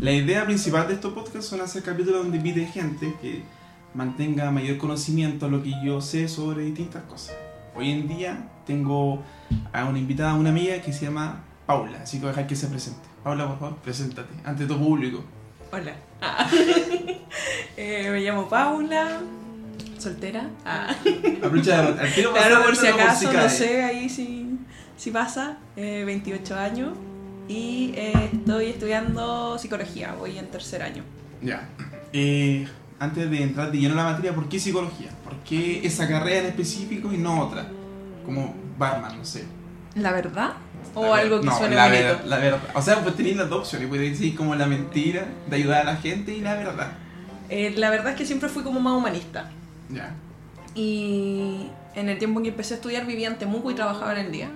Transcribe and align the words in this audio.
La 0.00 0.12
idea 0.12 0.44
principal 0.44 0.88
de 0.88 0.94
estos 0.94 1.12
podcasts 1.12 1.46
son 1.48 1.60
hacer 1.60 1.82
capítulos 1.82 2.22
donde 2.22 2.36
invite 2.38 2.66
gente 2.66 3.14
que 3.22 3.42
mantenga 3.94 4.50
mayor 4.50 4.76
conocimiento 4.76 5.46
a 5.46 5.48
lo 5.48 5.62
que 5.62 5.72
yo 5.84 6.00
sé 6.00 6.28
sobre 6.28 6.64
distintas 6.64 7.02
cosas. 7.04 7.36
Hoy 7.76 7.90
en 7.90 8.08
día 8.08 8.48
tengo 8.66 9.22
a 9.72 9.84
una 9.84 9.98
invitada, 9.98 10.34
una 10.34 10.50
amiga 10.50 10.80
que 10.80 10.92
se 10.92 11.06
llama 11.06 11.44
Paula, 11.66 12.00
así 12.02 12.16
que 12.18 12.22
voy 12.22 12.28
a 12.30 12.32
dejar 12.32 12.46
que 12.48 12.56
se 12.56 12.66
presente. 12.66 13.00
Paula, 13.22 13.46
por 13.48 13.58
favor, 13.58 13.76
preséntate 13.78 14.34
ante 14.44 14.66
tu 14.66 14.78
público. 14.78 15.24
Hola. 15.72 15.94
Ah. 16.20 16.48
Eh, 17.76 18.08
me 18.12 18.20
llamo 18.20 18.48
Paula, 18.48 19.20
soltera. 19.98 20.48
Ah. 20.64 20.94
Aprovecha 21.44 21.82
de- 21.92 22.00
al 22.00 22.14
tiro 22.14 22.32
Claro, 22.32 22.62
por 22.64 22.76
si 22.76 22.86
acaso, 22.86 23.32
no 23.32 23.48
sé 23.48 23.82
ahí 23.82 24.08
si, 24.08 24.48
si 24.96 25.10
pasa. 25.10 25.58
Eh, 25.76 26.04
28 26.06 26.54
años 26.56 26.92
y 27.48 27.92
eh, 27.96 28.30
estoy 28.32 28.66
estudiando 28.66 29.58
psicología, 29.58 30.14
voy 30.18 30.38
en 30.38 30.46
tercer 30.50 30.82
año. 30.82 31.02
Ya. 31.42 31.68
Eh, 32.12 32.66
antes 32.98 33.30
de 33.30 33.42
entrar 33.42 33.70
de 33.70 33.78
lleno 33.78 33.94
a 33.94 33.96
la 34.04 34.04
materia, 34.12 34.34
¿por 34.34 34.48
qué 34.48 34.58
psicología? 34.58 35.10
¿Por 35.24 35.34
qué 35.38 35.86
esa 35.86 36.08
carrera 36.08 36.40
en 36.40 36.46
específico 36.46 37.12
y 37.12 37.18
no 37.18 37.40
otra? 37.42 37.66
Como 38.24 38.54
barman, 38.78 39.18
no 39.18 39.24
sé. 39.24 39.44
¿La 39.94 40.12
verdad? 40.12 40.52
¿O 40.94 41.02
La 41.02 41.10
ver- 41.10 41.20
algo 41.20 41.40
que 41.40 41.46
no, 41.46 41.56
suene 41.58 41.76
la 41.76 41.84
bonito? 41.88 42.04
ver- 42.04 42.26
la 42.26 42.38
verdad. 42.38 42.60
O 42.74 42.82
sea, 42.82 43.00
pues 43.02 43.14
tenéis 43.16 43.36
las 43.36 43.48
dos 43.48 43.60
opciones. 43.60 43.88
Puedes 43.88 44.10
decir 44.12 44.34
como 44.36 44.54
la 44.54 44.66
mentira 44.66 45.26
de 45.48 45.56
ayudar 45.56 45.82
a 45.82 45.92
la 45.92 45.96
gente 45.96 46.34
y 46.34 46.40
la 46.40 46.54
verdad. 46.54 46.92
Eh, 47.50 47.74
la 47.76 47.90
verdad 47.90 48.12
es 48.12 48.16
que 48.16 48.24
siempre 48.26 48.48
fui 48.48 48.62
como 48.62 48.80
más 48.80 48.94
humanista. 48.94 49.50
Ya, 49.90 50.14
Y 50.74 51.66
en 51.94 52.08
el 52.08 52.18
tiempo 52.18 52.40
en 52.40 52.44
que 52.44 52.50
empecé 52.50 52.74
a 52.74 52.76
estudiar 52.78 53.06
vivía 53.06 53.28
en 53.28 53.36
Temuco 53.38 53.70
y 53.70 53.74
trabajaba 53.74 54.12
en 54.18 54.26
el 54.26 54.32
día. 54.32 54.48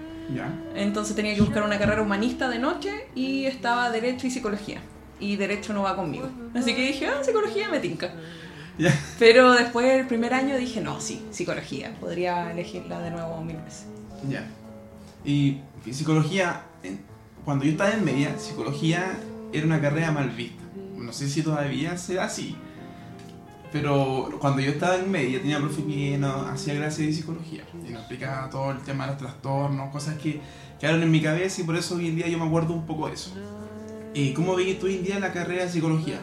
Entonces 0.75 1.17
tenía 1.17 1.35
que 1.35 1.41
buscar 1.41 1.63
una 1.63 1.79
carrera 1.79 2.03
humanista 2.03 2.49
de 2.49 2.59
noche 2.59 3.07
y 3.15 3.47
estaba 3.47 3.91
Derecho 3.91 4.27
y 4.27 4.31
Psicología. 4.31 4.81
Y 5.21 5.37
Derecho 5.37 5.73
no 5.73 5.83
va 5.83 5.97
conmigo. 5.97 6.29
Así 6.55 6.75
que 6.75 6.83
dije, 6.83 7.07
ah, 7.07 7.23
Psicología 7.23 7.69
me 7.69 7.81
tinca. 7.81 8.13
Ya. 8.79 8.95
Pero 9.19 9.53
después 9.53 9.87
del 9.87 10.07
primer 10.07 10.35
año 10.35 10.57
dije, 10.57 10.81
no, 10.81 11.01
sí, 11.01 11.25
Psicología. 11.31 11.97
Podría 11.99 12.53
elegirla 12.53 13.01
de 13.01 13.11
nuevo 13.11 13.43
mil 13.43 13.57
veces. 13.57 13.87
Ya. 14.29 14.47
Y 15.25 15.59
psicología, 15.91 16.63
cuando 17.45 17.65
yo 17.65 17.73
estaba 17.73 17.91
en 17.93 18.05
media, 18.05 18.39
psicología 18.39 19.19
era 19.53 19.67
una 19.67 19.81
carrera 19.81 20.13
mal 20.13 20.31
vista. 20.31 20.63
No 20.97 21.13
sé 21.13 21.29
si 21.29 21.43
todavía 21.43 21.97
será 21.97 22.25
así. 22.25 22.57
Pero 23.71 24.31
cuando 24.41 24.63
yo 24.63 24.71
estaba 24.71 24.97
en 24.97 25.11
media 25.11 25.41
tenía 25.41 25.59
profe 25.59 25.85
que 25.85 26.17
nos 26.17 26.47
hacía 26.49 26.77
clase 26.77 27.07
de 27.07 27.13
psicología 27.13 27.65
y 27.87 27.91
nos 27.91 28.01
explicaba 28.01 28.49
todo 28.49 28.71
el 28.71 28.79
tema 28.79 29.05
de 29.05 29.11
los 29.11 29.19
trastornos, 29.19 29.93
cosas 29.93 30.17
que 30.17 30.41
quedaron 30.81 31.03
en 31.03 31.11
mi 31.11 31.21
cabeza 31.21 31.61
y 31.61 31.65
por 31.65 31.77
eso 31.77 31.97
hoy 31.97 32.09
en 32.09 32.17
día 32.17 32.29
yo 32.29 32.39
me 32.39 32.47
acuerdo 32.47 32.73
un 32.73 32.87
poco 32.87 33.09
de 33.09 33.15
eso. 33.15 33.33
Eh, 34.15 34.33
¿Cómo 34.35 34.57
veis 34.57 34.79
tú 34.79 34.87
hoy 34.87 34.97
en 34.97 35.05
día 35.05 35.19
la 35.19 35.33
carrera 35.33 35.65
de 35.65 35.71
psicología? 35.71 36.19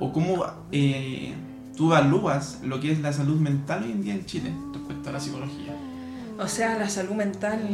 ¿O 0.00 0.12
cómo 0.12 0.46
eh, 0.72 1.34
tú 1.76 1.92
evalúas 1.92 2.60
lo 2.62 2.80
que 2.80 2.92
es 2.92 3.00
la 3.00 3.12
salud 3.12 3.38
mental 3.38 3.82
hoy 3.84 3.92
en 3.92 4.02
día 4.02 4.14
en 4.14 4.24
Chile 4.24 4.52
respecto 4.72 5.10
a 5.10 5.12
la 5.12 5.20
psicología? 5.20 5.76
O 6.38 6.48
sea, 6.48 6.78
la 6.78 6.88
salud 6.88 7.14
mental 7.14 7.68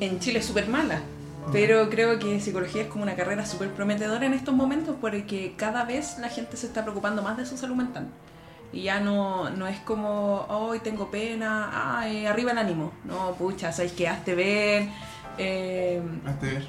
en 0.00 0.18
Chile 0.18 0.40
es 0.40 0.46
súper 0.46 0.68
mala. 0.68 1.02
Pero 1.52 1.88
creo 1.90 2.18
que 2.18 2.40
psicología 2.40 2.82
es 2.82 2.88
como 2.88 3.04
una 3.04 3.14
carrera 3.14 3.46
súper 3.46 3.70
prometedora 3.70 4.26
en 4.26 4.32
estos 4.32 4.54
momentos 4.54 4.96
porque 5.00 5.54
cada 5.56 5.84
vez 5.84 6.18
la 6.18 6.28
gente 6.28 6.56
se 6.56 6.66
está 6.66 6.82
preocupando 6.82 7.22
más 7.22 7.36
de 7.36 7.46
su 7.46 7.56
salud 7.56 7.76
mental. 7.76 8.08
Y 8.76 8.82
ya 8.82 9.00
no, 9.00 9.48
no 9.48 9.66
es 9.66 9.78
como, 9.80 10.44
hoy 10.50 10.80
tengo 10.80 11.10
pena, 11.10 11.98
ay, 11.98 12.26
arriba 12.26 12.52
el 12.52 12.58
ánimo. 12.58 12.92
No, 13.04 13.32
pucha, 13.32 13.72
sabes 13.72 13.92
que 13.92 14.06
hazte 14.06 14.34
ver. 14.34 14.88
eh, 15.38 16.02
Hazte 16.26 16.46
ver. 16.46 16.68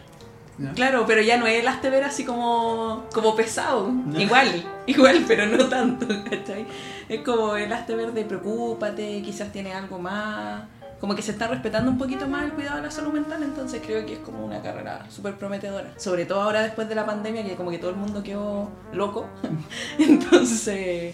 ¿Ya? 0.57 0.71
claro, 0.71 1.03
pero 1.05 1.21
ya 1.21 1.35
no 1.37 1.45
es 1.47 1.59
el 1.59 1.67
hazte 1.67 1.89
ver 1.89 2.05
así 2.05 2.23
como, 2.23 3.03
como 3.13 3.35
pesado. 3.35 3.91
Ya. 4.13 4.21
Igual, 4.21 4.65
igual, 4.87 5.25
pero 5.27 5.47
no 5.47 5.65
tanto, 5.67 6.07
¿cachai? 6.29 6.65
Es 7.09 7.21
como 7.23 7.57
el 7.57 7.71
hazte 7.73 7.93
ver 7.93 8.13
de 8.13 8.23
preocúpate, 8.23 9.21
quizás 9.21 9.51
tiene 9.51 9.73
algo 9.73 9.99
más. 9.99 10.63
Como 11.01 11.13
que 11.13 11.21
se 11.21 11.31
está 11.31 11.47
respetando 11.47 11.91
un 11.91 11.97
poquito 11.97 12.25
más 12.29 12.45
el 12.45 12.53
cuidado 12.53 12.77
de 12.77 12.83
la 12.83 12.91
salud 12.91 13.11
mental, 13.11 13.43
entonces 13.43 13.81
creo 13.85 14.05
que 14.05 14.13
es 14.13 14.19
como 14.19 14.45
una 14.45 14.61
carrera 14.61 15.05
súper 15.09 15.35
prometedora. 15.35 15.91
Sobre 15.97 16.25
todo 16.25 16.41
ahora 16.41 16.61
después 16.63 16.87
de 16.87 16.95
la 16.95 17.05
pandemia, 17.05 17.43
que 17.43 17.55
como 17.55 17.69
que 17.69 17.77
todo 17.79 17.89
el 17.91 17.97
mundo 17.97 18.23
quedó 18.23 18.69
loco. 18.93 19.25
Entonces, 19.99 21.13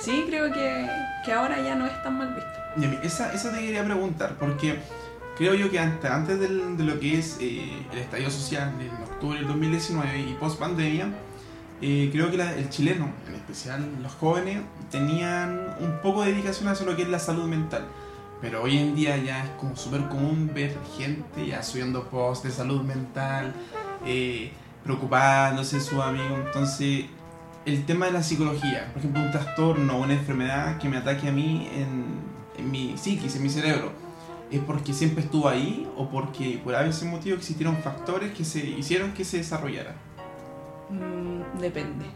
sí, 0.00 0.24
creo 0.26 0.52
que, 0.52 0.88
que 1.24 1.32
ahora 1.32 1.60
ya 1.60 1.74
no 1.74 1.86
es 1.86 2.02
tan 2.02 2.18
mal 2.18 2.34
visto. 2.34 2.50
Esa, 3.02 3.32
esa 3.32 3.50
te 3.52 3.60
quería 3.60 3.84
preguntar, 3.84 4.36
porque 4.38 4.78
creo 5.36 5.54
yo 5.54 5.70
que 5.70 5.78
antes, 5.78 6.10
antes 6.10 6.38
del- 6.40 6.76
de 6.76 6.84
lo 6.84 6.98
que 7.00 7.18
es 7.18 7.36
eh, 7.40 7.70
el 7.92 7.98
estallido 7.98 8.30
social 8.30 8.72
en 8.80 8.90
octubre 9.02 9.38
del 9.38 9.48
2019 9.48 10.18
y 10.20 10.34
post 10.34 10.58
pandemia, 10.58 11.08
eh, 11.82 12.08
creo 12.12 12.30
que 12.30 12.36
la- 12.36 12.54
el 12.54 12.68
chileno, 12.68 13.10
en 13.28 13.34
especial 13.34 13.84
los 14.02 14.12
jóvenes, 14.14 14.60
tenían 14.90 15.74
un 15.80 15.98
poco 16.02 16.22
de 16.22 16.32
dedicación 16.32 16.68
hacia 16.68 16.86
lo 16.86 16.94
que 16.96 17.02
es 17.02 17.08
la 17.08 17.18
salud 17.18 17.44
mental. 17.46 17.84
Pero 18.40 18.62
hoy 18.62 18.78
en 18.78 18.94
día 18.94 19.16
ya 19.18 19.44
es 19.44 19.50
como 19.58 19.76
súper 19.76 20.02
común 20.08 20.50
ver 20.54 20.74
gente 20.96 21.46
ya 21.46 21.62
subiendo 21.62 22.04
posts 22.04 22.44
de 22.44 22.50
salud 22.50 22.82
mental, 22.82 23.52
eh, 24.06 24.50
preocupándose 24.84 25.76
de 25.76 25.82
sus 25.82 26.00
amigos. 26.00 26.38
Entonces, 26.46 27.04
el 27.66 27.84
tema 27.84 28.06
de 28.06 28.12
la 28.12 28.22
psicología, 28.22 28.88
por 28.92 28.98
ejemplo, 28.98 29.22
un 29.22 29.30
trastorno 29.30 29.96
o 29.96 30.02
una 30.02 30.14
enfermedad 30.14 30.78
que 30.78 30.88
me 30.88 30.96
ataque 30.96 31.28
a 31.28 31.32
mí 31.32 31.68
en, 31.74 32.04
en 32.58 32.70
mi 32.70 32.96
psiquis, 32.96 33.36
en 33.36 33.42
mi 33.42 33.50
cerebro, 33.50 33.92
¿es 34.50 34.60
porque 34.60 34.92
siempre 34.92 35.22
estuvo 35.24 35.48
ahí 35.48 35.88
o 35.96 36.08
porque 36.08 36.60
por 36.62 36.74
ese 36.74 37.04
motivo 37.04 37.36
existieron 37.36 37.76
factores 37.76 38.32
que 38.32 38.44
se 38.44 38.64
hicieron 38.64 39.12
que 39.12 39.24
se 39.24 39.38
desarrollara? 39.38 39.94
Mm, 40.88 41.60
depende. 41.60 42.06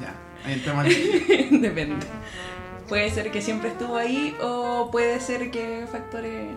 Ya, 0.00 0.14
el 0.50 0.62
tema 0.62 0.82
depende. 1.50 2.06
Puede 2.88 3.10
ser 3.10 3.32
que 3.32 3.42
siempre 3.42 3.70
estuvo 3.70 3.96
ahí 3.96 4.36
o 4.40 4.90
puede 4.92 5.18
ser 5.20 5.50
que 5.50 5.86
factores 5.90 6.54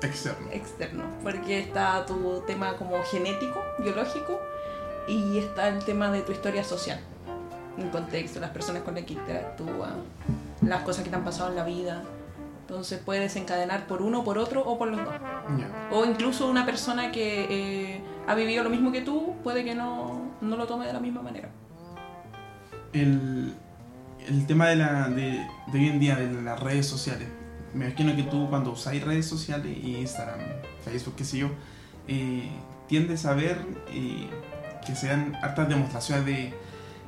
externo. 0.00 0.48
externos. 0.52 1.06
Porque 1.22 1.58
está 1.58 2.06
tu 2.06 2.42
tema 2.46 2.76
como 2.76 3.02
genético, 3.02 3.60
biológico, 3.80 4.40
y 5.08 5.38
está 5.38 5.68
el 5.68 5.84
tema 5.84 6.10
de 6.10 6.22
tu 6.22 6.32
historia 6.32 6.62
social. 6.62 7.00
El 7.78 7.90
contexto, 7.90 8.40
las 8.40 8.50
personas 8.50 8.82
con 8.82 8.94
las 8.94 9.04
que 9.04 9.14
interactúas, 9.14 9.92
las 10.62 10.82
cosas 10.82 11.04
que 11.04 11.10
te 11.10 11.16
han 11.16 11.24
pasado 11.24 11.50
en 11.50 11.56
la 11.56 11.64
vida. 11.64 12.02
Entonces 12.62 12.98
puede 12.98 13.20
desencadenar 13.20 13.86
por 13.86 14.02
uno, 14.02 14.24
por 14.24 14.38
otro 14.38 14.64
o 14.64 14.76
por 14.76 14.88
los 14.88 15.04
dos. 15.04 15.14
O 15.92 16.04
incluso 16.04 16.50
una 16.50 16.66
persona 16.66 17.12
que 17.12 17.46
eh, 17.48 18.00
ha 18.26 18.34
vivido 18.34 18.64
lo 18.64 18.70
mismo 18.70 18.90
que 18.90 19.02
tú 19.02 19.34
puede 19.44 19.64
que 19.64 19.74
no, 19.74 20.32
no 20.40 20.56
lo 20.56 20.66
tome 20.66 20.86
de 20.86 20.92
la 20.92 20.98
misma 20.98 21.22
manera. 21.22 21.48
El, 22.92 23.54
el 24.26 24.46
tema 24.46 24.68
de, 24.68 24.76
la, 24.76 25.08
de, 25.08 25.46
de 25.68 25.78
hoy 25.78 25.88
en 25.88 26.00
día, 26.00 26.16
de 26.16 26.42
las 26.42 26.58
redes 26.58 26.86
sociales. 26.86 27.28
Me 27.72 27.86
imagino 27.86 28.16
que 28.16 28.22
tú 28.22 28.48
cuando 28.48 28.72
usáis 28.72 29.04
redes 29.04 29.26
sociales, 29.26 29.76
Instagram, 29.84 30.40
Facebook, 30.84 31.14
qué 31.16 31.24
sé 31.24 31.38
yo, 31.38 31.50
eh, 32.08 32.48
tiendes 32.88 33.26
a 33.26 33.34
ver 33.34 33.58
eh, 33.90 34.28
que 34.84 34.94
se 34.96 35.08
dan 35.08 35.36
hartas 35.42 35.68
demostraciones 35.68 36.24
de 36.24 36.54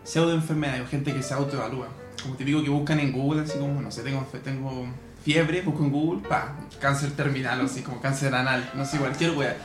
pseudoenfermedades 0.09 0.83
o 0.83 0.87
gente 0.87 1.13
que 1.13 1.23
se 1.23 1.35
autoevalúa. 1.35 1.89
Como 2.23 2.35
típico 2.35 2.63
que 2.63 2.71
buscan 2.71 2.99
en 3.01 3.13
Google, 3.13 3.43
así 3.43 3.59
como, 3.59 3.81
no 3.81 3.91
sé, 3.91 4.03
tengo, 4.03 4.27
tengo 4.43 4.87
fiebre, 5.23 5.61
busco 5.61 5.85
en 5.85 5.93
Google, 5.93 6.29
pa, 6.29 6.57
cáncer 6.81 7.13
terminal, 7.13 7.61
o 7.61 7.65
así 7.65 7.83
como 7.83 8.01
cáncer 8.01 8.35
anal, 8.35 8.71
no 8.75 8.85
sé, 8.85 8.99
cualquier 8.99 9.33
wea. 9.33 9.57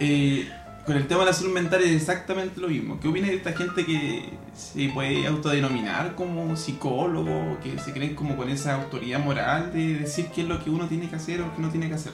Eh, 0.00 0.50
con 0.84 0.96
el 0.96 1.06
tema 1.06 1.20
de 1.20 1.26
la 1.26 1.32
salud 1.32 1.52
mental 1.52 1.82
es 1.82 1.92
exactamente 1.92 2.60
lo 2.60 2.68
mismo. 2.68 3.00
¿Qué 3.00 3.08
opinas 3.08 3.30
de 3.30 3.36
esta 3.36 3.52
gente 3.52 3.86
que 3.86 4.30
se 4.54 4.88
puede 4.88 5.26
autodenominar 5.26 6.14
como 6.14 6.56
psicólogo, 6.56 7.58
que 7.62 7.78
se 7.78 7.92
creen 7.92 8.14
como 8.14 8.36
con 8.36 8.50
esa 8.50 8.74
autoridad 8.74 9.20
moral 9.20 9.72
de 9.72 10.00
decir 10.00 10.26
qué 10.34 10.42
es 10.42 10.48
lo 10.48 10.62
que 10.62 10.68
uno 10.70 10.86
tiene 10.86 11.08
que 11.08 11.16
hacer 11.16 11.40
o 11.40 11.54
qué 11.54 11.62
no 11.62 11.70
tiene 11.70 11.88
que 11.88 11.94
hacer? 11.94 12.12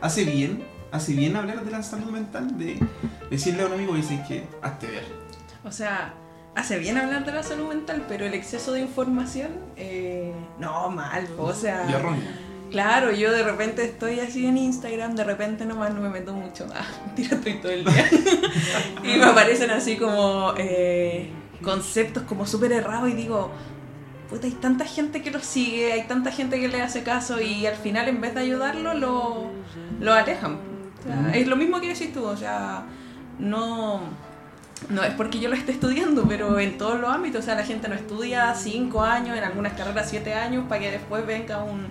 ¿Hace 0.00 0.24
bien? 0.24 0.64
¿Hace 0.90 1.12
bien 1.12 1.36
hablar 1.36 1.64
de 1.64 1.70
la 1.70 1.82
salud 1.84 2.10
mental? 2.10 2.58
De 2.58 2.80
decirle 3.30 3.62
a 3.62 3.66
un 3.66 3.74
amigo 3.74 3.94
decir 3.94 4.20
que 4.26 4.44
hazte 4.60 4.88
ver. 4.88 5.04
O 5.62 5.70
sea, 5.70 6.14
hace 6.54 6.78
bien 6.78 6.98
hablar 6.98 7.24
de 7.24 7.32
la 7.32 7.42
salud 7.42 7.68
mental, 7.68 8.04
pero 8.08 8.26
el 8.26 8.34
exceso 8.34 8.72
de 8.72 8.80
información, 8.80 9.48
eh, 9.76 10.32
no, 10.58 10.90
mal. 10.90 11.26
O 11.38 11.52
sea, 11.54 11.86
Y 11.88 11.92
erróneo. 11.94 12.22
claro, 12.70 13.12
yo 13.12 13.32
de 13.32 13.42
repente 13.42 13.84
estoy 13.84 14.20
así 14.20 14.46
en 14.46 14.56
Instagram, 14.58 15.14
de 15.14 15.24
repente 15.24 15.64
nomás 15.64 15.94
no 15.94 16.00
me 16.00 16.08
meto 16.10 16.32
mucho. 16.32 16.66
Ah, 16.74 16.84
mentira, 17.06 17.36
estoy 17.36 17.54
todo 17.60 17.72
el 17.72 17.84
día. 17.84 18.08
y 19.04 19.16
me 19.18 19.24
aparecen 19.24 19.70
así 19.70 19.96
como 19.96 20.54
eh, 20.58 21.30
conceptos 21.62 22.24
como 22.24 22.46
súper 22.46 22.72
errados 22.72 23.08
y 23.08 23.12
digo, 23.12 23.50
puta, 24.28 24.46
hay 24.46 24.52
tanta 24.52 24.84
gente 24.84 25.22
que 25.22 25.30
lo 25.30 25.40
sigue, 25.40 25.92
hay 25.92 26.02
tanta 26.06 26.30
gente 26.32 26.60
que 26.60 26.68
le 26.68 26.82
hace 26.82 27.02
caso 27.02 27.40
y 27.40 27.66
al 27.66 27.76
final 27.76 28.08
en 28.08 28.20
vez 28.20 28.34
de 28.34 28.40
ayudarlo, 28.40 28.94
lo, 28.94 29.50
lo 30.00 30.12
alejan. 30.12 30.54
O 30.98 31.02
sea, 31.02 31.16
Ujú. 31.20 31.28
Es 31.32 31.46
lo 31.48 31.56
mismo 31.56 31.80
que 31.80 31.88
decís 31.88 32.12
tú, 32.12 32.24
o 32.24 32.36
sea, 32.36 32.84
no, 33.38 34.00
no 34.88 35.02
es 35.02 35.14
porque 35.14 35.38
yo 35.38 35.48
lo 35.48 35.54
esté 35.54 35.72
estudiando, 35.72 36.26
pero 36.26 36.58
en 36.58 36.78
todos 36.78 36.98
los 37.00 37.10
ámbitos, 37.10 37.42
o 37.42 37.44
sea, 37.44 37.54
la 37.54 37.64
gente 37.64 37.88
no 37.88 37.94
estudia 37.94 38.54
cinco 38.54 39.02
años, 39.02 39.36
en 39.36 39.44
algunas 39.44 39.74
carreras 39.74 40.08
siete 40.08 40.34
años, 40.34 40.64
para 40.68 40.80
que 40.80 40.90
después 40.90 41.26
venga 41.26 41.62
un, 41.62 41.88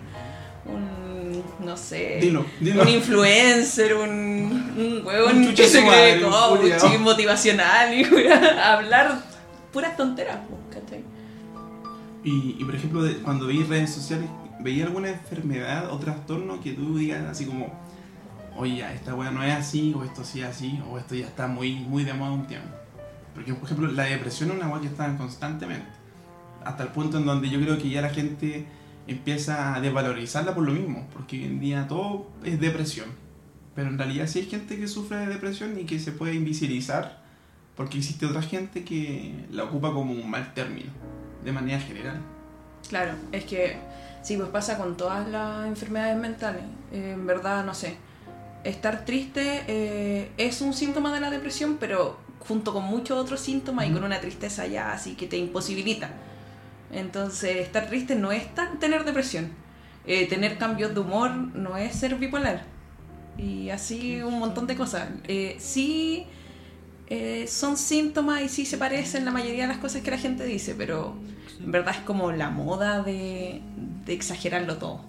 no 1.63 1.77
sé, 1.77 2.19
Dilo, 2.21 2.45
dilo. 2.59 2.81
un 2.81 2.87
influencer, 2.87 3.95
un, 3.95 4.09
un 4.09 5.01
huevón 5.05 5.37
Un 5.37 5.53
que 5.53 5.67
se 5.67 5.85
cree 5.85 6.21
coach 6.21 6.99
motivacional 6.99 7.93
y 7.93 8.03
weá, 8.05 8.73
hablar 8.73 9.21
puras 9.71 9.95
tonteras, 9.95 10.39
pues, 10.49 10.81
¿cachai? 10.81 11.03
Y, 12.23 12.57
y, 12.59 12.65
por 12.65 12.75
ejemplo, 12.75 13.01
cuando 13.23 13.47
veis 13.47 13.67
redes 13.67 13.93
sociales, 13.93 14.29
¿veis 14.59 14.83
alguna 14.83 15.09
enfermedad 15.09 15.91
o 15.91 15.99
trastorno 15.99 16.59
que 16.61 16.73
tú 16.73 16.97
digas 16.97 17.23
así 17.29 17.45
como, 17.45 17.71
oye, 18.57 18.83
esta 18.93 19.15
weá 19.15 19.31
no 19.31 19.43
es 19.43 19.53
así, 19.53 19.93
o 19.95 20.03
esto 20.03 20.23
sí 20.23 20.41
es 20.41 20.47
así, 20.47 20.81
o 20.89 20.97
esto 20.97 21.15
ya 21.15 21.25
está 21.25 21.47
muy, 21.47 21.75
muy 21.75 22.03
de 22.03 22.13
moda 22.13 22.31
un 22.31 22.47
tiempo? 22.47 22.78
Porque, 23.39 23.53
por 23.53 23.63
ejemplo, 23.63 23.87
la 23.93 24.03
depresión 24.03 24.49
es 24.49 24.57
una 24.57 24.67
weá 24.67 24.81
que 24.81 24.87
está 24.87 25.15
constantemente. 25.15 25.87
Hasta 26.65 26.83
el 26.83 26.89
punto 26.89 27.19
en 27.19 27.25
donde 27.25 27.49
yo 27.49 27.57
creo 27.61 27.77
que 27.77 27.89
ya 27.89 28.01
la 28.01 28.09
gente 28.09 28.65
empieza 29.07 29.73
a 29.73 29.79
desvalorizarla 29.79 30.53
por 30.53 30.65
lo 30.65 30.73
mismo, 30.73 31.07
porque 31.13 31.37
hoy 31.37 31.45
en 31.45 31.61
día 31.61 31.87
todo 31.87 32.27
es 32.43 32.59
depresión. 32.59 33.07
Pero 33.75 33.87
en 33.87 33.97
realidad 33.97 34.27
sí 34.27 34.39
hay 34.39 34.45
gente 34.47 34.77
que 34.77 34.89
sufre 34.89 35.19
de 35.19 35.27
depresión 35.27 35.79
y 35.79 35.85
que 35.85 35.99
se 35.99 36.11
puede 36.11 36.35
invisibilizar, 36.35 37.23
porque 37.77 37.99
existe 37.99 38.25
otra 38.25 38.41
gente 38.41 38.83
que 38.83 39.45
la 39.51 39.63
ocupa 39.63 39.93
como 39.93 40.11
un 40.11 40.29
mal 40.29 40.53
término, 40.53 40.91
de 41.45 41.53
manera 41.53 41.79
general. 41.79 42.19
Claro, 42.89 43.13
es 43.31 43.45
que 43.45 43.77
sí, 44.21 44.35
pues 44.35 44.49
pasa 44.49 44.77
con 44.77 44.97
todas 44.97 45.29
las 45.29 45.65
enfermedades 45.65 46.17
mentales. 46.17 46.63
Eh, 46.91 47.11
en 47.13 47.25
verdad, 47.25 47.63
no 47.63 47.73
sé. 47.73 47.95
Estar 48.65 49.05
triste 49.05 49.63
eh, 49.67 50.29
es 50.37 50.59
un 50.59 50.73
síntoma 50.73 51.13
de 51.13 51.21
la 51.21 51.29
depresión, 51.29 51.77
pero 51.79 52.27
junto 52.39 52.73
con 52.73 52.83
muchos 52.85 53.17
otros 53.17 53.39
síntomas 53.39 53.87
y 53.87 53.91
con 53.91 54.03
una 54.03 54.19
tristeza 54.19 54.65
ya 54.67 54.91
así 54.93 55.15
que 55.15 55.27
te 55.27 55.37
imposibilita. 55.37 56.09
Entonces, 56.91 57.57
estar 57.57 57.87
triste 57.87 58.15
no 58.15 58.31
es 58.31 58.53
tan- 58.55 58.79
tener 58.79 59.03
depresión. 59.05 59.49
Eh, 60.07 60.25
tener 60.27 60.57
cambios 60.57 60.93
de 60.93 61.01
humor 61.01 61.31
no 61.31 61.77
es 61.77 61.95
ser 61.95 62.15
bipolar. 62.15 62.63
Y 63.37 63.69
así 63.69 64.21
un 64.21 64.39
montón 64.39 64.65
de 64.67 64.75
cosas. 64.75 65.09
Eh, 65.27 65.55
sí 65.59 66.25
eh, 67.07 67.45
son 67.47 67.77
síntomas 67.77 68.41
y 68.41 68.49
sí 68.49 68.65
se 68.65 68.77
parecen 68.77 69.25
la 69.25 69.31
mayoría 69.31 69.63
de 69.63 69.67
las 69.69 69.77
cosas 69.77 70.01
que 70.01 70.11
la 70.11 70.17
gente 70.17 70.43
dice, 70.45 70.75
pero 70.75 71.15
en 71.59 71.71
verdad 71.71 71.95
es 71.95 72.01
como 72.01 72.31
la 72.31 72.49
moda 72.49 73.01
de, 73.03 73.61
de 74.05 74.13
exagerarlo 74.13 74.77
todo. 74.77 75.01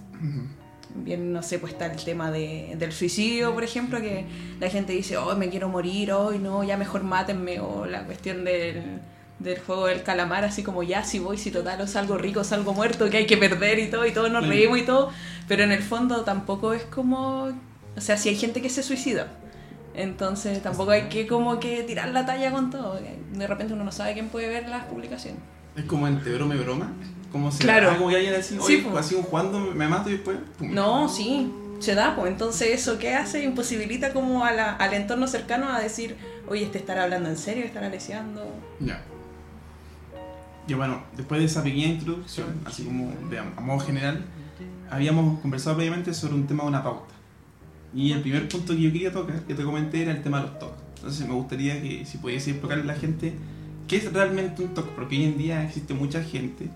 Bien, 0.94 1.32
no 1.32 1.42
sé, 1.42 1.58
pues 1.58 1.72
está 1.72 1.86
el 1.86 2.02
tema 2.04 2.30
de, 2.30 2.74
del 2.76 2.92
suicidio, 2.92 3.54
por 3.54 3.62
ejemplo, 3.62 4.00
que 4.00 4.26
la 4.58 4.68
gente 4.68 4.92
dice, 4.92 5.16
oh, 5.16 5.36
me 5.36 5.48
quiero 5.48 5.68
morir, 5.68 6.12
hoy 6.12 6.38
no, 6.38 6.64
ya 6.64 6.76
mejor 6.76 7.04
mátenme, 7.04 7.60
o 7.60 7.86
la 7.86 8.04
cuestión 8.04 8.44
del, 8.44 9.00
del 9.38 9.58
juego 9.60 9.86
del 9.86 10.02
calamar, 10.02 10.44
así 10.44 10.62
como 10.62 10.82
ya, 10.82 11.04
si 11.04 11.18
voy, 11.18 11.38
si 11.38 11.50
total, 11.50 11.80
o 11.80 11.86
salgo 11.86 12.18
rico, 12.18 12.42
salgo 12.42 12.74
muerto, 12.74 13.08
que 13.08 13.18
hay 13.18 13.26
que 13.26 13.36
perder 13.36 13.78
y 13.78 13.88
todo, 13.88 14.04
y 14.04 14.12
todos 14.12 14.30
nos 14.30 14.46
reímos 14.46 14.78
y 14.78 14.82
todo, 14.82 15.10
pero 15.48 15.62
en 15.62 15.72
el 15.72 15.82
fondo 15.82 16.22
tampoco 16.22 16.72
es 16.72 16.82
como, 16.84 17.44
o 17.96 18.00
sea, 18.00 18.16
si 18.16 18.28
hay 18.28 18.36
gente 18.36 18.60
que 18.60 18.68
se 18.68 18.82
suicida, 18.82 19.28
entonces 19.94 20.62
tampoco 20.62 20.90
hay 20.90 21.08
que 21.08 21.26
como 21.26 21.60
que 21.60 21.82
tirar 21.84 22.08
la 22.08 22.26
talla 22.26 22.50
con 22.50 22.70
todo, 22.70 22.98
de 23.32 23.46
repente 23.46 23.74
uno 23.74 23.84
no 23.84 23.92
sabe 23.92 24.14
quién 24.14 24.28
puede 24.28 24.48
ver 24.48 24.68
las 24.68 24.84
publicaciones. 24.84 25.40
Es 25.76 25.84
como 25.84 26.08
entre 26.08 26.34
broma 26.34 26.54
y 26.56 26.58
broma. 26.58 26.92
Como 27.32 27.50
si 27.52 27.58
Claro. 27.58 27.96
como 27.96 28.08
que 28.08 28.16
alguien 28.16 28.34
así, 28.34 28.58
Sí, 28.66 28.78
po. 28.78 28.96
así 28.98 29.14
un 29.14 29.22
jugando 29.22 29.60
me 29.60 29.86
mato 29.88 30.08
y 30.08 30.14
después. 30.14 30.38
pum. 30.58 30.72
No, 30.74 31.08
sí, 31.08 31.52
se 31.78 31.94
da, 31.94 32.16
pues 32.16 32.30
entonces 32.32 32.68
eso 32.70 32.98
que 32.98 33.14
hace 33.14 33.42
imposibilita 33.44 34.12
como 34.12 34.44
a 34.44 34.52
la- 34.52 34.72
al 34.76 34.92
entorno 34.94 35.26
cercano 35.28 35.68
a 35.72 35.80
decir, 35.80 36.16
oye, 36.48 36.64
este 36.64 36.78
estará 36.78 37.04
hablando 37.04 37.28
en 37.28 37.36
serio, 37.36 37.64
estará 37.64 37.88
leseando. 37.88 38.44
Ya. 38.80 39.00
Y 40.66 40.74
bueno, 40.74 41.02
después 41.16 41.40
de 41.40 41.46
esa 41.46 41.62
pequeña 41.62 41.86
introducción, 41.88 42.46
así 42.64 42.84
como 42.84 43.12
de 43.28 43.38
a, 43.38 43.42
a 43.56 43.60
modo 43.60 43.80
general, 43.80 44.24
habíamos 44.90 45.40
conversado 45.40 45.76
previamente 45.76 46.12
sobre 46.14 46.34
un 46.34 46.46
tema 46.46 46.64
de 46.64 46.68
una 46.68 46.82
pauta. 46.82 47.14
Y 47.94 48.12
el 48.12 48.20
primer 48.20 48.48
punto 48.48 48.74
que 48.74 48.82
yo 48.82 48.92
quería 48.92 49.12
tocar, 49.12 49.40
que 49.42 49.54
te 49.54 49.64
comenté, 49.64 50.02
era 50.02 50.12
el 50.12 50.22
tema 50.22 50.38
de 50.40 50.48
los 50.48 50.58
TOC. 50.60 50.72
Entonces 50.96 51.26
me 51.26 51.34
gustaría 51.34 51.80
que 51.82 52.04
si 52.04 52.18
pudiese 52.18 52.50
explicarle 52.50 52.84
a 52.84 52.86
la 52.86 52.94
gente 52.94 53.34
qué 53.88 53.96
es 53.96 54.12
realmente 54.12 54.62
un 54.62 54.74
TOC, 54.74 54.86
porque 54.90 55.16
hoy 55.16 55.24
en 55.24 55.38
día 55.38 55.64
existe 55.64 55.94
mucha 55.94 56.22
gente 56.22 56.68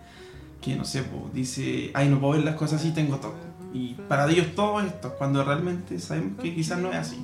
que, 0.65 0.77
no 0.77 0.85
sé, 0.85 1.03
po, 1.03 1.31
dice, 1.35 1.91
ay, 1.95 2.09
no 2.09 2.19
puedo 2.21 2.35
ver 2.35 2.45
las 2.45 2.55
cosas 2.55 2.81
así, 2.81 2.93
tengo 2.93 3.17
TOC. 3.19 3.35
Y 3.75 3.95
para 4.09 4.31
ellos 4.31 4.55
todo 4.55 4.81
es 4.81 5.01
TOC, 5.01 5.17
cuando 5.19 5.45
realmente 5.45 5.99
sabemos 5.99 6.41
que 6.41 6.55
quizás 6.55 6.79
no 6.79 6.91
es 6.91 6.97
así. 6.97 7.19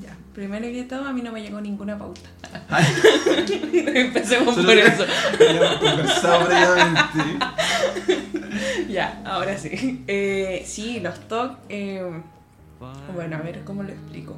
Ya, 0.00 0.16
primero 0.32 0.64
que 0.66 0.84
todo, 0.84 1.06
a 1.06 1.12
mí 1.12 1.20
no 1.20 1.32
me 1.32 1.42
llegó 1.42 1.60
ninguna 1.60 1.98
pauta. 1.98 2.30
Empecemos 3.94 4.54
solo 4.54 4.66
por 4.68 4.74
que 4.76 4.86
eso. 4.86 5.04
habíamos 5.48 5.76
conversado 5.78 6.46
previamente. 6.46 7.46
Ya, 8.88 9.20
ahora 9.26 9.58
sí. 9.58 10.04
Eh, 10.06 10.62
sí, 10.66 11.00
los 11.00 11.18
TOC. 11.28 11.58
eh, 11.68 12.22
bueno, 13.14 13.36
a 13.36 13.40
ver 13.40 13.64
cómo 13.64 13.82
lo 13.82 13.90
explico. 13.90 14.36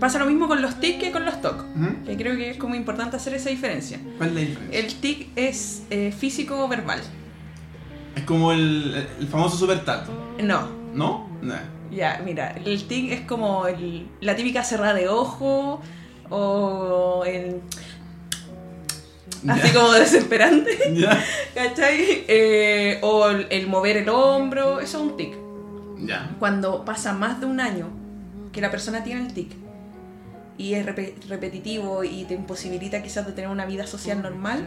Pasa 0.00 0.18
lo 0.18 0.26
mismo 0.26 0.46
con 0.48 0.60
los 0.60 0.78
TIC 0.78 0.98
que 1.00 1.10
con 1.12 1.24
los 1.24 1.40
TOC. 1.40 1.64
Ujú. 1.74 2.04
Que 2.04 2.16
creo 2.16 2.36
que 2.36 2.50
es 2.50 2.56
como 2.58 2.74
importante 2.74 3.16
hacer 3.16 3.34
esa 3.34 3.48
diferencia. 3.50 3.98
¿Cuál 4.18 4.30
es 4.30 4.34
la 4.34 4.40
diferencia? 4.42 4.78
El 4.80 4.94
TIC 4.94 5.28
es 5.36 5.82
eh, 5.90 6.12
físico 6.16 6.64
o 6.64 6.68
verbal. 6.68 7.00
Es 8.14 8.22
como 8.24 8.52
el, 8.52 9.06
el 9.20 9.26
famoso 9.28 9.56
super 9.56 9.84
tato, 9.84 10.10
No, 10.42 10.68
¿no? 10.94 11.28
Nah. 11.42 11.60
Ya, 11.90 12.20
mira, 12.24 12.50
el 12.64 12.84
tic 12.88 13.12
es 13.12 13.20
como 13.22 13.66
el- 13.68 14.06
la 14.20 14.34
típica 14.34 14.64
cerrada 14.64 14.94
de 14.94 15.08
ojo 15.08 15.80
o 16.30 17.24
el... 17.26 17.60
Así 19.48 19.68
Ya. 19.68 19.74
como 19.74 19.92
desesperante, 19.92 20.70
Ya. 20.94 21.22
¿cachai? 21.54 22.24
Eh, 22.26 22.98
o 23.02 23.28
el, 23.28 23.46
el 23.50 23.66
mover 23.68 23.98
el 23.98 24.08
hombro, 24.08 24.80
eso 24.80 24.98
es 24.98 25.02
un 25.10 25.16
tic. 25.16 25.34
Ya. 26.00 26.34
Cuando 26.38 26.84
pasa 26.84 27.12
más 27.12 27.40
de 27.40 27.46
un 27.46 27.60
año 27.60 27.88
que 28.52 28.60
la 28.60 28.70
persona 28.70 29.04
tiene 29.04 29.20
el 29.26 29.32
tic 29.32 29.52
y 30.58 30.74
es 30.74 30.86
repe- 30.86 31.14
repetitivo 31.28 32.04
y 32.04 32.24
te 32.24 32.34
imposibilita 32.34 33.02
quizás 33.02 33.26
de 33.26 33.32
tener 33.32 33.50
una 33.50 33.66
vida 33.66 33.86
social 33.86 34.22
normal, 34.22 34.64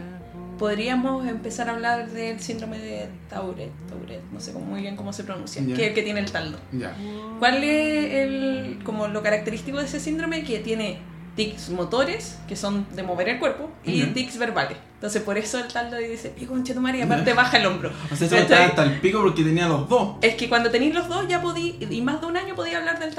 podríamos 0.58 1.26
empezar 1.26 1.68
a 1.68 1.72
hablar 1.72 2.10
del 2.10 2.38
síndrome 2.40 2.78
de 2.78 3.08
Tourette, 3.30 3.72
Tourette, 3.88 4.22
no 4.32 4.40
sé 4.40 4.52
muy 4.52 4.82
bien 4.82 4.94
cómo 4.96 5.12
se 5.12 5.24
pronuncia, 5.24 5.62
Ya. 5.62 5.74
que 5.74 5.82
es 5.82 5.88
el 5.88 5.94
que 5.94 6.02
tiene 6.02 6.20
el 6.20 6.30
taldo. 6.30 6.58
Ya. 6.72 6.94
¿Cuál 7.38 7.64
es 7.64 8.12
el, 8.14 8.78
como 8.84 9.08
lo 9.08 9.22
característico 9.22 9.78
de 9.78 9.84
ese 9.86 10.00
síndrome? 10.00 10.44
Que 10.44 10.58
tiene 10.58 10.98
tics 11.34 11.70
motores, 11.70 12.38
que 12.46 12.56
son 12.56 12.86
de 12.94 13.02
mover 13.02 13.30
el 13.30 13.38
cuerpo, 13.38 13.70
y 13.84 14.00
Ya. 14.00 14.12
tics 14.12 14.36
verbales. 14.36 14.76
Entonces, 14.96 15.22
por 15.22 15.38
eso 15.38 15.58
el 15.58 15.68
taldo 15.72 15.96
dice, 15.96 16.28
pico, 16.28 16.52
concha 16.52 16.74
tu 16.74 16.80
madre", 16.80 16.98
y 16.98 17.02
aparte 17.02 17.32
baja 17.32 17.56
el 17.56 17.64
hombro. 17.64 17.90
O 18.12 18.16
sea, 18.16 18.26
eso 18.26 18.36
hasta 18.54 18.82
el 18.84 19.00
pico 19.00 19.22
porque 19.22 19.42
tenía 19.42 19.66
los 19.66 19.88
dos. 19.88 20.16
Es 20.20 20.34
que 20.34 20.50
cuando 20.50 20.70
tenéis 20.70 20.92
los 20.94 21.08
dos 21.08 21.26
ya 21.26 21.40
podí, 21.40 21.78
y 21.88 22.00
más 22.02 22.20
de 22.20 22.26
un 22.26 22.36
año 22.36 22.54
podía 22.54 22.76
hablar 22.78 22.98
del 22.98 23.14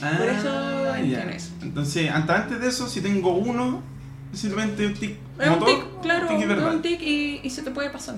Por 0.00 0.28
eso 0.28 0.48
Ah, 0.90 0.96
tiene 1.00 1.36
eso. 1.36 1.50
Entonces, 1.62 2.10
hasta 2.10 2.36
antes 2.42 2.60
de 2.60 2.68
eso, 2.68 2.88
si 2.88 3.00
tengo 3.00 3.34
uno, 3.36 3.82
es 4.32 4.40
simplemente 4.40 4.86
un 4.86 4.94
tic 4.94 5.16
Es 5.40 5.48
un 5.48 5.64
tic, 5.64 6.00
claro, 6.02 6.28
tic 6.28 6.40
y 6.40 6.44
un 6.44 6.82
tic 6.82 7.00
y, 7.02 7.40
y 7.42 7.50
se 7.50 7.62
te 7.62 7.70
puede 7.70 7.90
pasar. 7.90 8.16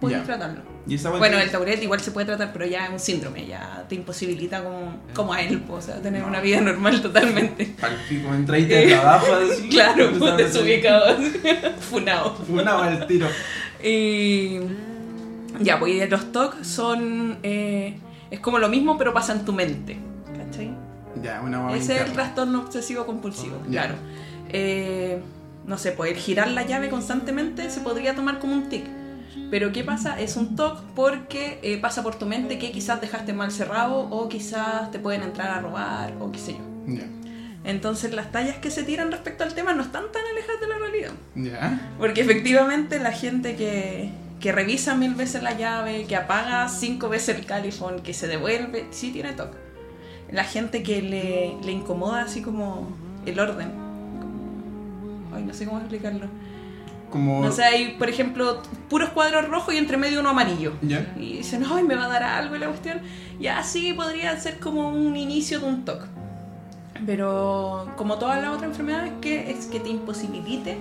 Puedes 0.00 0.18
Ya. 0.18 0.24
tratarlo. 0.24 0.62
Y 0.84 0.96
esa 0.96 1.10
Bueno, 1.10 1.38
el 1.38 1.48
Tourette 1.50 1.80
igual 1.84 2.00
se 2.00 2.10
puede 2.10 2.26
tratar, 2.26 2.52
pero 2.52 2.66
ya 2.66 2.86
es 2.86 2.90
un 2.90 2.98
síndrome, 2.98 3.46
ya 3.46 3.84
te 3.88 3.94
imposibilita 3.94 4.64
como, 4.64 4.96
como 5.14 5.32
a 5.32 5.40
él, 5.40 5.60
pues, 5.60 5.84
o 5.84 5.86
sea, 5.92 6.02
tener 6.02 6.22
No. 6.22 6.26
una 6.28 6.40
vida 6.40 6.60
normal 6.60 7.00
totalmente. 7.00 7.66
Pal 7.80 7.96
pico, 8.08 8.34
entraste 8.34 8.66
de 8.66 8.86
trabajo 8.88 9.26
así. 9.32 9.68
Claro, 9.70 10.10
a 10.26 10.36
desubicado, 10.36 11.16
funado. 11.90 12.36
va 12.52 12.86
al 12.88 13.06
tiro. 13.06 13.28
Y 13.84 14.58
ya, 15.60 15.78
pues 15.78 15.94
y 15.94 16.06
los 16.08 16.32
TOC 16.32 16.64
son. 16.64 17.38
eh, 17.44 17.96
es 18.32 18.40
como 18.40 18.58
lo 18.58 18.68
mismo, 18.68 18.98
pero 18.98 19.12
pasa 19.14 19.34
en 19.34 19.44
tu 19.44 19.52
mente. 19.52 19.98
¿Cachai? 20.36 20.74
Ya, 21.22 21.40
una 21.40 21.58
guagua 21.58 21.76
Ese 21.76 21.96
es 21.96 22.02
el 22.02 22.12
trastorno 22.12 22.60
obsesivo 22.60 23.06
compulsivo, 23.06 23.58
claro. 23.68 23.94
Eh, 24.48 25.20
no 25.66 25.78
sé, 25.78 25.96
el 26.06 26.16
girar 26.16 26.48
la 26.50 26.64
llave 26.66 26.88
constantemente 26.88 27.70
se 27.70 27.80
podría 27.80 28.14
tomar 28.14 28.38
como 28.38 28.54
un 28.54 28.68
tic. 28.68 28.84
Pero 29.50 29.72
¿qué 29.72 29.84
pasa? 29.84 30.18
Es 30.18 30.36
un 30.36 30.56
TOC 30.56 30.82
porque 30.94 31.58
eh, 31.62 31.78
pasa 31.78 32.02
por 32.02 32.14
tu 32.16 32.26
mente 32.26 32.58
que 32.58 32.72
quizás 32.72 33.00
dejaste 33.00 33.32
mal 33.32 33.52
cerrado 33.52 33.98
o 33.98 34.28
quizás 34.28 34.90
te 34.90 34.98
pueden 34.98 35.22
entrar 35.22 35.50
a 35.50 35.60
robar 35.60 36.14
o 36.20 36.32
qué 36.32 36.38
sé 36.38 36.52
yo. 36.52 36.94
Entonces 37.64 38.12
las 38.12 38.32
tallas 38.32 38.56
que 38.56 38.70
se 38.70 38.82
tiran 38.82 39.12
respecto 39.12 39.44
al 39.44 39.54
tema 39.54 39.72
no 39.72 39.82
están 39.82 40.04
tan 40.10 40.22
alejadas 40.32 40.60
de 40.60 40.68
la 40.68 40.78
realidad. 40.78 41.12
Porque 41.98 42.22
efectivamente 42.22 42.98
la 42.98 43.12
gente 43.12 43.54
que, 43.54 44.10
que 44.40 44.52
revisa 44.52 44.94
mil 44.94 45.14
veces 45.14 45.42
la 45.42 45.56
llave, 45.56 46.06
que 46.06 46.16
apaga 46.16 46.68
cinco 46.68 47.08
veces 47.08 47.38
el 47.38 47.46
califón, 47.46 48.00
que 48.00 48.14
se 48.14 48.26
devuelve, 48.26 48.86
sí 48.90 49.12
tiene 49.12 49.32
TOC. 49.32 49.54
La 50.32 50.44
gente 50.44 50.82
que 50.82 51.02
le, 51.02 51.56
le 51.64 51.72
incomoda 51.72 52.22
así 52.22 52.40
como 52.42 52.88
el 53.26 53.38
orden. 53.38 53.70
Como- 54.20 55.36
ay, 55.36 55.44
no 55.44 55.52
sé 55.54 55.66
cómo 55.66 55.78
explicarlo. 55.78 56.26
Como. 57.10 57.42
No 57.44 57.52
sé, 57.52 57.62
hay, 57.64 57.96
por 57.98 58.08
ejemplo, 58.08 58.62
puros 58.88 59.10
cuadros 59.10 59.46
rojos 59.48 59.74
y 59.74 59.76
entre 59.76 59.98
medio 59.98 60.20
uno 60.20 60.30
amarillo. 60.30 60.72
Ya. 60.80 61.12
Y 61.18 61.34
dicen, 61.38 61.62
ay, 61.70 61.84
me 61.84 61.94
va 61.94 62.06
a 62.06 62.08
dar 62.08 62.22
algo 62.22 62.56
y 62.56 62.58
la 62.58 62.68
cuestión. 62.68 63.00
Y 63.38 63.48
así 63.48 63.92
podría 63.92 64.34
ser 64.38 64.58
como 64.58 64.88
un 64.88 65.14
inicio 65.16 65.60
de 65.60 65.66
un 65.66 65.84
TOC. 65.84 66.06
Pero 67.04 67.88
como 67.96 68.18
todas 68.18 68.40
las 68.40 68.50
otras 68.54 68.70
enfermedades, 68.70 69.12
que 69.20 69.50
es 69.50 69.66
que 69.66 69.80
te 69.80 69.90
imposibilite 69.90 70.78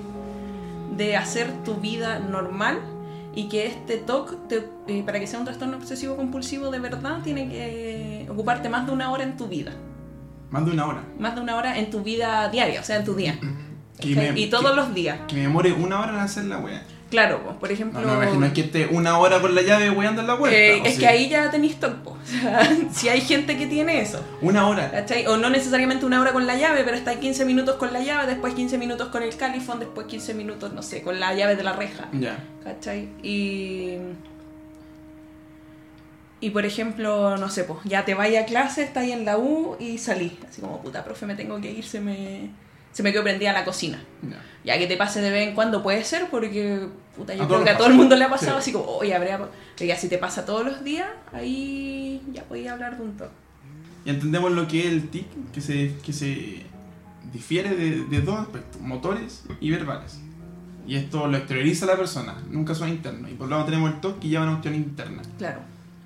de 0.96 1.18
hacer 1.18 1.52
tu 1.66 1.76
vida 1.76 2.20
normal 2.20 2.80
y 3.34 3.48
que 3.48 3.66
este 3.68 3.98
TOC, 3.98 4.48
te- 4.48 4.68
eh, 4.88 5.04
para 5.06 5.20
que 5.20 5.28
sea 5.28 5.40
un 5.40 5.46
trastorno 5.46 5.78
obsesivo 5.78 6.16
compulsivo 6.18 6.70
de 6.70 6.80
verdad, 6.80 7.20
tiene 7.24 7.48
que 7.50 8.28
ocuparte 8.30 8.68
más 8.70 8.86
de 8.86 8.92
una 8.92 9.12
hora 9.12 9.24
en 9.24 9.38
tu 9.38 9.48
vida. 9.48 9.72
Más 10.50 10.66
de 10.66 10.72
una 10.72 10.86
hora. 10.88 11.04
Más 11.18 11.34
de 11.36 11.42
una 11.42 11.56
hora 11.56 11.78
en 11.80 11.90
tu 11.90 12.02
vida 12.04 12.50
diaria, 12.50 12.82
o 12.82 12.84
sea, 12.84 12.98
en 12.98 13.06
tu 13.06 13.16
día. 13.16 13.40
Que 14.00 14.14
¿cachai? 14.16 14.34
me- 14.34 14.40
y 14.40 14.50
todos 14.50 14.70
que- 14.72 14.76
los 14.76 14.94
días. 14.94 15.20
Que 15.28 15.36
me 15.36 15.42
demore 15.44 15.72
una 15.72 16.00
hora 16.02 16.10
en 16.14 16.20
hacer 16.20 16.46
la 16.46 16.58
wea. 16.58 16.84
Claro, 17.12 17.42
pues, 17.44 17.58
por 17.58 17.70
ejemplo... 17.70 18.00
No, 18.00 18.08
me 18.18 18.26
imagino 18.26 18.54
que 18.54 18.62
esté 18.62 18.88
una 18.88 19.20
hora 19.20 19.42
con 19.42 19.54
la 19.54 19.62
llave 19.62 19.90
weando 19.90 20.22
en 20.22 20.28
la 20.28 20.38
puerta. 20.38 20.58
eh, 20.58 20.82
es 20.86 20.98
que 20.98 21.06
ahí 21.06 21.28
ya 21.28 21.52
tenéis 21.52 21.78
TOC, 21.78 21.96
po. 21.98 22.12
o 22.12 22.26
sea, 22.26 22.70
si 22.90 23.10
hay 23.10 23.20
gente 23.20 23.58
que 23.58 23.68
tiene 23.68 24.00
eso. 24.00 24.24
Una 24.40 24.66
hora. 24.66 24.90
¿Cachai? 24.90 25.28
O 25.28 25.36
no 25.36 25.50
necesariamente 25.50 26.06
una 26.06 26.22
hora 26.22 26.32
con 26.32 26.48
la 26.48 26.56
llave, 26.56 26.86
pero 26.86 26.96
está 26.96 27.20
15 27.20 27.44
minutos 27.44 27.76
con 27.76 27.92
la 27.92 28.00
llave, 28.00 28.28
después 28.28 28.54
15 28.54 28.78
minutos 28.78 29.10
con 29.10 29.24
el 29.24 29.36
califón, 29.36 29.80
después 29.80 30.08
15 30.08 30.34
minutos, 30.34 30.74
no 30.74 30.82
sé, 30.82 31.02
con 31.02 31.20
la 31.20 31.34
llave 31.34 31.58
de 31.58 31.64
la 31.64 31.74
reja. 31.74 32.08
Ya. 32.14 32.42
¿Cachai? 32.64 33.10
Y. 33.22 33.98
Y 36.40 36.50
por 36.52 36.66
ejemplo, 36.66 37.36
no 37.38 37.50
sé, 37.50 37.66
pues 37.66 37.80
ya 37.84 38.06
te 38.06 38.16
vaya 38.16 38.42
a 38.42 38.46
clase, 38.46 38.84
estás 38.84 39.04
ahí 39.04 39.12
en 39.12 39.26
la 39.26 39.38
U 39.38 39.76
y 39.80 39.98
salí. 39.98 40.40
Así 40.50 40.62
como, 40.62 40.82
puta, 40.82 41.04
profe, 41.04 41.26
me 41.26 41.36
tengo 41.36 41.60
que 41.60 41.70
ir, 41.72 41.86
se 41.86 42.00
me, 42.00 42.50
se 42.92 43.04
me 43.04 43.12
quedó 43.12 43.24
prendida 43.24 43.54
la 43.54 43.64
cocina. 43.66 44.02
Ya. 44.22 44.42
Ya 44.64 44.78
que 44.78 44.88
te 44.88 44.96
pase 44.98 45.22
de 45.22 45.30
vez 45.32 45.48
en 45.50 45.56
cuando 45.56 45.82
puede 45.82 46.04
ser, 46.04 46.28
porque 46.30 46.88
puta, 47.16 47.34
yo 47.34 47.44
A 47.44 47.48
creo 47.48 47.64
que 47.64 47.70
a 47.72 47.78
todo 47.78 47.88
el 47.88 47.94
mundo 47.96 48.16
le 48.16 48.26
ha 48.26 48.30
pasado 48.30 48.54
Sí. 48.54 48.58
así 48.60 48.72
como, 48.72 48.86
oye, 48.86 49.14
habría. 49.16 49.38
Pero 49.78 49.88
ya 49.88 49.96
si 49.96 50.08
te 50.08 50.18
pasa 50.18 50.46
todos 50.46 50.66
los 50.66 50.84
días, 50.84 51.08
ahí 51.34 52.22
ya 52.32 52.44
podía 52.44 52.74
hablar 52.74 52.98
de 52.98 53.04
un 53.04 53.18
toque. 53.18 53.32
Y 54.06 54.10
entendemos 54.10 54.52
lo 54.52 54.68
que 54.68 54.80
es 54.82 54.86
el 54.88 55.10
TIC, 55.10 55.52
que 55.54 55.62
se, 55.62 55.94
que 56.06 56.14
se 56.14 56.64
difiere 57.34 57.76
de, 57.76 58.04
de 58.06 58.22
dos 58.22 58.40
aspectos, 58.40 58.82
motores 58.82 59.44
y 59.60 59.70
verbales. 59.72 60.20
Y 60.88 60.96
esto 60.96 61.28
lo 61.28 61.38
exterioriza 61.38 61.86
la 61.86 61.96
persona, 61.96 62.36
nunca 62.50 62.74
son 62.76 62.90
internos. 62.90 63.30
Y 63.32 63.36
por 63.36 63.48
lo 63.48 63.56
tanto 63.56 63.72
tenemos 63.72 63.94
el 63.94 64.00
TOC 64.00 64.20
que 64.20 64.28
lleva 64.30 64.44
una 64.44 64.54
cuestión 64.54 64.76
interna. 64.76 65.22
Claro. 65.38 65.60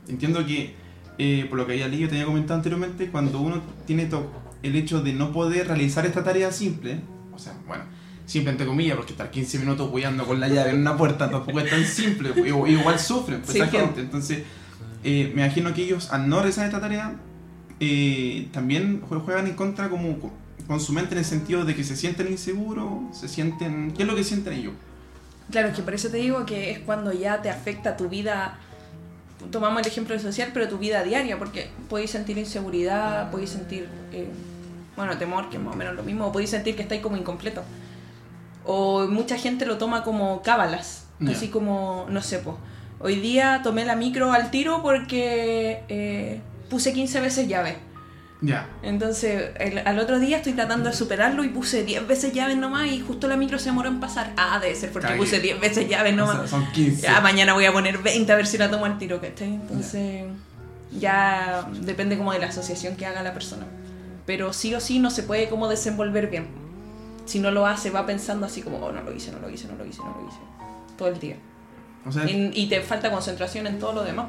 Entiendo 0.07 0.45
que, 0.45 0.75
eh, 1.17 1.45
por 1.49 1.57
lo 1.57 1.65
que 1.65 1.73
había 1.73 1.87
leído, 1.87 2.09
tenía 2.09 2.25
comentado 2.25 2.55
anteriormente, 2.55 3.09
cuando 3.09 3.39
uno 3.39 3.61
tiene 3.87 4.05
TOC, 4.05 4.25
el 4.63 4.75
hecho 4.75 5.01
de 5.01 5.13
no 5.13 5.31
poder 5.31 5.67
realizar 5.67 6.05
esta 6.05 6.23
tarea 6.23 6.51
simple, 6.51 6.99
o 7.33 7.39
sea, 7.39 7.53
bueno, 7.67 7.83
simple 8.25 8.51
entre 8.51 8.65
comillas, 8.65 8.95
porque 8.95 9.11
estar 9.13 9.29
15 9.29 9.59
minutos 9.59 9.89
hueando 9.91 10.25
con 10.25 10.39
la 10.39 10.47
llave 10.47 10.71
en 10.71 10.79
una 10.79 10.97
puerta 10.97 11.29
tampoco 11.29 11.59
es 11.59 11.69
tan 11.69 11.85
simple, 11.85 12.29
pues, 12.33 12.47
igual 12.47 12.99
sufren 12.99 13.41
pues, 13.41 13.51
Sí, 13.53 13.59
esa 13.61 13.69
gente. 13.69 14.01
Entonces, 14.01 14.43
eh, 15.03 15.31
me 15.35 15.43
imagino 15.43 15.73
que 15.73 15.83
ellos, 15.83 16.11
al 16.11 16.27
no 16.27 16.37
realizar 16.37 16.65
esta 16.65 16.81
tarea, 16.81 17.15
eh, 17.79 18.47
también 18.51 19.01
jue- 19.01 19.21
juegan 19.21 19.47
en 19.47 19.53
contra 19.53 19.89
como 19.89 20.17
con 20.67 20.79
su 20.79 20.93
mente 20.93 21.11
en 21.13 21.19
el 21.19 21.25
sentido 21.25 21.63
de 21.65 21.75
que 21.75 21.83
se 21.83 21.95
sienten 21.95 22.27
inseguros, 22.31 23.15
se 23.15 23.27
sienten... 23.27 23.91
¿Qué 23.91 24.03
es 24.03 24.07
lo 24.09 24.15
que 24.15 24.23
sienten 24.23 24.53
ellos? 24.53 24.73
Claro, 25.51 25.67
es 25.67 25.75
que 25.75 25.83
por 25.83 25.93
eso 25.93 26.09
te 26.09 26.17
digo 26.17 26.43
que 26.45 26.71
es 26.71 26.79
cuando 26.79 27.13
ya 27.13 27.41
te 27.43 27.51
afecta 27.51 27.95
tu 27.97 28.09
vida. 28.09 28.57
Tomamos 29.51 29.81
el 29.81 29.87
ejemplo 29.87 30.15
de 30.15 30.21
social, 30.21 30.51
pero 30.53 30.67
tu 30.67 30.77
vida 30.77 31.03
diaria, 31.03 31.37
porque 31.37 31.69
podéis 31.89 32.11
sentir 32.11 32.37
inseguridad, 32.37 33.31
podéis 33.31 33.51
sentir, 33.51 33.87
eh, 34.11 34.27
bueno, 34.95 35.17
temor, 35.17 35.49
que 35.49 35.57
es 35.57 35.63
más 35.63 35.73
o 35.73 35.77
menos 35.77 35.95
lo 35.95 36.03
mismo, 36.03 36.27
o 36.27 36.31
podéis 36.31 36.49
sentir 36.49 36.75
que 36.75 36.83
estáis 36.83 37.01
como 37.01 37.17
incompleto. 37.17 37.63
O 38.65 39.07
mucha 39.07 39.37
gente 39.37 39.65
lo 39.65 39.77
toma 39.77 40.03
como 40.03 40.41
cábalas, 40.41 41.07
así 41.27 41.49
como, 41.49 42.05
no 42.09 42.21
sé, 42.21 42.39
pues. 42.39 42.55
Hoy 42.99 43.15
día 43.15 43.61
tomé 43.63 43.85
la 43.85 43.95
micro 43.95 44.31
al 44.31 44.49
tiro 44.51 44.81
porque 44.81 45.83
eh, 45.89 46.41
puse 46.69 46.93
15 46.93 47.19
veces 47.21 47.47
llave. 47.47 47.77
Ya, 48.45 48.67
Entonces, 48.83 49.51
el- 49.59 49.79
al 49.79 49.99
otro 49.99 50.19
día 50.19 50.37
estoy 50.37 50.53
tratando 50.53 50.89
de 50.89 50.95
superarlo 50.95 51.43
y 51.43 51.49
puse 51.49 51.83
10 51.83 52.07
veces 52.07 52.33
llaves 52.33 52.57
nomás 52.57 52.87
y 52.87 52.99
justo 53.01 53.27
la 53.27 53.37
micro 53.37 53.57
se 53.59 53.65
demoró 53.65 53.89
en 53.89 53.99
pasar. 53.99 54.33
Ah, 54.37 54.59
debe 54.61 54.75
ser 54.75 54.91
porque 54.91 55.07
Cagué. 55.07 55.19
puse 55.19 55.39
10 55.39 55.59
veces 55.59 55.87
llaves 55.89 56.13
o 56.13 56.17
nomás. 56.17 56.37
sea, 56.37 56.47
son 56.47 56.71
15. 56.71 57.01
Ya 57.03 57.21
mañana 57.21 57.53
voy 57.53 57.65
a 57.65 57.73
poner 57.73 57.97
20 57.99 58.31
a 58.31 58.35
ver 58.35 58.47
si 58.47 58.57
la 58.57 58.69
tomo 58.69 58.85
al 58.85 58.97
tiro, 58.97 59.19
¿cachai? 59.21 59.53
Entonces, 59.55 60.23
ya 60.99 61.67
depende 61.81 62.17
como 62.17 62.31
de 62.33 62.39
la 62.39 62.47
asociación 62.47 62.95
que 62.95 63.05
haga 63.05 63.23
la 63.23 63.33
persona. 63.33 63.65
Pero 64.25 64.53
sí 64.53 64.73
o 64.75 64.79
sí 64.79 64.99
no 64.99 65.09
se 65.11 65.23
puede 65.23 65.49
como 65.49 65.67
desenvolver 65.67 66.27
bien. 66.29 66.47
Si 67.25 67.39
no 67.39 67.51
lo 67.51 67.65
hace, 67.65 67.89
va 67.89 68.05
pensando 68.05 68.45
así 68.45 68.61
como, 68.61 68.77
oh, 68.77 68.91
no 68.91 69.01
lo 69.01 69.13
hice, 69.13 69.31
no 69.31 69.39
lo 69.39 69.49
hice, 69.49 69.67
no 69.67 69.75
lo 69.75 69.85
hice, 69.85 69.99
no 70.03 70.15
lo 70.21 70.27
hice. 70.27 70.37
Todo 70.97 71.07
el 71.09 71.19
día. 71.19 71.37
O 72.07 72.11
sea, 72.11 72.29
Y, 72.29 72.51
y 72.53 72.67
te 72.69 72.81
falta 72.81 73.09
concentración 73.11 73.65
en 73.67 73.79
todo 73.79 73.93
lo 73.93 74.03
demás. 74.03 74.27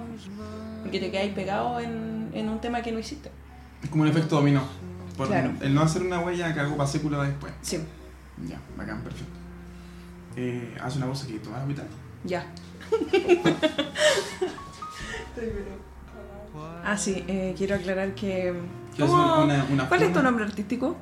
Porque 0.83 0.99
te 1.01 1.11
quedáis 1.11 1.33
pegado 1.35 1.79
en, 1.81 2.31
en 2.33 2.49
un 2.49 2.59
tema 2.61 2.81
que 2.83 2.93
no 2.93 2.99
hiciste. 2.99 3.31
Es 3.87 3.91
como 3.91 4.03
un 4.03 4.09
efecto 4.09 4.37
dominó. 4.37 4.63
Por 5.17 5.29
Claro. 5.29 5.53
El 5.61 5.75
no 5.75 5.81
hacer 5.83 6.03
una 6.03 6.19
huella 6.21 6.55
cagó 6.55 6.77
para 6.77 6.89
sécula 6.89 7.23
después. 7.23 7.53
Sí, 7.63 7.79
Ya, 8.47 8.61
bacán, 8.77 9.01
perfecto. 9.03 9.33
Eh, 10.37 10.77
haz 10.83 10.97
una 10.97 11.07
cosa 11.07 11.27
que 11.27 11.39
tomar 11.39 11.61
agüita. 11.63 11.83
ya. 12.25 12.45
Ah, 16.85 16.97
sí, 16.97 17.25
eh, 17.29 17.55
quiero 17.59 17.75
aclarar 17.75 18.15
que... 18.15 18.55
Quiero 18.95 19.11
¿Cómo- 19.11 19.23
hacer 19.35 19.45
una- 19.45 19.65
una 19.65 19.89
¿Cuál 19.89 20.03
es 20.05 20.13
tu 20.13 20.23
nombre 20.23 20.45
artístico? 20.45 20.97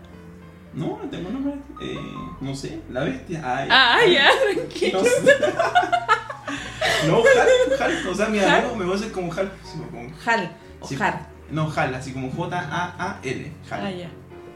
No, 0.73 0.99
no 1.03 1.09
tengo 1.11 1.31
nombre. 1.31 1.55
Eh, 1.81 1.99
no 2.41 2.55
sé, 2.55 2.81
la 2.91 3.05
bestia. 3.05 3.41
Ay, 3.45 3.69
Ah, 3.71 3.99
ya, 4.11 4.25
no 4.25 4.55
tranquilo. 4.63 5.05
sé. 5.05 5.11
No, 7.07 7.19
Hal, 7.19 7.83
Hal. 7.83 8.09
O 8.09 8.15
sea, 8.15 8.29
mi 8.29 8.39
¿Hal? 8.39 8.61
amigo 8.61 8.77
me 8.77 8.85
conoce 8.87 9.13
como 9.13 9.31
Hal. 9.33 9.53
como- 9.91 10.09
Hal 10.27 10.57
o 10.81 10.89
Sí. 10.89 10.97
Har. 10.99 11.27
No, 11.51 11.71
Hal, 11.75 11.95
así 11.95 12.13
como 12.13 12.31
J-A-A-L. 12.31 13.53
Hal. 13.71 13.81
Ah, 13.87 13.91
ya. 13.91 14.11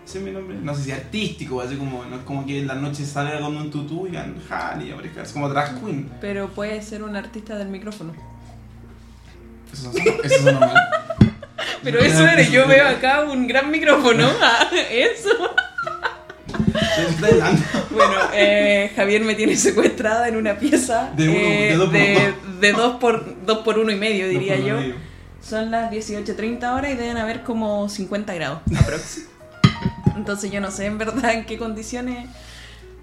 Ese 0.06 0.18
es 0.18 0.24
mi 0.24 0.30
nombre. 0.30 0.56
No 0.62 0.74
sé 0.74 0.84
si 0.84 0.90
artístico, 0.92 1.60
así 1.60 1.76
como, 1.76 2.04
no 2.04 2.16
es 2.16 2.22
como 2.22 2.46
que 2.46 2.58
en 2.60 2.66
la 2.66 2.74
noche 2.74 3.04
salga 3.04 3.40
con 3.40 3.56
un 3.56 3.70
tutú 3.70 4.06
y 4.06 4.10
digan 4.10 4.34
Hal 4.50 4.86
y 4.86 4.90
aparezca. 4.90 5.22
Es 5.22 5.32
como 5.32 5.48
drag 5.48 5.80
queen. 5.84 6.10
Pero 6.20 6.48
puede 6.48 6.80
ser 6.82 7.02
un 7.02 7.14
artista 7.14 7.56
del 7.58 7.68
micrófono. 7.68 8.14
Eso 9.72 9.92
eso 10.24 10.42
son 10.44 10.58
mal. 10.60 10.72
Pero 11.84 11.98
eso 12.00 12.26
eres, 12.26 12.50
yo 12.50 12.66
veo 12.66 12.88
acá 12.88 13.22
un 13.24 13.46
gran 13.46 13.70
micrófono. 13.70 14.26
Ah, 14.42 14.68
eso. 14.90 15.28
Bueno, 17.90 18.12
eh, 18.34 18.90
Javier 18.96 19.22
me 19.22 19.34
tiene 19.34 19.56
secuestrada 19.56 20.28
en 20.28 20.36
una 20.36 20.58
pieza 20.58 21.10
De 21.16 21.28
uno- 21.28 21.38
eh, 21.38 21.68
de 21.70 21.76
dos 21.76 21.88
por 21.88 21.92
de, 21.92 22.34
de 22.60 22.72
dos 22.72 22.96
por 22.96 23.46
dos 23.46 23.58
por 23.58 23.78
uno 23.78 23.92
y 23.92 23.96
medio, 23.96 24.28
diría 24.28 24.56
por 24.56 24.64
yo. 24.64 24.76
medio. 24.76 24.94
Son 25.48 25.70
las 25.70 25.90
18.30 25.90 26.74
horas 26.74 26.92
y 26.92 26.94
deben 26.94 27.16
haber 27.16 27.42
como 27.42 27.88
50 27.88 28.34
grados. 28.34 28.60
Entonces 30.16 30.50
yo 30.50 30.60
no 30.60 30.70
sé 30.70 30.84
en 30.84 30.98
verdad 30.98 31.32
en 31.32 31.46
qué 31.46 31.56
condiciones 31.56 32.28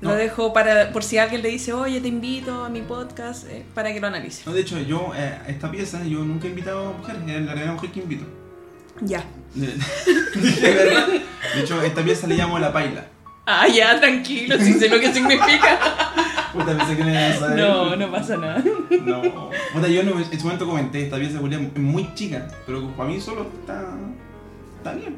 lo 0.01 0.13
dejo 0.13 0.53
para 0.53 0.91
por 0.91 1.03
si 1.03 1.17
alguien 1.17 1.41
le 1.41 1.49
dice, 1.49 1.73
oye, 1.73 1.99
te 2.01 2.07
invito 2.07 2.63
a 2.63 2.69
mi 2.69 2.81
podcast, 2.81 3.47
eh, 3.49 3.65
para 3.73 3.91
que 3.91 3.99
lo 3.99 4.05
analice. 4.05 4.43
No, 4.45 4.53
de 4.53 4.61
hecho, 4.61 4.79
yo, 4.79 5.11
eh, 5.15 5.39
esta 5.47 5.71
pieza, 5.71 6.03
yo 6.03 6.19
nunca 6.19 6.45
he 6.45 6.51
invitado 6.51 6.89
a 6.89 6.91
mujeres, 6.91 7.21
es 7.25 7.41
la 7.41 7.51
primera 7.53 7.71
mujer 7.71 7.89
que 7.89 7.99
invito. 8.01 8.25
Ya. 9.01 9.23
De, 9.55 9.67
de 10.61 10.73
verdad. 10.73 11.07
De 11.55 11.61
hecho, 11.61 11.81
esta 11.81 12.03
pieza 12.03 12.27
le 12.27 12.35
llamo 12.35 12.59
la 12.59 12.71
paila. 12.71 13.07
Ah, 13.47 13.67
ya, 13.67 13.99
tranquilo, 13.99 14.57
si 14.59 14.73
sé 14.73 14.87
lo 14.89 14.99
que 14.99 15.11
significa. 15.11 15.79
Puta, 16.55 16.77
pensé 16.77 16.97
que 16.97 17.03
me 17.03 17.11
ibas 17.11 17.35
a 17.35 17.39
saber. 17.39 17.59
No, 17.59 17.95
no 17.95 18.11
pasa 18.11 18.37
nada. 18.37 18.63
No. 19.03 19.21
Puta, 19.73 19.87
yo 19.87 20.03
no- 20.03 20.19
en 20.19 20.39
su 20.39 20.45
momento 20.45 20.65
comenté, 20.65 21.03
esta 21.03 21.17
pieza 21.17 21.39
es 21.39 21.77
muy 21.77 22.13
chica, 22.13 22.47
pero 22.65 22.87
para 22.91 23.09
mí 23.09 23.19
solo 23.19 23.43
está, 23.43 23.83
está 24.77 24.93
bien. 24.93 25.17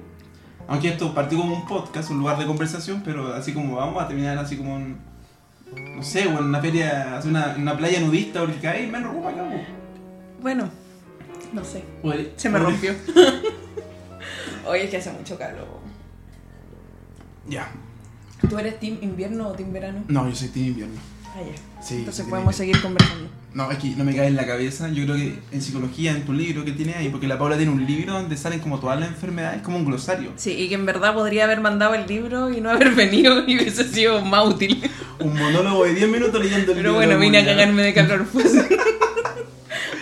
Aunque 0.67 0.89
esto 0.89 1.13
partió 1.13 1.37
como 1.37 1.55
un 1.55 1.65
podcast, 1.67 2.09
un 2.11 2.19
lugar 2.19 2.37
de 2.37 2.45
conversación, 2.45 3.01
pero 3.05 3.33
así 3.33 3.53
como 3.53 3.75
vamos 3.75 4.03
a 4.03 4.07
terminar 4.07 4.37
así 4.37 4.57
como 4.57 4.75
en, 4.77 4.97
no 5.95 6.03
sé, 6.03 6.27
o 6.27 6.31
en 6.39 6.45
una 6.45 6.59
feria, 6.59 7.19
una, 7.23 7.55
una 7.57 7.77
playa 7.77 7.99
nudista, 8.01 8.41
porque 8.41 8.67
hay 8.67 8.87
menos 8.87 9.13
ropa 9.13 9.29
acá. 9.29 9.43
Bueno, 10.41 10.69
no 11.53 11.63
sé. 11.63 11.83
Se 12.35 12.49
me 12.49 12.59
rompió. 12.59 12.93
Oye, 14.67 14.83
es 14.83 14.89
que 14.89 14.97
hace 14.97 15.11
mucho 15.11 15.37
calor. 15.37 15.67
Ya. 17.47 17.69
¿Tú 18.49 18.57
eres 18.59 18.79
team 18.79 18.97
invierno 19.01 19.47
o 19.49 19.51
team 19.53 19.71
verano? 19.71 20.03
No, 20.09 20.27
yo 20.27 20.35
soy 20.35 20.49
team 20.49 20.67
invierno. 20.67 20.99
Ah, 21.37 21.41
ya. 21.41 21.83
Sí, 21.83 21.97
Entonces 21.97 22.25
podemos 22.27 22.55
seguir 22.55 22.81
conversando. 22.81 23.29
No, 23.53 23.71
es 23.71 23.77
que 23.77 23.89
no 23.89 24.03
me 24.03 24.15
cae 24.15 24.27
en 24.27 24.35
la 24.35 24.45
cabeza. 24.47 24.89
Yo 24.89 25.03
creo 25.05 25.15
que 25.15 25.39
en 25.51 25.61
psicología, 25.61 26.11
en 26.11 26.25
tu 26.25 26.33
libro 26.33 26.65
que 26.65 26.71
tiene 26.71 26.95
ahí, 26.95 27.09
porque 27.09 27.27
la 27.27 27.37
Paula 27.37 27.57
tiene 27.57 27.71
un 27.71 27.85
libro 27.85 28.13
donde 28.13 28.35
salen 28.37 28.59
como 28.59 28.79
todas 28.79 28.99
las 28.99 29.09
enfermedades, 29.09 29.61
como 29.61 29.77
un 29.77 29.85
glosario. 29.85 30.31
Sí, 30.35 30.51
y 30.53 30.67
que 30.69 30.75
en 30.75 30.85
verdad 30.85 31.13
podría 31.13 31.43
haber 31.43 31.61
mandado 31.61 31.93
el 31.93 32.07
libro 32.07 32.51
y 32.51 32.59
no 32.61 32.69
haber 32.71 32.91
venido 32.95 33.43
y 33.47 33.55
hubiese 33.57 33.83
sido 33.83 34.21
más 34.25 34.45
útil. 34.47 34.89
Un 35.19 35.33
monólogo 35.37 35.85
de 35.85 35.93
10 35.93 36.09
minutos 36.09 36.41
leyendo 36.41 36.71
el 36.71 36.77
Pero 36.77 36.91
libro. 36.91 36.93
bueno, 36.95 37.19
vine 37.19 37.37
a 37.39 37.45
cagarme 37.45 37.83
de 37.83 37.93
calor, 37.93 38.25
pues. 38.33 38.53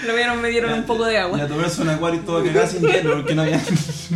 Lo 0.05 0.15
vieron, 0.15 0.41
me 0.41 0.49
dieron 0.49 0.73
un 0.73 0.83
poco 0.85 1.05
de 1.05 1.17
agua. 1.17 1.41
a 1.41 1.47
tomarse 1.47 1.81
un 1.81 1.89
acuario 1.89 2.21
y 2.21 2.25
todo 2.25 2.43
cagado 2.43 2.67
sin 2.67 2.81
hielo 2.87 3.15
porque 3.17 3.35
no 3.35 3.41
había 3.41 3.57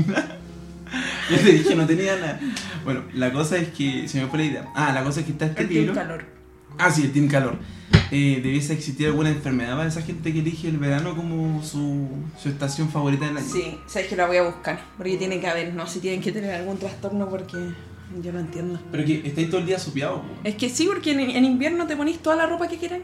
nada. 0.07 0.37
Yo 1.29 1.37
te 1.37 1.51
dije, 1.51 1.75
no 1.75 1.85
tenía 1.85 2.15
nada. 2.15 2.39
Bueno, 2.83 3.03
la 3.13 3.31
cosa 3.31 3.57
es 3.57 3.69
que. 3.69 4.07
Se 4.07 4.19
me 4.21 4.27
fue 4.27 4.39
la 4.39 4.45
idea. 4.45 4.65
Ah, 4.75 4.91
la 4.93 5.03
cosa 5.03 5.19
es 5.19 5.25
que 5.27 5.31
está 5.33 5.45
este 5.45 5.63
libro. 5.65 5.93
calor. 5.93 6.25
Ah, 6.77 6.91
sí, 6.91 7.03
el 7.03 7.11
Team 7.11 7.27
Calor. 7.27 7.57
Eh, 8.11 8.39
¿Debiese 8.41 8.73
existir 8.73 9.07
alguna 9.07 9.29
enfermedad 9.29 9.75
para 9.77 9.87
esa 9.87 10.01
gente 10.01 10.33
que 10.33 10.39
elige 10.39 10.67
el 10.67 10.77
verano 10.77 11.15
como 11.15 11.63
su, 11.63 12.07
su 12.41 12.49
estación 12.49 12.89
favorita 12.89 13.25
del 13.27 13.37
año? 13.37 13.45
Sí, 13.51 13.77
sabes 13.85 14.07
que 14.07 14.15
la 14.15 14.25
voy 14.27 14.37
a 14.37 14.43
buscar. 14.43 14.79
Porque 14.97 15.17
tiene 15.17 15.39
que 15.39 15.47
haber, 15.47 15.73
no 15.73 15.85
sé 15.85 15.95
si 15.95 15.99
tienen 15.99 16.21
que 16.21 16.31
tener 16.31 16.53
algún 16.55 16.77
trastorno 16.77 17.29
porque 17.29 17.57
yo 18.23 18.33
no 18.33 18.39
entiendo. 18.39 18.79
Pero 18.91 19.05
que 19.05 19.21
estáis 19.27 19.49
todo 19.49 19.59
el 19.61 19.67
día 19.67 19.77
sopeados. 19.77 20.21
po. 20.21 20.27
Es 20.43 20.55
que 20.55 20.69
sí, 20.69 20.85
porque 20.87 21.11
en, 21.11 21.19
en 21.19 21.45
invierno 21.45 21.85
te 21.85 21.95
ponís 21.95 22.19
toda 22.19 22.35
la 22.35 22.47
ropa 22.47 22.67
que 22.67 22.77
quieras. 22.77 23.01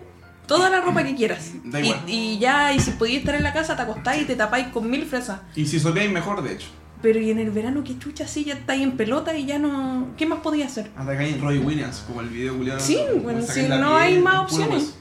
Toda 0.48 0.69
la 0.72 0.81
ropa 0.81 1.03
que 1.03 1.15
quieras. 1.15 1.51
Da 1.65 1.79
Y, 1.81 1.86
igual. 1.86 2.00
y 2.07 2.39
ya, 2.39 2.74
y 2.74 2.79
si 2.79 2.91
podías 2.91 3.19
estar 3.19 3.36
en 3.36 3.43
la 3.43 3.53
casa, 3.53 3.75
te 3.75 3.81
acostáis 3.84 4.24
y 4.24 4.25
te 4.25 4.36
tapáis 4.36 4.67
con 4.69 4.89
mil 4.89 5.05
fresas. 5.05 5.39
Y 5.55 5.65
si 5.67 5.79
sopeáis, 5.79 6.12
mejor, 6.12 6.41
de 6.41 6.53
hecho. 6.53 6.67
Pero 7.01 7.19
y 7.19 7.29
en 7.29 7.39
el 7.39 7.51
verano, 7.51 7.83
qué 7.83 7.97
chucha, 7.99 8.27
sí, 8.27 8.45
ya 8.45 8.53
estáis 8.55 8.81
en 8.81 8.93
pelota 8.93 9.37
y 9.37 9.45
ya 9.45 9.59
no. 9.59 10.07
¿Qué 10.17 10.25
más 10.25 10.39
podías 10.39 10.71
hacer? 10.71 10.91
Atacáis 10.97 11.35
en 11.35 11.41
Roy 11.41 11.59
Williams, 11.59 12.03
como 12.07 12.21
el 12.21 12.29
video 12.29 12.57
culiado. 12.57 12.79
Sí, 12.79 12.97
bueno, 13.21 13.39
la 13.39 13.77
no 13.77 13.89
piel, 13.89 14.01
hay 14.01 14.19
más 14.19 14.41
opciones. 14.41 14.95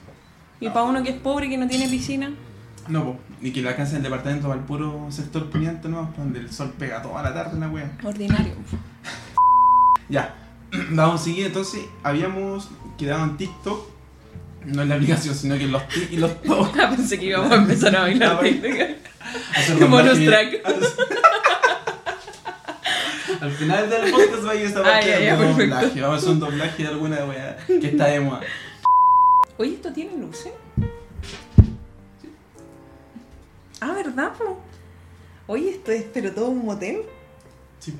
Y 0.60 0.68
para 0.68 0.82
uno 0.82 1.02
que 1.02 1.10
es 1.10 1.16
pobre, 1.16 1.48
que 1.48 1.56
no 1.56 1.66
tiene 1.66 1.88
piscina. 1.88 2.30
No, 2.88 3.04
po. 3.04 3.18
Y 3.40 3.50
que 3.52 3.62
la 3.62 3.76
casa 3.76 3.94
del 3.94 4.02
departamento 4.02 4.52
al 4.52 4.60
puro 4.64 5.06
sector 5.10 5.48
poniente, 5.50 5.88
¿no? 5.88 6.12
Donde 6.16 6.40
el 6.40 6.52
sol 6.52 6.72
pega 6.78 7.00
toda 7.02 7.22
la 7.22 7.32
tarde, 7.32 7.58
la 7.58 7.68
wea. 7.68 7.90
Ordinario. 8.02 8.52
Ya, 10.06 10.34
vamos 10.90 11.20
a 11.22 11.24
seguir. 11.24 11.46
Entonces, 11.46 11.86
habíamos 12.02 12.68
quedado 12.98 13.24
en 13.24 13.36
TikTok. 13.38 13.88
No 14.66 14.82
en 14.82 14.88
la 14.90 14.94
aplicación, 14.96 15.34
sino 15.34 15.56
que 15.56 15.64
en 15.64 15.72
los 15.72 15.82
y 16.10 16.16
los. 16.18 16.30
Ah, 16.78 16.90
pensé 16.90 17.18
que 17.18 17.26
íbamos 17.26 17.50
a 17.50 17.56
empezar 17.56 17.96
a 17.96 18.00
bailar 18.02 18.40
TikTok. 18.40 18.70
Hacer 19.56 19.78
doblaje. 19.78 20.26
track. 20.26 20.50
Al 23.44 23.52
final 23.52 23.90
del 23.90 24.10
podcast 24.10 24.46
va 24.46 24.52
a 24.52 24.54
ir 24.54 24.64
esta 24.64 24.82
parte 24.82 25.06
de 25.06 25.36
doblaje. 25.36 26.00
Vamos 26.00 26.16
a 26.16 26.18
hacer 26.18 26.30
un 26.30 26.40
doblaje 26.40 26.82
de 26.82 26.88
alguna 26.88 27.26
wea 27.26 27.58
que 27.66 27.88
está 27.88 28.06
de 28.06 28.20
moda. 28.20 28.40
Oye, 29.58 29.74
¿esto 29.74 29.92
tiene 29.92 30.16
luces? 30.16 30.54
Ah, 33.82 33.92
¿verdad, 33.92 34.32
po? 34.32 34.58
Oye, 35.46 35.68
esto 35.72 35.92
es 35.92 36.04
pero 36.04 36.32
todo 36.32 36.46
un 36.46 36.64
motel. 36.64 37.02
Sí. 37.80 37.94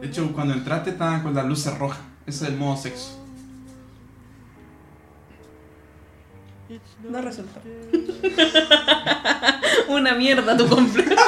De 0.00 0.06
hecho, 0.06 0.32
cuando 0.32 0.54
entraste 0.54 0.88
estaban 0.88 1.22
con 1.22 1.34
las 1.34 1.44
luces 1.44 1.76
rojas. 1.76 2.00
Ese 2.24 2.44
es 2.44 2.50
el 2.52 2.56
modo 2.56 2.78
sexo. 2.78 3.18
No 7.10 7.20
resultó. 7.20 7.60
Una 9.88 10.14
mierda 10.14 10.56
tu 10.56 10.66
completo. 10.66 11.14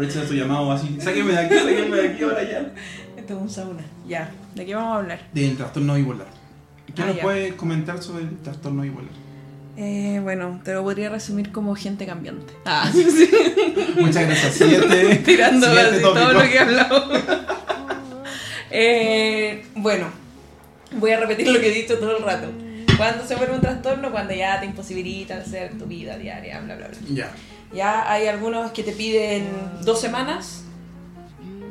Brecha 0.00 0.24
tu 0.24 0.32
llamado 0.32 0.72
así. 0.72 0.96
Sáqueme 0.98 1.32
de 1.32 1.38
aquí, 1.40 1.54
sáqueme 1.56 1.96
de 1.98 2.08
aquí 2.08 2.22
ahora 2.22 2.42
ya. 2.42 2.72
Esto 3.18 3.34
es 3.34 3.38
un 3.42 3.50
sauna. 3.50 3.82
Ya, 4.08 4.30
¿de 4.54 4.64
qué 4.64 4.74
vamos 4.74 4.94
a 4.94 4.96
hablar? 5.00 5.20
Del 5.34 5.58
trastorno 5.58 5.94
bipolar. 5.94 6.26
¿Qué 6.94 7.02
Ah, 7.02 7.06
nos 7.08 7.18
puedes 7.18 7.52
comentar 7.52 8.02
sobre 8.02 8.24
el 8.24 8.38
trastorno 8.38 8.80
bipolar? 8.80 9.10
Eh, 9.76 10.18
bueno, 10.22 10.58
te 10.64 10.72
lo 10.72 10.82
podría 10.84 11.10
resumir 11.10 11.52
como 11.52 11.74
gente 11.76 12.06
cambiante. 12.06 12.54
Ah, 12.64 12.90
Muchas 13.98 14.24
gracias. 14.26 14.54
Siguiente, 14.54 15.16
tirando 15.24 15.66
así 15.66 16.00
todo 16.00 16.32
lo 16.32 16.40
que 16.44 16.54
he 16.54 16.58
hablado. 16.58 17.10
Eh, 18.70 19.66
bueno, 19.74 20.06
voy 20.92 21.10
a 21.10 21.20
repetir 21.20 21.46
lo 21.48 21.60
que 21.60 21.68
he 21.68 21.74
dicho 21.74 21.98
todo 21.98 22.16
el 22.16 22.22
rato. 22.22 22.48
Cuando 22.96 23.26
se 23.26 23.36
vuelve 23.36 23.54
un 23.54 23.60
trastorno, 23.60 24.10
cuando 24.10 24.32
ya 24.32 24.60
te 24.60 24.64
imposibilita 24.66 25.36
hacer 25.36 25.76
tu 25.78 25.84
vida 25.84 26.16
diaria, 26.16 26.58
bla, 26.60 26.76
bla, 26.76 26.88
bla. 26.88 26.98
Ya. 27.10 27.30
Ya 27.72 28.10
hay 28.10 28.26
algunos 28.26 28.72
que 28.72 28.82
te 28.82 28.92
piden 28.92 29.48
dos 29.82 30.00
semanas 30.00 30.64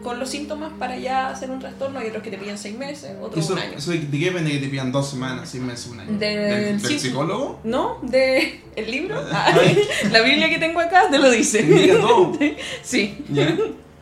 con 0.03 0.18
los 0.18 0.29
síntomas 0.29 0.72
para 0.79 0.98
ya 0.98 1.27
hacer 1.29 1.51
un 1.51 1.60
trastorno, 1.60 2.00
hay 2.00 2.08
otros 2.08 2.24
que 2.24 2.32
te 2.32 2.38
piden 2.38 2.58
seis 2.58 2.77
meses, 2.77 3.18
otros 3.22 3.44
Eso, 3.44 3.53
un 3.53 3.60
año. 3.60 3.77
eso 3.77 3.91
de 3.91 4.00
qué 4.08 4.18
depende 4.25 4.51
que 4.51 4.60
te 4.60 4.68
pidan 4.70 4.94
dos 4.94 5.10
semanas, 5.10 5.50
seis 5.50 5.62
meses, 5.62 5.88
un 5.88 6.00
año. 6.00 6.12
Del 6.13 6.20
¿Del, 6.20 6.82
del 6.82 6.82
sí- 6.82 7.00
psicólogo? 7.00 7.60
¿No? 7.65 7.98
¿De 8.01 8.62
el 8.77 8.89
libro? 8.89 9.22
Ah, 9.32 9.51
la 10.12 10.22
Biblia 10.22 10.50
que 10.50 10.58
tengo 10.58 10.79
acá 10.79 11.10
te 11.12 11.18
lo 11.20 11.29
dice. 11.29 11.63
Todo. 12.00 12.32
Sí. 12.82 13.18
Por, 13.27 13.38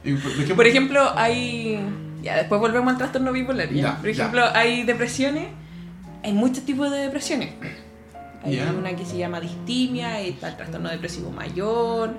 ejemplo, 0.06 0.56
Por 0.56 0.68
ejemplo, 0.68 1.12
hay. 1.16 1.80
Ya, 2.22 2.38
después 2.38 2.62
volvemos 2.62 2.92
al 2.92 2.98
trastorno 2.98 3.32
bipolar. 3.34 3.72
¿ya? 3.74 3.98
Por 3.98 4.10
ejemplo, 4.10 4.46
hay 4.54 4.84
depresiones. 4.84 5.48
Hay 6.24 6.34
muchos 6.34 6.64
tipos 6.64 6.92
de 6.92 6.98
depresiones. 6.98 7.50
Hay 8.48 8.76
una 8.78 8.96
que 8.96 9.06
se 9.06 9.18
llama 9.18 9.40
distimia, 9.40 10.20
está 10.22 10.50
el 10.50 10.58
trastorno 10.58 10.90
depresivo 10.90 11.30
mayor. 11.32 12.14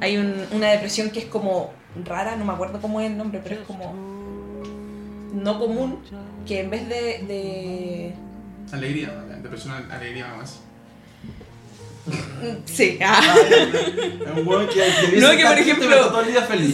Hay 0.00 0.16
un- 0.16 0.44
una 0.52 0.68
depresión 0.70 1.10
que 1.10 1.20
es 1.20 1.24
como 1.26 1.72
rara, 2.04 2.36
no 2.36 2.44
me 2.44 2.52
acuerdo 2.52 2.80
cómo 2.80 3.00
es 3.00 3.10
el 3.10 3.16
nombre, 3.16 3.40
pero 3.42 3.56
es 3.56 3.60
como 3.66 3.94
no 5.32 5.58
común, 5.58 5.98
que 6.46 6.60
en 6.60 6.70
vez 6.70 6.88
de, 6.88 6.94
de 7.26 8.14
Alegría, 8.72 9.10
depresión, 9.42 9.74
alegría, 9.90 10.30
algo 10.30 10.42
así. 10.42 10.58
Sí, 12.66 12.98
ah. 13.02 13.22
No, 15.20 15.30
que 15.30 15.36
por 15.36 15.38
"Está 15.38 15.54
triste, 15.54 15.70
ejemplo. 15.70 15.88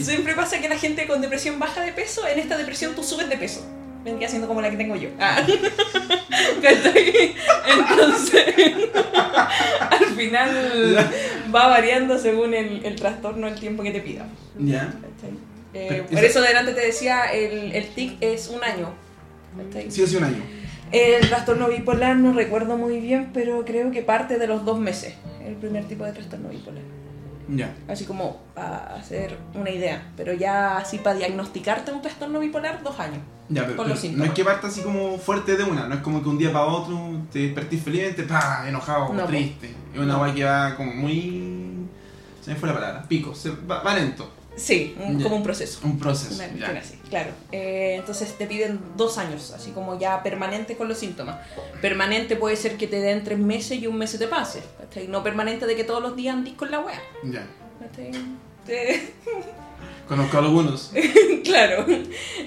Siempre 0.03 0.33
pasa 0.35 0.59
que 0.59 0.67
la 0.67 0.77
gente 0.77 1.07
con 1.07 1.21
depresión 1.21 1.57
baja 1.59 1.81
de 1.81 1.93
peso, 1.93 2.27
en 2.27 2.39
esta 2.39 2.57
depresión 2.57 2.95
tú 2.95 3.03
subes 3.03 3.29
de 3.29 3.37
peso. 3.37 3.65
Vendría 4.03 4.27
siendo 4.27 4.47
como 4.47 4.61
la 4.61 4.69
que 4.69 4.77
tengo 4.77 4.95
yo. 4.95 5.09
Ah. 5.19 5.45
Entonces, 7.67 8.45
al 9.89 10.05
final 10.15 10.97
va 11.53 11.67
variando 11.67 12.17
según 12.17 12.53
el, 12.53 12.85
el 12.85 12.95
trastorno, 12.95 13.47
el 13.47 13.59
tiempo 13.59 13.83
que 13.83 13.91
te 13.91 14.01
pida. 14.01 14.25
Ya. 14.57 14.93
Eh, 15.73 16.03
por 16.11 16.23
eso 16.23 16.41
delante 16.41 16.73
te 16.73 16.81
decía, 16.81 17.25
el, 17.31 17.71
el 17.73 17.87
TIC 17.87 18.17
es 18.21 18.49
un 18.49 18.63
año. 18.63 18.93
Sí 19.89 20.07
sí 20.07 20.15
un 20.15 20.23
año. 20.23 20.43
El 20.91 21.27
trastorno 21.29 21.69
bipolar 21.69 22.17
no 22.17 22.33
recuerdo 22.33 22.77
muy 22.77 22.99
bien, 22.99 23.29
pero 23.33 23.63
creo 23.63 23.91
que 23.91 24.01
parte 24.01 24.37
de 24.37 24.47
los 24.47 24.65
dos 24.65 24.79
meses. 24.79 25.13
El 25.45 25.55
primer 25.55 25.85
tipo 25.85 26.03
de 26.03 26.11
trastorno 26.11 26.49
bipolar. 26.49 26.83
Ya. 27.55 27.73
Así 27.87 28.05
como 28.05 28.41
para 28.53 28.95
hacer 28.95 29.37
una 29.53 29.69
idea. 29.69 30.01
Pero 30.15 30.33
ya 30.33 30.77
así 30.77 30.97
para 30.99 31.17
diagnosticarte 31.17 31.91
un 31.91 32.01
trastorno 32.01 32.39
bipolar, 32.39 32.81
dos 32.83 32.99
años. 32.99 33.19
Ya, 33.49 33.63
pero, 33.65 33.83
pero 33.83 33.95
no 34.15 34.23
es 34.23 34.31
que 34.31 34.45
parta 34.45 34.67
así 34.67 34.81
como 34.81 35.17
fuerte 35.17 35.57
de 35.57 35.63
una, 35.65 35.87
no 35.87 35.95
es 35.95 36.01
como 36.01 36.23
que 36.23 36.29
un 36.29 36.37
día 36.37 36.53
para 36.53 36.65
otro 36.65 36.97
te 37.31 37.39
despertís 37.39 37.83
felizmente, 37.83 38.23
pa, 38.23 38.63
enojado, 38.67 39.11
No, 39.13 39.25
triste. 39.25 39.75
Es 39.93 39.99
una 39.99 40.13
No. 40.13 40.19
guay 40.19 40.33
que 40.33 40.43
va 40.45 40.75
como 40.75 40.93
muy. 40.93 41.87
Se 42.41 42.51
me 42.51 42.55
fue 42.55 42.69
la 42.69 42.75
palabra, 42.75 43.03
pico, 43.07 43.35
se, 43.35 43.51
va, 43.51 43.83
va 43.83 43.93
lento. 43.95 44.31
Sí, 44.61 44.95
un- 44.99 45.21
como 45.23 45.35
un 45.37 45.43
proceso. 45.43 45.79
Un 45.83 45.97
proceso. 45.97 46.35
Una 46.35 46.45
ya. 46.45 46.51
cuestión 46.51 46.77
así, 46.77 46.95
claro. 47.09 47.31
Eh, 47.51 47.95
entonces 47.97 48.37
te 48.37 48.45
piden 48.45 48.79
dos 48.95 49.17
años, 49.17 49.51
así 49.55 49.71
como 49.71 49.97
ya 49.99 50.21
permanente 50.21 50.77
con 50.77 50.87
los 50.87 50.97
síntomas. 50.99 51.37
Permanente 51.81 52.35
puede 52.35 52.55
ser 52.55 52.77
que 52.77 52.87
te 52.87 52.99
den 53.01 53.23
tres 53.23 53.39
meses 53.39 53.79
y 53.81 53.87
un 53.87 53.97
mes 53.97 54.11
se 54.11 54.17
te 54.19 54.27
pase. 54.27 54.61
¿cachai? 54.79 55.07
No 55.07 55.23
permanente 55.23 55.65
de 55.65 55.75
que 55.75 55.83
todos 55.83 56.01
los 56.01 56.15
días 56.15 56.35
andís 56.35 56.53
con 56.53 56.69
la 56.69 56.79
wea. 56.81 57.01
Ya. 57.23 57.43
Te- 58.65 59.13
Conozco 60.07 60.37
a 60.37 60.39
algunos. 60.41 60.91
claro. 61.43 61.85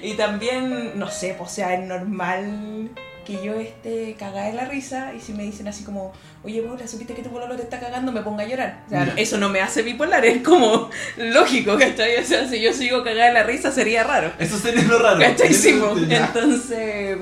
Y 0.01 0.13
también, 0.13 0.97
no 0.99 1.09
sé, 1.09 1.35
pues, 1.37 1.51
o 1.51 1.53
sea, 1.53 1.73
es 1.73 1.87
normal 1.87 2.89
que 3.25 3.43
yo 3.43 3.53
esté 3.55 4.15
cagada 4.17 4.47
de 4.47 4.53
la 4.53 4.65
risa 4.65 5.13
y 5.13 5.19
si 5.19 5.33
me 5.33 5.43
dicen 5.43 5.67
así 5.67 5.83
como, 5.83 6.13
oye, 6.43 6.61
Paula, 6.61 6.87
supiste 6.87 7.13
que 7.13 7.23
tu 7.23 7.29
pololo 7.31 7.55
te 7.57 7.63
está 7.63 7.79
cagando, 7.79 8.11
me 8.11 8.21
ponga 8.21 8.43
a 8.43 8.47
llorar. 8.47 8.83
O 8.85 8.89
sea, 8.89 9.05
Ya. 9.07 9.13
eso 9.17 9.37
no 9.37 9.49
me 9.49 9.59
hace 9.61 9.81
bipolar, 9.81 10.23
es 10.25 10.41
como 10.43 10.89
lógico, 11.17 11.77
¿cachai? 11.77 12.17
O 12.17 12.23
sea, 12.23 12.47
si 12.47 12.61
yo 12.61 12.71
sigo 12.71 13.03
cagada 13.03 13.27
de 13.27 13.33
la 13.33 13.43
risa 13.43 13.71
sería 13.71 14.03
raro. 14.03 14.31
Eso 14.39 14.57
sería 14.57 14.83
lo 14.83 14.99
raro. 14.99 15.19
¿Cachai? 15.19 15.53
Sí. 15.53 15.77
Entonces, 16.09 17.17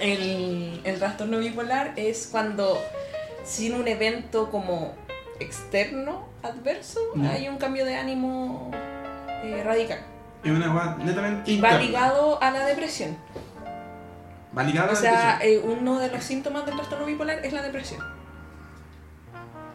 el, 0.00 0.80
el 0.84 0.98
trastorno 0.98 1.38
bipolar 1.38 1.92
es 1.96 2.28
cuando 2.30 2.80
sin 3.44 3.74
un 3.74 3.88
evento 3.88 4.50
como 4.50 4.94
externo, 5.40 6.28
adverso, 6.42 7.00
hay 7.30 7.48
un 7.48 7.58
cambio 7.58 7.84
de 7.84 7.96
ánimo 7.96 8.70
eh, 9.44 9.62
radical. 9.64 9.98
Es 10.44 10.50
una 10.52 10.96
netamente. 11.02 11.50
Y 11.50 11.60
va 11.60 11.72
ligado 11.78 12.40
a 12.42 12.50
la 12.50 12.64
depresión. 12.66 13.16
Va 14.56 14.62
ligado 14.62 14.88
a 14.88 14.92
O 14.92 14.94
la 14.94 15.00
sea, 15.00 15.38
eh, 15.42 15.58
uno 15.62 15.98
de 15.98 16.08
los 16.10 16.24
síntomas 16.24 16.64
del 16.66 16.76
trastorno 16.76 17.04
bipolar 17.06 17.44
es 17.44 17.52
la 17.52 17.62
depresión. 17.62 18.00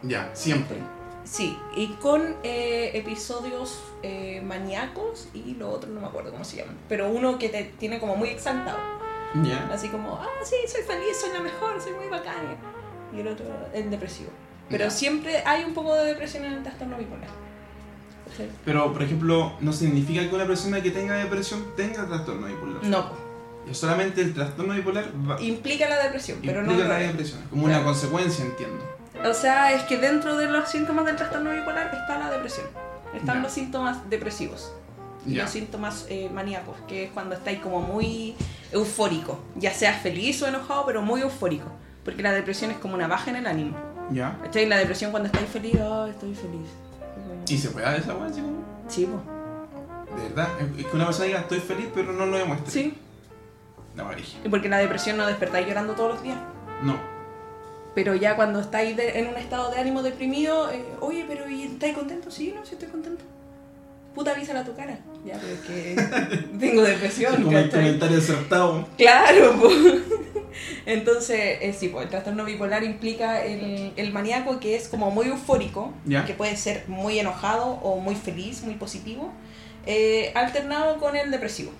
Ya, 0.02 0.30
siempre. 0.34 0.78
Sí, 1.24 1.56
y 1.76 1.86
con 2.00 2.34
eh, 2.42 2.90
episodios 2.94 3.80
eh, 4.02 4.42
maníacos 4.44 5.28
y 5.32 5.54
lo 5.54 5.70
otro 5.70 5.88
no 5.90 6.00
me 6.00 6.06
acuerdo 6.08 6.32
cómo 6.32 6.44
se 6.44 6.56
llaman. 6.56 6.76
Pero 6.88 7.08
uno 7.08 7.38
que 7.38 7.48
te 7.48 7.62
tiene 7.78 8.00
como 8.00 8.16
muy 8.16 8.30
exaltado. 8.30 8.78
Ya. 9.44 9.68
Así 9.72 9.88
como, 9.88 10.16
ah, 10.16 10.26
sí, 10.42 10.56
soy 10.66 10.82
feliz, 10.82 11.16
soy 11.20 11.30
la 11.32 11.40
mejor, 11.40 11.80
soy 11.80 11.92
muy 11.92 12.08
bacana. 12.08 12.56
Y 13.16 13.20
el 13.20 13.28
otro, 13.28 13.46
el 13.72 13.88
depresivo. 13.90 14.30
Pero 14.68 14.84
Ya. 14.84 14.90
siempre 14.90 15.42
hay 15.46 15.64
un 15.64 15.74
poco 15.74 15.94
de 15.94 16.06
depresión 16.06 16.44
en 16.44 16.54
el 16.54 16.62
trastorno 16.62 16.98
bipolar. 16.98 17.28
Pero, 18.64 18.92
por 18.92 19.02
ejemplo, 19.02 19.52
no 19.60 19.72
significa 19.72 20.22
que 20.28 20.34
una 20.34 20.46
persona 20.46 20.82
que 20.82 20.90
tenga 20.90 21.14
depresión 21.16 21.64
tenga 21.76 22.06
trastorno 22.06 22.46
bipolar. 22.46 22.82
No, 22.84 23.10
solamente 23.72 24.20
el 24.22 24.34
trastorno 24.34 24.74
bipolar 24.74 25.06
va, 25.28 25.40
implica 25.40 25.88
la 25.88 26.02
depresión, 26.02 26.38
pero 26.44 26.62
no 26.62 26.72
implica 26.72 26.88
la 26.88 26.98
depresión. 26.98 27.40
Es 27.42 27.48
como 27.48 27.64
una 27.64 27.74
Claro. 27.74 27.86
consecuencia, 27.86 28.44
entiendo. 28.44 28.84
O 29.24 29.34
sea, 29.34 29.72
es 29.72 29.82
que 29.84 29.98
dentro 29.98 30.36
de 30.36 30.48
los 30.48 30.68
síntomas 30.68 31.04
del 31.06 31.16
trastorno 31.16 31.50
bipolar 31.52 31.94
está 31.94 32.18
la 32.18 32.30
depresión. 32.30 32.66
Están 33.14 33.36
Ya. 33.36 33.42
los 33.42 33.52
síntomas 33.52 34.08
depresivos 34.10 34.72
y 35.26 35.34
Ya. 35.34 35.42
los 35.44 35.52
síntomas 35.52 36.06
eh, 36.08 36.28
maníacos, 36.32 36.76
que 36.88 37.04
es 37.04 37.10
cuando 37.12 37.34
estáis 37.36 37.60
como 37.60 37.80
muy 37.80 38.34
eufórico, 38.72 39.38
ya 39.56 39.72
seas 39.72 40.02
feliz 40.02 40.42
o 40.42 40.48
enojado, 40.48 40.84
pero 40.86 41.02
muy 41.02 41.20
eufórico. 41.20 41.66
Porque 42.04 42.22
la 42.22 42.32
depresión 42.32 42.70
es 42.72 42.78
como 42.78 42.94
una 42.94 43.06
baja 43.06 43.30
en 43.30 43.36
el 43.36 43.46
ánimo. 43.46 43.76
Ya. 44.10 44.36
¿Cachai? 44.42 44.66
La 44.66 44.76
depresión 44.78 45.10
cuando 45.12 45.28
estáis 45.28 45.48
feliz, 45.48 45.76
oh, 45.80 46.06
estoy 46.06 46.34
feliz. 46.34 46.68
¿Y 47.48 47.58
se 47.58 47.68
puede 47.70 47.86
dar 47.86 47.94
esa 47.96 48.14
weá 48.14 48.26
así 48.26 48.40
como? 48.40 48.58
Sí, 48.88 49.06
po. 49.06 49.22
De 50.16 50.28
verdad. 50.28 50.48
Es- 50.60 50.80
Es 50.80 50.86
que 50.86 50.96
una 50.96 51.04
persona 51.06 51.26
diga 51.26 51.40
estoy 51.40 51.60
feliz, 51.60 51.86
pero 51.94 52.12
no 52.12 52.26
lo 52.26 52.36
demuestra. 52.38 52.70
Sí. 52.70 52.98
La 53.96 54.04
varilla. 54.04 54.38
Y 54.44 54.48
porque 54.48 54.68
la 54.68 54.78
depresión 54.78 55.16
no 55.16 55.26
despertáis 55.26 55.66
llorando 55.66 55.94
todos 55.94 56.14
los 56.14 56.22
días. 56.22 56.38
No. 56.82 56.96
Pero 57.94 58.14
ya 58.14 58.36
cuando 58.36 58.60
estáis 58.60 58.96
de- 58.96 59.18
en 59.20 59.26
un 59.28 59.36
estado 59.36 59.70
de 59.70 59.78
ánimo 59.78 60.02
deprimido, 60.02 60.70
eh, 60.72 60.82
oye, 61.00 61.24
pero 61.28 61.48
¿y 61.48 61.64
estáis 61.64 61.94
contento? 61.94 62.30
Sí, 62.30 62.52
no, 62.56 62.64
sí 62.64 62.72
estoy 62.74 62.88
contento. 62.88 63.22
Puta, 64.14 64.32
avísala 64.32 64.60
a 64.60 64.64
tu 64.64 64.74
cara. 64.74 64.98
Ya, 65.24 65.38
pero 65.40 65.52
es 65.54 65.60
que 65.60 66.46
tengo 66.58 66.82
depresión. 66.82 67.42
Como 67.42 67.56
el 67.58 67.70
comentario 67.70 68.18
acertado. 68.18 68.86
Claro, 68.96 69.52
po. 69.60 69.68
Entonces, 70.86 71.58
eh, 71.60 71.74
sí, 71.78 71.88
pues 71.88 72.04
el 72.04 72.10
trastorno 72.10 72.44
bipolar 72.44 72.82
implica 72.84 73.44
el, 73.44 73.92
el 73.96 74.12
maníaco 74.12 74.58
que 74.60 74.76
es 74.76 74.88
como 74.88 75.10
muy 75.10 75.26
eufórico, 75.28 75.92
Ya. 76.04 76.24
que 76.24 76.34
puede 76.34 76.56
ser 76.56 76.84
muy 76.88 77.18
enojado 77.18 77.66
o 77.66 77.98
muy 78.00 78.14
feliz, 78.14 78.62
muy 78.62 78.74
positivo, 78.74 79.32
eh, 79.86 80.32
alternado 80.34 80.98
con 80.98 81.16
el 81.16 81.30
depresivo. 81.30 81.72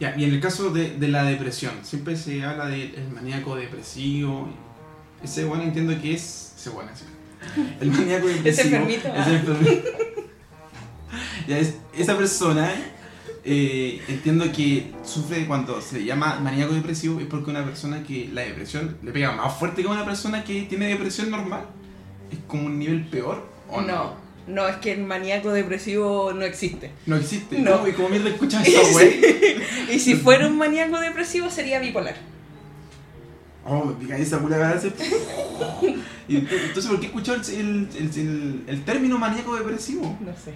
Ya, 0.00 0.14
y 0.16 0.24
en 0.24 0.32
el 0.34 0.40
caso 0.40 0.70
de, 0.70 0.96
de 0.96 1.08
la 1.08 1.24
depresión, 1.24 1.74
siempre 1.82 2.16
se 2.16 2.42
habla 2.42 2.66
del 2.66 2.94
el 2.94 3.08
maníaco 3.10 3.54
depresivo. 3.54 4.48
Ese 5.22 5.44
bueno 5.44 5.62
entiendo 5.62 6.00
que 6.00 6.14
es. 6.14 6.54
Ese 6.56 6.70
bueno, 6.70 6.90
ese. 6.90 7.04
El 7.80 7.92
maníaco 7.92 8.26
depresivo. 8.28 8.48
Ese 8.48 9.12
ah. 9.14 9.34
enfermito. 9.34 9.88
ya, 11.46 11.58
es, 11.58 11.74
esa 11.96 12.16
persona. 12.16 12.72
eh, 13.44 14.02
entiendo 14.08 14.50
que 14.52 14.92
sufre 15.04 15.46
cuando 15.46 15.80
se 15.80 15.98
le 15.98 16.04
llama 16.04 16.38
maníaco 16.40 16.74
depresivo 16.74 17.20
es 17.20 17.26
porque 17.26 17.50
una 17.50 17.64
persona 17.64 18.02
que 18.02 18.28
la 18.32 18.42
depresión 18.42 18.98
le 19.02 19.12
pega 19.12 19.32
más 19.32 19.58
fuerte 19.58 19.82
que 19.82 19.88
una 19.88 20.04
persona 20.04 20.44
que 20.44 20.62
tiene 20.62 20.88
depresión 20.88 21.30
normal 21.30 21.64
es 22.30 22.38
como 22.46 22.66
un 22.66 22.78
nivel 22.78 23.06
peor 23.06 23.48
o 23.68 23.80
no 23.80 23.86
no, 23.86 24.14
no, 24.50 24.68
es 24.68 24.76
que 24.76 24.92
el 24.92 25.02
maníaco 25.02 25.52
depresivo 25.52 26.32
no 26.34 26.44
existe. 26.44 26.90
no 27.06 27.16
existe 27.16 27.58
No. 27.58 27.78
no 27.82 27.88
y 27.88 27.92
como 27.92 28.08
mierda 28.08 28.28
escuchas 28.30 28.66
esa 28.68 28.96
wey 28.96 29.62
Y 29.92 29.98
si 29.98 30.14
fuera 30.16 30.46
un 30.46 30.56
maníaco 30.58 30.98
depresivo 31.00 31.50
sería 31.50 31.78
bipolar. 31.80 32.14
Oh, 33.64 33.84
me 33.84 33.92
pica 33.94 34.16
esa 34.16 34.38
pura 34.40 34.58
cara. 34.58 34.80
Y 36.26 36.36
Entonces, 36.36 36.86
¿por 36.86 36.98
qué 37.00 37.06
escuchó 37.06 37.34
el, 37.34 37.40
el, 37.40 37.88
el, 37.96 38.10
el- 38.18 38.64
el 38.66 38.84
término 38.84 39.18
maníaco 39.18 39.54
depresivo? 39.56 40.16
No 40.20 40.32
sé. 40.36 40.54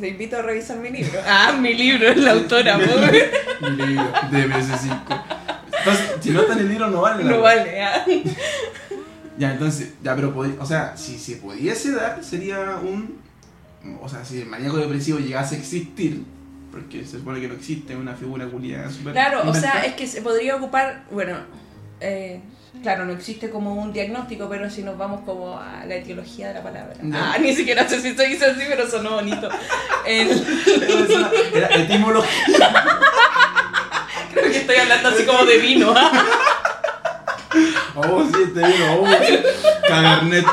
Te 0.00 0.08
invito 0.08 0.36
a 0.38 0.42
revisar 0.42 0.78
mi 0.78 0.90
libro. 0.90 1.20
Ah, 1.26 1.52
mi 1.60 1.72
libro, 1.74 2.08
es 2.08 2.16
la 2.16 2.32
autora. 2.32 2.78
Mi 2.78 2.86
libro, 2.86 4.12
DBS5. 4.32 5.22
Entonces, 5.78 6.06
si 6.20 6.30
no 6.30 6.40
está 6.40 6.54
en 6.54 6.58
el 6.60 6.68
libro, 6.70 6.88
no 6.90 7.02
vale. 7.02 7.22
No 7.24 7.40
vale, 7.40 7.82
ah. 7.82 8.04
Ya, 9.38 9.52
entonces, 9.52 9.94
ya, 10.02 10.14
pero, 10.14 10.32
o 10.60 10.66
sea, 10.66 10.96
si 10.96 11.18
se 11.18 11.36
pudiese 11.36 11.92
dar, 11.92 12.22
sería 12.22 12.78
un. 12.82 13.18
O 14.00 14.08
sea, 14.08 14.24
si 14.24 14.40
el 14.40 14.46
maníaco 14.46 14.76
depresivo 14.78 15.18
llegase 15.18 15.56
a 15.56 15.58
existir, 15.58 16.22
porque 16.70 17.04
se 17.04 17.18
supone 17.18 17.40
que 17.40 17.48
no 17.48 17.54
existe 17.54 17.94
una 17.96 18.14
figura 18.14 18.46
culiada 18.46 18.90
super. 18.90 19.12
Claro, 19.12 19.42
o 19.48 19.54
sea, 19.54 19.84
es 19.84 19.94
que 19.94 20.06
se 20.06 20.22
podría 20.22 20.56
ocupar, 20.56 21.04
bueno, 21.10 21.36
eh, 22.00 22.40
claro, 22.82 23.04
no 23.04 23.12
existe 23.12 23.50
como 23.50 23.74
un 23.74 23.92
diagnóstico, 23.92 24.48
pero 24.48 24.70
si 24.70 24.82
nos 24.82 24.96
vamos 24.96 25.20
como 25.26 25.58
a 25.58 25.84
la 25.84 25.96
etiología 25.96 26.48
de 26.48 26.54
la 26.54 26.62
palabra. 26.62 26.94
Ah, 27.12 27.36
ni 27.40 27.54
siquiera 27.54 27.86
sé 27.88 28.00
si 28.00 28.14
se 28.14 28.26
dice 28.26 28.46
así, 28.46 28.62
pero 28.68 28.88
sonó 28.88 29.12
bonito. 29.16 29.48
El- 30.06 30.30
Era 31.54 31.68
etimología. 31.74 32.74
creo 34.32 34.50
que 34.50 34.58
estoy 34.58 34.76
hablando 34.76 35.08
así 35.10 35.24
como 35.24 35.44
de 35.44 35.58
vino. 35.58 35.92
¿ah? 35.94 36.10
Oh, 37.96 38.24
sí, 38.24 38.42
este 38.44 38.60
vino, 38.60 39.00
oh. 39.00 39.06
Cabernet. 39.88 40.44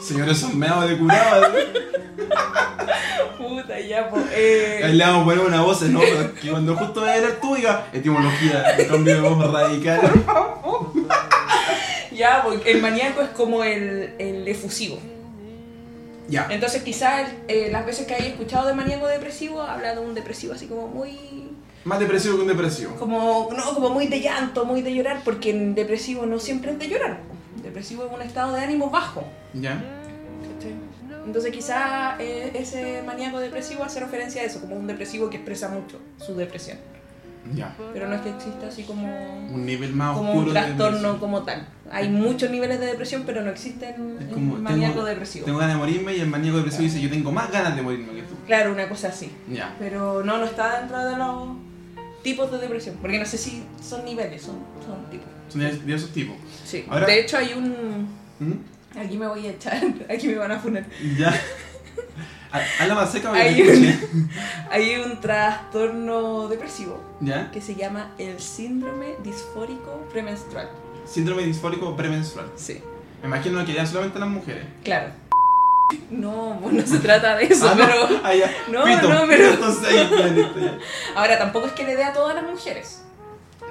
Señores, 0.00 0.38
son 0.38 0.58
meados 0.58 0.88
de 0.88 0.98
curado. 0.98 1.52
Puta, 3.38 3.80
ya, 3.80 4.08
pues. 4.08 4.24
Eh, 4.32 4.80
Ahí 4.84 4.94
le 4.94 5.04
vamos 5.04 5.22
a 5.22 5.24
poner 5.24 5.40
una 5.46 5.62
voz 5.62 5.82
otra, 5.82 6.32
que 6.40 6.50
cuando 6.50 6.76
justo 6.76 7.00
vaya 7.00 7.14
a 7.14 7.16
leer 7.18 7.40
tú 7.40 7.54
diga 7.54 7.86
etimología, 7.92 8.62
de 8.76 8.86
cambio 8.86 9.14
de 9.14 9.20
voz 9.20 9.52
radical. 9.52 10.00
ya, 12.12 12.42
porque 12.44 12.70
el 12.70 12.80
maníaco 12.80 13.22
es 13.22 13.30
como 13.30 13.64
el, 13.64 14.14
el 14.18 14.46
efusivo. 14.46 14.98
Ya. 16.28 16.46
Entonces, 16.50 16.82
quizás 16.82 17.28
las 17.70 17.84
veces 17.84 18.06
que 18.06 18.14
hay 18.14 18.28
escuchado 18.28 18.68
de 18.68 18.74
maníaco 18.74 19.08
depresivo, 19.08 19.62
habla 19.62 19.94
de 19.94 20.00
un 20.00 20.14
depresivo 20.14 20.54
así 20.54 20.66
como 20.66 20.86
muy 20.86 21.49
Más 21.84 21.98
depresivo 21.98 22.36
que 22.36 22.42
un 22.42 22.48
depresivo. 22.48 22.94
como 22.96 23.48
no 23.56 23.74
como 23.74 23.88
muy 23.90 24.06
de 24.06 24.20
llanto, 24.20 24.64
muy 24.64 24.82
de 24.82 24.94
llorar, 24.94 25.22
porque 25.24 25.50
en 25.50 25.74
depresivo 25.74 26.26
no 26.26 26.38
siempre 26.38 26.72
es 26.72 26.78
de 26.78 26.88
llorar. 26.88 27.20
Depresivo 27.62 28.04
es 28.06 28.12
un 28.12 28.22
estado 28.22 28.52
de 28.54 28.60
ánimo 28.62 28.90
bajo. 28.90 29.24
Ya. 29.54 29.82
Entonces 31.26 31.52
quizá 31.52 32.16
eh, 32.18 32.50
ese 32.54 33.02
maníaco 33.06 33.38
depresivo 33.38 33.84
hace 33.84 34.00
referencia 34.00 34.42
a 34.42 34.44
eso, 34.44 34.60
como 34.60 34.76
un 34.76 34.86
depresivo 34.86 35.28
que 35.30 35.36
expresa 35.36 35.68
mucho 35.68 35.98
su 36.18 36.34
depresión. 36.34 36.78
Ya. 37.54 37.74
Pero 37.92 38.06
no 38.08 38.16
es 38.16 38.20
que 38.20 38.30
exista 38.30 38.66
así 38.68 38.82
como, 38.82 39.06
Un 39.52 39.64
nivel 39.64 39.94
más 39.94 40.16
como 40.16 40.30
oscuro 40.30 40.48
un 40.48 40.54
de 40.54 40.60
trastorno 40.60 40.90
depresión. 40.96 41.18
como 41.18 41.42
tal. 41.42 41.68
Hay 41.90 42.08
muchos 42.08 42.50
niveles 42.50 42.78
de 42.80 42.86
depresión, 42.86 43.22
pero 43.24 43.42
no 43.42 43.50
existen 43.50 44.16
Es 44.20 44.28
el 44.28 44.34
como, 44.34 44.56
maníaco 44.56 44.94
tengo, 44.94 45.06
depresivo. 45.06 45.44
tengo 45.46 45.58
ganas 45.58 45.74
de 45.74 45.78
morirme 45.78 46.16
y 46.16 46.20
el 46.20 46.28
maníaco 46.28 46.58
depresivo 46.58 46.84
dice 46.84 47.00
yo 47.00 47.08
tengo 47.10 47.32
más 47.32 47.50
ganas 47.50 47.74
de 47.76 47.82
morirme 47.82 48.12
que 48.14 48.22
tú. 48.22 48.34
Claro, 48.46 48.72
una 48.72 48.88
cosa 48.88 49.08
así. 49.08 49.30
Ya. 49.48 49.74
Pero 49.78 50.22
no, 50.22 50.38
no 50.38 50.44
está 50.44 50.80
dentro 50.80 50.98
de 51.04 51.16
los 51.16 51.48
tipos 52.22 52.50
de 52.50 52.58
depresión. 52.58 52.96
Porque 53.00 53.18
no 53.18 53.24
sé 53.26 53.38
si 53.38 53.62
son 53.86 54.04
niveles, 54.04 54.42
son, 54.42 54.56
son 54.86 55.08
tipos. 55.10 55.26
Son 55.48 55.60
de 55.60 55.72
de 55.72 55.94
esos 55.94 56.10
tipos. 56.12 56.36
Sí. 56.64 56.84
Ahora- 56.88 57.06
De 57.06 57.20
hecho 57.20 57.36
hay 57.38 57.52
un... 57.54 58.08
¿Mm? 58.38 58.98
Aquí 58.98 59.16
me 59.16 59.26
voy 59.28 59.46
a 59.46 59.50
echar, 59.50 59.82
aquí 60.10 60.26
me 60.28 60.34
van 60.36 60.52
a 60.52 60.58
funar. 60.58 60.84
Ya. 61.18 61.32
Ha- 62.52 62.82
Habla 62.82 62.94
más 62.96 63.12
seca 63.12 63.32
Hay 63.32 63.62
un, 63.62 64.30
hay 64.70 64.96
un 64.96 65.20
trastorno 65.20 66.48
depresivo 66.48 67.00
¿Ya? 67.20 67.48
que 67.52 67.60
se 67.60 67.76
llama 67.76 68.12
el 68.18 68.40
síndrome 68.40 69.14
disfórico 69.22 70.08
premenstrual. 70.12 70.68
Síndrome 71.06 71.44
disfórico 71.44 71.96
premenstrual. 71.96 72.50
Sí, 72.56 72.80
Me 73.22 73.28
imagino 73.28 73.64
que 73.64 73.72
ya 73.74 73.86
solamente 73.86 74.18
las 74.18 74.28
mujeres. 74.28 74.64
claro. 74.82 75.12
No, 76.10 76.58
pues 76.62 76.74
no 76.74 76.86
se 76.86 76.98
trata 76.98 77.36
de 77.36 77.44
eso, 77.44 77.68
Ah, 77.68 77.74
no. 77.74 77.86
pero 77.86 78.20
Ah, 78.24 78.34
ya. 78.34 78.50
No, 78.70 78.84
Pito. 78.84 79.08
no, 79.08 79.26
pero- 79.28 79.56
ahora 81.14 81.38
tampoco 81.38 81.66
es 81.66 81.72
que 81.72 81.84
le 81.84 81.96
dé 81.96 82.04
a 82.04 82.12
todas 82.12 82.34
las 82.34 82.44
mujeres. 82.44 83.02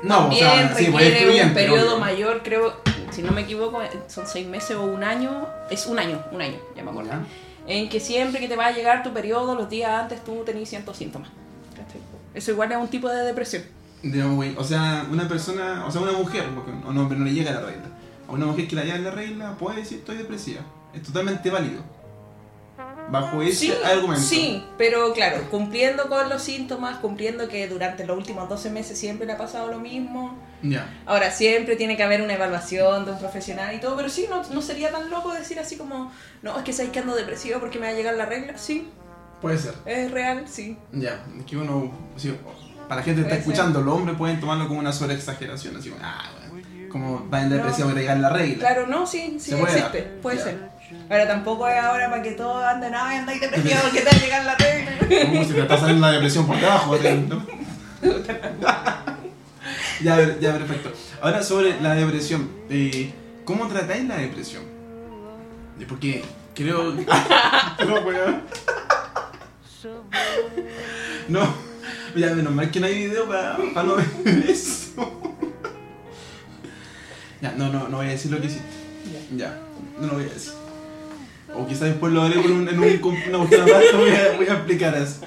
No, 0.03 0.19
También 0.21 0.45
o 0.45 0.49
sea, 0.49 0.75
sí, 0.75 0.87
pues 0.91 1.05
es 1.05 1.13
requiere 1.21 1.43
un 1.45 1.53
periodo 1.53 1.87
obvio. 1.95 1.99
mayor, 1.99 2.41
creo, 2.43 2.73
si 3.11 3.21
no 3.21 3.31
me 3.31 3.41
equivoco, 3.41 3.81
son 4.07 4.25
seis 4.27 4.47
meses 4.47 4.77
o 4.77 4.83
un 4.83 5.03
año. 5.03 5.47
Es 5.69 5.85
un 5.87 5.99
año, 5.99 6.23
un 6.31 6.41
año, 6.41 6.57
ya 6.75 6.83
me 6.83 6.91
acuerdo. 6.91 7.09
Ya. 7.11 7.21
En 7.67 7.89
que 7.89 7.99
siempre 7.99 8.39
que 8.39 8.47
te 8.47 8.55
va 8.55 8.67
a 8.67 8.71
llegar 8.71 9.03
tu 9.03 9.11
periodo, 9.11 9.55
los 9.55 9.69
días 9.69 9.91
antes 9.91 10.23
tú 10.23 10.43
tenés 10.45 10.69
ciertos 10.69 10.95
síntomas. 10.97 11.29
Eso 12.33 12.51
igual 12.51 12.71
es 12.71 12.77
un 12.77 12.87
tipo 12.87 13.09
de 13.09 13.23
depresión. 13.25 13.63
O 14.57 14.63
sea, 14.63 15.05
una 15.11 15.27
persona, 15.27 15.83
o 15.85 15.91
sea, 15.91 15.99
una 16.01 16.13
mujer, 16.13 16.45
porque 16.55 16.71
a 16.71 16.89
un 16.89 16.97
hombre 16.97 17.17
no 17.17 17.25
le 17.25 17.33
llega 17.33 17.51
la 17.51 17.59
regla. 17.61 17.83
A 18.27 18.31
una 18.31 18.45
mujer 18.45 18.67
que 18.67 18.75
la 18.75 18.83
lleva 18.83 18.97
la 18.99 19.11
regla 19.11 19.55
puede 19.59 19.77
decir 19.79 19.97
estoy 19.99 20.17
depresiva. 20.17 20.61
Es 20.93 21.03
totalmente 21.03 21.49
válido. 21.49 21.81
Bajo 23.11 23.41
ese 23.41 23.55
Sí, 23.55 23.73
argumento. 23.83 24.21
sí, 24.23 24.63
pero 24.77 25.13
claro, 25.13 25.37
cumpliendo 25.49 26.07
con 26.09 26.29
los 26.29 26.41
síntomas, 26.43 26.97
cumpliendo 26.99 27.47
que 27.49 27.67
durante 27.67 28.05
los 28.05 28.17
últimos 28.17 28.47
12 28.47 28.69
meses 28.69 28.97
siempre 28.99 29.25
le 29.25 29.33
ha 29.33 29.37
pasado 29.37 29.69
lo 29.71 29.79
mismo. 29.79 30.37
Ya. 30.61 30.87
Ahora, 31.05 31.31
siempre 31.31 31.75
tiene 31.75 31.97
que 31.97 32.03
haber 32.03 32.21
una 32.21 32.33
evaluación 32.35 33.05
de 33.05 33.11
un 33.13 33.19
profesional 33.19 33.73
y 33.75 33.79
todo, 33.79 33.95
pero 33.95 34.09
sí, 34.09 34.27
no, 34.29 34.43
no 34.51 34.61
sería 34.61 34.91
tan 34.91 35.09
loco 35.09 35.33
decir 35.33 35.57
así 35.59 35.75
como, 35.77 36.11
no, 36.41 36.57
es 36.57 36.63
que 36.63 36.71
sabéis 36.73 36.91
que 36.93 36.99
ando 36.99 37.15
depresivo 37.15 37.59
porque 37.59 37.79
me 37.79 37.87
va 37.87 37.93
a 37.93 37.95
llegar 37.95 38.15
la 38.15 38.25
regla. 38.25 38.57
Sí, 38.57 38.87
Puede 39.41 39.57
ser. 39.57 39.73
es 39.85 40.11
real, 40.11 40.45
sí. 40.47 40.77
Ya. 40.91 41.23
Es 41.39 41.45
que 41.45 41.57
uno, 41.57 41.91
sí, 42.17 42.35
para 42.87 42.97
la 43.01 43.03
gente 43.03 43.21
que 43.21 43.27
está 43.27 43.39
escuchando, 43.39 43.81
los 43.81 43.95
hombres 43.95 44.17
pueden 44.17 44.39
tomarlo 44.39 44.67
como 44.67 44.79
una 44.81 44.91
sobreexageración. 44.91 45.77
Así 45.77 45.89
como, 45.89 46.01
ah, 46.03 46.29
bueno, 46.51 46.89
como 46.91 47.29
va 47.29 47.41
en 47.41 47.49
depresión 47.49 47.93
que 47.93 48.01
llegar 48.01 48.17
la 48.17 48.29
regla. 48.29 48.57
Claro, 48.59 48.87
no, 48.87 49.07
sí, 49.07 49.37
sí 49.39 49.51
Se 49.51 49.57
puede 49.57 49.77
existe, 49.77 50.01
dar. 50.01 50.11
puede 50.21 50.37
Ya. 50.37 50.43
ser. 50.43 50.78
Ahora 51.09 51.27
tampoco 51.27 51.67
es 51.67 51.77
ahora 51.77 52.09
para 52.09 52.21
que 52.23 52.31
todos 52.31 52.63
anden, 52.63 52.93
ay, 52.95 53.17
andáis 53.17 53.41
depresivo 53.41 53.79
porque 53.83 54.01
te 54.01 54.19
llegar 54.19 54.45
la 54.45 54.55
regla. 54.55 54.91
Como 55.27 55.43
si 55.43 55.53
te 55.53 55.61
está 55.61 55.77
saliendo 55.77 56.05
la 56.05 56.13
depresión 56.13 56.47
por 56.47 56.59
debajo. 56.59 56.97
¿no? 56.97 57.45
ya, 60.01 60.39
ya, 60.39 60.53
perfecto. 60.53 60.91
Ahora 61.21 61.43
sobre 61.43 61.79
la 61.81 61.95
depresión. 61.95 62.49
eh, 62.69 63.13
¿Cómo 63.45 63.67
tratáis 63.67 64.05
la 64.07 64.17
depresión? 64.17 64.63
Eh, 65.79 65.85
Porque 65.87 66.23
creo... 66.55 66.93
no, 67.87 67.95
weón. 68.01 68.41
No, 71.27 71.53
ya 72.15 72.33
menos 72.33 72.53
mal 72.53 72.71
que 72.71 72.79
no 72.79 72.87
hay 72.87 72.95
video 73.05 73.27
para, 73.27 73.57
para 73.73 73.87
no 73.87 73.95
ver 73.95 74.05
eso. 74.49 75.21
Ya, 77.41 77.51
no, 77.51 77.69
no, 77.69 77.87
no 77.87 77.97
voy 77.97 78.07
a 78.07 78.09
decir 78.09 78.31
lo 78.31 78.41
que 78.41 78.47
hiciste. 78.47 78.67
Ya, 79.35 79.57
no 79.99 80.07
lo 80.07 80.13
voy 80.15 80.23
a 80.23 80.33
decir. 80.33 80.53
O 81.55 81.65
quizás 81.67 81.89
después 81.89 82.13
lo 82.13 82.21
haré 82.21 82.39
por 82.39 82.51
un, 82.51 82.67
en 82.67 82.79
un, 82.79 82.85
una 82.85 83.37
cuestión 83.39 83.61
aparte, 83.61 83.91
voy 83.97 84.09
a, 84.09 84.37
voy 84.37 84.47
a 84.47 84.53
explicar 84.53 84.95
eso. 84.95 85.21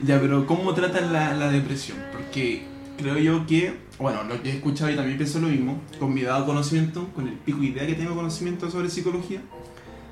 Ya, 0.00 0.20
pero 0.20 0.46
¿cómo 0.46 0.74
tratan 0.74 1.12
la, 1.12 1.34
la 1.34 1.50
depresión? 1.50 1.98
Porque 2.12 2.62
creo 2.96 3.16
yo 3.18 3.46
que, 3.46 3.74
bueno, 3.98 4.24
lo 4.24 4.42
que 4.42 4.50
he 4.50 4.56
escuchado 4.56 4.90
y 4.90 4.96
también 4.96 5.16
pienso 5.16 5.38
lo 5.38 5.48
mismo, 5.48 5.80
con 5.98 6.12
mi 6.12 6.22
dado 6.22 6.46
conocimiento, 6.46 7.08
con 7.14 7.28
el 7.28 7.34
pico 7.34 7.62
idea 7.62 7.86
que 7.86 7.94
tengo 7.94 8.14
conocimiento 8.14 8.70
sobre 8.70 8.90
psicología, 8.90 9.40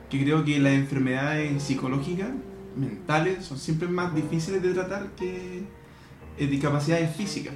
que 0.08 0.22
creo 0.22 0.44
que 0.44 0.58
las 0.58 0.72
enfermedades 0.72 1.62
psicológicas, 1.62 2.28
mentales, 2.76 3.44
son 3.44 3.58
siempre 3.58 3.88
más 3.88 4.14
difíciles 4.14 4.62
de 4.62 4.72
tratar 4.72 5.10
que 5.16 5.64
eh, 6.38 6.46
discapacidades 6.46 7.14
físicas. 7.16 7.54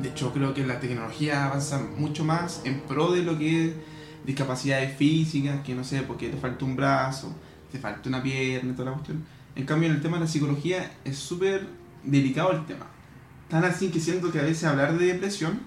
De 0.00 0.08
hecho, 0.08 0.32
creo 0.32 0.54
que 0.54 0.66
la 0.66 0.80
tecnología 0.80 1.46
avanza 1.46 1.80
mucho 1.96 2.24
más 2.24 2.62
en 2.64 2.80
pro 2.80 3.12
de 3.12 3.22
lo 3.22 3.38
que 3.38 3.66
es 3.66 3.72
discapacidades 4.24 4.96
físicas, 4.96 5.60
que 5.62 5.74
no 5.74 5.84
sé, 5.84 6.02
porque 6.02 6.28
te 6.28 6.36
falta 6.36 6.64
un 6.64 6.76
brazo, 6.76 7.34
te 7.70 7.78
falta 7.78 8.08
una 8.08 8.22
pierna 8.22 8.72
toda 8.74 8.90
la 8.90 8.96
cuestión. 8.96 9.24
En 9.54 9.66
cambio, 9.66 9.88
en 9.88 9.96
el 9.96 10.02
tema 10.02 10.16
de 10.16 10.24
la 10.24 10.30
psicología 10.30 10.92
es 11.04 11.18
súper 11.18 11.66
delicado 12.04 12.52
el 12.52 12.64
tema. 12.66 12.86
Tan 13.48 13.64
así 13.64 13.90
que 13.90 14.00
siento 14.00 14.32
que 14.32 14.38
a 14.38 14.42
veces 14.42 14.64
hablar 14.64 14.96
de 14.96 15.06
depresión 15.06 15.60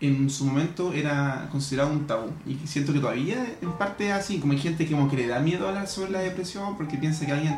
en 0.00 0.30
su 0.30 0.44
momento 0.44 0.92
era 0.92 1.48
considerado 1.52 1.92
un 1.92 2.06
tabú. 2.06 2.30
Y 2.46 2.66
siento 2.66 2.92
que 2.92 2.98
todavía 2.98 3.56
en 3.60 3.72
parte 3.72 4.08
es 4.08 4.12
así, 4.12 4.38
como 4.38 4.52
hay 4.52 4.58
gente 4.58 4.86
que 4.86 4.92
como 4.92 5.08
que 5.08 5.16
le 5.16 5.26
da 5.26 5.38
miedo 5.40 5.68
hablar 5.68 5.86
sobre 5.86 6.10
la 6.10 6.20
depresión 6.20 6.76
porque 6.76 6.96
piensa 6.96 7.24
que 7.24 7.32
alguien 7.32 7.56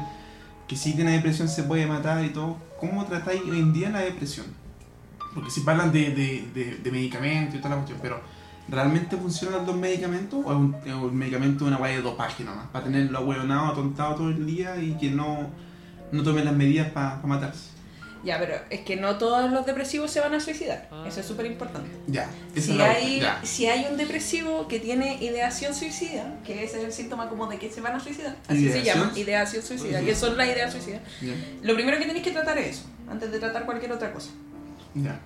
que 0.69 0.77
sí 0.77 0.95
tiene 0.95 1.13
depresión 1.13 1.49
se 1.49 1.63
puede 1.63 1.87
matar 1.87 2.25
y 2.25 2.31
todo. 2.31 2.59
¿Cómo 2.79 3.05
tratáis 3.07 3.43
hoy 3.43 3.59
en 3.59 3.73
día 3.73 3.91
la 3.91 4.01
depresión? 4.01 4.47
Porque 5.35 5.51
si 5.51 5.63
hablan 5.67 5.93
de, 5.93 6.11
de, 6.11 6.49
de, 6.55 6.77
de 6.77 6.91
medicamentos 6.91 7.55
y 7.55 7.59
toda 7.59 7.71
la 7.71 7.77
cuestión, 7.77 7.99
pero 8.03 8.21
¿realmente 8.69 9.17
funcionan 9.17 9.67
los 9.67 9.77
medicamentos 9.77 10.41
o 10.45 10.51
es 10.51 10.57
un, 10.57 10.77
es 10.85 10.95
un 10.95 11.17
medicamento 11.17 11.65
una 11.65 11.77
guay 11.77 11.97
de 11.97 12.03
dopaje 12.03 12.45
nomás? 12.45 12.67
Para 12.69 12.85
tenerlo 12.85 13.19
ahueonado, 13.19 13.73
atontado 13.73 14.15
todo 14.17 14.29
el 14.31 14.47
día 14.47 14.77
y 14.77 14.95
que 14.95 15.11
no, 15.11 15.51
no 16.13 16.23
tomen 16.23 16.45
las 16.45 16.55
medidas 16.55 16.91
para 16.91 17.17
matarse. 17.25 17.75
Ya, 18.25 18.39
pero 18.39 18.55
es 18.71 18.81
que 18.81 18.97
no 18.97 19.17
todos 19.19 19.51
los 19.53 19.67
depresivos 19.67 20.11
se 20.11 20.19
van 20.19 20.33
a 20.33 20.41
suicidar. 20.41 20.89
Eso 21.07 21.21
es 21.21 21.27
súper 21.27 21.45
importante. 21.45 21.91
Ya, 22.07 22.27
Si 22.57 22.81
hay, 22.81 23.21
ya. 23.21 23.39
si 23.43 23.67
hay 23.67 23.87
un 23.91 23.99
depresivo 23.99 24.67
que 24.67 24.81
tiene 24.81 25.23
ideación 25.23 25.75
suicida, 25.75 26.39
que 26.43 26.65
ese 26.65 26.79
es 26.79 26.85
el 26.85 26.93
síntoma 26.95 27.29
como 27.29 27.47
de 27.49 27.59
que 27.59 27.71
se 27.71 27.83
van 27.83 27.97
a 27.97 28.01
suicidar, 28.01 28.35
así 28.49 28.71
se 28.71 28.83
llama, 28.83 29.13
ideación 29.15 29.63
suicida, 29.63 29.99
Ujú. 29.99 30.07
que 30.07 30.15
son 30.15 30.39
las 30.39 30.49
ideas 30.49 30.73
suicidas, 30.73 31.03
Ya, 31.21 31.35
lo 31.63 31.75
primero 31.75 31.99
que 31.99 32.07
tenéis 32.07 32.25
que 32.25 32.31
tratar 32.31 32.57
es 32.57 32.79
eso, 32.79 32.87
antes 33.11 33.31
de 33.31 33.39
tratar 33.39 33.67
cualquier 33.67 33.93
otra 33.93 34.11
cosa. 34.11 34.31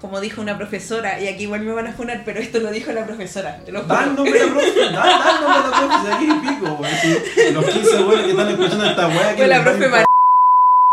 Como 0.01 0.21
dijo 0.21 0.41
una 0.41 0.57
profesora, 0.57 1.21
y 1.21 1.29
aquí 1.29 1.43
igual 1.43 1.61
me 1.61 1.73
van 1.73 1.87
a 1.89 1.93
funar, 1.93 2.23
pero 2.25 2.41
esto 2.41 2.59
lo 2.59 2.71
dijo 2.71 2.91
la 2.93 3.05
profesora. 3.05 3.59
Te 3.65 3.71
lo 3.73 3.83
Da 3.83 4.05
el 4.05 4.15
nombre 4.15 4.33
de 4.39 4.47
la 4.47 4.53
profe, 4.53 4.81
da, 4.81 4.87
el 4.87 5.41
nombre 5.43 5.63
de 5.63 5.69
la 5.69 5.89
profe, 5.89 6.07
si 6.07 6.13
aquí 6.13 6.49
pico, 6.49 6.77
güey. 6.77 6.91
Si 7.35 7.53
los 7.53 7.65
15 7.67 8.03
güeyes 8.03 8.25
que 8.25 8.31
están 8.31 8.49
escuchando 8.49 8.85
esta 8.87 9.09
weá 9.09 9.31
que 9.31 9.37
Fue 9.37 9.47
la 9.47 9.63
profe 9.63 9.85
importar. 9.85 9.99
Mar... 10.01 10.07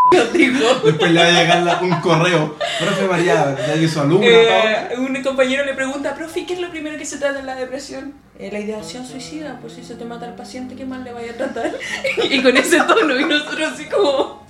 nos 0.13 0.33
dijo. 0.33 0.73
Después 0.85 1.11
le 1.11 1.19
va 1.19 1.25
a 1.27 1.31
llegar 1.31 1.83
un 1.83 2.01
correo. 2.01 2.55
Profe 2.79 3.07
María, 3.07 3.55
ya 3.67 3.73
que 3.73 3.88
su 3.88 3.99
alumna, 4.01 4.27
Eh, 4.27 4.89
un 4.97 5.23
compañero 5.23 5.65
le 5.65 5.73
pregunta, 5.73 6.13
profe, 6.13 6.45
¿qué 6.45 6.53
es 6.55 6.59
lo 6.59 6.69
primero 6.69 6.97
que 6.97 7.05
se 7.05 7.17
trata 7.17 7.39
en 7.39 7.45
la 7.45 7.55
depresión? 7.55 8.13
"Eh, 8.38 8.49
la 8.51 8.59
ideación 8.59 9.05
suicida, 9.07 9.57
pues 9.61 9.73
si 9.73 9.83
se 9.83 9.95
te 9.95 10.03
mata 10.05 10.25
el 10.27 10.33
paciente, 10.33 10.75
¿qué 10.75 10.85
más 10.85 11.03
le 11.03 11.13
vaya 11.13 11.31
a 11.31 11.35
tratar? 11.35 11.71
y 12.29 12.43
con 12.43 12.55
ese 12.57 12.81
tono, 12.81 13.17
y 13.19 13.23
nosotros 13.25 13.71
así 13.73 13.85
como... 13.85 14.44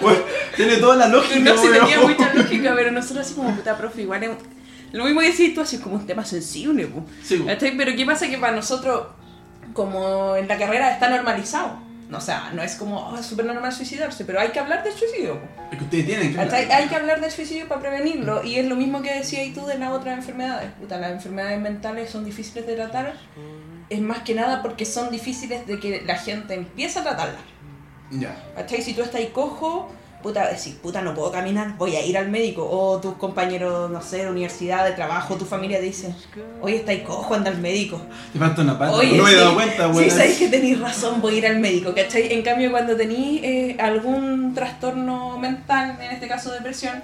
Güey, 0.00 0.16
tiene 0.56 0.76
toda 0.76 0.96
la 0.96 1.08
lógica, 1.08 1.38
No, 1.38 1.56
güey. 1.56 1.72
tenía 1.80 2.00
mucha 2.00 2.34
lógica, 2.34 2.72
pero 2.74 2.90
nosotros 2.90 3.26
así 3.26 3.34
como, 3.34 3.54
puta, 3.54 3.76
profe, 3.76 4.02
igual 4.02 4.22
es... 4.24 4.30
Lo 4.92 5.04
mismo 5.04 5.20
que 5.20 5.30
decís 5.30 5.54
tú, 5.54 5.62
así 5.62 5.78
como 5.78 5.96
un 5.96 6.06
tema 6.06 6.24
sensible, 6.24 6.86
po. 6.86 7.04
Sí. 7.22 7.44
Pero 7.46 7.96
¿qué 7.96 8.04
pasa? 8.04 8.28
Que 8.28 8.36
para 8.36 8.54
nosotros, 8.54 9.06
como 9.72 10.36
en 10.36 10.48
la 10.48 10.58
carrera 10.58 10.92
está 10.92 11.08
normalizado. 11.08 11.78
O 12.14 12.20
sea, 12.20 12.50
no 12.52 12.62
es 12.62 12.74
como, 12.74 12.98
oh, 13.08 13.18
es 13.18 13.24
súper 13.24 13.46
normal 13.46 13.72
suicidarse, 13.72 14.26
pero 14.26 14.38
hay 14.38 14.48
que 14.48 14.60
hablar 14.60 14.84
del 14.84 14.92
suicidio. 14.92 15.38
Es 15.70 15.78
que 15.78 15.84
ustedes 15.84 16.06
tienen 16.06 16.30
que 16.30 16.36
¿Cachai? 16.36 16.70
Hay 16.70 16.88
que 16.88 16.94
hablar 16.94 17.20
del 17.22 17.30
suicidio 17.30 17.66
para 17.68 17.80
prevenirlo. 17.80 18.44
Y 18.44 18.56
es 18.56 18.66
lo 18.66 18.76
mismo 18.76 19.00
que 19.00 19.14
decías 19.14 19.54
tú 19.54 19.64
de 19.64 19.78
las 19.78 19.92
otras 19.92 20.18
enfermedades. 20.18 20.72
Puta, 20.72 20.98
las 20.98 21.12
enfermedades 21.12 21.58
mentales 21.60 22.10
son 22.10 22.24
difíciles 22.24 22.66
de 22.66 22.74
tratar. 22.74 23.14
Es 23.88 24.00
más 24.00 24.20
que 24.24 24.34
nada 24.34 24.62
porque 24.62 24.84
son 24.84 25.10
difíciles 25.10 25.66
de 25.66 25.80
que 25.80 26.02
la 26.04 26.16
gente 26.16 26.52
empiece 26.54 26.98
a 26.98 27.02
tratarlas. 27.02 27.40
Ya. 28.12 28.36
¿Cachai? 28.54 28.82
Si 28.82 28.94
tú 28.94 29.02
estás 29.02 29.16
ahí 29.16 29.28
cojo, 29.28 29.90
puta, 30.22 30.48
decís, 30.48 30.74
puta, 30.80 31.02
no 31.02 31.14
puedo 31.14 31.32
caminar, 31.32 31.76
voy 31.76 31.96
a 31.96 32.04
ir 32.04 32.16
al 32.16 32.30
médico. 32.30 32.66
O 32.70 33.00
tus 33.00 33.14
compañeros, 33.14 33.90
no 33.90 34.00
sé, 34.00 34.18
de 34.24 34.30
universidad, 34.30 34.84
de 34.84 34.92
trabajo, 34.92 35.36
tu 35.36 35.44
familia 35.44 35.78
te 35.78 35.86
dice, 35.86 36.14
oye, 36.60 36.76
está 36.76 36.92
ahí 36.92 37.00
cojo, 37.00 37.34
anda 37.34 37.50
al 37.50 37.58
médico. 37.58 38.00
Te 38.32 38.38
falta 38.38 38.62
una 38.62 38.78
pata. 38.78 38.92
Oye, 38.92 39.16
no 39.16 39.24
me 39.24 39.30
he 39.30 39.34
sí, 39.34 39.40
dado 39.40 39.54
cuenta, 39.54 39.86
güey. 39.86 40.10
Sí, 40.10 40.16
sabéis 40.16 40.38
que 40.38 40.48
tenéis 40.48 40.80
razón, 40.80 41.20
voy 41.20 41.34
a 41.34 41.38
ir 41.38 41.46
al 41.46 41.58
médico, 41.58 41.94
¿cachai? 41.94 42.32
En 42.32 42.42
cambio, 42.42 42.70
cuando 42.70 42.96
tenéis 42.96 43.42
eh, 43.42 43.76
algún 43.80 44.54
trastorno 44.54 45.38
mental, 45.38 45.98
en 46.00 46.12
este 46.12 46.28
caso 46.28 46.52
depresión, 46.52 47.02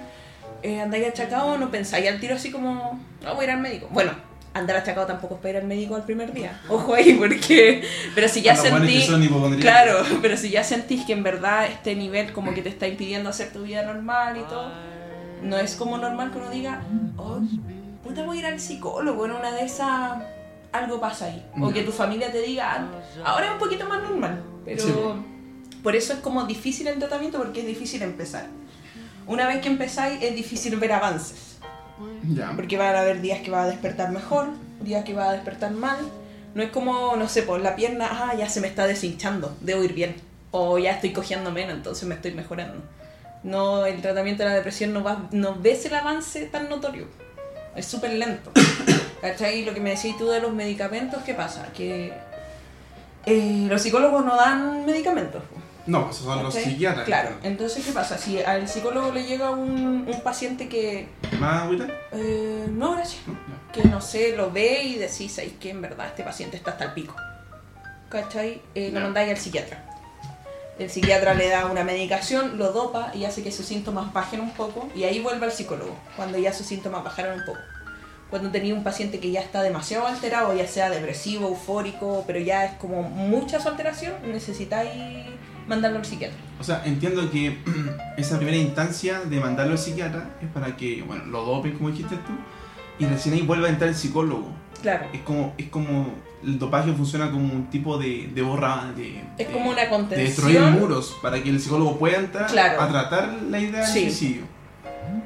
eh, 0.63 0.81
andáis 0.81 1.07
achacado, 1.07 1.57
no 1.57 1.69
pensáis 1.69 2.07
al 2.07 2.19
tiro 2.19 2.35
así 2.35 2.51
como, 2.51 2.99
no, 3.23 3.35
voy 3.35 3.41
a 3.41 3.47
ir 3.47 3.51
al 3.51 3.61
médico. 3.61 3.87
Bueno, 3.91 4.11
andar 4.53 4.77
achacado 4.77 5.05
tampoco 5.07 5.35
es 5.35 5.41
para 5.41 5.49
ir 5.51 5.57
al 5.57 5.65
médico 5.67 5.95
al 5.95 6.03
primer 6.03 6.33
día. 6.33 6.59
Ojo 6.69 6.93
ahí, 6.95 7.13
porque. 7.13 7.83
Pero 8.15 8.27
si 8.27 8.41
ya 8.41 8.53
sentís. 8.87 9.05
Claro, 9.61 10.03
pero 10.21 10.37
si 10.37 10.49
ya 10.49 10.63
sentís 10.63 11.05
que 11.05 11.13
en 11.13 11.23
verdad 11.23 11.65
este 11.67 11.95
nivel 11.95 12.33
como 12.33 12.53
que 12.53 12.61
te 12.61 12.69
está 12.69 12.87
impidiendo 12.87 13.29
hacer 13.29 13.51
tu 13.53 13.63
vida 13.63 13.83
normal 13.83 14.37
y 14.37 14.41
todo, 14.43 14.71
no 15.43 15.57
es 15.57 15.75
como 15.75 15.97
normal 15.97 16.31
que 16.31 16.37
uno 16.37 16.49
diga, 16.49 16.81
oh, 17.17 17.39
puta, 18.03 18.23
voy 18.23 18.37
a 18.37 18.39
ir 18.41 18.45
al 18.47 18.59
psicólogo, 18.59 19.25
en 19.25 19.31
una 19.33 19.51
de 19.51 19.63
esas 19.65 20.19
algo 20.71 20.99
pasa 20.99 21.25
ahí. 21.25 21.45
O 21.61 21.69
que 21.71 21.81
tu 21.83 21.91
familia 21.91 22.31
te 22.31 22.41
diga, 22.41 22.71
"Ah, 22.73 22.87
ahora 23.25 23.47
es 23.47 23.51
un 23.53 23.59
poquito 23.59 23.87
más 23.87 24.01
normal. 24.03 24.43
Pero 24.65 24.83
Sí. 24.83 24.93
por 25.81 25.95
eso 25.95 26.13
es 26.13 26.19
como 26.19 26.43
difícil 26.45 26.87
el 26.87 26.99
tratamiento 26.99 27.37
porque 27.39 27.61
es 27.61 27.65
difícil 27.67 28.01
empezar. 28.03 28.45
Una 29.25 29.47
vez 29.47 29.61
que 29.61 29.67
empezáis 29.69 30.21
es 30.21 30.35
difícil 30.35 30.75
ver 30.77 30.91
avances. 30.91 31.48
Ya. 32.23 32.53
Porque 32.55 32.77
van 32.77 32.95
a 32.95 33.01
haber 33.01 33.21
días 33.21 33.41
que 33.41 33.51
va 33.51 33.63
a 33.63 33.67
despertar 33.67 34.11
mejor, 34.11 34.47
días 34.81 35.03
que 35.03 35.13
va 35.13 35.29
a 35.29 35.33
despertar 35.33 35.71
mal. 35.71 35.97
No 36.55 36.63
es 36.63 36.69
como, 36.71 37.15
no 37.15 37.27
sé, 37.27 37.43
por 37.43 37.59
la 37.59 37.75
pierna, 37.75 38.09
ah, 38.11 38.33
ya 38.35 38.49
se 38.49 38.61
me 38.61 38.67
está 38.67 38.87
deshinchando, 38.87 39.55
debo 39.61 39.83
ir 39.83 39.93
bien. 39.93 40.15
O 40.51 40.79
ya 40.79 40.91
estoy 40.91 41.13
cogiendo 41.13 41.51
menos, 41.51 41.75
entonces 41.75 42.07
me 42.07 42.15
estoy 42.15 42.33
mejorando. 42.33 42.81
No, 43.43 43.85
el 43.85 44.01
tratamiento 44.01 44.43
de 44.43 44.49
la 44.49 44.55
depresión 44.55 44.93
no, 44.93 45.03
va, 45.03 45.27
no 45.31 45.55
ves 45.55 45.85
el 45.85 45.93
avance 45.93 46.45
tan 46.45 46.69
notorio. 46.69 47.07
Es 47.75 47.85
súper 47.85 48.13
lento. 48.13 48.51
¿Cachai? 49.21 49.63
Lo 49.63 49.73
que 49.73 49.79
me 49.79 49.91
decís 49.91 50.17
tú 50.17 50.27
de 50.27 50.41
los 50.41 50.53
medicamentos, 50.53 51.21
¿qué 51.23 51.33
pasa? 51.33 51.67
Que 51.75 52.13
eh, 53.25 53.65
los 53.69 53.81
psicólogos 53.81 54.25
no 54.25 54.35
dan 54.35 54.85
medicamentos. 54.85 55.43
No, 55.89 56.09
esos 56.09 56.23
son 56.25 56.43
los 56.43 56.53
¿cachai? 56.53 56.71
psiquiatras. 56.71 57.05
Claro, 57.05 57.31
entonces 57.43 57.85
¿qué 57.85 57.91
pasa? 57.91 58.17
Si 58.17 58.41
al 58.41 58.67
psicólogo 58.67 59.11
le 59.11 59.23
llega 59.25 59.49
un, 59.51 60.05
un 60.07 60.21
paciente 60.21 60.69
que... 60.69 61.07
¿Más 61.39 61.63
agüita? 61.63 61.87
eh, 62.11 62.65
no, 62.69 62.93
gracias 62.95 63.21
No, 63.27 63.35
que 63.73 63.83
no 63.85 63.99
sé, 64.01 64.35
lo 64.35 64.51
ve 64.51 64.83
y 64.83 64.95
decís, 64.97 65.33
¿sabéis 65.33 65.53
que 65.59 65.69
en 65.71 65.81
verdad 65.81 66.07
este 66.07 66.23
paciente 66.23 66.57
está 66.57 66.71
hasta 66.71 66.85
el 66.85 66.91
pico? 66.93 67.15
¿Cachai? 68.09 68.61
Eh, 68.75 68.89
lo 68.91 68.99
Ya. 68.99 69.05
mandáis 69.05 69.31
al 69.31 69.37
psiquiatra. 69.37 69.85
El 70.77 70.89
psiquiatra 70.89 71.33
le 71.33 71.49
da 71.49 71.65
una 71.65 71.83
medicación, 71.83 72.57
lo 72.57 72.71
dopa 72.71 73.11
y 73.13 73.25
hace 73.25 73.43
que 73.43 73.51
sus 73.51 73.65
síntomas 73.65 74.13
bajen 74.13 74.39
un 74.39 74.51
poco 74.51 74.87
y 74.95 75.03
ahí 75.03 75.19
vuelve 75.19 75.45
al 75.45 75.51
psicólogo, 75.51 75.93
cuando 76.15 76.37
ya 76.37 76.53
sus 76.53 76.67
síntomas 76.67 77.03
bajaron 77.03 77.39
un 77.39 77.45
poco. 77.45 77.59
Cuando 78.29 78.49
tenía 78.51 78.73
un 78.75 78.83
paciente 78.83 79.19
que 79.19 79.31
ya 79.31 79.41
está 79.41 79.61
demasiado 79.63 80.05
alterado, 80.07 80.53
ya 80.53 80.67
sea 80.67 80.89
depresivo, 80.89 81.47
eufórico, 81.49 82.23
pero 82.27 82.39
ya 82.39 82.63
es 82.65 82.73
como 82.77 83.01
mucha 83.01 83.59
su 83.59 83.67
alteración, 83.67 84.13
necesitáis 84.31 85.25
mandarlo 85.69 85.99
al 85.99 86.05
psiquiatra. 86.05 86.37
O 86.59 86.63
sea, 86.63 86.81
entiendo 86.85 87.29
que 87.31 87.57
esa 88.17 88.37
primera 88.37 88.57
instancia 88.57 89.21
de 89.21 89.39
mandarlo 89.39 89.71
al 89.73 89.77
psiquiatra 89.79 90.31
es 90.41 90.49
para 90.49 90.75
que, 90.75 91.01
bueno, 91.03 91.23
lo 91.25 91.45
dopen, 91.45 91.73
como 91.77 91.89
dijiste 91.91 92.15
tú, 92.17 92.33
y 93.03 93.05
recién 93.07 93.35
ahí 93.35 93.41
vuelva 93.43 93.67
a 93.67 93.69
entrar 93.69 93.89
el 93.89 93.95
psicólogo. 93.95 94.51
Claro. 94.81 95.05
Es 95.13 95.21
como, 95.21 95.53
es 95.57 95.67
como, 95.69 96.13
el 96.43 96.57
dopaje 96.59 96.91
funciona 96.93 97.29
como 97.31 97.53
un 97.53 97.69
tipo 97.69 97.97
de, 97.97 98.29
de 98.33 98.41
borra, 98.41 98.91
de, 98.95 99.19
Es 99.37 99.47
de- 99.47 99.53
como 99.53 99.69
una 99.69 99.81
de 99.83 99.89
contención. 99.89 100.27
destruir 100.27 100.61
muros 100.79 101.15
para 101.21 101.41
que 101.41 101.49
el 101.49 101.59
psicólogo 101.61 101.97
pueda 101.99 102.17
entrar 102.17 102.47
Claro. 102.49 102.81
a 102.81 102.87
tratar 102.89 103.33
la 103.49 103.59
idea 103.59 103.81
del 103.81 103.87
suicidio. 103.89 104.43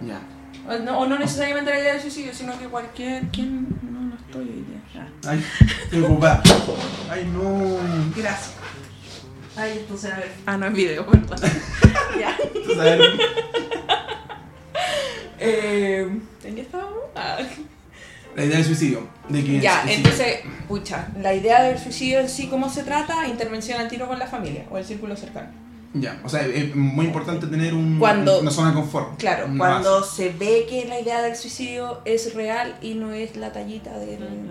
Ya. 0.05 0.21
O 0.67 0.77
no, 0.79 0.99
o 0.99 1.07
no 1.07 1.19
necesariamente 1.19 1.71
la 1.71 1.79
idea 1.79 1.93
del 1.93 2.01
suicidio, 2.01 2.33
sino 2.33 2.57
que 2.57 2.65
cualquier... 2.65 3.23
¿Quién? 3.27 3.67
No, 3.91 3.99
no 4.01 4.15
estoy 4.15 4.41
hoy 4.43 4.65
día. 4.67 4.81
Ah. 5.25 5.29
Ay, 5.31 5.43
estoy 5.83 6.01
ocupada. 6.01 6.41
Ay, 7.11 7.29
no. 7.33 7.77
Gracias. 8.15 8.53
Ay, 9.55 9.85
va 9.89 10.15
a 10.15 10.19
ver. 10.19 10.31
Ah, 10.45 10.57
no 10.57 10.65
es 10.67 10.73
video, 10.73 11.05
perdón. 11.05 11.37
ya. 12.19 12.35
Entonces, 12.43 12.79
a 12.79 12.83
ver, 12.83 13.01
Eh, 15.39 16.07
¿En 16.43 16.55
qué 16.55 16.61
estábamos? 16.61 16.99
Ah. 17.15 17.37
la 18.35 18.45
idea 18.45 18.57
del 18.57 18.65
suicidio. 18.65 19.07
De 19.29 19.43
que 19.43 19.59
Ya, 19.59 19.83
entonces, 19.87 20.39
pucha, 20.67 21.07
la 21.21 21.33
idea 21.33 21.63
del 21.63 21.77
suicidio 21.77 22.19
en 22.19 22.29
sí, 22.29 22.47
¿cómo 22.47 22.69
se 22.69 22.83
trata? 22.83 23.27
Intervención 23.27 23.79
al 23.79 23.87
tiro 23.89 24.07
con 24.07 24.17
la 24.19 24.27
familia 24.27 24.65
o 24.71 24.77
el 24.77 24.85
círculo 24.85 25.15
cercano. 25.15 25.49
Ya, 25.93 26.19
o 26.23 26.29
sea, 26.29 26.41
es 26.45 26.75
muy 26.75 27.05
importante 27.05 27.45
tener 27.47 27.73
un, 27.75 27.99
Cuando- 27.99 28.39
una 28.39 28.49
zona 28.49 28.69
de 28.69 28.75
confort. 28.75 29.19
Claro, 29.19 29.47
cuando 29.57 30.01
base. 30.01 30.15
se 30.15 30.29
ve 30.37 30.65
que 30.67 30.85
la 30.85 30.99
idea 30.99 31.21
del 31.21 31.35
suicidio 31.35 32.01
es 32.05 32.33
real 32.33 32.75
y 32.81 32.95
no 32.95 33.11
es 33.13 33.35
la 33.35 33.51
tallita 33.51 33.95
del, 33.99 34.49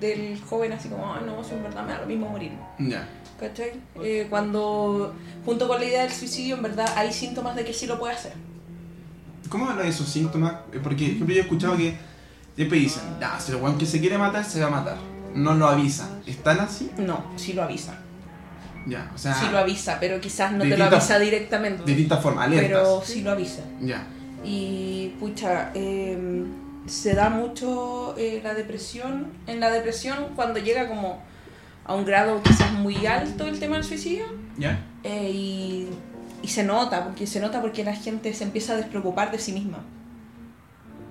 del 0.00 0.38
joven 0.42 0.72
así 0.72 0.88
como, 0.90 1.14
ah, 1.14 1.22
no, 1.24 1.42
si 1.42 1.54
en 1.54 1.62
verdad 1.62 1.84
me 1.86 1.92
da 1.92 2.00
lo 2.00 2.06
mismo 2.06 2.28
morir. 2.28 2.52
Ya. 2.78 3.08
¿Cachai? 3.38 3.72
Eh, 4.02 4.26
cuando, 4.28 5.14
junto 5.44 5.68
con 5.68 5.78
la 5.80 5.86
idea 5.86 6.02
del 6.02 6.12
suicidio, 6.12 6.56
en 6.56 6.62
verdad 6.62 6.88
hay 6.96 7.12
síntomas 7.12 7.54
de 7.56 7.64
que 7.64 7.72
sí 7.72 7.86
lo 7.86 7.98
puede 7.98 8.14
hacer. 8.14 8.32
¿Cómo 9.48 9.68
habla 9.68 9.82
de 9.84 9.88
esos 9.90 10.08
síntomas? 10.08 10.52
Eh, 10.72 10.80
Porque, 10.82 11.04
por 11.04 11.12
ejemplo, 11.12 11.34
yo 11.34 11.40
he 11.40 11.44
escuchado 11.44 11.76
que 11.76 11.96
siempre 12.56 12.78
dicen, 12.78 13.02
ya, 13.20 13.38
si 13.38 13.52
el 13.52 13.58
weón 13.58 13.78
que 13.78 13.86
se 13.86 14.00
quiere 14.00 14.18
matar, 14.18 14.44
se 14.44 14.60
va 14.60 14.66
a 14.66 14.70
matar. 14.70 14.96
No 15.34 15.54
lo 15.54 15.68
avisa. 15.68 16.08
¿Están 16.26 16.60
así? 16.60 16.90
No, 16.98 17.24
sí 17.36 17.52
lo 17.52 17.62
avisa. 17.62 17.98
Ya, 18.86 19.10
o 19.14 19.18
sea, 19.18 19.34
Sí 19.34 19.46
lo 19.52 19.58
avisa, 19.58 19.98
pero 20.00 20.20
quizás 20.20 20.52
no 20.52 20.64
te 20.64 20.76
lo 20.76 20.84
avisa 20.84 21.18
directamente. 21.18 21.82
de 21.82 21.88
distintas 21.92 22.22
formas, 22.22 22.46
alertas. 22.46 22.68
Pero 22.68 23.02
sí 23.04 23.22
lo 23.22 23.30
avisa. 23.32 23.62
Ya. 23.80 24.06
Y 24.42 25.14
pucha, 25.20 25.70
eh, 25.74 26.44
se 26.86 27.14
da 27.14 27.28
mucho 27.28 28.14
eh, 28.16 28.40
la 28.42 28.54
depresión. 28.54 29.28
En 29.46 29.60
la 29.60 29.70
depresión, 29.70 30.28
cuando 30.34 30.58
llega 30.58 30.88
como 30.88 31.22
a 31.88 31.94
un 31.94 32.04
grado 32.04 32.40
quizás 32.42 32.70
muy 32.72 33.06
alto 33.06 33.46
el 33.46 33.58
tema 33.58 33.76
del 33.76 33.84
suicidio, 33.84 34.26
¿Ya? 34.56 34.78
eh, 35.02 35.30
y, 35.32 35.88
y 36.42 36.48
se 36.48 36.62
nota, 36.62 37.02
porque 37.04 37.26
se 37.26 37.40
nota 37.40 37.60
porque 37.60 37.82
la 37.82 37.94
gente 37.94 38.32
se 38.34 38.44
empieza 38.44 38.74
a 38.74 38.76
despreocupar 38.76 39.32
de 39.32 39.38
sí 39.38 39.52
misma. 39.52 39.78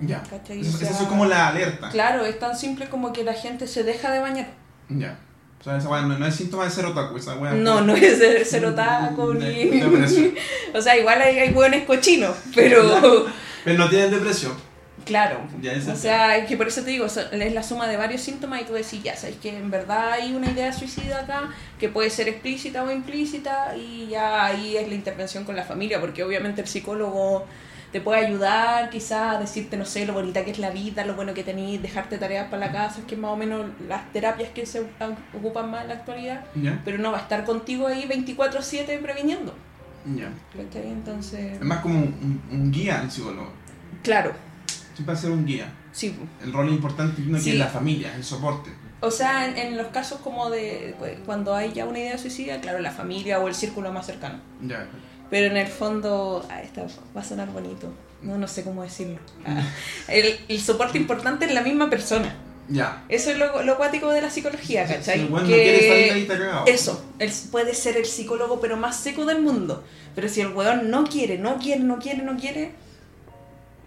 Ya. 0.00 0.22
Eso, 0.48 0.84
es 0.84 1.08
como 1.08 1.26
la 1.26 1.48
alerta. 1.48 1.90
Claro, 1.90 2.24
es 2.24 2.38
tan 2.38 2.56
simple 2.56 2.88
como 2.88 3.12
que 3.12 3.24
la 3.24 3.34
gente 3.34 3.66
se 3.66 3.82
deja 3.82 4.12
de 4.12 4.20
bañar. 4.20 4.48
Ya. 4.88 5.18
O 5.60 5.64
sea, 5.64 5.76
esa 5.76 5.88
weá 5.88 6.02
no, 6.02 6.16
no 6.16 6.24
es 6.24 6.36
síntoma 6.36 6.64
de 6.64 6.70
ser 6.70 6.86
otaku, 6.86 7.16
esa 7.16 7.34
weá. 7.34 7.52
No, 7.52 7.80
no 7.80 7.96
es 7.96 8.20
de 8.20 8.44
ser 8.44 8.64
otaku 8.64 9.34
ni... 9.34 9.82
o 10.74 10.80
sea, 10.80 10.96
igual 10.96 11.20
hay, 11.20 11.40
hay 11.40 11.52
hueones 11.52 11.84
cochinos, 11.84 12.36
pero... 12.54 13.26
Pero 13.64 13.78
no 13.78 13.90
tienen 13.90 14.12
depresión. 14.12 14.52
Claro. 15.08 15.40
Ya, 15.60 15.72
O 15.90 15.96
sea, 15.96 16.36
es 16.36 16.46
que 16.46 16.56
por 16.56 16.68
eso 16.68 16.82
te 16.82 16.90
digo, 16.90 17.06
es 17.06 17.52
la 17.54 17.62
suma 17.62 17.88
de 17.88 17.96
varios 17.96 18.20
síntomas 18.20 18.60
y 18.62 18.64
tú 18.64 18.74
decís, 18.74 19.02
ya 19.02 19.16
sabes 19.16 19.36
que 19.36 19.56
en 19.56 19.70
verdad 19.70 20.12
hay 20.12 20.34
una 20.34 20.50
idea 20.50 20.72
suicida 20.72 21.20
acá 21.20 21.48
que 21.80 21.88
puede 21.88 22.10
ser 22.10 22.28
explícita 22.28 22.82
o 22.84 22.90
implícita 22.90 23.74
y 23.76 24.08
ya 24.08 24.44
ahí 24.44 24.76
es 24.76 24.86
la 24.86 24.94
intervención 24.94 25.44
con 25.44 25.56
la 25.56 25.64
familia, 25.64 26.00
porque 26.00 26.22
obviamente 26.22 26.60
el 26.60 26.68
psicólogo 26.68 27.46
te 27.90 28.02
puede 28.02 28.26
ayudar 28.26 28.90
quizás 28.90 29.36
a 29.36 29.38
decirte, 29.40 29.78
no 29.78 29.86
sé, 29.86 30.04
lo 30.04 30.12
bonita 30.12 30.44
que 30.44 30.50
es 30.50 30.58
la 30.58 30.68
vida, 30.68 31.06
lo 31.06 31.14
bueno 31.14 31.32
que 31.32 31.42
tenés, 31.42 31.80
dejarte 31.80 32.18
tareas 32.18 32.48
para 32.50 32.66
la 32.66 32.70
casa, 32.72 33.00
que 33.08 33.14
es 33.14 33.20
más 33.20 33.30
o 33.30 33.36
menos 33.36 33.64
las 33.88 34.12
terapias 34.12 34.50
que 34.50 34.66
se 34.66 34.82
ocupan 35.34 35.70
más 35.70 35.82
en 35.84 35.88
la 35.88 35.94
actualidad, 35.94 36.44
pero 36.84 36.98
no 36.98 37.12
va 37.12 37.18
a 37.18 37.22
estar 37.22 37.44
contigo 37.44 37.86
ahí 37.86 38.04
24/7 38.06 38.98
previniendo. 38.98 39.54
Ya. 40.14 40.28
Entonces, 40.74 41.54
Es 41.54 41.60
más 41.62 41.80
como 41.80 41.98
un, 41.98 42.40
un- 42.50 42.60
un 42.60 42.70
guía 42.70 43.00
el 43.02 43.10
psicólogo. 43.10 43.50
claro, 44.02 44.32
Siempre 44.98 45.14
va 45.14 45.18
a 45.18 45.22
ser 45.22 45.30
un 45.30 45.46
guía. 45.46 45.72
sí. 45.92 46.14
El 46.42 46.52
rol 46.52 46.68
importante 46.70 47.22
que 47.22 47.38
Sí. 47.40 47.50
es 47.52 47.56
la 47.56 47.68
familia, 47.68 48.14
el 48.16 48.24
soporte. 48.24 48.70
O 49.00 49.12
sea, 49.12 49.46
en, 49.46 49.56
en 49.56 49.76
los 49.76 49.86
casos 49.88 50.18
como 50.20 50.50
de 50.50 50.96
pues, 50.98 51.16
cuando 51.24 51.54
hay 51.54 51.72
ya 51.72 51.84
una 51.86 52.00
idea 52.00 52.18
suicida, 52.18 52.60
claro, 52.60 52.80
la 52.80 52.90
familia 52.90 53.38
o 53.38 53.46
el 53.46 53.54
círculo 53.54 53.92
más 53.92 54.06
cercano. 54.06 54.40
Ya. 54.60 54.88
Pero 55.30 55.46
en 55.46 55.56
el 55.56 55.68
fondo, 55.68 56.44
ah, 56.50 56.60
esta 56.62 56.84
va 57.16 57.20
a 57.20 57.24
sonar 57.24 57.48
bonito. 57.52 57.92
No, 58.22 58.36
no 58.38 58.48
sé 58.48 58.64
cómo 58.64 58.82
decirlo. 58.82 59.18
Ah, 59.46 59.62
el, 60.08 60.36
el 60.48 60.60
soporte 60.60 60.98
importante 60.98 61.44
es 61.46 61.52
la 61.54 61.62
misma 61.62 61.88
persona. 61.88 62.34
Ya. 62.70 63.04
Eso 63.08 63.30
es 63.30 63.38
lo, 63.38 63.62
lo 63.62 63.76
cuático 63.76 64.10
de 64.10 64.20
la 64.20 64.28
psicología, 64.30 64.86
Si 64.86 64.94
¿cachai? 64.94 65.20
el 65.20 65.32
weón 65.32 65.44
no 65.44 65.48
Que 65.48 65.62
quiere 65.62 65.88
salir 66.26 66.32
ahí. 66.42 66.62
Eso, 66.66 67.02
él 67.20 67.32
puede 67.52 67.74
ser 67.74 67.96
el 67.96 68.04
psicólogo 68.04 68.60
pero 68.60 68.76
más 68.76 68.96
seco 68.96 69.24
del 69.26 69.40
mundo. 69.42 69.84
Pero 70.16 70.28
si 70.28 70.40
el 70.40 70.48
weón 70.48 70.90
no 70.90 71.04
quiere, 71.04 71.38
no 71.38 71.58
quiere, 71.58 71.82
no 71.84 71.98
quiere, 72.00 72.22
no 72.24 72.36
quiere, 72.36 72.72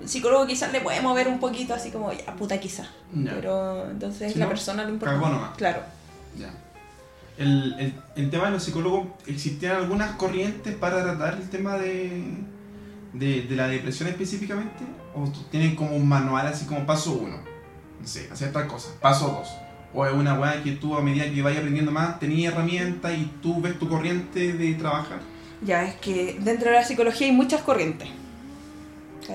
el 0.02 0.10
psicólogo 0.10 0.48
quizás 0.48 0.72
le 0.72 0.82
puede 0.82 1.02
mover 1.02 1.28
un 1.28 1.40
poquito 1.40 1.74
así 1.74 1.92
como, 1.92 2.12
ya, 2.12 2.36
puta 2.36 2.60
quizás. 2.60 2.88
Pero 3.14 3.90
entonces 3.90 4.34
Si 4.34 4.40
la 4.40 4.46
no, 4.46 4.50
persona 4.50 4.84
lo 4.84 4.92
nomás. 4.92 5.58
Claro. 5.58 5.82
Ya. 6.38 6.52
El, 7.38 7.76
el, 7.80 7.94
el 8.16 8.30
tema 8.30 8.46
de 8.46 8.52
los 8.52 8.64
psicólogos, 8.64 9.08
¿existían 9.28 9.78
algunas 9.78 10.16
corrientes 10.16 10.76
para 10.76 11.04
tratar 11.04 11.36
el 11.36 11.50
tema 11.50 11.78
de, 11.78 12.24
de, 13.14 13.42
de 13.44 13.56
la 13.56 13.68
depresión 13.68 14.10
específicamente? 14.10 14.84
¿O 15.16 15.28
tienen 15.50 15.76
como 15.76 15.96
un 15.96 16.08
manual 16.08 16.48
así 16.48 16.66
como 16.66 16.86
paso 16.86 17.14
uno? 17.14 17.38
No 18.00 18.08
sé, 18.08 18.30
hacer 18.32 18.52
tal 18.52 18.68
cosa. 18.68 18.90
Paso 19.00 19.28
dos. 19.28 19.50
O 19.94 20.06
es 20.06 20.14
una 20.14 20.40
weá 20.40 20.64
que 20.64 20.72
tú 20.74 20.96
a 20.96 21.02
medida 21.02 21.30
que 21.30 21.42
vayas 21.42 21.60
aprendiendo 21.60 21.92
más, 21.92 22.20
tenías 22.20 22.54
herramientas 22.54 23.14
y 23.14 23.26
tú 23.42 23.62
ves 23.62 23.78
tu 23.78 23.90
corriente 23.90 24.54
de 24.54 24.74
trabajar. 24.76 25.20
Ya, 25.64 25.84
es 25.84 25.96
que 25.96 26.38
dentro 26.40 26.70
de 26.72 26.78
la 26.78 26.84
psicología 26.84 27.28
hay 27.28 27.34
muchas 27.34 27.62
corrientes. 27.62 28.10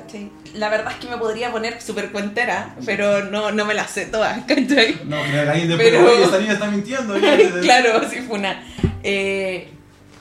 ¿Cachai? 0.00 0.30
La 0.54 0.68
verdad 0.68 0.92
es 0.92 0.98
que 0.98 1.08
me 1.08 1.16
podría 1.16 1.50
poner 1.52 1.80
súper 1.80 2.10
cuentera, 2.12 2.74
pero 2.84 3.24
no, 3.24 3.50
no 3.52 3.64
me 3.64 3.74
las 3.74 3.90
sé 3.90 4.06
todas, 4.06 4.38
¿cachai? 4.46 5.00
No, 5.04 5.16
pero 5.30 5.50
alguien 5.50 5.68
después, 5.68 5.88
Pero- 5.90 6.04
oye, 6.10 6.22
esta 6.24 6.38
niña 6.38 6.52
está 6.54 6.66
mintiendo. 6.70 7.14
oye". 7.14 7.50
claro, 7.62 8.00
así 8.04 8.20
fue 8.20 8.38
una. 8.38 8.62
Eh, 9.02 9.70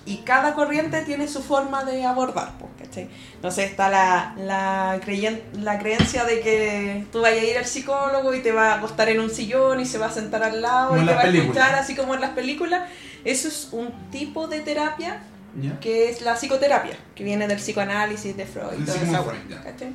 y 0.08 0.18
cada 0.18 0.54
corriente 0.54 1.02
tiene 1.02 1.28
su 1.28 1.42
forma 1.42 1.84
de 1.84 2.06
abordar, 2.06 2.52
pues, 2.60 2.72
¿cachai? 2.80 3.10
Entonces 3.34 3.72
está 3.72 3.90
la, 3.90 4.34
la, 4.38 5.00
creyen- 5.04 5.42
la 5.62 5.80
creencia 5.80 6.24
de 6.26 6.42
que 6.42 7.06
tú 7.12 7.22
vayas 7.22 7.42
a 7.44 7.48
ir 7.48 7.58
al 7.58 7.66
psicólogo 7.66 8.34
y 8.36 8.42
te 8.42 8.52
va 8.52 8.74
a 8.74 8.76
acostar 8.76 9.10
en 9.10 9.20
un 9.20 9.32
sillón 9.32 9.80
y 9.80 9.86
se 9.86 9.98
va 9.98 10.06
a 10.08 10.12
sentar 10.12 10.44
al 10.44 10.62
lado 10.62 10.90
Como 10.90 11.02
y 11.02 11.06
te 11.08 11.14
va 11.14 11.20
a 11.20 11.24
películas. 11.24 11.48
escuchar 11.58 11.76
así 11.80 11.96
como 11.96 12.14
en 12.14 12.22
las 12.22 12.30
películas. 12.32 12.84
Eso 13.24 13.48
es 13.48 13.70
un 13.72 13.92
tipo 14.12 14.48
de 14.48 14.60
terapia 14.60 15.24
¿Ya? 15.62 15.80
que 15.80 16.10
es 16.10 16.22
la 16.22 16.36
psicoterapia, 16.36 16.98
que 17.16 17.24
viene 17.24 17.48
del 17.48 17.58
psicoanálisis 17.58 18.36
de 18.36 18.46
Freud. 18.46 18.86
Sigmund 18.86 19.10
esa 19.10 19.24
Freud. 19.24 19.94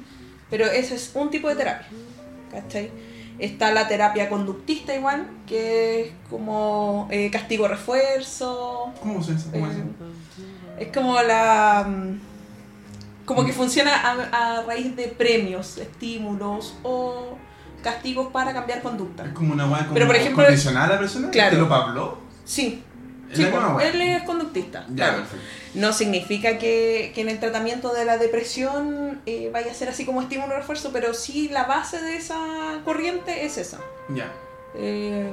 Pero 0.48 0.66
eso 0.66 0.94
es 0.94 1.10
un 1.14 1.30
tipo 1.30 1.48
de 1.48 1.56
terapia, 1.56 1.86
¿cachai? 2.50 2.90
Está 3.38 3.72
la 3.72 3.88
terapia 3.88 4.28
conductista 4.28 4.94
igual, 4.94 5.26
que 5.46 6.00
es 6.02 6.12
como 6.28 7.08
eh, 7.10 7.30
castigo-refuerzo. 7.30 8.92
¿Cómo 9.00 9.22
se 9.22 9.32
hace? 9.32 9.50
¿Cómo 9.50 9.66
eh, 9.66 9.84
es 10.78 10.88
como 10.92 11.20
la... 11.22 11.86
mm, 11.88 12.20
Como 13.24 13.44
que 13.46 13.52
funciona 13.52 13.92
a, 13.94 14.58
a 14.58 14.62
raíz 14.62 14.94
de 14.96 15.08
premios, 15.08 15.78
estímulos 15.78 16.74
o 16.82 17.38
castigos 17.82 18.28
para 18.32 18.52
cambiar 18.52 18.82
conducta. 18.82 19.24
Es 19.24 19.32
como 19.32 19.54
una 19.54 19.64
como 19.64 19.94
Pero, 19.94 20.06
por 20.06 20.16
ejemplo, 20.16 20.42
a 20.44 20.86
la 20.86 20.98
persona. 20.98 21.30
claro. 21.30 21.56
¿Te 21.56 21.62
lo 21.68 21.74
habló? 21.74 22.18
Sí, 22.44 22.82
sí 23.32 23.42
él 23.42 24.00
es 24.02 24.22
conductista. 24.24 24.86
Ya, 24.88 24.94
claro. 24.94 25.18
perfecto. 25.18 25.44
No 25.74 25.92
significa 25.92 26.58
que, 26.58 27.12
que 27.14 27.20
en 27.20 27.28
el 27.28 27.38
tratamiento 27.38 27.92
de 27.92 28.04
la 28.04 28.18
depresión 28.18 29.20
eh, 29.26 29.50
vaya 29.52 29.70
a 29.70 29.74
ser 29.74 29.88
así 29.88 30.04
como 30.04 30.22
estímulo 30.22 30.56
refuerzo, 30.56 30.90
pero 30.92 31.14
sí 31.14 31.48
la 31.48 31.64
base 31.64 32.02
de 32.02 32.16
esa 32.16 32.80
corriente 32.84 33.44
es 33.44 33.58
esa. 33.58 33.78
Ya. 34.08 34.32
Eh, 34.74 35.30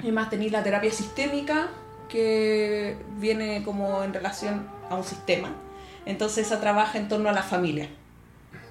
además 0.00 0.30
tenéis 0.30 0.52
la 0.52 0.62
terapia 0.62 0.92
sistémica, 0.92 1.68
que 2.08 2.96
viene 3.18 3.62
como 3.64 4.02
en 4.02 4.12
relación 4.12 4.68
a 4.90 4.96
un 4.96 5.04
sistema. 5.04 5.52
Entonces 6.06 6.46
esa 6.46 6.60
trabaja 6.60 6.98
en 6.98 7.08
torno 7.08 7.28
a 7.28 7.32
la 7.32 7.42
familia. 7.42 7.88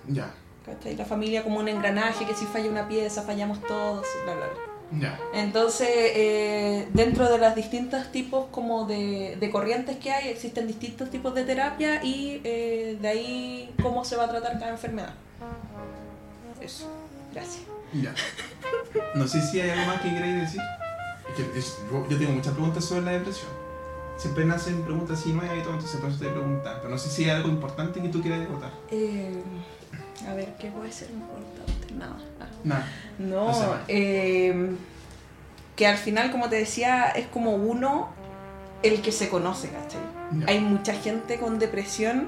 Ya. 0.07 0.33
¿cachai? 0.65 0.95
La 0.95 1.05
familia 1.05 1.43
como 1.43 1.59
un 1.59 1.67
engranaje, 1.67 2.25
que 2.25 2.33
si 2.33 2.45
falla 2.45 2.69
una 2.69 2.87
pieza, 2.87 3.23
fallamos 3.23 3.61
todos, 3.61 4.05
bla, 4.25 4.35
bla, 4.35 4.45
bla. 4.45 4.72
Entonces, 5.33 5.87
eh, 5.91 6.87
dentro 6.93 7.29
de 7.29 7.37
los 7.37 7.55
distintos 7.55 8.11
tipos 8.11 8.45
como 8.51 8.85
de, 8.85 9.37
de 9.39 9.49
corrientes 9.49 9.97
que 9.97 10.11
hay, 10.11 10.29
existen 10.29 10.67
distintos 10.67 11.09
tipos 11.09 11.33
de 11.33 11.43
terapia 11.43 12.03
y 12.03 12.41
eh, 12.43 12.97
de 13.01 13.07
ahí 13.07 13.73
cómo 13.81 14.05
se 14.05 14.15
va 14.15 14.25
a 14.25 14.29
tratar 14.29 14.59
cada 14.59 14.71
enfermedad. 14.71 15.13
Eso, 16.61 16.87
gracias. 17.33 17.63
Ya. 17.93 18.13
No 19.15 19.27
sé 19.27 19.41
si 19.41 19.59
hay 19.61 19.69
algo 19.71 19.85
más 19.85 20.01
que 20.01 20.09
queráis 20.09 20.41
decir. 20.41 20.61
Es 21.29 21.35
que 21.45 21.59
es- 21.59 21.77
yo, 21.91 22.07
yo 22.09 22.17
tengo 22.17 22.31
muchas 22.31 22.53
preguntas 22.53 22.85
sobre 22.85 23.01
la 23.01 23.11
depresión. 23.11 23.49
Siempre 24.17 24.45
nacen 24.45 24.83
preguntas 24.83 25.19
así 25.19 25.33
nuevas 25.33 25.57
y 25.57 25.61
todo, 25.61 25.73
entonces 25.73 25.99
por 25.99 26.09
eso 26.09 26.19
te 26.19 26.29
preguntan. 26.29 26.75
Pero 26.77 26.89
no 26.89 26.97
sé 26.97 27.09
si 27.09 27.23
hay 27.25 27.31
algo 27.31 27.49
importante 27.49 28.01
que 28.01 28.09
tú 28.09 28.21
quieras 28.21 28.47
contar. 28.47 28.71
Eh, 28.91 29.41
a 30.29 30.33
ver, 30.35 30.53
¿qué 30.59 30.69
puede 30.71 30.91
ser 30.91 31.09
importante? 31.09 31.93
Nada. 31.95 32.17
No, 32.63 32.75
No 33.19 33.53
sé, 33.53 33.65
eh, 33.87 34.71
que 35.75 35.87
al 35.87 35.97
final, 35.97 36.31
como 36.31 36.49
te 36.49 36.55
decía, 36.55 37.05
es 37.09 37.27
como 37.27 37.55
uno 37.55 38.09
el 38.83 39.01
que 39.01 39.11
se 39.11 39.29
conoce, 39.29 39.69
¿cachai? 39.69 40.01
Hay 40.47 40.59
mucha 40.59 40.93
gente 40.93 41.39
con 41.39 41.59
depresión 41.59 42.27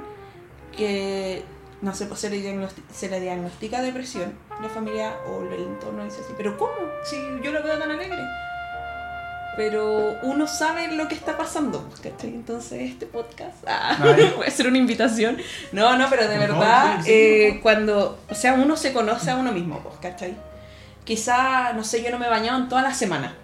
que, 0.76 1.44
no 1.82 1.94
sé, 1.94 2.06
pues 2.06 2.20
se 2.20 2.30
le, 2.30 2.38
diagnosti- 2.38 2.84
se 2.94 3.10
le 3.10 3.20
diagnostica 3.20 3.82
depresión, 3.82 4.34
la 4.62 4.70
familia 4.70 5.16
o 5.28 5.42
el 5.42 5.62
entorno 5.64 6.04
dice 6.04 6.22
así, 6.24 6.34
pero 6.38 6.58
¿cómo? 6.58 6.72
Si 7.04 7.16
yo 7.44 7.52
lo 7.52 7.64
veo 7.64 7.78
tan 7.78 7.92
alegre. 7.92 8.18
Pero 9.58 10.18
uno 10.24 10.48
sabe 10.48 10.92
lo 10.92 11.08
que 11.08 11.16
está 11.16 11.38
pasando, 11.38 11.90
¿cachai? 12.04 12.30
Entonces 12.30 12.82
este 12.92 13.06
podcast 13.06 13.56
ah, 13.68 13.98
puede 14.36 14.52
ser 14.52 14.68
una 14.68 14.78
invitación. 14.78 15.38
No, 15.72 15.98
no, 15.98 16.10
pero 16.10 16.28
de 16.28 16.38
favor, 16.38 16.50
verdad, 16.60 16.98
sí, 16.98 17.04
sí, 17.06 17.12
eh, 17.14 17.48
favor. 17.50 17.62
cuando, 17.62 18.20
o 18.30 18.36
sea, 18.36 18.54
uno 18.54 18.76
se 18.76 18.92
conoce 18.92 19.32
a 19.32 19.36
uno 19.38 19.52
mismo, 19.54 19.80
pues, 19.82 19.96
¿cachai? 20.02 20.36
Quizá, 21.06 21.72
no 21.74 21.84
sé, 21.84 22.04
yo 22.04 22.12
no 22.12 22.20
me 22.20 22.26
he 22.26 22.30
bañado 22.30 22.58
en 22.60 22.68
toda 22.68 22.82
la 22.82 22.94
semana. 22.94 23.36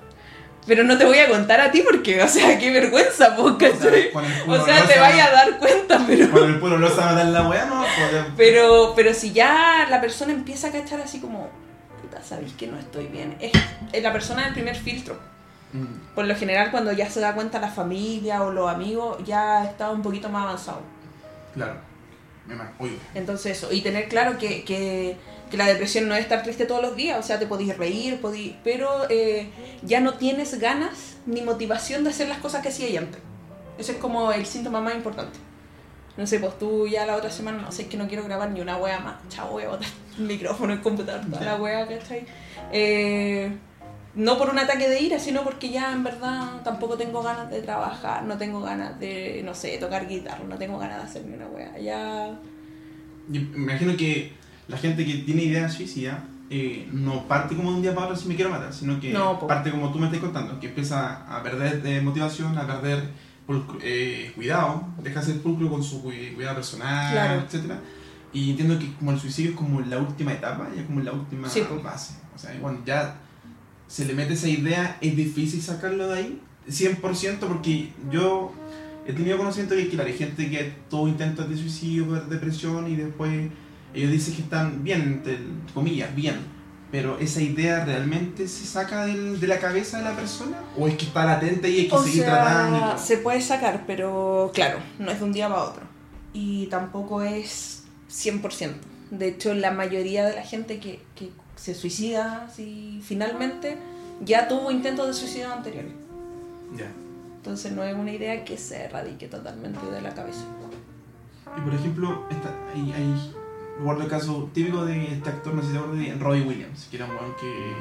Pero 0.67 0.83
no 0.83 0.95
te 0.97 1.05
voy 1.05 1.17
a 1.17 1.27
contar 1.27 1.59
a 1.59 1.71
ti 1.71 1.81
porque, 1.81 2.21
o 2.21 2.27
sea, 2.27 2.59
qué 2.59 2.71
vergüenza, 2.71 3.35
pues, 3.35 3.55
¿cachai? 3.55 4.11
con 4.11 4.23
el 4.25 4.31
O 4.47 4.63
sea, 4.65 4.81
te 4.85 4.93
se 4.93 4.99
vaya 4.99 5.25
va- 5.25 5.29
a 5.31 5.33
dar 5.45 5.57
cuenta, 5.57 6.03
pero... 6.05 6.29
Con 6.29 6.43
el 6.43 6.59
puro 6.59 6.79
va 6.79 7.09
a 7.09 7.13
dar 7.13 7.25
la 7.25 7.47
weá, 7.47 7.65
¿no? 7.65 7.83
Pero, 8.37 8.93
pero 8.95 9.13
si 9.13 9.31
ya 9.31 9.87
la 9.89 10.01
persona 10.01 10.33
empieza 10.33 10.67
a 10.67 10.71
cachar 10.71 11.01
así 11.01 11.19
como, 11.19 11.49
puta, 12.01 12.21
sabéis 12.21 12.53
que 12.53 12.67
no 12.67 12.77
estoy 12.77 13.07
bien, 13.07 13.37
es 13.39 14.03
la 14.03 14.11
persona 14.13 14.43
del 14.43 14.53
primer 14.53 14.75
filtro. 14.75 15.17
Mm, 15.73 16.13
Por 16.15 16.25
lo 16.25 16.35
general, 16.35 16.71
cuando 16.71 16.91
ya 16.91 17.09
se 17.09 17.19
da 17.19 17.33
cuenta 17.33 17.59
la 17.59 17.69
familia 17.69 18.43
o 18.43 18.51
los 18.51 18.69
amigos, 18.69 19.17
ya 19.25 19.65
está 19.65 19.91
un 19.91 20.01
poquito 20.01 20.29
más 20.29 20.43
avanzado. 20.43 20.81
claro. 21.53 21.75
Me. 22.47 22.55
Uy, 22.79 22.97
Entonces, 23.13 23.55
eso, 23.57 23.71
y 23.71 23.81
tener 23.81 24.09
claro 24.09 24.37
que, 24.39 24.63
que, 24.65 25.15
que 25.51 25.57
la 25.57 25.67
depresión 25.67 26.09
no 26.09 26.15
es 26.15 26.21
estar 26.21 26.41
triste 26.41 26.65
todos 26.65 26.81
los 26.81 26.95
días, 26.95 27.19
o 27.19 27.23
sea, 27.23 27.37
te 27.39 27.45
podéis 27.45 27.77
reír, 27.77 28.19
podéis, 28.19 28.55
pero 28.63 28.89
eh, 29.09 29.51
ya 29.83 29.99
no 30.01 30.15
tienes 30.15 30.59
ganas 30.59 31.17
ni 31.27 31.41
motivación 31.43 32.03
de 32.03 32.09
hacer 32.09 32.27
las 32.27 32.39
cosas 32.39 32.63
que 32.63 32.69
hacías 32.69 32.97
antes. 33.03 33.21
Ese 33.77 33.93
es 33.93 33.97
como 33.99 34.31
el 34.33 34.45
síntoma 34.47 34.81
más 34.81 34.95
importante. 34.95 35.37
no 36.17 36.25
sé, 36.27 36.39
pues 36.39 36.57
tú 36.57 36.87
ya 36.87 37.05
la 37.05 37.15
otra 37.15 37.29
semana, 37.29 37.61
no 37.61 37.71
sé, 37.71 37.83
es 37.83 37.87
que 37.87 37.95
no 37.97 38.07
quiero 38.07 38.23
grabar 38.25 38.49
ni 38.49 38.59
una 38.59 38.75
wea 38.77 38.99
más. 38.99 39.15
Chao, 39.29 39.51
voy 39.51 39.63
a 39.63 39.69
botar 39.69 39.87
el 40.17 40.23
micrófono, 40.25 40.73
el 40.73 40.81
computador, 40.81 41.21
toda 41.29 41.45
la 41.45 41.55
wea, 41.57 41.87
¿cachai? 41.87 42.25
Eh, 42.71 43.55
no 44.15 44.37
por 44.37 44.49
un 44.49 44.59
ataque 44.59 44.89
de 44.89 45.01
ira, 45.01 45.19
sino 45.19 45.43
porque 45.43 45.69
ya 45.69 45.93
en 45.93 46.03
verdad 46.03 46.61
tampoco 46.63 46.97
tengo 46.97 47.21
ganas 47.23 47.49
de 47.49 47.61
trabajar, 47.61 48.23
no 48.23 48.37
tengo 48.37 48.61
ganas 48.61 48.99
de, 48.99 49.41
no 49.45 49.53
sé, 49.55 49.77
tocar 49.77 50.07
guitarra, 50.07 50.43
no 50.47 50.57
tengo 50.57 50.77
ganas 50.77 50.97
de 50.97 51.03
hacer 51.03 51.25
ni 51.25 51.35
una 51.35 51.47
wea. 51.47 51.77
Ya. 51.79 52.37
Yo 53.29 53.41
me 53.53 53.71
imagino 53.71 53.95
que 53.95 54.33
la 54.67 54.77
gente 54.77 55.05
que 55.05 55.13
tiene 55.19 55.43
ideas 55.43 55.73
suicida 55.73 56.23
eh, 56.49 56.89
no 56.91 57.25
parte 57.27 57.55
como 57.55 57.69
de 57.71 57.75
un 57.77 57.81
día 57.81 57.93
para 57.95 58.07
otro 58.07 58.17
si 58.17 58.27
me 58.27 58.35
quiero 58.35 58.49
matar, 58.51 58.73
sino 58.73 58.99
que 58.99 59.13
No, 59.13 59.39
parte 59.47 59.71
como 59.71 59.91
tú 59.93 59.99
me 59.99 60.07
estás 60.07 60.19
contando, 60.19 60.59
que 60.59 60.67
empieza 60.67 61.23
a 61.33 61.41
perder 61.41 61.81
de 61.81 62.01
motivación, 62.01 62.57
a 62.57 62.67
perder 62.67 63.09
eh, 63.81 64.31
cuidado, 64.35 64.83
deja 65.01 65.19
de 65.19 65.25
ser 65.25 65.41
pulcro 65.41 65.69
con 65.69 65.83
su 65.83 66.01
cui- 66.03 66.33
cuidado 66.35 66.55
personal, 66.55 67.11
Claro. 67.13 67.41
etcétera 67.41 67.79
Y 68.33 68.51
entiendo 68.51 68.79
que 68.79 68.93
como 68.95 69.11
el 69.11 69.19
suicidio 69.19 69.51
es 69.51 69.57
como 69.57 69.81
la 69.81 69.97
última 69.97 70.31
etapa, 70.33 70.67
ya 70.75 70.85
como 70.85 71.01
la 71.01 71.11
última 71.11 71.49
Sí, 71.49 71.61
po. 71.67 71.81
base. 71.81 72.13
O 72.33 72.37
sea, 72.37 72.57
cuando 72.61 72.83
ya 72.85 73.15
se 73.91 74.05
le 74.05 74.13
mete 74.13 74.33
esa 74.35 74.47
idea, 74.47 74.97
es 75.01 75.15
difícil 75.15 75.61
sacarlo 75.61 76.07
de 76.07 76.17
ahí, 76.19 76.41
100%, 76.69 77.39
porque 77.39 77.91
yo 78.09 78.53
he 79.05 79.11
tenido 79.13 79.37
conocimiento 79.37 79.75
de 79.75 79.83
que, 79.85 79.89
claro, 79.95 80.07
hay 80.07 80.17
gente 80.17 80.49
que 80.49 80.73
tuvo 80.89 81.07
intentos 81.09 81.49
de 81.49 81.57
suicidio 81.57 82.07
por 82.07 82.29
depresión 82.29 82.89
y 82.89 82.95
después 82.95 83.49
ellos 83.93 84.11
dicen 84.11 84.35
que 84.35 84.41
están 84.43 84.83
bien, 84.83 85.01
entre 85.01 85.39
comillas, 85.73 86.15
bien. 86.15 86.35
Pero 86.91 87.17
esa 87.19 87.41
idea 87.41 87.83
realmente 87.85 88.47
se 88.47 88.65
saca 88.65 89.05
del- 89.05 89.39
de 89.39 89.47
la 89.47 89.59
cabeza 89.59 89.97
de 89.97 90.03
la 90.05 90.15
persona 90.15 90.57
o 90.77 90.87
es 90.87 90.95
que 90.95 91.05
está 91.05 91.25
latente 91.25 91.69
y 91.69 91.79
hay 91.81 91.87
que 91.89 91.95
O 91.95 92.03
seguir 92.03 92.23
tratando. 92.23 92.75
y 92.77 92.79
sea, 92.79 92.89
todo? 92.95 93.05
se 93.05 93.17
puede 93.17 93.41
sacar, 93.41 93.83
pero 93.87 94.51
claro, 94.53 94.79
no 94.99 95.09
es 95.11 95.19
de 95.19 95.25
un 95.25 95.33
día 95.33 95.49
para 95.49 95.63
otro. 95.63 95.83
Y 96.33 96.67
tampoco 96.67 97.21
es 97.23 97.83
100%. 98.09 98.75
De 99.09 99.27
hecho, 99.29 99.53
la 99.53 99.71
mayoría 99.71 100.25
de 100.25 100.35
la 100.35 100.43
gente 100.43 100.79
que, 100.79 101.01
que 101.15 101.29
se 101.61 101.75
suicida, 101.75 102.49
si 102.53 103.01
finalmente 103.03 103.77
ya 104.25 104.47
tuvo 104.47 104.71
intentos 104.71 105.05
de 105.07 105.13
suicidio 105.13 105.51
anteriores. 105.53 105.91
Ya. 106.75 106.91
Entonces 107.37 107.71
no 107.73 107.83
es 107.83 107.95
una 107.95 108.11
idea 108.11 108.43
que 108.43 108.57
se 108.57 108.83
erradique 108.85 109.27
totalmente 109.27 109.85
de 109.85 110.01
la 110.01 110.13
cabeza. 110.13 110.43
Y 111.57 111.61
por 111.61 111.73
ejemplo, 111.73 112.25
esta, 112.29 112.49
hay, 112.73 112.91
hay, 112.93 113.33
recuerdo 113.77 114.03
el 114.03 114.09
caso 114.09 114.49
típico 114.53 114.85
de 114.85 115.13
este 115.13 115.29
actor, 115.29 115.53
no 115.53 115.61
sé 115.61 115.67
si 115.67 115.73
te 115.73 115.79
acuerdas, 115.79 115.99
de 116.05 116.13
Robbie 116.15 116.41
Williams, 116.43 116.87
que 116.89 116.95
era 116.97 117.05
un 117.05 117.11
weón 117.11 117.35
que, 117.39 117.73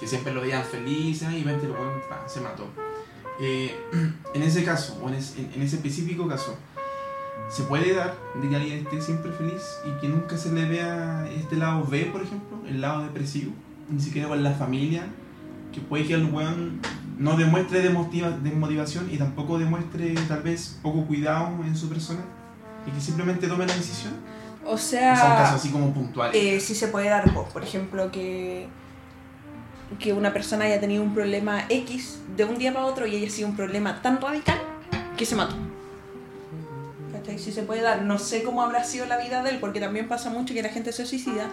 que 0.00 0.06
siempre 0.06 0.34
lo 0.34 0.40
veían 0.40 0.64
feliz, 0.64 1.22
"Ay, 1.22 1.38
y 1.40 1.44
vente, 1.44 1.68
pa, 1.68 2.28
se 2.28 2.40
mató. 2.40 2.66
Eh, 3.40 3.74
en 4.34 4.42
ese 4.42 4.64
caso, 4.64 4.98
o 5.02 5.08
en, 5.08 5.14
es- 5.14 5.36
en- 5.38 5.50
en 5.54 5.62
ese 5.62 5.76
específico 5.76 6.26
caso, 6.28 6.56
¿se 7.52 7.64
puede 7.64 7.94
dar 7.94 8.14
de 8.40 8.48
que 8.48 8.56
alguien 8.56 8.78
esté 8.78 9.02
siempre 9.02 9.30
feliz 9.32 9.78
y 9.84 10.00
que 10.00 10.08
nunca 10.08 10.38
se 10.38 10.52
le 10.52 10.64
vea 10.64 11.28
este 11.36 11.56
lado 11.56 11.84
B, 11.84 12.06
por 12.06 12.22
ejemplo, 12.22 12.58
el 12.66 12.80
lado 12.80 13.02
depresivo? 13.02 13.52
Ni 13.90 14.00
siquiera 14.00 14.28
con 14.28 14.42
la 14.42 14.52
familia, 14.52 15.06
que 15.70 15.80
puede 15.82 16.06
que 16.06 16.14
el 16.14 16.32
weón 16.32 16.80
no 17.18 17.36
demuestre 17.36 17.82
desmotivación 17.82 19.10
y 19.12 19.18
tampoco 19.18 19.58
demuestre 19.58 20.14
tal 20.28 20.42
vez 20.42 20.78
poco 20.82 21.04
cuidado 21.04 21.50
en 21.64 21.76
su 21.76 21.90
persona 21.90 22.20
y 22.86 22.90
que 22.90 23.00
simplemente 23.00 23.46
tome 23.46 23.66
la 23.66 23.74
decisión. 23.74 24.14
O 24.64 24.78
sea, 24.78 25.12
un 25.12 25.18
caso 25.18 25.44
sea, 25.48 25.54
así 25.54 25.68
como 25.70 25.92
puntual. 25.92 26.30
eh, 26.34 26.58
sí 26.58 26.74
se 26.74 26.88
puede 26.88 27.08
dar, 27.08 27.34
po, 27.34 27.44
por 27.52 27.62
ejemplo, 27.62 28.10
que, 28.10 28.68
que 29.98 30.14
una 30.14 30.32
persona 30.32 30.64
haya 30.64 30.80
tenido 30.80 31.02
un 31.02 31.12
problema 31.12 31.64
X 31.68 32.20
de 32.34 32.44
un 32.44 32.56
día 32.56 32.72
para 32.72 32.86
otro 32.86 33.06
y 33.06 33.16
haya 33.16 33.28
sido 33.28 33.48
un 33.48 33.56
problema 33.56 34.00
tan 34.00 34.20
radical 34.20 34.58
que 35.18 35.26
se 35.26 35.36
mató. 35.36 35.56
¿Cachai? 37.22 37.38
Sí 37.38 37.52
se 37.52 37.62
puede 37.62 37.82
dar. 37.82 38.02
No 38.02 38.18
sé 38.18 38.42
cómo 38.42 38.62
habrá 38.62 38.84
sido 38.84 39.06
la 39.06 39.16
vida 39.16 39.42
de 39.42 39.50
él, 39.50 39.58
porque 39.60 39.80
también 39.80 40.08
pasa 40.08 40.30
mucho 40.30 40.54
que 40.54 40.62
la 40.62 40.68
gente 40.68 40.92
se 40.92 41.06
suicida 41.06 41.50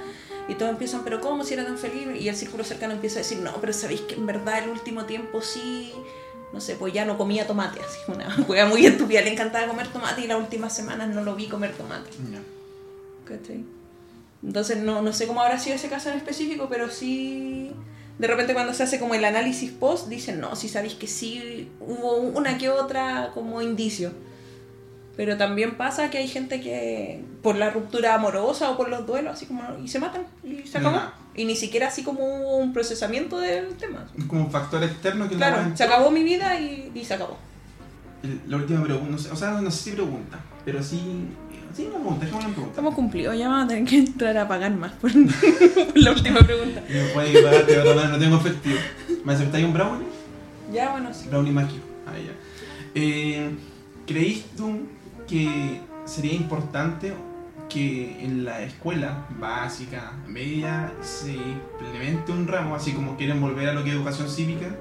y 0.50 0.56
todos 0.56 0.72
empiezan, 0.72 1.04
pero 1.04 1.22
¿cómo 1.22 1.44
si 1.44 1.54
era 1.54 1.64
tan 1.64 1.78
feliz? 1.78 2.08
Y 2.20 2.28
el 2.28 2.36
círculo 2.36 2.64
cercano 2.64 2.94
empieza 2.94 3.20
a 3.20 3.22
decir, 3.22 3.38
no, 3.38 3.54
pero 3.62 3.72
sabéis 3.72 4.02
que 4.02 4.16
en 4.16 4.26
verdad 4.26 4.64
el 4.64 4.70
último 4.70 5.06
tiempo 5.06 5.42
sí, 5.42 5.94
no 6.52 6.60
sé, 6.60 6.76
pues 6.76 6.92
ya 6.92 7.06
no 7.06 7.18
comía 7.18 7.46
tomate, 7.46 7.80
así, 7.80 8.00
una 8.08 8.32
juega 8.48 8.66
muy 8.66 8.86
estúpida, 8.86 9.22
le 9.22 9.32
encantaba 9.32 9.68
comer 9.68 9.88
tomate 9.90 10.22
y 10.22 10.28
las 10.28 10.40
últimas 10.40 10.76
semanas 10.76 11.10
no 11.10 11.24
lo 11.24 11.36
vi 11.36 11.48
comer 11.48 11.74
tomate. 11.74 12.10
¿Cachai? 13.26 13.64
Entonces 14.44 14.78
no, 14.78 15.02
no 15.04 15.14
sé 15.14 15.28
cómo 15.28 15.42
habrá 15.42 15.60
sido 15.60 15.76
ese 15.76 15.90
caso 15.90 16.10
en 16.10 16.18
específico, 16.18 16.68
pero 16.70 16.90
sí. 16.90 17.72
De 18.18 18.28
repente 18.28 18.54
cuando 18.54 18.74
se 18.74 18.84
hace 18.84 19.00
como 19.00 19.14
el 19.14 19.24
análisis 19.24 19.72
post, 19.72 20.08
dicen, 20.08 20.42
no, 20.42 20.56
si 20.56 20.68
sabéis 20.68 20.96
que 20.96 21.08
sí 21.08 21.70
hubo 21.80 22.16
una 22.18 22.58
que 22.58 22.70
otra 22.70 23.32
como 23.34 23.62
indicio. 23.62 24.12
Pero 25.20 25.36
también 25.36 25.76
pasa 25.76 26.10
que 26.10 26.18
hay 26.18 26.30
gente 26.30 26.62
que 26.62 27.20
por 27.44 27.58
la 27.58 27.70
ruptura 27.72 28.14
amorosa 28.16 28.72
o 28.72 28.78
por 28.78 28.88
los 28.88 29.06
duelos, 29.06 29.34
así 29.34 29.48
como, 29.48 29.64
y 29.84 29.90
se 29.90 30.00
matan, 30.00 30.22
y 30.46 30.66
se 30.66 30.78
acabó. 30.78 30.96
Ya. 30.96 31.14
Y 31.36 31.44
ni 31.44 31.58
siquiera 31.58 31.90
así 31.90 32.04
como 32.04 32.22
hubo 32.24 32.56
un 32.56 32.72
procesamiento 32.72 33.38
del 33.38 33.76
tema. 33.76 34.08
Es 34.18 34.24
como 34.24 34.46
un 34.46 34.50
factor 34.50 34.82
externo 34.82 35.28
que 35.28 35.36
Claro, 35.36 35.62
no 35.66 35.76
se 35.76 35.84
acabó 35.84 36.10
mi 36.10 36.24
vida 36.24 36.58
y, 36.58 36.90
y 36.96 37.04
se 37.04 37.16
acabó. 37.16 37.36
El- 38.24 38.40
La 38.48 38.56
última 38.56 38.82
pregunta, 38.82 39.12
no 39.12 39.18
sé, 39.18 39.30
o 39.30 39.36
sea, 39.36 39.60
no 39.60 39.70
sé 39.70 39.90
si 39.90 39.92
pregunta, 39.92 40.40
pero 40.64 40.82
sí. 40.82 41.02
Sí, 41.76 41.84
una 41.84 41.96
pregunta, 41.96 42.20
dejémosla 42.22 42.48
en 42.48 42.54
pregunta. 42.54 42.72
Estamos 42.76 42.96
cumplidos, 42.96 43.38
ya 43.38 43.50
vamos 43.50 43.66
a 43.66 43.68
tener 43.68 43.84
que 43.90 43.98
entrar 43.98 44.38
a 44.38 44.48
pagar 44.48 44.72
más 44.72 44.94
por, 44.94 45.12
por 45.86 45.98
la 45.98 46.12
última 46.14 46.40
pregunta. 46.40 46.82
Me 46.90 47.04
puede 47.10 47.44
manera, 47.44 48.08
no 48.08 48.18
tengo 48.20 48.38
efectivo. 48.38 48.78
¿Me 49.26 49.34
aceptáis 49.34 49.66
un 49.66 49.74
brownie? 49.74 50.08
Ya, 50.74 50.92
bueno, 50.92 51.14
sí. 51.14 51.28
Brownie 51.28 51.52
mágico. 51.52 51.84
Ahí 52.08 52.24
ya. 52.26 52.32
Eh, 52.96 53.50
¿Creís 54.08 54.46
tú 54.58 54.80
que 55.30 55.82
sería 56.06 56.34
importante 56.34 57.14
que 57.70 58.26
en 58.26 58.44
la 58.44 58.64
escuela 58.64 59.28
básica, 59.40 60.14
media, 60.28 60.92
se 61.02 61.34
implemente 61.34 62.32
un 62.32 62.48
ramo, 62.48 62.76
así 62.76 62.94
como 62.94 63.16
quieren 63.16 63.40
volver 63.40 63.70
a 63.70 63.74
lo 63.74 63.84
que 63.84 63.92
es 63.92 63.96
educación 63.96 64.28
cívica, 64.28 64.76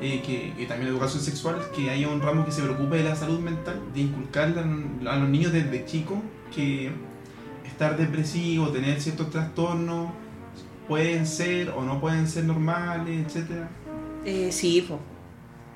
eh, 0.00 0.22
que, 0.24 0.64
también 0.66 0.90
educación 0.90 1.22
sexual, 1.22 1.56
que 1.74 1.90
haya 1.90 2.08
un 2.08 2.22
ramo 2.22 2.44
que 2.44 2.52
se 2.52 2.62
preocupe 2.62 2.96
de 2.98 3.04
la 3.04 3.16
salud 3.16 3.40
mental, 3.40 3.80
de 3.92 4.00
inculcarle 4.00 4.60
a, 4.60 5.12
a 5.12 5.16
los 5.16 5.28
niños 5.28 5.52
desde 5.52 5.84
chicos 5.84 6.18
que 6.54 6.92
estar 7.66 7.96
depresivo, 7.96 8.68
tener 8.68 9.00
ciertos 9.00 9.30
trastornos, 9.30 10.12
pueden 10.86 11.26
ser 11.26 11.70
o 11.70 11.82
no 11.82 12.00
pueden 12.00 12.28
ser 12.28 12.44
normales, 12.44 13.26
etcétera. 13.26 13.68
Eh, 14.24 14.50
sí, 14.52 14.82
po. 14.82 14.98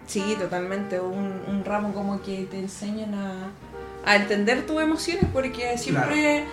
sí, 0.07 0.37
totalmente. 0.39 1.01
Un, 1.01 1.41
un 1.49 1.65
ramo 1.65 1.93
como 1.93 2.23
que 2.23 2.45
te 2.45 2.61
enseñan 2.61 3.15
a, 3.15 3.51
a 4.07 4.17
entender 4.17 4.67
tus 4.67 4.81
emociones 4.81 5.25
porque 5.33 5.77
siempre 5.79 6.45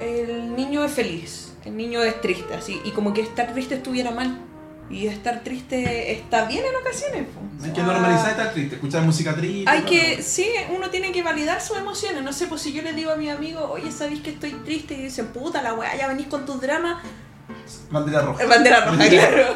el 0.00 0.54
niño 0.54 0.84
es 0.84 0.92
feliz, 0.92 1.52
el 1.64 1.76
niño 1.76 2.02
es 2.02 2.20
triste, 2.20 2.54
así, 2.54 2.80
y 2.84 2.90
como 2.90 3.12
que 3.12 3.22
estar 3.22 3.52
triste 3.52 3.76
estuviera 3.76 4.10
mal. 4.10 4.38
Y 4.90 5.06
estar 5.06 5.42
triste 5.42 6.12
está 6.12 6.44
bien 6.44 6.62
en 6.68 6.76
ocasiones. 6.76 7.26
O 7.60 7.64
Hay 7.64 7.72
que 7.72 7.82
normalizar 7.82 8.30
estar 8.32 8.52
triste, 8.52 8.74
escuchar 8.74 9.02
música 9.02 9.34
triste. 9.34 9.70
Hay 9.70 9.82
que, 9.82 10.22
sí, 10.22 10.46
uno 10.76 10.90
tiene 10.90 11.12
que 11.12 11.22
validar 11.22 11.62
sus 11.62 11.78
emociones. 11.78 12.22
No 12.22 12.32
sé, 12.32 12.46
pues 12.46 12.60
si 12.60 12.74
yo 12.74 12.82
le 12.82 12.92
digo 12.92 13.10
a 13.10 13.16
mi 13.16 13.30
amigo, 13.30 13.70
oye, 13.70 13.90
¿sabéis 13.90 14.20
que 14.20 14.30
estoy 14.30 14.50
triste? 14.64 14.92
Y 14.94 15.04
dicen, 15.04 15.28
puta 15.28 15.62
la 15.62 15.72
weá, 15.72 15.96
ya 15.96 16.08
venís 16.08 16.26
con 16.26 16.44
tus 16.44 16.60
dramas. 16.60 16.98
Bla. 17.52 17.90
Bandera 17.90 18.22
roja. 18.22 18.46
Bandera 18.46 18.84
roja, 18.84 19.08
claro. 19.08 19.54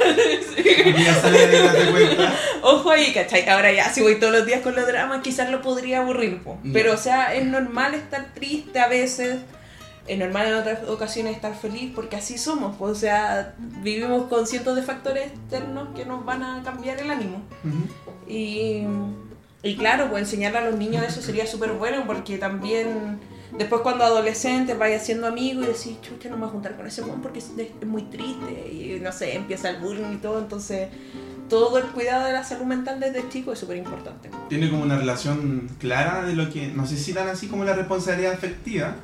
Ojo 2.63 2.91
ahí, 2.91 3.13
¿cachai? 3.13 3.49
Ahora 3.49 3.73
ya, 3.73 3.93
si 3.93 4.03
voy 4.03 4.19
todos 4.19 4.33
los 4.33 4.47
días 4.47 4.61
con 4.61 4.75
los 4.75 4.87
dramas, 4.87 5.23
quizás 5.23 5.51
lo 5.51 5.63
podría 5.63 6.01
aburrir, 6.01 6.43
po. 6.43 6.59
Pero, 6.73 6.95
o 6.95 6.97
sea, 6.97 7.35
es 7.35 7.47
normal 7.47 7.95
estar 7.95 8.33
triste 8.35 8.79
a 8.79 8.89
veces. 8.89 9.39
Es 10.07 10.19
normal 10.19 10.47
en 10.47 10.55
otras 10.55 10.89
ocasiones 10.89 11.35
estar 11.35 11.55
feliz 11.57 11.91
porque 11.95 12.17
así 12.17 12.39
somos, 12.39 12.77
po. 12.77 12.85
o 12.85 12.95
sea, 12.95 13.55
vivimos 13.59 14.29
con 14.29 14.47
cientos 14.47 14.77
de 14.77 14.83
factores 14.83 15.33
externos 15.33 15.89
que 15.97 16.05
nos 16.05 16.25
van 16.25 16.45
a 16.45 16.63
cambiar 16.63 17.01
el 17.01 17.11
ánimo. 17.11 17.43
Y, 18.29 18.83
y 19.63 19.77
claro, 19.77 20.09
pues 20.11 20.23
enseñarle 20.23 20.59
a 20.59 20.71
los 20.71 20.79
niños 20.79 21.05
eso 21.05 21.23
sería 21.23 21.47
súper 21.47 21.73
bueno 21.73 22.05
porque 22.07 22.39
también 22.39 23.19
después 23.57 23.83
cuando 23.83 24.05
adolescentes 24.05 24.79
vaya 24.79 24.99
siendo 24.99 25.27
amigo 25.27 25.63
y 25.63 25.67
decís, 25.67 26.01
chucha, 26.03 26.29
no 26.29 26.37
me 26.37 26.43
voy 26.43 26.49
a 26.49 26.53
juntar 26.53 26.77
con 26.77 26.87
ese 26.87 27.03
weón 27.03 27.23
porque 27.23 27.39
es, 27.39 27.51
es 27.57 27.87
muy 27.87 28.03
triste 28.03 28.69
y 28.73 28.99
no 29.03 29.13
sé, 29.13 29.35
empieza 29.37 29.71
el 29.71 29.81
bullying 29.81 30.15
y 30.15 30.17
todo, 30.17 30.39
entonces 30.39 30.89
todo 31.49 31.79
el 31.79 31.85
cuidado 31.87 32.27
de 32.27 32.33
la 32.33 32.45
salud 32.45 32.65
mental 32.65 33.01
desde 33.01 33.29
chico 33.29 33.53
es 33.53 33.59
súper 33.59 33.77
importante. 33.77 34.31
Tiene 34.49 34.71
como 34.71 34.83
una 34.83 34.97
relación 34.97 35.69
clara 35.79 36.25
de 36.27 36.35
lo 36.35 36.51
que, 36.51 36.69
no 36.69 36.87
sé 36.87 36.97
si 36.97 37.13
tan 37.13 37.29
así 37.29 37.47
como 37.47 37.65
la 37.65 37.75
responsabilidad 37.75 38.33
afectiva, 38.33 38.97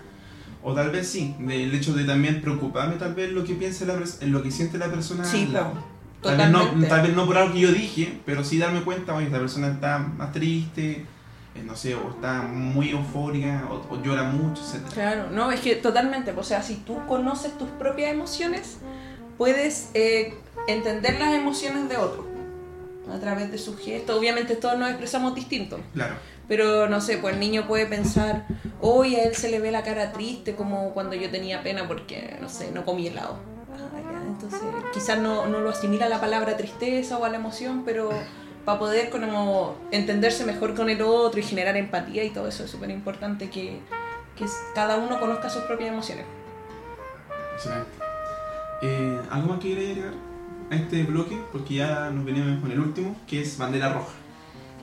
o 0.63 0.75
tal 0.75 0.91
vez 0.91 1.09
sí, 1.09 1.35
del 1.39 1.75
hecho 1.75 1.93
de 1.93 2.05
también 2.05 2.41
preocuparme 2.41 2.97
tal 2.97 3.15
vez 3.15 3.33
lo 3.33 3.45
que 3.45 3.55
piense 3.55 3.85
la 3.87 3.95
en 4.21 4.33
lo 4.33 4.43
que 4.43 4.51
siente 4.51 4.79
la 4.79 4.91
persona 4.91 5.25
Sí, 5.25 5.49
po, 5.53 5.79
Tal 6.23 6.37
vez, 6.37 6.51
no, 6.51 6.89
tal 6.89 7.03
vez 7.03 7.17
no 7.17 7.27
por 7.27 7.37
algo 7.37 7.53
que 7.53 7.61
yo 7.61 7.73
dije, 7.73 8.21
pero 8.25 8.45
sí 8.45 8.59
darme 8.59 8.83
cuenta, 8.83 9.13
oye, 9.13 9.27
esta 9.27 9.41
persona 9.41 9.69
está 9.69 9.99
más 9.99 10.31
triste, 10.33 11.05
no 11.65 11.77
sé, 11.77 11.95
o 11.95 12.11
está 12.11 12.43
muy 12.43 12.91
eufórica, 12.91 13.65
o, 13.71 13.95
o 13.95 14.03
llora 14.03 14.25
mucho, 14.25 14.63
etc. 14.63 14.87
Claro, 14.93 15.31
no, 15.31 15.51
es 15.53 15.61
que 15.61 15.77
totalmente, 15.77 16.33
o 16.37 16.43
sea, 16.43 16.63
si 16.63 16.77
tú 16.77 16.99
conoces 17.07 17.57
tus 17.59 17.69
propias 17.69 18.11
emociones, 18.13 18.79
puedes 19.39 19.91
eh, 19.95 20.35
entender 20.69 21.19
las 21.19 21.35
emociones 21.35 21.89
de 21.89 21.97
otro. 21.97 22.27
a 23.13 23.19
través 23.19 23.51
de 23.51 23.59
sus 23.59 23.79
gestos. 23.79 24.17
Obviamente 24.17 24.57
todos 24.57 24.79
nos 24.79 24.89
expresamos 24.89 25.35
distintos. 25.35 25.81
Claro. 25.93 26.15
Pero 26.49 26.89
no 26.89 27.01
sé, 27.01 27.19
pues 27.19 27.35
el 27.35 27.41
niño 27.41 27.67
puede 27.67 27.87
pensar, 27.87 28.47
hoy 28.81 29.17
a 29.17 29.25
él 29.25 29.35
se 29.35 29.51
le 29.51 29.59
ve 29.61 29.71
la 29.71 29.83
cara 29.83 30.13
triste 30.13 30.55
como 30.55 30.91
cuando 30.93 31.15
yo 31.15 31.31
tenía 31.31 31.63
pena 31.63 31.87
porque, 31.89 32.37
no 32.41 32.49
sé, 32.49 32.71
no 32.73 32.85
comí 32.85 33.07
helado. 33.07 33.37
Ah, 33.73 33.99
ya, 34.01 34.27
entonces 34.27 34.61
quizás 34.93 35.19
no, 35.19 35.47
no 35.47 35.61
lo 35.61 35.71
asimila 35.71 36.07
a 36.07 36.09
la 36.09 36.21
palabra 36.21 36.57
tristeza 36.57 37.19
o 37.19 37.25
a 37.25 37.29
la 37.29 37.37
emoción, 37.37 37.83
pero 37.85 38.11
para 38.65 38.79
poder 38.79 39.11
como 39.11 39.77
entenderse 39.91 40.45
mejor 40.45 40.75
con 40.75 40.89
el 40.89 41.03
otro 41.03 41.41
y 41.41 41.43
generar 41.43 41.77
empatía 41.77 42.25
y 42.25 42.31
todo 42.31 42.49
eso 42.49 42.65
es 42.65 42.71
súper 42.71 42.91
importante 42.91 43.51
que, 43.51 43.81
que 44.37 44.45
cada 44.75 44.97
uno 44.99 45.19
conozca 45.19 45.51
sus 45.51 45.63
propias 45.63 45.91
emociones. 45.91 46.25
Excelente. 47.55 47.91
Eh, 48.83 49.21
¿Algo 49.31 49.49
más 49.49 49.61
que 49.61 49.73
agregar 49.73 50.13
a 50.71 50.75
este 50.75 51.03
bloque? 51.05 51.39
Porque 51.53 51.75
ya 51.75 52.11
nos 52.11 52.25
venimos 52.25 52.61
con 52.61 52.71
el 52.71 52.81
último, 52.81 53.17
que 53.27 53.43
es 53.43 53.59
bandera 53.59 53.93
roja. 53.93 54.13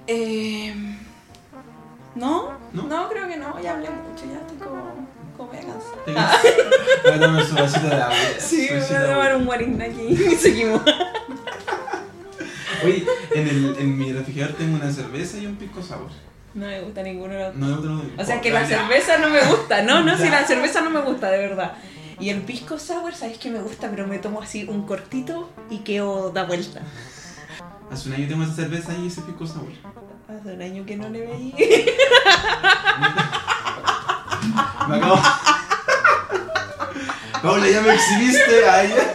Eh, 0.07 0.73
¿no? 2.15 2.51
¿No? 2.73 2.84
¿No? 2.84 3.09
creo 3.09 3.27
que 3.27 3.38
no, 3.38 3.61
ya 3.61 3.73
hablé 3.73 3.89
mucho, 3.89 4.25
ya 4.25 4.39
estoy 4.39 4.57
como, 4.57 5.07
como. 5.38 5.49
Voy 7.05 7.13
a 7.13 7.19
tomar 7.19 7.45
su 7.45 7.55
vasito 7.55 7.88
de 7.88 7.95
agua. 7.95 8.15
Sí, 8.39 8.67
voy 8.69 8.95
a 8.97 9.11
tomar 9.11 9.36
un 9.36 9.45
guarinaki 9.45 10.01
y 10.01 10.36
seguimos. 10.36 10.82
Oye, 12.84 13.05
en, 13.36 13.47
el, 13.47 13.75
en 13.80 13.97
mi 13.97 14.11
refrigerador 14.13 14.55
tengo 14.55 14.75
una 14.77 14.91
cerveza 14.91 15.38
y 15.38 15.45
un 15.45 15.55
pisco 15.55 15.82
sour. 15.84 16.09
No 16.53 16.65
me 16.65 16.82
gusta 16.82 17.03
ninguno 17.03 17.34
de 17.34 17.39
los 17.47 17.55
No, 17.55 17.75
otro 17.77 17.89
no. 17.91 18.03
O 18.17 18.23
sea 18.25 18.41
que 18.41 18.51
la 18.51 18.67
Ya. 18.67 18.80
cerveza 18.80 19.17
no 19.19 19.30
me 19.30 19.41
gusta, 19.45 19.82
no, 19.84 20.01
no, 20.03 20.17
si 20.17 20.30
la 20.30 20.45
cerveza 20.45 20.82
no 20.82 20.89
me 20.89 21.01
gusta, 21.01 21.30
de 21.30 21.38
verdad. 21.38 21.73
Y 22.19 22.30
el 22.30 22.41
pisco 22.41 22.77
sour, 22.80 23.13
sabes 23.13 23.38
que 23.38 23.49
me 23.49 23.59
gusta, 23.61 23.89
pero 23.89 24.07
me 24.07 24.17
tomo 24.19 24.41
así 24.41 24.65
un 24.67 24.86
cortito 24.86 25.49
y 25.69 25.80
quedo 25.80 26.32
da 26.32 26.43
vuelta. 26.45 26.82
Hace 27.91 28.09
un 28.09 28.15
año 28.15 28.27
tengo 28.27 28.43
esa 28.43 28.53
cerveza 28.55 28.93
y 29.01 29.07
ese 29.07 29.21
pisco 29.21 29.45
sour. 29.47 29.71
Hace 30.27 30.53
un 30.53 30.61
año 30.61 30.86
que 30.86 30.95
no 30.97 31.09
le 31.09 31.21
veí. 31.21 31.53
Me 34.88 34.95
acabo. 34.97 35.19
Paula, 37.41 37.67
ya 37.69 37.82
me 37.82 37.93
exhibiste 37.93 38.65
a 38.67 38.84
ella. 38.84 39.13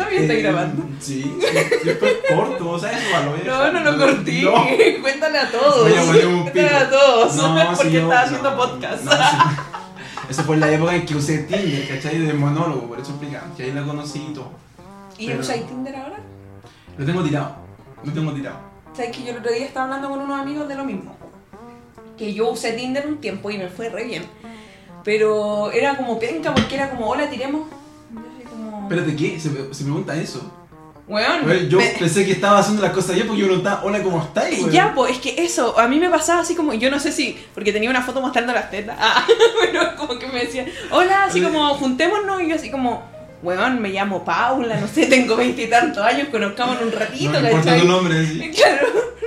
Todavía 0.00 0.20
estoy 0.20 0.36
Eh, 0.36 0.42
grabando. 0.42 0.82
Sí, 1.00 1.36
después 1.84 2.12
corto, 2.34 2.78
¿sabes? 2.78 2.98
Eso, 2.98 3.44
lo 3.46 3.72
No, 3.72 3.72
no 3.80 3.90
lo 3.92 3.98
corté. 3.98 4.42
No. 4.42 4.52
Cuéntale 5.02 5.38
a 5.38 5.50
todos. 5.50 5.92
A 5.98 6.04
poner 6.06 6.26
un 6.26 6.42
Cuéntale 6.42 6.68
pito. 6.68 6.76
a 6.76 6.90
todos. 6.90 7.34
No, 7.36 7.54
porque 7.76 7.90
sí, 7.90 7.96
estaba 7.96 8.14
no, 8.14 8.20
haciendo 8.26 8.50
no, 8.50 8.56
podcast. 8.56 9.04
no, 9.04 9.12
sí. 9.12 9.18
Eso 10.30 10.42
fue 10.44 10.56
la 10.58 10.70
época 10.70 10.94
en 10.94 11.04
que 11.06 11.14
usé 11.16 11.38
Tinder, 11.38 11.88
¿cachai? 11.88 12.18
De 12.18 12.32
monólogo, 12.32 12.82
por 12.88 13.00
eso 13.00 13.10
explicaba. 13.10 13.46
Que 13.56 13.64
ahí 13.64 13.72
la 13.72 13.82
conocí 13.82 14.26
y 14.30 14.32
todo. 14.32 14.50
¿Y 15.18 15.26
Pero- 15.26 15.40
usáis 15.40 15.66
Tinder 15.66 15.96
ahora? 15.96 16.18
Lo 16.96 17.04
tengo 17.04 17.22
tirado. 17.24 17.56
Lo 18.04 18.12
tengo 18.12 18.32
tirado. 18.32 18.56
Sabes 18.94 19.16
que 19.16 19.24
yo 19.24 19.30
el 19.32 19.38
otro 19.38 19.52
día 19.52 19.66
estaba 19.66 19.86
hablando 19.86 20.08
con 20.08 20.20
unos 20.20 20.40
amigos 20.40 20.68
de 20.68 20.74
lo 20.76 20.84
mismo. 20.84 21.16
Que 22.16 22.32
yo 22.32 22.50
usé 22.50 22.72
Tinder 22.74 23.06
un 23.08 23.18
tiempo 23.18 23.50
y 23.50 23.58
me 23.58 23.68
fue 23.68 23.88
re 23.88 24.04
bien. 24.04 24.24
Pero 25.02 25.72
era 25.72 25.96
como 25.96 26.18
penca 26.20 26.54
porque 26.54 26.74
era 26.76 26.90
como, 26.90 27.08
hola, 27.08 27.28
tiremos. 27.28 27.62
Como... 28.90 29.00
Espérate, 29.00 29.16
¿qué? 29.16 29.40
Se, 29.40 29.74
se 29.74 29.84
pregunta 29.84 30.16
eso. 30.16 30.56
Weón, 31.08 31.68
yo 31.68 31.78
me- 31.78 31.86
pensé 31.98 32.24
que 32.24 32.30
estaba 32.32 32.60
haciendo 32.60 32.82
las 32.82 32.92
cosas 32.92 33.16
bien 33.16 33.26
porque 33.26 33.40
yo 33.42 33.48
preguntaba, 33.48 33.82
hola, 33.82 34.00
¿cómo 34.00 34.22
estáis? 34.22 34.60
weón? 34.60 34.70
Ya, 34.70 34.92
pues 34.94 35.12
es 35.12 35.18
que 35.18 35.42
eso, 35.42 35.76
a 35.76 35.88
mí 35.88 35.98
me 35.98 36.08
pasaba 36.08 36.42
así 36.42 36.54
como, 36.54 36.72
yo 36.72 36.88
no 36.88 37.00
sé 37.00 37.10
si, 37.10 37.36
porque 37.52 37.72
tenía 37.72 37.90
una 37.90 38.00
foto 38.02 38.20
mostrando 38.20 38.52
las 38.52 38.70
tetas, 38.70 38.96
ah, 39.00 39.26
pero 39.60 39.96
como 39.96 40.18
que 40.20 40.28
me 40.28 40.44
decían, 40.44 40.66
hola, 40.92 41.24
así 41.24 41.42
como, 41.42 41.68
juntémonos, 41.74 42.40
y 42.42 42.48
yo 42.50 42.54
así 42.54 42.70
como, 42.70 43.02
weón, 43.42 43.82
me 43.82 43.88
llamo 43.88 44.24
Paula, 44.24 44.78
no 44.78 44.86
sé, 44.86 45.06
tengo 45.06 45.34
veintitantos 45.34 46.00
años, 46.04 46.28
conozcámonos 46.30 46.82
un 46.84 46.92
ratito, 46.92 47.32
No 47.32 47.40
me 47.40 47.50
importa 47.50 47.76
tu 47.80 47.88
nombre, 47.88 48.26
sí. 48.26 48.50
Claro, 48.56 48.86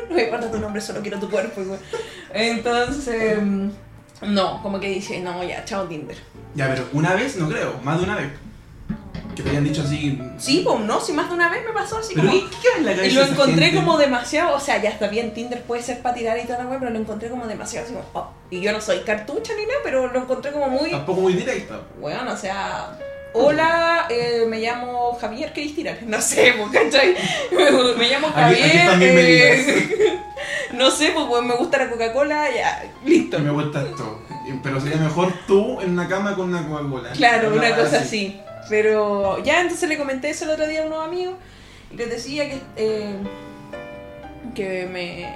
no 0.09 0.15
me 0.15 0.23
importa 0.23 0.51
tu 0.51 0.59
nombre, 0.59 0.81
solo 0.81 1.01
quiero 1.01 1.19
tu 1.19 1.29
cuerpo, 1.29 1.59
weón. 1.61 1.79
Entonces, 2.33 3.41
mm, 3.41 3.67
no, 4.27 4.61
como 4.61 4.79
que 4.79 4.87
dije, 4.89 5.19
no, 5.19 5.43
ya, 5.43 5.65
chao 5.65 5.83
Tinder. 5.85 6.15
Ya, 6.55 6.69
pero 6.69 6.87
una 6.93 7.13
vez 7.13 7.35
no 7.35 7.49
creo, 7.49 7.79
más 7.83 7.97
de 7.97 8.03
una 8.05 8.15
vez. 8.15 8.27
Que 9.35 9.41
te 9.41 9.49
hayan 9.49 9.63
dicho 9.63 9.81
así. 9.81 10.21
Sí, 10.37 10.61
pues 10.63 10.79
no, 10.81 10.99
si 10.99 11.11
más 11.11 11.27
de 11.27 11.33
una 11.35 11.49
vez 11.49 11.65
me 11.65 11.71
pasó 11.73 11.97
así 11.97 12.13
Pero 12.13 12.27
como... 12.29 12.41
¿qué 12.61 12.81
la 12.83 13.05
Y 13.05 13.11
lo 13.11 13.23
encontré 13.23 13.65
gente? 13.65 13.79
como 13.79 13.97
demasiado, 13.97 14.55
o 14.55 14.59
sea, 14.59 14.79
ya 14.81 14.89
está 14.91 15.07
bien, 15.07 15.33
Tinder 15.33 15.63
puede 15.63 15.81
ser 15.81 16.01
para 16.03 16.13
tirar 16.13 16.37
y 16.37 16.43
toda 16.43 16.59
la 16.59 16.69
web, 16.69 16.77
pero 16.79 16.91
lo 16.91 16.99
encontré 16.99 17.29
como 17.29 17.47
demasiado, 17.47 17.85
así 17.87 17.95
como, 17.95 18.05
oh. 18.13 18.31
Y 18.51 18.61
yo 18.61 18.71
no 18.71 18.79
soy 18.79 18.99
cartucha 18.99 19.53
ni 19.57 19.63
nada, 19.63 19.79
pero 19.83 20.05
lo 20.13 20.19
encontré 20.19 20.51
como 20.51 20.69
muy, 20.69 20.91
Tampoco 20.91 21.21
muy 21.21 21.33
directo. 21.33 21.83
bueno, 21.99 22.31
o 22.31 22.37
sea, 22.37 22.95
hola, 23.33 24.05
eh, 24.11 24.45
me 24.47 24.59
llamo 24.59 25.17
Javier 25.19 25.51
Cristina, 25.51 25.97
no 26.05 26.21
sé, 26.21 26.53
¿cachai? 26.71 27.15
Me, 27.97 28.07
llamo 28.07 28.27
Aquí- 28.35 28.53
aquí 28.53 28.61
Javier, 28.61 28.85
también 28.87 29.15
me 29.15 29.21
eh, 29.21 30.19
no 30.73 30.91
sé, 30.91 31.11
pues, 31.15 31.43
me 31.43 31.55
gusta 31.55 31.79
la 31.79 31.89
Coca-Cola, 31.89 32.49
ya, 32.55 32.83
listo. 33.03 33.37
Que 33.37 33.43
me 33.43 33.49
gusta 33.51 33.81
esto. 33.81 34.21
Pero 34.61 34.79
sería 34.79 34.97
mejor 34.97 35.33
tú 35.47 35.81
en 35.81 35.91
una 35.91 36.07
cama 36.07 36.35
con 36.35 36.49
una 36.53 36.67
Coca-Cola. 36.67 37.09
Claro, 37.13 37.49
una 37.49 37.61
wea 37.61 37.75
cosa 37.77 37.97
así. 37.99 38.39
Pero 38.73 39.37
ya 39.43 39.61
entonces 39.61 39.87
le 39.87 39.99
comenté 39.99 40.31
eso 40.31 40.45
el 40.45 40.49
otro 40.49 40.65
día 40.67 40.81
a 40.81 40.87
unos 40.87 41.05
amigos 41.05 41.35
y 41.91 41.95
les 41.95 42.09
decía 42.09 42.49
que, 42.49 42.59
eh, 42.75 43.17
que 44.55 44.87
me. 44.87 45.31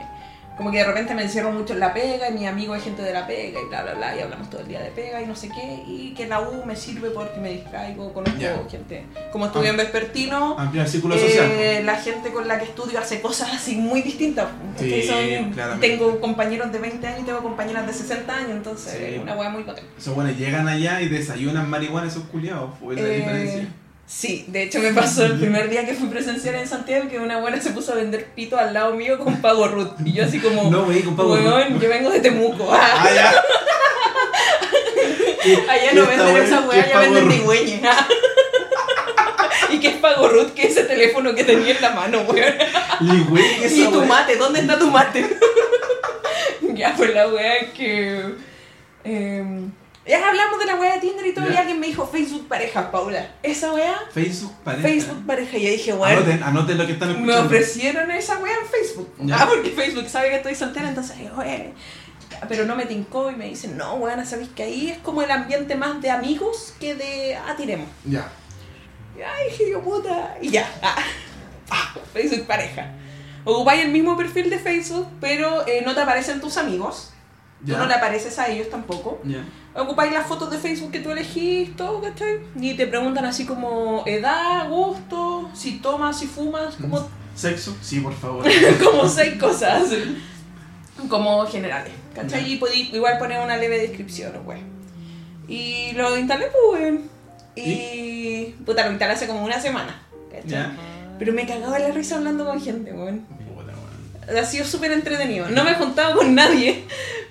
Como 0.58 0.72
que 0.72 0.80
de 0.80 0.86
repente 0.86 1.14
me 1.14 1.22
encierro 1.22 1.52
mucho 1.52 1.74
en 1.74 1.80
la 1.80 1.94
pega 1.94 2.30
y 2.30 2.34
mi 2.34 2.48
amigo 2.48 2.74
es 2.76 2.84
gente 2.84 3.04
de 3.04 3.14
la 3.14 3.28
pega 3.28 3.60
y 3.62 3.66
bla 3.66 3.84
bla 3.84 3.94
bla 3.94 4.16
y 4.18 4.22
hablamos 4.22 4.50
todo 4.50 4.62
el 4.62 4.68
día 4.68 4.82
de 4.82 4.90
pega 4.90 5.22
y 5.22 5.28
no 5.28 5.36
sé 5.36 5.50
qué 5.50 5.84
y 5.88 6.16
que 6.16 6.26
la 6.28 6.42
U 6.42 6.66
me 6.66 6.76
sirve 6.76 7.12
porque 7.12 7.40
me 7.40 7.52
distraigo, 7.52 8.12
conozco 8.12 8.40
Ya. 8.40 8.58
gente. 8.70 9.06
Como 9.32 9.46
estudio 9.46 9.70
en 9.70 9.78
vespertino, 9.78 10.58
Ampliar 10.58 10.86
el 10.88 10.92
círculo 10.92 11.16
social. 11.18 11.46
eh, 11.52 11.82
la 11.84 11.96
gente 11.98 12.32
con 12.32 12.48
la 12.48 12.58
que 12.58 12.66
estudio 12.66 12.98
hace 13.00 13.22
cosas 13.22 13.54
así 13.54 13.76
muy 13.76 14.02
distintas. 14.02 14.48
Sí. 14.80 15.04
Son- 15.04 15.80
tengo 15.80 16.20
compañeros 16.20 16.72
de 16.72 16.80
20 16.80 17.06
años 17.06 17.20
y 17.22 17.24
tengo 17.26 17.44
compañeras 17.44 17.86
de 17.86 17.94
60 17.94 18.36
años, 18.36 18.52
entonces 18.52 18.94
Sí. 18.98 19.04
es 19.16 19.20
una 19.22 19.36
hueá 19.38 19.50
muy 19.50 19.62
potente. 19.64 19.90
Esos 19.98 20.16
buenos 20.16 20.36
llegan 20.38 20.68
allá 20.68 21.02
y 21.02 21.08
desayunan 21.10 21.70
marihuana 21.70 22.08
esos 22.08 22.24
culiados. 22.24 22.72
Fue 22.80 22.96
la 22.96 23.02
Eh, 23.02 23.18
diferencia. 23.18 23.68
Sí, 24.10 24.46
de 24.48 24.64
hecho 24.64 24.80
me 24.80 24.94
pasó 24.94 25.26
el 25.26 25.38
primer 25.38 25.70
día 25.70 25.86
que 25.86 25.94
fui 25.94 26.08
presencial 26.08 26.56
en 26.56 26.66
Santiago 26.66 27.10
que 27.10 27.20
una 27.20 27.40
buena 27.40 27.60
se 27.62 27.72
puso 27.72 27.92
a 27.92 27.96
vender 27.96 28.28
pito 28.34 28.58
al 28.58 28.74
lado 28.74 28.94
mío 28.96 29.20
con 29.20 29.42
pago 29.42 29.68
root. 29.68 29.96
Y 30.06 30.14
yo 30.14 30.24
así 30.24 30.40
como, 30.40 30.72
No, 30.72 30.84
wey, 30.84 31.02
con 31.04 31.16
Pablo. 31.18 31.34
weón, 31.34 31.78
yo 31.78 31.90
vengo 31.90 32.10
de 32.10 32.22
Temuco. 32.22 32.70
Ah, 32.72 33.10
ya. 33.14 33.34
Allá 35.70 35.90
¿Qué 35.92 35.96
no 35.96 36.06
venden 36.08 36.38
esa 36.38 36.62
¿Qué 36.62 36.68
weá, 36.68 36.92
pago 36.94 37.02
venden 37.02 37.26
root? 37.26 37.34
digüeña. 37.34 37.92
¿Y 39.72 39.80
qué 39.80 39.90
es 39.90 39.96
pago 39.98 40.30
root? 40.30 40.54
Que 40.54 40.68
ese 40.68 40.84
teléfono 40.84 41.36
que 41.36 41.44
tenía 41.44 41.76
en 41.76 41.82
la 41.82 41.90
mano, 41.92 42.22
weón. 42.22 42.54
Y 43.02 43.20
güey, 43.30 43.60
¿qué 43.60 43.66
es 43.66 43.74
¿Y 43.74 43.82
esa 43.82 43.92
tu 43.92 44.06
mate? 44.06 44.38
¿Dónde 44.38 44.62
está 44.62 44.80
tu 44.80 44.90
mate? 44.90 45.38
ya, 46.74 46.94
pues 46.96 47.14
la 47.14 47.28
weá 47.28 47.74
que... 47.74 48.24
em, 49.04 49.70
ya 50.08 50.28
hablamos 50.28 50.60
de 50.60 50.66
la 50.66 50.76
weá 50.76 50.94
de 50.96 51.00
Tinder 51.02 51.26
y 51.26 51.34
todo 51.34 51.46
Ya. 51.48 51.54
y 51.54 51.58
alguien 51.58 51.80
me 51.80 51.88
dijo 51.88 52.08
Facebook 52.08 52.48
pareja, 52.48 52.92
Paula. 52.92 53.32
Esa 53.44 53.74
weá 53.74 54.00
Facebook 54.14 54.54
pareja. 54.64 54.88
Facebook 54.88 55.26
pareja. 55.26 55.58
Y 55.58 55.64
yo 55.66 55.72
dije, 55.72 55.94
bueno, 55.94 56.18
Anoten, 56.18 56.44
anoten 56.44 56.78
lo 56.78 56.86
que 56.86 56.94
están 56.94 57.10
me 57.10 57.16
escuchando. 57.16 57.46
ofrecieron 57.46 58.12
esa 58.12 58.38
wea 58.40 58.54
en 58.62 58.68
Facebook. 58.68 59.14
Ya. 59.20 59.42
Ah, 59.42 59.48
porque 59.48 59.70
Facebook 59.72 60.08
sabe 60.10 60.30
que 60.30 60.36
estoy 60.38 60.56
soltera, 60.56 60.90
entonces 60.90 61.16
"Oye". 61.38 61.74
Pero 62.50 62.66
no 62.66 62.76
me 62.76 62.86
tincó 62.86 63.32
y 63.32 63.36
me 63.36 63.48
dicen, 63.48 63.78
no, 63.78 63.96
weón, 63.96 64.24
sabéis 64.26 64.50
que 64.50 64.62
ahí 64.64 64.90
es 64.90 64.98
como 65.00 65.24
el 65.24 65.32
ambiente 65.32 65.76
más 65.76 66.00
de 66.02 66.12
amigos 66.12 66.74
que 66.80 66.94
de, 66.94 67.36
ah, 67.36 67.56
tiremos. 67.58 67.88
Ya. 68.06 68.30
Y, 69.18 69.22
Ay, 69.22 69.50
dije 69.50 69.72
yo, 69.72 69.82
puta. 69.82 70.36
Y 70.42 70.50
ya, 70.52 70.70
ah, 70.84 70.96
ah, 71.72 71.96
Facebook 72.14 72.46
pareja. 72.46 72.92
Ocupáis 73.44 73.82
el 73.86 73.92
mismo 73.92 74.16
perfil 74.16 74.50
de 74.52 74.60
Facebook, 74.60 75.08
pero 75.20 75.66
eh, 75.68 75.82
no 75.86 75.96
te 75.96 76.02
aparecen 76.02 76.40
tus 76.42 76.58
amigos. 76.58 77.12
Tú 77.66 77.72
Ya. 77.72 77.78
no 77.80 77.86
le 77.88 77.94
apareces 77.94 78.38
a 78.40 78.48
ellos 78.50 78.70
tampoco. 78.70 79.20
Ya. 79.24 79.44
Ocupáis 79.76 80.12
las 80.12 80.28
fotos 80.28 80.50
de 80.52 80.58
Facebook 80.58 80.92
que 80.92 81.00
tú 81.00 81.12
elegís, 81.12 81.76
todo, 81.76 82.02
¿cachai? 82.02 82.40
Y 82.60 82.76
te 82.76 82.88
preguntan 82.88 83.26
así 83.26 83.46
como 83.46 84.04
edad, 84.06 84.70
gusto, 84.70 85.50
si 85.54 85.80
tomas, 85.80 86.20
si 86.20 86.28
fumas, 86.28 86.76
como, 86.76 87.08
¿Sexo? 87.36 87.76
Sí, 87.82 88.00
por 88.00 88.14
favor. 88.14 88.46
como 88.84 89.08
seis 89.08 89.40
cosas 89.40 89.84
como 91.10 91.46
generales, 91.46 91.94
¿cachai? 92.16 92.54
Y 92.54 92.58
podí 92.58 92.90
igual 92.94 93.18
poner 93.20 93.40
una 93.40 93.58
leve 93.58 93.78
descripción, 93.80 94.34
güey. 94.44 94.60
Y 95.48 95.92
lo 95.94 96.18
instalé, 96.18 96.48
pues, 96.48 96.82
güey. 96.82 97.00
Y, 97.56 98.56
puta, 98.66 98.86
lo 98.86 98.92
instalé 98.92 99.14
hace 99.14 99.28
como 99.28 99.44
una 99.44 99.60
semana, 99.60 100.02
¿cachai? 100.32 100.68
Pero 101.20 101.34
me 101.34 101.46
cagaba 101.48 101.80
la 101.80 101.90
risa 101.90 102.18
hablando 102.18 102.46
con 102.46 102.62
gente, 102.62 102.92
güey. 102.92 103.22
Ha 104.36 104.44
sido 104.44 104.66
súper 104.66 104.92
entretenido. 104.92 105.48
No 105.50 105.64
me 105.64 105.72
he 105.72 105.76
juntado 105.76 106.18
con 106.18 106.36
nadie, 106.36 106.84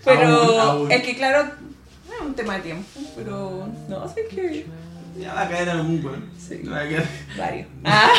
pero 0.07 0.29
Aún, 0.29 0.61
aún. 0.81 0.93
es 0.93 1.03
que 1.03 1.15
claro, 1.17 1.43
es 1.43 2.21
un 2.27 2.35
tema 2.35 2.55
de 2.57 2.61
tiempo. 2.63 2.85
Pero 3.17 3.69
no 3.89 4.09
sé 4.09 4.23
qué. 4.31 4.65
Ya 5.21 5.35
va 5.35 5.43
a 5.43 5.49
caer 5.49 5.69
algún 5.71 6.05
weón. 6.05 6.25
Sí. 6.39 6.63
Va 6.67 6.79
a 6.81 6.83
caer. 6.85 7.07
Varios. 7.37 7.67
Ah, 7.85 8.11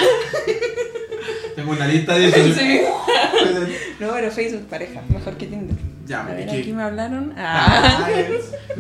Tengo 1.56 1.72
una 1.72 1.88
lista 1.88 2.16
de 2.16 2.28
eso. 2.28 2.60
sí. 2.60 2.82
No, 4.00 4.12
pero 4.14 4.32
Facebook 4.32 4.68
pareja, 4.68 5.02
mejor 5.10 5.36
que 5.38 5.48
Tinder. 5.48 5.76
Ya, 6.06 6.22
A 6.24 6.26
ver, 6.34 6.50
aquí 6.50 6.72
me 6.72 6.84
hablaron. 6.84 7.34
Ah. 7.38 8.06
Ah, 8.06 8.10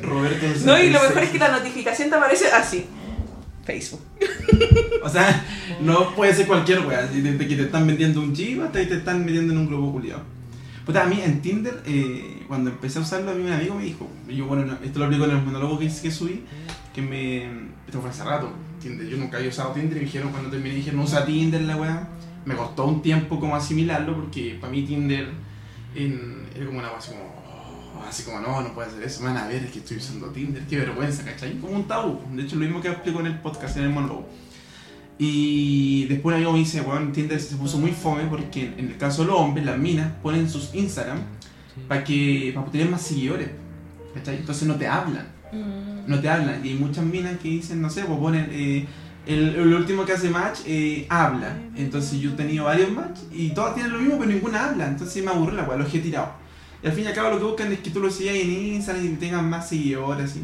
Roberto. 0.02 0.46
No, 0.66 0.78
y 0.80 0.90
lo 0.90 1.00
mejor 1.02 1.08
66. 1.20 1.26
es 1.26 1.30
que 1.32 1.40
la 1.40 1.52
notificación 1.58 2.10
te 2.10 2.16
aparece 2.16 2.48
así. 2.52 2.86
Facebook. 3.66 4.02
O 5.04 5.10
sea, 5.10 5.44
no 5.82 6.16
puede 6.16 6.34
ser 6.34 6.48
cualquier 6.48 6.86
wea, 6.86 7.00
así, 7.00 7.20
desde 7.22 7.48
que 7.48 7.56
te 7.56 7.64
están 7.64 7.86
vendiendo 7.86 8.22
un 8.22 8.34
jeep 8.34 8.62
hasta 8.64 8.80
que 8.80 8.86
te 8.86 8.96
están 8.96 9.26
metiendo 9.26 9.52
en 9.54 9.60
un 9.60 9.68
globo 9.68 9.92
culiado. 9.92 10.22
Puta, 10.88 11.04
a 11.04 11.06
mí 11.06 11.20
en 11.22 11.42
Tinder, 11.42 11.84
eh, 11.86 12.44
cuando 12.48 12.70
empecé 12.72 12.98
a 12.98 13.02
usarlo, 13.04 13.30
a 13.32 13.34
mí 13.36 13.44
un 13.44 13.52
amigo 13.52 13.76
me 13.76 13.84
dijo, 13.84 14.08
yo 14.30 14.46
bueno, 14.48 14.66
no, 14.66 14.74
esto 14.84 15.00
lo 15.00 15.06
aplico 15.06 15.26
en 15.26 15.32
el 15.32 15.44
monólogo 15.44 15.78
que, 15.78 15.88
que 15.88 16.10
subí, 16.12 16.46
que 16.96 17.02
me... 17.02 17.44
Esto 17.86 18.00
fue 18.02 18.10
hace 18.10 18.24
rato, 18.24 18.50
Tinder, 18.82 19.06
yo 19.08 19.18
nunca 19.18 19.38
había 19.38 19.50
usado 19.50 19.72
Tinder 19.74 19.92
y 19.98 20.00
me 20.00 20.06
dijeron 20.06 20.32
cuando 20.32 20.50
terminé, 20.50 20.76
dijeron, 20.76 21.00
no 21.00 21.04
usa 21.06 21.26
Tinder 21.26 21.62
la 21.62 21.76
wea. 21.76 22.08
Me 22.46 22.56
costó 22.56 22.86
un 22.88 23.02
tiempo 23.02 23.38
como 23.40 23.56
asimilarlo 23.56 24.16
porque 24.16 24.58
para 24.62 24.72
mí 24.72 24.84
Tinder 24.84 25.30
en- 25.94 26.46
era 26.56 26.66
como 26.66 26.80
una 26.80 26.88
wea 26.90 26.98
así 26.98 27.12
como... 27.12 27.24
oh, 27.26 28.04
Así 28.08 28.24
como, 28.24 28.40
no, 28.40 28.62
no 28.62 28.74
puede 28.74 28.88
hacer 28.88 29.04
eso, 29.04 29.22
me 29.24 29.28
van 29.34 29.38
a 29.38 29.48
ver 29.48 29.64
es 29.66 29.72
que 29.72 29.80
estoy 29.80 29.98
usando 29.98 30.28
Tinder, 30.28 30.64
qué 30.70 30.78
vergüenza, 30.78 31.26
¿cachai? 31.26 31.58
Como 31.60 31.74
un 31.76 31.86
tabú. 31.88 32.20
De 32.34 32.44
hecho, 32.44 32.56
lo 32.56 32.62
mismo 32.66 32.80
que 32.80 32.88
explico 32.88 33.20
en 33.20 33.26
el 33.28 33.40
podcast, 33.40 33.76
en 33.76 33.84
el 33.84 33.90
monólogo. 33.90 34.30
Y 35.20 36.06
después 36.06 36.34
un 36.34 36.36
amigo 36.36 36.54
me 36.54 36.60
dice, 36.60 36.82
bueno, 36.82 37.12
Tinder 37.12 37.40
se 37.40 37.56
puso 37.56 37.78
muy 37.80 37.92
fome 37.92 38.24
porque 38.30 38.74
en 38.78 38.88
el 38.88 38.98
caso 38.98 39.24
de 39.24 39.30
los 39.30 39.40
hombres, 39.40 39.66
las 39.66 39.78
minas 39.78 40.12
ponen 40.22 40.50
sus 40.50 40.74
Instagram 40.76 41.18
para 41.88 42.04
que 42.04 42.52
para 42.54 42.68
tener 42.72 42.90
más 42.90 43.02
seguidores. 43.02 43.50
¿cachai? 44.14 44.38
Entonces 44.38 44.68
no 44.68 44.76
te 44.76 44.88
hablan, 44.88 45.28
Mm. 45.52 46.10
no 46.10 46.20
te 46.20 46.30
hablan. 46.30 46.64
Y 46.66 46.70
hay 46.70 46.76
muchas 46.76 47.06
minas 47.06 47.38
que 47.42 47.50
dicen, 47.50 47.82
no 47.82 47.90
sé, 47.90 48.04
pues 48.04 48.20
ponen, 48.20 48.48
eh, 48.52 48.86
el, 49.26 49.56
el 49.56 49.74
último 49.74 50.06
que 50.06 50.14
hace 50.14 50.30
match 50.30 50.60
eh, 50.66 51.06
habla. 51.10 51.58
Entonces 51.76 52.20
yo 52.20 52.32
he 52.32 52.34
tenido 52.34 52.66
varios 52.66 52.92
match 52.92 53.20
y 53.32 53.50
todas 53.50 53.74
tienen 53.74 53.94
lo 53.94 54.00
mismo, 54.00 54.18
pero 54.20 54.30
ninguna 54.32 54.66
habla. 54.70 54.88
Entonces 54.88 55.24
me 55.24 55.32
aburre 55.32 55.54
la 55.56 55.64
weá, 55.64 55.78
los 55.78 55.94
he 55.94 56.00
tirado. 56.00 56.32
Y 56.84 56.88
al 56.88 56.94
fin 56.94 57.06
y 57.06 57.08
al 57.08 57.14
cabo 57.14 57.30
lo 57.32 57.38
que 57.40 57.44
buscan 57.46 57.72
es 57.72 57.80
que 57.80 57.90
tú 57.90 58.00
lo 58.02 58.12
sigas 58.12 58.36
en 58.36 58.52
Instagram 58.52 59.06
y 59.06 59.10
tengan 59.16 59.50
más 59.50 59.68
seguidores. 59.70 60.32
¿sí? 60.32 60.44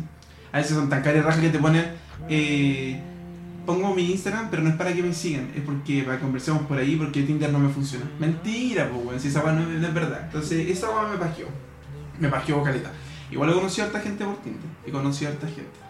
A 0.52 0.58
veces 0.58 0.76
son 0.76 0.90
tan 0.90 1.02
caras 1.04 1.24
rajas 1.26 1.42
que 1.42 1.50
te 1.50 1.60
ponen... 1.60 1.86
eh, 2.30 3.02
pongo 3.66 3.94
mi 3.96 4.12
Instagram, 4.12 4.50
pero 4.50 4.62
no 4.64 4.70
es 4.70 4.76
para 4.76 4.94
que 4.94 5.02
me 5.04 5.14
sigan, 5.14 5.52
es 5.56 5.62
porque 5.62 6.04
para 6.04 6.20
conversemos 6.20 6.64
por 6.64 6.78
ahí, 6.78 6.96
porque 6.96 7.24
Tinder 7.24 7.52
no 7.52 7.60
me 7.60 7.70
funciona. 7.70 8.06
Mentira, 8.20 8.90
pues, 8.90 9.06
weón, 9.06 9.20
si 9.20 9.28
esa 9.30 9.42
weá 9.44 9.54
no, 9.54 9.62
es- 9.62 9.80
no 9.80 9.88
es 9.88 9.94
verdad. 9.94 10.22
Entonces, 10.26 10.70
esa 10.70 10.90
weá 10.90 11.08
me 11.12 11.18
pajeó. 11.18 11.48
Me 12.20 12.30
pajeó 12.30 12.64
caleta. 12.64 12.92
Igual 13.32 13.50
he 13.50 13.54
conocido 13.54 13.84
a 13.84 13.88
harta 13.88 14.00
gente 14.02 14.24
por 14.26 14.38
Tinder, 14.38 14.62
he 14.86 14.92
conocido 14.92 15.32
a 15.32 15.34
harta 15.34 15.48
gente. 15.48 15.83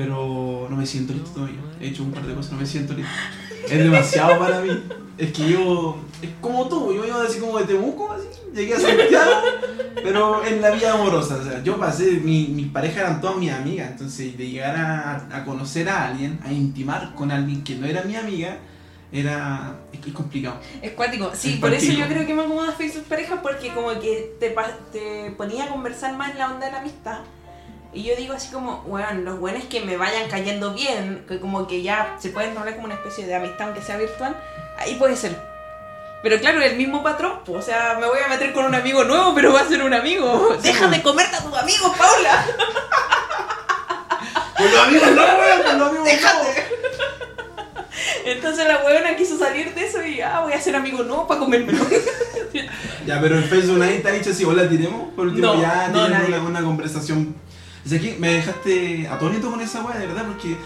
Pero 0.00 0.66
no 0.70 0.76
me 0.76 0.86
siento 0.86 1.12
listo 1.12 1.30
todavía. 1.30 1.60
He 1.78 1.88
hecho 1.88 2.02
un 2.02 2.10
par 2.10 2.26
de 2.26 2.34
cosas, 2.34 2.52
no 2.52 2.58
me 2.58 2.66
siento 2.66 2.94
listo. 2.94 3.12
Es 3.70 3.78
demasiado 3.78 4.38
para 4.38 4.60
mí. 4.62 4.70
Es 5.18 5.32
que 5.32 5.50
yo, 5.50 5.98
es 6.22 6.30
como 6.40 6.66
tú, 6.66 6.94
yo 6.94 7.04
iba 7.04 7.22
así 7.22 7.38
como 7.38 7.58
de 7.58 7.66
Temuco, 7.66 8.10
así, 8.10 8.26
llegué 8.54 8.74
a 8.74 8.80
Santiago, 8.80 9.42
pero 10.02 10.44
en 10.46 10.62
la 10.62 10.70
vida 10.70 10.94
amorosa. 10.94 11.36
O 11.36 11.44
sea, 11.44 11.62
yo 11.62 11.78
pasé, 11.78 12.12
mi, 12.24 12.46
mi 12.46 12.64
pareja 12.64 13.00
eran 13.00 13.20
todas 13.20 13.36
mis 13.36 13.52
amigas, 13.52 13.90
entonces 13.90 14.36
de 14.38 14.48
llegar 14.48 14.74
a, 14.76 15.28
a 15.36 15.44
conocer 15.44 15.90
a 15.90 16.06
alguien, 16.06 16.40
a 16.42 16.50
intimar 16.50 17.14
con 17.14 17.30
alguien 17.30 17.62
que 17.62 17.76
no 17.76 17.86
era 17.86 18.02
mi 18.02 18.16
amiga, 18.16 18.56
era 19.12 19.74
es, 19.92 20.12
complicado. 20.14 20.58
Es 20.80 20.92
cuático. 20.92 21.30
Sí, 21.34 21.54
Es 21.54 21.60
por 21.60 21.74
eso 21.74 21.92
yo 21.92 22.06
creo 22.06 22.26
que 22.26 22.34
me 22.34 22.42
acomoda 22.42 22.72
Facebook 22.72 23.04
pareja 23.04 23.42
porque 23.42 23.74
como 23.74 23.90
que 24.00 24.36
te, 24.40 24.56
te 24.90 25.32
ponía 25.32 25.64
a 25.64 25.68
conversar 25.68 26.16
más 26.16 26.30
en 26.30 26.38
la 26.38 26.50
onda 26.50 26.66
de 26.66 26.72
la 26.72 26.80
amistad. 26.80 27.18
Y 27.92 28.04
yo 28.04 28.14
digo 28.16 28.34
así 28.34 28.52
como, 28.52 28.82
bueno, 28.82 29.08
los 29.22 29.40
buenos 29.40 29.64
que 29.64 29.80
me 29.80 29.96
vayan 29.96 30.28
cayendo 30.30 30.74
bien, 30.74 31.24
que 31.26 31.40
como 31.40 31.66
que 31.66 31.82
ya 31.82 32.16
se 32.20 32.28
pueden 32.30 32.56
hablar 32.56 32.74
como 32.74 32.86
una 32.86 32.94
especie 32.94 33.26
de 33.26 33.34
amistad 33.34 33.62
aunque 33.68 33.82
sea 33.82 33.96
virtual, 33.96 34.36
ahí 34.78 34.94
puede 34.94 35.16
ser. 35.16 35.36
Pero 36.22 36.38
claro, 36.38 36.60
el 36.62 36.76
mismo 36.76 37.02
patrón, 37.02 37.40
pues, 37.44 37.58
o 37.58 37.62
sea, 37.62 37.96
me 37.98 38.06
voy 38.06 38.18
a 38.24 38.28
meter 38.28 38.52
con 38.52 38.64
un 38.66 38.74
amigo 38.74 39.02
nuevo, 39.04 39.34
pero 39.34 39.52
va 39.52 39.62
a 39.62 39.68
ser 39.68 39.82
un 39.82 39.94
amigo. 39.94 40.50
Sí, 40.60 40.68
Deja 40.68 40.80
pues. 40.86 40.90
de 40.98 41.02
comerte 41.02 41.36
a 41.36 41.42
tus 41.42 41.56
amigos, 41.56 41.96
Paula. 41.96 42.44
Con 44.56 44.70
los 44.70 44.80
amigos 44.86 45.10
no, 45.12 45.22
weón, 45.22 45.62
con 45.64 45.78
los 45.78 45.88
amigos 45.88 46.04
Déjate. 46.04 46.64
Entonces 48.26 48.68
la 48.68 48.84
huevona 48.84 49.16
quiso 49.16 49.38
salir 49.38 49.74
de 49.74 49.86
eso 49.86 50.04
y 50.04 50.20
ah, 50.20 50.40
voy 50.40 50.52
a 50.52 50.56
hacer 50.56 50.76
amigo 50.76 51.02
nuevo 51.02 51.26
para 51.26 51.40
comérmelo. 51.40 51.84
Ya, 53.06 53.20
pero 53.20 53.36
en 53.36 53.44
Facebook 53.44 53.78
nadie 53.78 54.00
te 54.00 54.08
ha 54.08 54.12
dicho 54.12 54.30
así, 54.30 54.44
hola, 54.44 54.68
tiremos. 54.68 55.12
Por 55.14 55.28
último, 55.28 55.54
No, 55.54 55.60
ya 55.60 55.88
no, 55.88 55.94
tienen 55.94 56.12
nadie. 56.12 56.38
una, 56.38 56.48
una 56.48 56.62
conversación. 56.62 57.34
O 57.84 57.88
sea, 57.88 57.98
aquí 57.98 58.14
me 58.18 58.34
dejaste 58.34 59.08
atónito 59.08 59.50
con 59.50 59.60
esa 59.60 59.84
weá, 59.84 59.98
de 59.98 60.06
verdad, 60.06 60.26
porque 60.26 60.56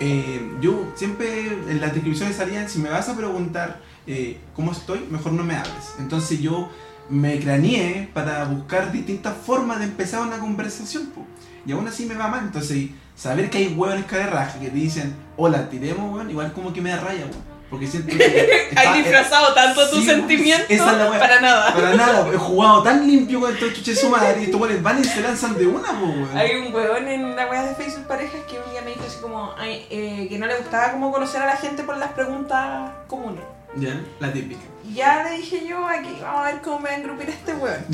eh, 0.00 0.52
yo 0.60 0.92
siempre 0.94 1.46
en 1.46 1.80
las 1.80 1.94
descripciones 1.94 2.36
salían, 2.36 2.68
si 2.68 2.78
me 2.78 2.88
vas 2.88 3.08
a 3.08 3.16
preguntar 3.16 3.80
eh, 4.06 4.38
cómo 4.54 4.72
estoy, 4.72 5.06
mejor 5.10 5.32
no 5.32 5.44
me 5.44 5.54
hables. 5.54 5.94
Entonces 5.98 6.40
yo 6.40 6.70
me 7.08 7.38
craneé 7.38 8.08
para 8.12 8.44
buscar 8.46 8.90
distintas 8.90 9.36
formas 9.36 9.78
de 9.78 9.84
empezar 9.84 10.22
una 10.22 10.38
conversación, 10.38 11.06
po. 11.08 11.26
y 11.66 11.72
aún 11.72 11.86
así 11.86 12.06
me 12.06 12.14
va 12.14 12.28
mal. 12.28 12.44
Entonces, 12.44 12.90
saber 13.14 13.50
que 13.50 13.58
hay 13.58 13.74
hueones 13.74 14.10
de 14.10 14.26
raja 14.26 14.58
que 14.58 14.70
te 14.70 14.76
dicen, 14.76 15.14
hola, 15.36 15.68
tiremos, 15.68 16.12
weón, 16.12 16.30
igual 16.30 16.52
como 16.52 16.72
que 16.72 16.80
me 16.80 16.90
da 16.90 17.00
raya, 17.00 17.26
weón. 17.26 17.51
Porque 17.72 17.86
siento 17.88 18.14
que. 18.16 18.68
Hay 18.76 19.02
disfrazado 19.02 19.52
tanto 19.54 19.88
tu 19.90 19.96
Sí, 19.96 20.04
sentimiento 20.06 20.66
esa 20.68 20.92
es 20.92 20.98
la 20.98 21.10
wea. 21.10 21.18
para 21.18 21.40
nada. 21.40 21.72
Para 21.74 21.94
nada, 21.94 22.28
he 22.32 22.36
jugado 22.36 22.82
tan 22.82 23.04
limpio 23.06 23.40
con 23.40 23.52
estos 23.52 23.72
chuches 23.72 23.98
su 24.00 24.10
madre 24.10 24.42
y 24.42 24.44
estos 24.44 24.60
weones 24.60 24.82
van 24.82 25.00
y 25.00 25.04
se 25.04 25.20
lanzan 25.22 25.56
de 25.56 25.66
una, 25.66 25.88
po, 25.88 26.04
weón. 26.04 26.36
Hay 26.36 26.54
un 26.56 26.72
huevón 26.74 27.08
en 27.08 27.34
la 27.34 27.46
wea 27.46 27.62
de 27.64 27.74
Facebook 27.74 28.06
Parejas 28.06 28.42
que 28.48 28.58
un 28.60 28.70
día 28.70 28.82
me 28.82 28.90
dijo 28.90 29.04
así 29.06 29.16
como 29.22 29.54
ay, 29.58 29.86
eh, 29.90 30.26
que 30.28 30.38
no 30.38 30.46
le 30.46 30.56
gustaba 30.58 30.92
como 30.92 31.10
conocer 31.10 31.40
a 31.42 31.46
la 31.46 31.56
gente 31.56 31.82
por 31.82 31.96
las 31.96 32.12
preguntas 32.12 32.90
comunes. 33.08 33.42
Ya, 33.76 33.98
la 34.20 34.30
típica. 34.30 34.60
Y 34.86 34.94
ya 34.96 35.22
le 35.24 35.38
dije 35.38 35.66
yo 35.66 35.88
aquí, 35.88 36.18
vamos 36.20 36.40
a 36.42 36.52
ver 36.52 36.60
cómo 36.60 36.78
me 36.80 36.90
va 36.90 36.94
a 36.94 36.98
engrupir 36.98 37.30
este 37.30 37.54
huevón. 37.54 37.86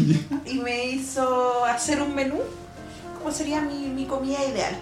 Y 0.44 0.54
me 0.58 0.86
hizo 0.86 1.64
hacer 1.66 2.02
un 2.02 2.16
menú, 2.16 2.40
cómo 3.18 3.30
sería 3.30 3.60
mi, 3.60 3.86
mi 3.86 4.04
comida 4.06 4.44
ideal. 4.44 4.76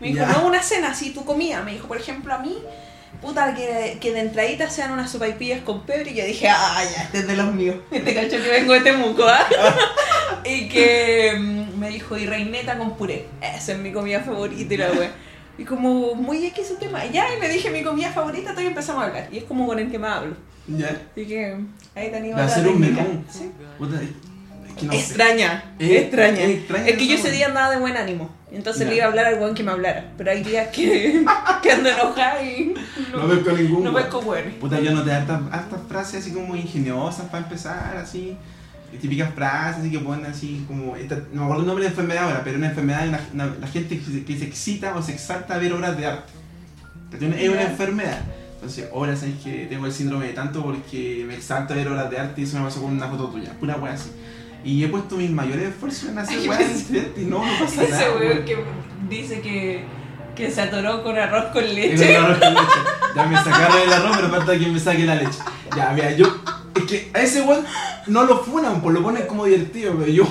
Me 0.00 0.08
dijo, 0.08 0.18
Ya. 0.18 0.26
no 0.32 0.46
una 0.48 0.60
cena, 0.60 0.90
así 0.90 1.10
tu 1.10 1.24
comida. 1.24 1.62
Me 1.62 1.74
dijo, 1.74 1.86
por 1.86 1.96
ejemplo, 1.98 2.34
a 2.34 2.38
mí, 2.38 2.58
puta, 3.22 3.54
que, 3.54 3.96
que 4.00 4.12
de 4.12 4.20
entradita 4.20 4.68
sean 4.68 4.92
unas 4.92 5.10
sopaipillas 5.10 5.62
con 5.62 5.82
pebre. 5.86 6.10
Y 6.10 6.14
yo 6.14 6.24
dije, 6.26 6.48
ah, 6.48 6.82
ya, 6.84 7.04
este 7.04 7.20
es 7.20 7.26
de 7.28 7.36
los 7.36 7.54
míos. 7.54 7.76
Este 7.90 8.14
cacho 8.14 8.42
que 8.42 8.50
vengo 8.50 8.74
de 8.74 8.80
Temuco, 8.80 9.24
¿ah? 9.24 9.46
y 10.44 10.68
que 10.68 11.34
mm, 11.38 11.78
me 11.78 11.88
dijo, 11.88 12.18
y 12.18 12.26
reineta 12.26 12.76
con 12.76 12.96
puré. 12.96 13.26
Esa 13.40 13.72
es 13.72 13.78
mi 13.78 13.92
comida 13.92 14.20
favorita 14.20 14.74
y 14.74 14.76
la 14.76 14.92
wea. 14.92 15.12
Y 15.56 15.64
como 15.64 16.14
muy 16.14 16.44
X 16.46 16.68
su 16.68 16.76
tema. 16.76 17.04
Ya, 17.06 17.26
y 17.34 17.40
le 17.40 17.48
dije 17.48 17.70
mi 17.70 17.82
comida 17.82 18.10
favorita, 18.10 18.50
todavía 18.50 18.70
empezamos 18.70 19.02
a 19.02 19.06
hablar. 19.06 19.28
Y 19.30 19.38
es 19.38 19.44
como 19.44 19.66
con 19.66 19.78
el 19.78 19.90
que 19.90 19.98
más 19.98 20.18
hablo. 20.18 20.36
Ya. 20.66 20.88
Así 21.12 21.26
que 21.26 21.56
ahí 21.94 22.10
tenía 22.10 22.36
Va 22.36 22.44
a 22.44 22.48
ser 22.48 22.68
un 22.68 22.80
menú. 22.80 23.24
Sí. 23.30 23.50
No 24.80 24.92
extraña, 24.92 25.64
Es- 25.78 25.90
extraña. 26.02 26.40
es 26.40 26.50
extraña 26.50 26.86
Es 26.88 26.96
que 26.96 27.06
yo 27.06 27.14
ese 27.14 27.30
día 27.30 27.46
andaba 27.46 27.70
de 27.70 27.78
buen 27.78 27.96
ánimo. 27.96 28.30
Entonces 28.50 28.82
Ya. 28.84 28.90
le 28.90 28.96
iba 28.96 29.04
a 29.06 29.08
hablar 29.08 29.26
al 29.26 29.38
weón 29.38 29.54
que 29.54 29.62
me 29.62 29.70
hablara. 29.72 30.12
Pero 30.18 30.30
hay 30.30 30.42
días 30.42 30.68
que, 30.68 31.24
que 31.62 31.72
ando 31.72 31.88
enojada 31.88 32.42
y 32.42 32.74
No 33.12 33.28
pesco 33.28 33.52
ningún. 33.52 33.84
no 33.84 33.94
pesco 33.94 34.18
weones. 34.20 34.54
Puta, 34.54 34.80
yo 34.80 34.92
no 34.92 35.02
te 35.02 35.12
hartas, 35.12 35.40
hartas 35.50 35.80
frases 35.88 36.20
así 36.22 36.32
como 36.32 36.54
ingeniosas 36.56 37.26
para 37.26 37.44
empezar, 37.44 37.96
así. 37.96 38.36
Típicas 39.00 39.32
frases 39.34 39.80
así 39.80 39.90
que 39.90 39.98
ponen 40.00 40.26
así 40.26 40.64
como. 40.68 40.96
Esta, 40.96 41.14
no 41.32 41.40
me 41.40 41.42
acuerdo 41.44 41.60
el 41.62 41.66
nombre 41.66 41.84
de 41.84 41.88
la 41.90 41.92
enfermedad 41.92 42.24
ahora, 42.24 42.42
pero 42.44 42.58
una 42.58 42.68
enfermedad 42.68 43.02
de 43.04 43.08
una- 43.08 43.20
una- 43.32 43.54
la 43.60 43.66
gente 43.66 43.98
que 43.98 44.04
se, 44.04 44.24
que 44.24 44.38
se 44.38 44.44
excita 44.44 44.94
o 44.94 45.02
se 45.02 45.12
exalta 45.12 45.54
a 45.54 45.58
ver 45.58 45.72
obras 45.72 45.96
de 45.96 46.06
arte. 46.06 46.30
Es 47.14 47.48
una, 47.48 47.62
enfermedad. 47.62 48.20
Entonces, 48.54 48.88
ahora 48.92 49.16
sabes 49.16 49.34
que 49.42 49.66
tengo 49.66 49.86
el 49.86 49.92
síndrome 49.92 50.26
de 50.26 50.32
tanto 50.34 50.62
porque 50.62 51.24
me 51.26 51.34
exalta 51.34 51.74
ver 51.74 51.88
obras 51.88 52.10
de 52.10 52.18
arte 52.18 52.40
y 52.42 52.44
eso 52.44 52.58
me 52.58 52.64
pasó 52.64 52.80
con 52.82 52.92
una 52.92 53.08
foto 53.08 53.28
tuya. 53.28 53.50
Pura 53.58 53.76
wea 53.76 53.94
así. 53.94 54.10
Y 54.64 54.84
he 54.84 54.88
puesto 54.88 55.16
mis 55.16 55.30
mayores 55.30 55.68
esfuerzos 55.70 56.10
en 56.10 56.18
hacer 56.18 56.38
pensé- 56.38 56.42
diferentes 56.88 57.22
y 57.22 57.26
no, 57.26 57.38
no 57.44 57.52
pasa 57.58 57.82
Ese 57.82 57.90
nada. 57.90 58.10
weón 58.16 58.20
weón. 58.32 58.44
que 58.44 58.56
dice 59.08 59.40
que, 59.40 59.84
que 60.36 60.50
se 60.50 60.60
atoró 60.62 61.02
con 61.02 61.18
arroz 61.18 61.46
con 61.52 61.64
leche. 61.64 62.16
el 62.16 62.22
arroz 62.24 62.38
con 62.38 62.54
leche. 62.54 62.66
Ya 63.14 63.26
me 63.26 63.36
sacaron 63.36 63.76
el 63.84 63.92
arroz, 63.92 64.16
pero 64.16 64.30
falta 64.30 64.58
que 64.58 64.66
me 64.68 64.80
saque 64.80 65.04
la 65.04 65.16
leche. 65.16 65.38
Ya, 65.76 65.90
mira, 65.94 66.12
yo. 66.12 66.26
Es 66.74 66.82
que 66.84 67.10
a 67.12 67.20
ese 67.20 67.42
weón 67.42 67.62
no 68.06 68.24
lo 68.24 68.38
funan, 68.42 68.80
pues 68.80 68.94
lo 68.94 69.02
ponen 69.02 69.26
como 69.26 69.44
divertido, 69.44 69.94
pero 69.98 70.10
yo 70.10 70.24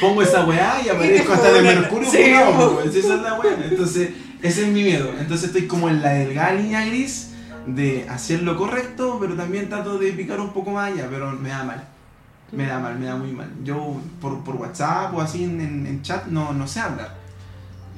pongo 0.00 0.22
esa 0.22 0.44
weá 0.46 0.80
y 0.82 0.88
aparezco 0.88 1.34
hasta 1.34 1.52
de. 1.52 1.60
Mercurio 1.60 2.10
Sí, 2.10 2.32
funado, 2.32 2.80
pues, 2.80 2.94
esa 2.94 3.14
es 3.16 3.20
la 3.20 3.34
weá. 3.34 3.56
Entonces, 3.70 4.10
ese 4.42 4.62
es 4.62 4.68
mi 4.68 4.82
miedo. 4.82 5.10
Entonces 5.20 5.48
estoy 5.48 5.66
como 5.66 5.90
en 5.90 6.00
la 6.00 6.10
delgada 6.14 6.54
línea 6.54 6.86
gris 6.86 7.32
de 7.66 8.06
hacer 8.08 8.42
lo 8.42 8.56
correcto, 8.56 9.18
pero 9.20 9.34
también 9.34 9.68
trato 9.68 9.98
de 9.98 10.12
picar 10.12 10.40
un 10.40 10.54
poco 10.54 10.70
más 10.70 10.90
allá, 10.92 11.06
pero 11.10 11.32
me 11.32 11.50
da 11.50 11.62
mal. 11.64 11.84
Me 12.52 12.66
da 12.66 12.78
mal, 12.78 12.98
me 12.98 13.06
da 13.06 13.16
muy 13.16 13.32
mal. 13.32 13.50
Yo 13.64 14.00
por, 14.20 14.44
por 14.44 14.56
WhatsApp 14.56 15.14
o 15.14 15.20
así 15.20 15.44
en, 15.44 15.60
en- 15.60 15.86
en 15.86 16.02
chat 16.02 16.26
no, 16.26 16.52
no 16.52 16.66
sé 16.68 16.80
hablar. 16.80 17.14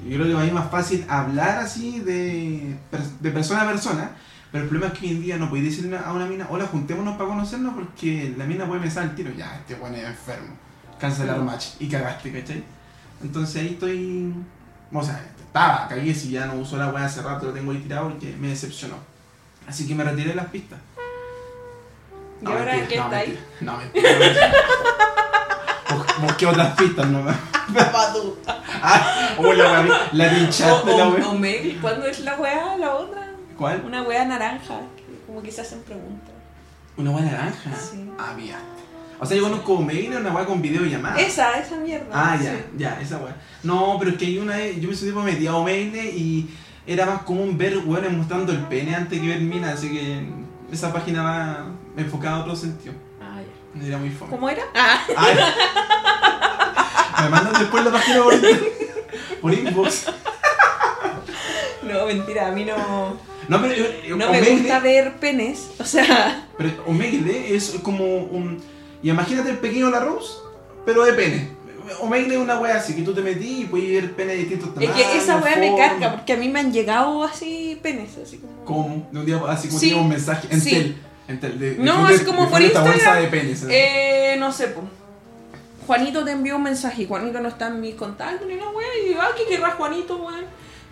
Yo 0.08 0.16
creo 0.16 0.26
que 0.26 0.32
para 0.32 0.42
mí 0.44 0.48
es 0.48 0.54
más 0.54 0.70
fácil 0.70 1.04
hablar 1.08 1.58
así 1.58 2.00
de, 2.00 2.76
de 3.20 3.30
persona 3.30 3.62
a 3.62 3.66
persona, 3.66 4.10
pero 4.52 4.64
el 4.64 4.70
problema 4.70 4.92
es 4.92 4.98
que 4.98 5.06
hoy 5.06 5.12
en 5.12 5.22
día 5.22 5.36
no 5.38 5.48
podéis 5.48 5.76
decirle 5.76 5.96
a 5.98 6.12
una 6.12 6.26
mina, 6.26 6.46
hola, 6.50 6.66
juntémonos 6.66 7.16
para 7.16 7.30
conocernos 7.30 7.74
porque 7.74 8.34
la 8.36 8.44
mina 8.44 8.66
puede 8.66 8.80
pensar 8.82 9.04
al 9.04 9.14
tiro, 9.14 9.32
ya, 9.32 9.56
este 9.56 9.74
weón 9.74 9.94
es 9.94 10.04
enfermo, 10.04 10.54
cancelar 11.00 11.40
match 11.40 11.68
y 11.80 11.88
cagaste, 11.88 12.30
¿cachai? 12.32 12.62
Entonces 13.22 13.62
ahí 13.62 13.68
estoy, 13.68 14.34
o 14.92 15.02
sea, 15.02 15.24
estaba, 15.38 15.88
cagué 15.88 16.14
si 16.14 16.30
ya 16.30 16.46
no 16.46 16.54
uso 16.56 16.76
la 16.76 16.90
weá 16.92 17.06
hace 17.06 17.22
rato, 17.22 17.46
lo 17.46 17.52
tengo 17.52 17.72
ahí 17.72 17.78
tirado 17.78 18.10
porque 18.10 18.36
me 18.38 18.48
decepcionó. 18.48 18.96
Así 19.66 19.86
que 19.86 19.94
me 19.94 20.04
retiré 20.04 20.28
de 20.30 20.34
las 20.36 20.46
pistas. 20.48 20.78
¿Y 22.44 22.52
ahora 22.52 22.86
qué 22.86 22.96
no, 22.96 23.04
está 23.04 23.16
ahí? 23.16 23.38
No, 23.60 23.76
mentira. 23.78 24.52
no, 25.90 26.22
Busqué 26.26 26.46
otras 26.46 26.76
pistas 26.76 27.06
nomás. 27.08 27.36
Ah, 28.82 29.34
hola, 29.38 29.72
mami. 29.72 29.90
La 30.12 30.30
pinchaste 30.30 30.96
la 30.96 31.08
wea. 31.08 31.24
¿cuándo 31.80 32.06
es 32.06 32.20
la 32.20 32.36
weá? 32.36 32.76
La 32.76 32.94
otra. 32.94 33.30
¿Cuál? 33.56 33.82
Una 33.84 34.02
wea 34.02 34.24
naranja, 34.24 34.80
como 35.26 35.42
que 35.42 35.50
se 35.50 35.62
hacen 35.62 35.82
preguntas. 35.82 36.34
Una 36.96 37.10
buena 37.10 37.30
naranja. 37.32 37.70
Sí. 37.76 38.08
Ah, 38.18 38.34
mira. 38.36 38.58
O 39.18 39.26
sea, 39.26 39.36
yo 39.36 39.44
conozco 39.44 39.80
Mail, 39.80 40.16
una 40.16 40.32
weá 40.32 40.44
con 40.44 40.60
videollamada. 40.60 41.18
Esa, 41.18 41.58
esa 41.58 41.76
mierda. 41.76 42.08
Ah, 42.12 42.36
ya, 42.36 42.52
sí. 42.52 42.58
ya, 42.76 43.00
esa 43.00 43.18
weá. 43.18 43.36
No, 43.62 43.96
pero 43.98 44.10
es 44.12 44.18
que 44.18 44.26
hay 44.26 44.38
una 44.38 44.56
vez, 44.56 44.80
yo 44.80 44.88
me 44.88 44.94
subí 44.94 45.12
para 45.12 45.24
metí 45.24 45.46
a 45.46 45.56
Omegle 45.56 46.04
y 46.04 46.50
era 46.86 47.06
más 47.06 47.22
común 47.22 47.56
ver 47.56 47.78
weones 47.78 48.12
mostrando 48.12 48.52
el 48.52 48.58
pene 48.66 48.94
antes 48.94 49.20
que 49.20 49.26
ver 49.26 49.40
minas, 49.40 49.74
así 49.74 49.90
que 49.90 50.26
esa 50.70 50.92
página 50.92 51.22
va 51.22 51.66
enfocada 51.96 52.36
a 52.36 52.40
otro 52.40 52.56
sentido. 52.56 52.94
Ah, 53.20 53.40
ya. 53.80 53.86
Era 53.86 53.98
muy 53.98 54.10
fome. 54.10 54.30
¿Cómo 54.30 54.48
era? 54.48 54.62
Ah, 54.74 55.00
Ay. 55.16 55.36
Me 57.24 57.28
mandan 57.30 57.52
después 57.60 57.84
la 57.84 57.90
página 57.92 58.22
por, 58.22 58.34
por 59.40 59.54
inbox. 59.54 60.06
no, 61.82 62.06
mentira, 62.06 62.48
a 62.48 62.52
mí 62.52 62.64
no, 62.64 63.16
No, 63.48 63.60
pero 63.62 63.74
eh, 63.74 64.04
no 64.08 64.16
me 64.30 64.40
gusta 64.42 64.78
ver 64.80 65.14
penes. 65.16 65.70
O 65.78 65.84
sea, 65.84 66.46
Pero 66.58 66.70
Omegle 66.86 67.54
es 67.54 67.76
como 67.82 68.04
un. 68.04 68.60
Y 69.02 69.10
imagínate 69.10 69.50
el 69.50 69.58
pequeño 69.58 69.90
La 69.90 70.00
Rose, 70.00 70.34
pero 70.86 71.04
de 71.04 71.12
pene. 71.12 71.50
Omegle 72.00 72.34
es 72.36 72.40
una 72.40 72.58
wea 72.58 72.76
así 72.76 72.94
que 72.96 73.02
tú 73.02 73.12
te 73.12 73.20
metí 73.20 73.62
y 73.62 73.64
puedes 73.66 73.90
ver 74.02 74.12
pene 74.16 74.32
de 74.32 74.38
distintos 74.38 74.68
es 74.70 74.74
tamaños. 74.74 74.96
que 74.96 75.18
esa 75.18 75.36
wea 75.36 75.56
me 75.56 75.76
carga, 75.76 76.12
porque 76.12 76.32
a 76.32 76.36
mí 76.38 76.48
me 76.48 76.60
han 76.60 76.72
llegado 76.72 77.22
así 77.22 77.78
penes, 77.82 78.16
así 78.16 78.38
como. 78.38 78.64
¿Cómo? 78.64 79.08
De 79.12 79.18
un 79.20 79.26
día 79.26 79.38
así 79.48 79.68
como 79.68 79.78
Sí. 79.80 79.88
tenía 79.90 80.02
un 80.02 80.08
mensaje 80.08 80.48
en 80.50 80.60
Sí. 80.62 80.70
tel. 80.70 81.02
No, 81.78 82.06
así 82.06 82.24
como 82.24 82.50
por 82.50 82.60
Instagram. 82.60 83.30
de. 83.30 83.68
Eh, 83.70 84.36
no 84.38 84.52
sé, 84.52 84.68
po. 84.68 84.82
Juanito 85.86 86.24
te 86.24 86.30
envió 86.32 86.56
un 86.56 86.62
mensaje 86.62 87.02
y 87.02 87.06
Juanito 87.06 87.40
no 87.40 87.48
está 87.48 87.66
en 87.68 87.80
mis 87.80 87.94
contactos 87.94 88.46
ni 88.46 88.54
una 88.54 88.70
wea. 88.70 88.86
Y 89.06 89.14
ah, 89.14 89.28
¿qué 89.36 89.44
querrá 89.46 89.72
Juanito, 89.72 90.16
weón? 90.16 90.44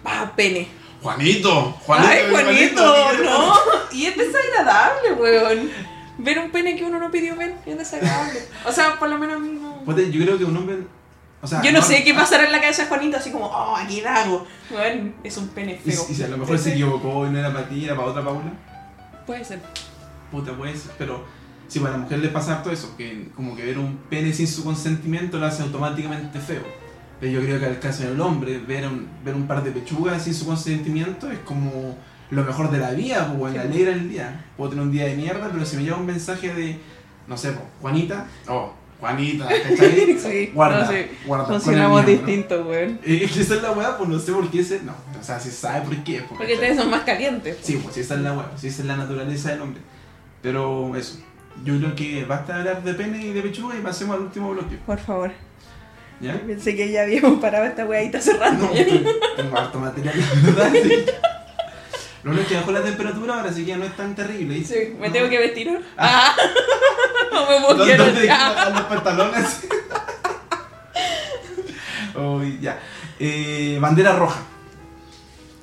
Pa, 0.03 0.33
pene. 0.37 0.69
Juanito, 1.03 1.73
Juanito. 1.85 2.09
Ay, 2.11 2.21
Juanito, 2.31 2.95
¿qué 3.17 3.25
no. 3.25 3.55
Y 3.93 4.07
es 4.07 4.17
desagradable, 4.17 5.13
weón. 5.19 5.71
Ver 6.19 6.39
un 6.39 6.51
pene 6.51 6.77
que 6.77 6.85
uno 6.85 6.99
no 6.99 7.11
pidió 7.11 7.35
ver 7.37 7.55
es 7.67 7.77
desagradable. 7.79 8.41
O 8.67 8.73
sea, 8.73 8.99
por 8.99 9.09
lo 9.09 9.19
menos 9.19 9.37
a 9.37 9.39
mí 9.39 9.59
no. 9.61 9.83
Puta, 9.85 10.03
Yo 10.03 10.23
creo 10.25 10.39
que 10.39 10.45
un 10.45 10.57
hombre. 10.57 10.79
O 11.41 11.47
sea, 11.47 11.61
Yo 11.63 11.73
no 11.73 11.83
sé 11.83 12.05
qué 12.05 12.15
pasará 12.15 12.45
en 12.45 12.53
la 12.53 12.61
cabeza 12.61 12.83
de 12.83 12.89
Juanito, 12.89 13.17
así 13.17 13.33
como, 13.33 13.47
oh, 13.47 13.75
aquí 13.77 14.01
dago. 14.01 14.47
Weón, 14.71 15.15
es 15.25 15.37
un 15.39 15.49
pene 15.49 15.81
Y, 15.85 15.91
feo. 15.91 16.07
y 16.09 16.15
si 16.15 16.23
a 16.23 16.29
lo 16.29 16.39
mejor 16.39 16.59
se 16.59 16.71
equivocó 16.71 17.27
y 17.27 17.31
no 17.31 17.39
era 17.39 17.53
para 17.53 17.69
ti, 17.69 17.85
era 17.85 17.97
para 17.97 18.09
otra 18.09 18.23
Paula. 18.25 18.53
Puede 19.27 19.45
ser. 19.45 19.61
Puta, 20.33 20.53
puede 20.57 20.77
ser. 20.77 20.91
Pero 20.99 21.25
si 21.69 21.79
para 21.79 21.93
la 21.93 21.99
mujer 21.99 22.19
le 22.19 22.29
pasa 22.29 22.57
harto 22.57 22.73
eso, 22.73 22.97
que 22.97 23.29
como 23.37 23.55
que 23.55 23.65
ver 23.65 23.79
un 23.79 23.97
pene 24.11 24.33
sin 24.33 24.49
su 24.49 24.65
consentimiento 24.65 25.39
lo 25.39 25.47
hace 25.47 25.63
automáticamente 25.63 26.41
feo. 26.41 26.63
Pero 27.21 27.33
yo 27.33 27.41
creo 27.41 27.61
que 27.61 27.67
al 27.67 27.79
caso 27.79 28.03
del 28.03 28.21
hombre, 28.21 28.59
ver 28.59 28.85
un, 28.89 29.07
ver 29.25 29.35
un 29.37 29.47
par 29.47 29.63
de 29.63 29.71
pechugas 29.71 30.25
sin 30.25 30.35
su 30.35 30.45
consentimiento 30.45 31.31
es 31.31 31.39
como 31.41 31.97
lo 32.31 32.43
mejor 32.43 32.71
de 32.71 32.79
la 32.79 32.91
vida, 32.91 33.33
pues, 33.39 33.53
le 33.53 33.61
alegra 33.61 33.93
el 33.93 34.09
día. 34.11 34.45
Puedo 34.57 34.71
tener 34.71 34.85
un 34.85 34.91
día 34.91 35.05
de 35.05 35.15
mierda, 35.15 35.49
pero 35.53 35.65
si 35.65 35.77
me 35.77 35.85
llega 35.85 35.97
un 35.97 36.07
mensaje 36.07 36.53
de, 36.53 36.79
no 37.29 37.37
sé, 37.37 37.53
pues, 37.53 37.65
Juanita, 37.81 38.27
oh, 38.49 38.73
Juanita, 38.99 39.47
¿cachai? 39.69 40.19
Sí, 40.19 40.51
Guarda, 40.55 40.81
no 40.81 40.87
sé. 40.91 41.11
guarda. 41.27 41.45
Funcionamos 41.47 42.07
distinto, 42.07 42.63
weón. 42.63 42.99
Eh, 43.05 43.25
esa 43.25 43.41
es 43.55 43.63
la 43.63 43.73
weá, 43.73 43.99
pues 43.99 44.09
no 44.09 44.19
sé 44.19 44.33
por 44.33 44.51
qué 44.51 44.61
ese. 44.61 44.81
No, 44.83 44.93
o 45.21 45.23
sea, 45.23 45.39
si 45.39 45.51
sabe 45.51 45.83
por 45.83 45.97
qué. 46.05 46.19
pues, 46.19 46.29
Porque 46.39 46.45
¿cachai? 46.45 46.55
ustedes 46.55 46.77
son 46.79 46.91
más 46.91 47.03
calientes. 47.03 47.57
Sí, 47.63 47.81
pues 47.83 47.97
esa 47.99 48.15
es 48.15 48.21
la 48.21 48.33
weá, 48.33 48.51
sí, 48.57 48.69
esa 48.69 48.83
es 48.83 48.89
la 48.89 48.97
naturaleza 48.97 49.51
del 49.51 49.61
hombre. 49.61 49.81
Pero 50.43 50.95
eso, 50.97 51.19
yo 51.65 51.79
creo 51.79 51.95
que 51.95 52.25
basta 52.25 52.57
hablar 52.57 52.83
de 52.83 52.95
pene 52.95 53.25
y 53.27 53.33
de 53.33 53.43
pechuga 53.43 53.77
y 53.77 53.81
pasemos 53.81 54.17
al 54.17 54.23
último 54.23 54.51
bloque. 54.51 54.77
Por 54.85 54.99
favor. 54.99 55.31
¿Ya? 56.21 56.41
Pensé 56.41 56.77
que 56.77 56.91
ya 56.91 57.03
habíamos 57.03 57.41
parado 57.41 57.65
esta 57.65 57.85
weadita 57.85 58.21
cerrando. 58.21 58.67
No, 58.67 58.73
tengo 59.37 59.59
harto 59.59 59.79
material, 59.81 60.15
verdad. 60.43 60.73
sí. 60.73 61.05
Lo 62.23 62.31
único 62.31 62.43
es 62.43 62.49
que 62.51 62.55
bajó 62.55 62.71
la 62.73 62.83
temperatura 62.83 63.35
ahora, 63.35 63.51
así 63.51 63.63
que 63.63 63.71
ya 63.71 63.77
no 63.77 63.85
es 63.85 63.97
tan 63.97 64.15
terrible. 64.15 64.57
¿y? 64.59 64.65
Sí, 64.65 64.95
me 65.01 65.09
No. 65.09 65.13
tengo 65.13 65.29
que 65.29 65.39
vestir 65.41 65.69
ahora. 65.69 65.83
Ah. 65.99 66.37
no 67.33 67.41
me 67.51 67.61
puedo 67.61 67.75
¿Dónde, 67.79 67.93
quedar 67.95 68.13
dónde. 68.15 68.31
Ah. 68.31 68.71
los 68.73 68.83
pantalones? 68.83 69.61
Uy, 72.15 72.59
ya. 72.61 72.79
Eh, 73.19 73.79
bandera 73.81 74.15
roja. 74.17 74.41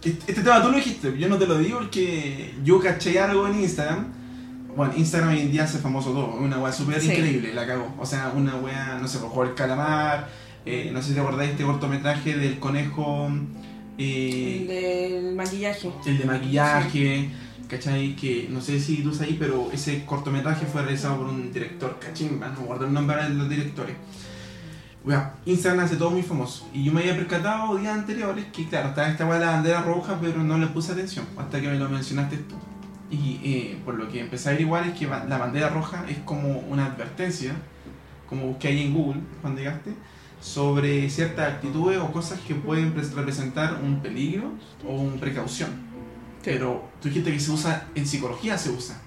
Este 0.03 0.31
este 0.31 0.43
tema 0.43 0.61
tú 0.61 0.69
lo 0.69 0.77
dijiste, 0.77 1.17
yo 1.17 1.27
no 1.27 1.37
te 1.37 1.45
lo 1.45 1.57
digo 1.57 1.79
porque 1.79 2.53
yo 2.63 2.79
caché 2.79 3.19
algo 3.19 3.47
en 3.47 3.61
Instagram. 3.61 4.13
Bueno, 4.79 4.93
Instagram 4.95 5.31
hoy 5.31 5.39
en 5.41 5.51
día 5.51 5.65
hace 5.65 5.79
famoso 5.79 6.11
todo, 6.13 6.35
una 6.35 6.57
wea 6.57 6.71
súper 6.71 7.01
Sí. 7.01 7.11
increíble, 7.11 7.53
la 7.53 7.67
cagó. 7.67 7.93
O 7.99 8.05
sea, 8.05 8.31
una 8.33 8.55
wea, 8.55 8.97
no 9.01 9.09
sé, 9.09 9.17
por 9.19 9.27
jugar 9.27 9.49
el 9.49 9.53
calamar, 9.53 10.29
eh, 10.65 10.89
no 10.93 11.01
sé 11.01 11.09
si 11.09 11.13
te 11.15 11.19
acordáis 11.19 11.51
este 11.51 11.65
cortometraje 11.65 12.37
del 12.37 12.59
conejo, 12.59 13.27
El 13.27 13.45
eh, 13.97 15.09
del 15.19 15.35
maquillaje. 15.35 15.91
el 16.05 16.17
de 16.19 16.23
maquillaje, 16.23 17.29
¿cachai? 17.67 18.15
Que 18.15 18.47
no 18.49 18.61
sé 18.61 18.79
si 18.79 19.03
tú 19.03 19.13
sabes, 19.13 19.35
pero 19.37 19.69
ese 19.73 20.05
cortometraje 20.05 20.65
fue 20.65 20.81
realizado 20.81 21.17
por 21.17 21.27
un 21.27 21.51
director, 21.51 21.99
cachimba, 21.99 22.47
no 22.47 22.61
guardo 22.61 22.85
el 22.85 22.93
nombre 22.93 23.21
de 23.21 23.31
los 23.31 23.49
directores. 23.49 23.97
Bueno, 25.03 25.29
Instagram 25.45 25.83
hace 25.83 25.97
todo 25.97 26.11
muy 26.11 26.23
famoso. 26.23 26.69
Y 26.73 26.85
yo 26.85 26.93
me 26.93 27.01
había 27.01 27.17
percatado 27.17 27.75
días 27.75 27.97
anteriores 27.97 28.45
que, 28.53 28.65
claro, 28.69 28.87
estaba 28.89 29.09
esta 29.09 29.25
weá 29.25 29.39
de 29.39 29.45
la 29.45 29.51
bandera 29.51 29.81
roja, 29.81 30.17
pero 30.21 30.41
no 30.41 30.57
le 30.57 30.67
puse 30.67 30.93
atención 30.93 31.25
hasta 31.37 31.59
que 31.59 31.67
me 31.67 31.77
lo 31.77 31.89
mencionaste 31.89 32.37
tú. 32.37 32.55
Y 33.11 33.39
eh, 33.43 33.77
por 33.83 33.95
lo 33.95 34.07
que 34.09 34.19
empecé 34.19 34.49
a 34.49 34.51
averiguar 34.51 34.85
es 34.87 34.93
que 34.93 35.07
la 35.07 35.37
bandera 35.37 35.69
roja 35.69 36.05
es 36.07 36.17
como 36.19 36.59
una 36.59 36.85
advertencia, 36.85 37.53
como 38.27 38.45
busqué 38.47 38.67
ahí 38.67 38.83
en 38.85 38.93
Google 38.93 39.21
cuando 39.41 39.59
llegaste, 39.61 39.93
sobre 40.39 41.09
ciertas 41.09 41.53
actitudes 41.53 41.99
o 41.99 42.11
cosas 42.11 42.39
que 42.41 42.55
pueden 42.55 42.95
pres- 42.95 43.13
representar 43.13 43.79
un 43.83 43.99
peligro 44.01 44.51
o 44.87 44.93
una 44.93 45.19
precaución. 45.19 45.69
Pero 46.43 46.87
tú 47.01 47.09
dijiste 47.09 47.31
que 47.33 47.39
se 47.39 47.51
usa 47.51 47.87
en 47.95 48.05
psicología, 48.07 48.57
se 48.57 48.69
usa. 48.69 49.01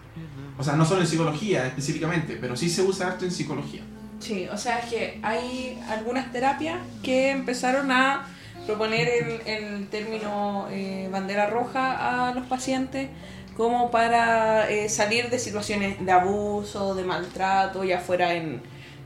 O 0.59 0.62
sea, 0.62 0.76
no 0.76 0.84
solo 0.84 1.00
en 1.00 1.07
psicología 1.07 1.66
específicamente, 1.66 2.36
pero 2.40 2.57
sí 2.57 2.68
se 2.68 2.82
usa 2.82 3.07
harto 3.09 3.24
en 3.24 3.30
psicología. 3.30 3.82
Sí, 4.20 4.46
o 4.53 4.57
sea, 4.59 4.80
es 4.80 4.86
que 4.90 5.18
hay 5.22 5.80
algunas 5.88 6.30
terapias 6.30 6.78
que 7.03 7.30
empezaron 7.30 7.90
a 7.90 8.26
proponer 8.66 9.09
el, 9.09 9.46
el 9.46 9.86
término 9.88 10.68
eh, 10.70 11.09
bandera 11.11 11.48
roja 11.48 12.28
a 12.28 12.34
los 12.34 12.46
pacientes 12.46 13.09
como 13.57 13.90
para 13.90 14.70
eh, 14.70 14.88
salir 14.88 15.28
de 15.30 15.38
situaciones 15.38 16.05
de 16.05 16.12
abuso, 16.12 16.94
de 16.94 17.05
maltrato, 17.05 17.84
ya 17.84 17.98
fuera 18.00 18.34
en, 18.34 18.61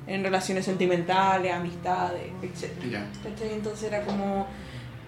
en 0.06 0.22
relaciones 0.22 0.64
sentimentales, 0.64 1.52
amistades, 1.52 2.22
etc. 2.42 2.70
¿Cachai? 3.22 3.52
Entonces 3.54 3.84
era 3.92 4.02
como, 4.04 4.46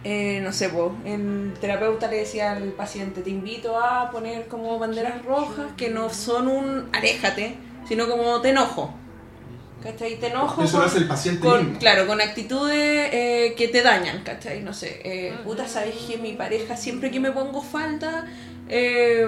eh, 0.04 0.40
no 0.42 0.52
sé, 0.52 0.68
po, 0.70 0.92
el 1.04 1.54
terapeuta 1.60 2.08
le 2.08 2.18
decía 2.18 2.52
al 2.52 2.70
paciente, 2.72 3.22
te 3.22 3.30
invito 3.30 3.78
a 3.78 4.10
poner 4.10 4.46
como 4.48 4.78
banderas 4.78 5.24
rojas 5.24 5.66
que 5.76 5.88
no 5.90 6.10
son 6.10 6.48
un 6.48 6.88
aléjate, 6.92 7.54
sino 7.88 8.08
como 8.08 8.40
te 8.40 8.50
enojo. 8.50 8.92
¿Cachai? 9.82 10.18
Te 10.18 10.26
enojo. 10.26 10.64
Eso 10.64 10.78
lo 10.78 10.82
con- 10.82 10.88
hace 10.90 10.98
el 10.98 11.06
paciente 11.06 11.40
con, 11.40 11.64
mismo. 11.64 11.78
claro, 11.78 12.08
con 12.08 12.20
actitudes 12.20 13.10
eh, 13.12 13.54
que 13.56 13.68
te 13.68 13.82
dañan, 13.82 14.24
¿cachai? 14.24 14.60
No 14.60 14.74
sé, 14.74 15.00
eh, 15.04 15.32
puta, 15.44 15.68
¿sabes 15.68 15.94
que 15.94 16.18
mi 16.18 16.32
pareja 16.32 16.76
siempre 16.76 17.12
que 17.12 17.20
me 17.20 17.30
pongo 17.30 17.62
falta, 17.62 18.26
eh, 18.68 19.26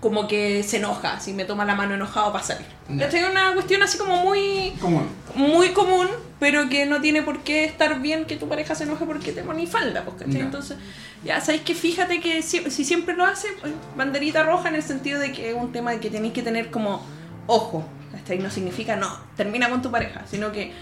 como 0.00 0.28
que 0.28 0.62
se 0.62 0.76
enoja, 0.76 1.18
si 1.20 1.32
me 1.32 1.44
toma 1.44 1.64
la 1.64 1.74
mano 1.74 1.94
enojado 1.94 2.32
para 2.32 2.44
salir? 2.44 2.66
Ya. 2.88 3.06
¿Cachai? 3.06 3.24
Una 3.24 3.52
cuestión 3.54 3.82
así 3.82 3.98
como 3.98 4.16
muy 4.16 4.74
¿Cómo? 4.80 5.02
muy 5.34 5.70
común, 5.70 6.06
pero 6.38 6.68
que 6.68 6.86
no 6.86 7.00
tiene 7.00 7.22
por 7.22 7.40
qué 7.40 7.64
estar 7.64 8.00
bien 8.00 8.24
que 8.24 8.36
tu 8.36 8.48
pareja 8.48 8.74
se 8.74 8.84
enoje 8.84 9.04
porque 9.04 9.32
te 9.32 9.42
poní 9.42 9.66
falda, 9.66 10.04
pues, 10.04 10.18
¿cachai? 10.18 10.38
Ya. 10.38 10.44
Entonces, 10.44 10.76
ya 11.24 11.40
sabéis 11.40 11.62
que 11.62 11.74
fíjate 11.74 12.20
que 12.20 12.42
si, 12.42 12.70
si 12.70 12.84
siempre 12.84 13.16
lo 13.16 13.24
hace, 13.24 13.48
pues, 13.60 13.72
banderita 13.96 14.44
roja 14.44 14.68
en 14.68 14.76
el 14.76 14.82
sentido 14.82 15.18
de 15.18 15.32
que 15.32 15.50
es 15.50 15.56
un 15.56 15.72
tema 15.72 15.98
que 15.98 16.10
tenéis 16.10 16.32
que 16.32 16.42
tener 16.42 16.70
como 16.70 17.02
ojo, 17.46 17.84
¿cachai? 18.12 18.38
No 18.38 18.50
significa 18.50 18.94
no, 18.94 19.08
termina 19.36 19.68
con 19.68 19.82
tu 19.82 19.90
pareja, 19.90 20.22
sino 20.30 20.52
que 20.52 20.72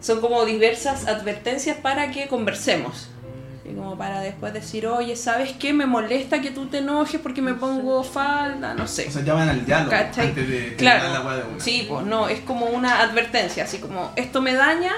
son 0.00 0.20
como 0.20 0.44
diversas 0.44 1.06
advertencias 1.06 1.76
para 1.76 2.10
que 2.10 2.26
conversemos. 2.26 3.08
Y 3.72 3.74
como 3.74 3.96
para 3.96 4.20
después 4.20 4.52
decir, 4.52 4.86
oye, 4.86 5.16
¿sabes 5.16 5.52
qué? 5.52 5.72
Me 5.72 5.86
molesta 5.86 6.42
que 6.42 6.50
tú 6.50 6.66
te 6.66 6.78
enojes 6.78 7.18
porque 7.20 7.40
me 7.40 7.54
pongo 7.54 8.04
falda, 8.04 8.74
no 8.74 8.86
sé. 8.86 9.08
O 9.08 9.10
sea, 9.10 9.22
ya 9.24 9.32
van 9.32 9.48
al 9.48 9.64
diálogo 9.64 9.90
¿Cachai? 9.90 10.28
antes 10.28 10.46
de 10.48 10.76
Claro. 10.76 11.10
la 11.10 11.20
weá 11.22 11.36
de 11.36 11.42
una. 11.44 11.60
Sí, 11.60 11.86
pues 11.88 12.04
no, 12.04 12.28
es 12.28 12.40
como 12.40 12.66
una 12.66 13.00
advertencia, 13.00 13.64
así 13.64 13.78
como 13.78 14.12
esto 14.16 14.42
me 14.42 14.52
daña, 14.54 14.92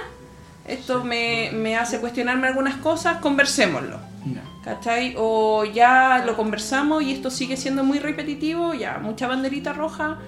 esto 0.66 1.04
me, 1.04 1.50
me 1.52 1.76
hace 1.76 2.00
cuestionarme 2.00 2.48
algunas 2.48 2.76
cosas, 2.76 3.18
conversémoslo. 3.18 3.98
¿Cachai? 4.64 5.14
O 5.18 5.64
ya 5.66 6.22
lo 6.24 6.36
conversamos 6.36 7.02
y 7.02 7.12
esto 7.12 7.30
sigue 7.30 7.56
siendo 7.58 7.84
muy 7.84 7.98
repetitivo, 7.98 8.72
ya 8.72 8.98
mucha 8.98 9.26
banderita 9.28 9.74
roja, 9.74 10.18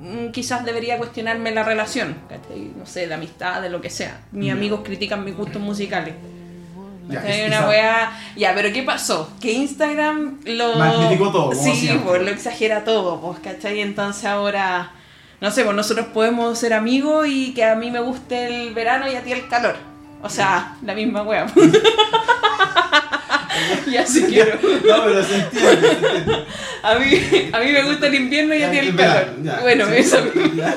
mm, 0.00 0.32
quizás 0.32 0.64
debería 0.64 0.98
cuestionarme 0.98 1.52
la 1.52 1.62
relación, 1.62 2.16
¿cachai? 2.28 2.72
No 2.76 2.84
sé, 2.84 3.06
de 3.06 3.14
amistad, 3.14 3.62
de 3.62 3.70
lo 3.70 3.80
que 3.80 3.88
sea. 3.88 4.22
Mis 4.32 4.50
amigos 4.50 4.80
critican 4.82 5.24
mis 5.24 5.36
gustos 5.36 5.62
musicales. 5.62 6.14
Ya, 7.08 7.20
es- 7.20 7.46
una 7.48 7.68
weá. 7.68 8.12
Ya, 8.36 8.52
pero 8.54 8.72
¿qué 8.72 8.82
pasó? 8.82 9.30
Que 9.40 9.52
Instagram 9.52 10.40
lo. 10.44 10.74
Magnificó 10.76 11.30
todo, 11.30 11.50
como 11.50 11.62
Sí, 11.62 11.72
siempre. 11.74 12.06
pues 12.08 12.22
lo 12.22 12.30
exagera 12.30 12.84
todo, 12.84 13.20
pues, 13.20 13.38
¿cachai? 13.40 13.80
Entonces 13.80 14.24
ahora. 14.24 14.90
No 15.40 15.50
sé, 15.50 15.64
pues 15.64 15.76
nosotros 15.76 16.06
podemos 16.14 16.58
ser 16.58 16.72
amigos 16.72 17.26
y 17.28 17.52
que 17.52 17.62
a 17.64 17.74
mí 17.74 17.90
me 17.90 18.00
guste 18.00 18.46
el 18.46 18.72
verano 18.74 19.10
y 19.10 19.14
a 19.16 19.22
ti 19.22 19.32
el 19.32 19.46
calor. 19.48 19.76
O 20.22 20.30
sea, 20.30 20.76
la 20.82 20.94
misma 20.94 21.22
wea. 21.22 21.46
Ya 23.90 24.04
sí 24.06 24.24
quiero. 24.24 24.58
No, 24.86 25.04
pero 25.04 25.22
se 25.24 25.36
entiende, 25.36 25.80
se 25.80 25.96
entiende. 25.96 26.44
A 26.82 26.94
mí, 26.96 27.50
a 27.52 27.58
mí 27.60 27.72
me 27.72 27.82
gusta 27.84 28.06
el 28.06 28.14
invierno 28.14 28.54
y 28.54 28.62
a 28.62 28.70
ti 28.70 28.78
el 28.78 28.96
calor. 28.96 29.34
ya, 29.42 29.60
Bueno, 29.60 29.86
sí, 29.86 29.92
eso 29.96 30.18
ya. 30.56 30.74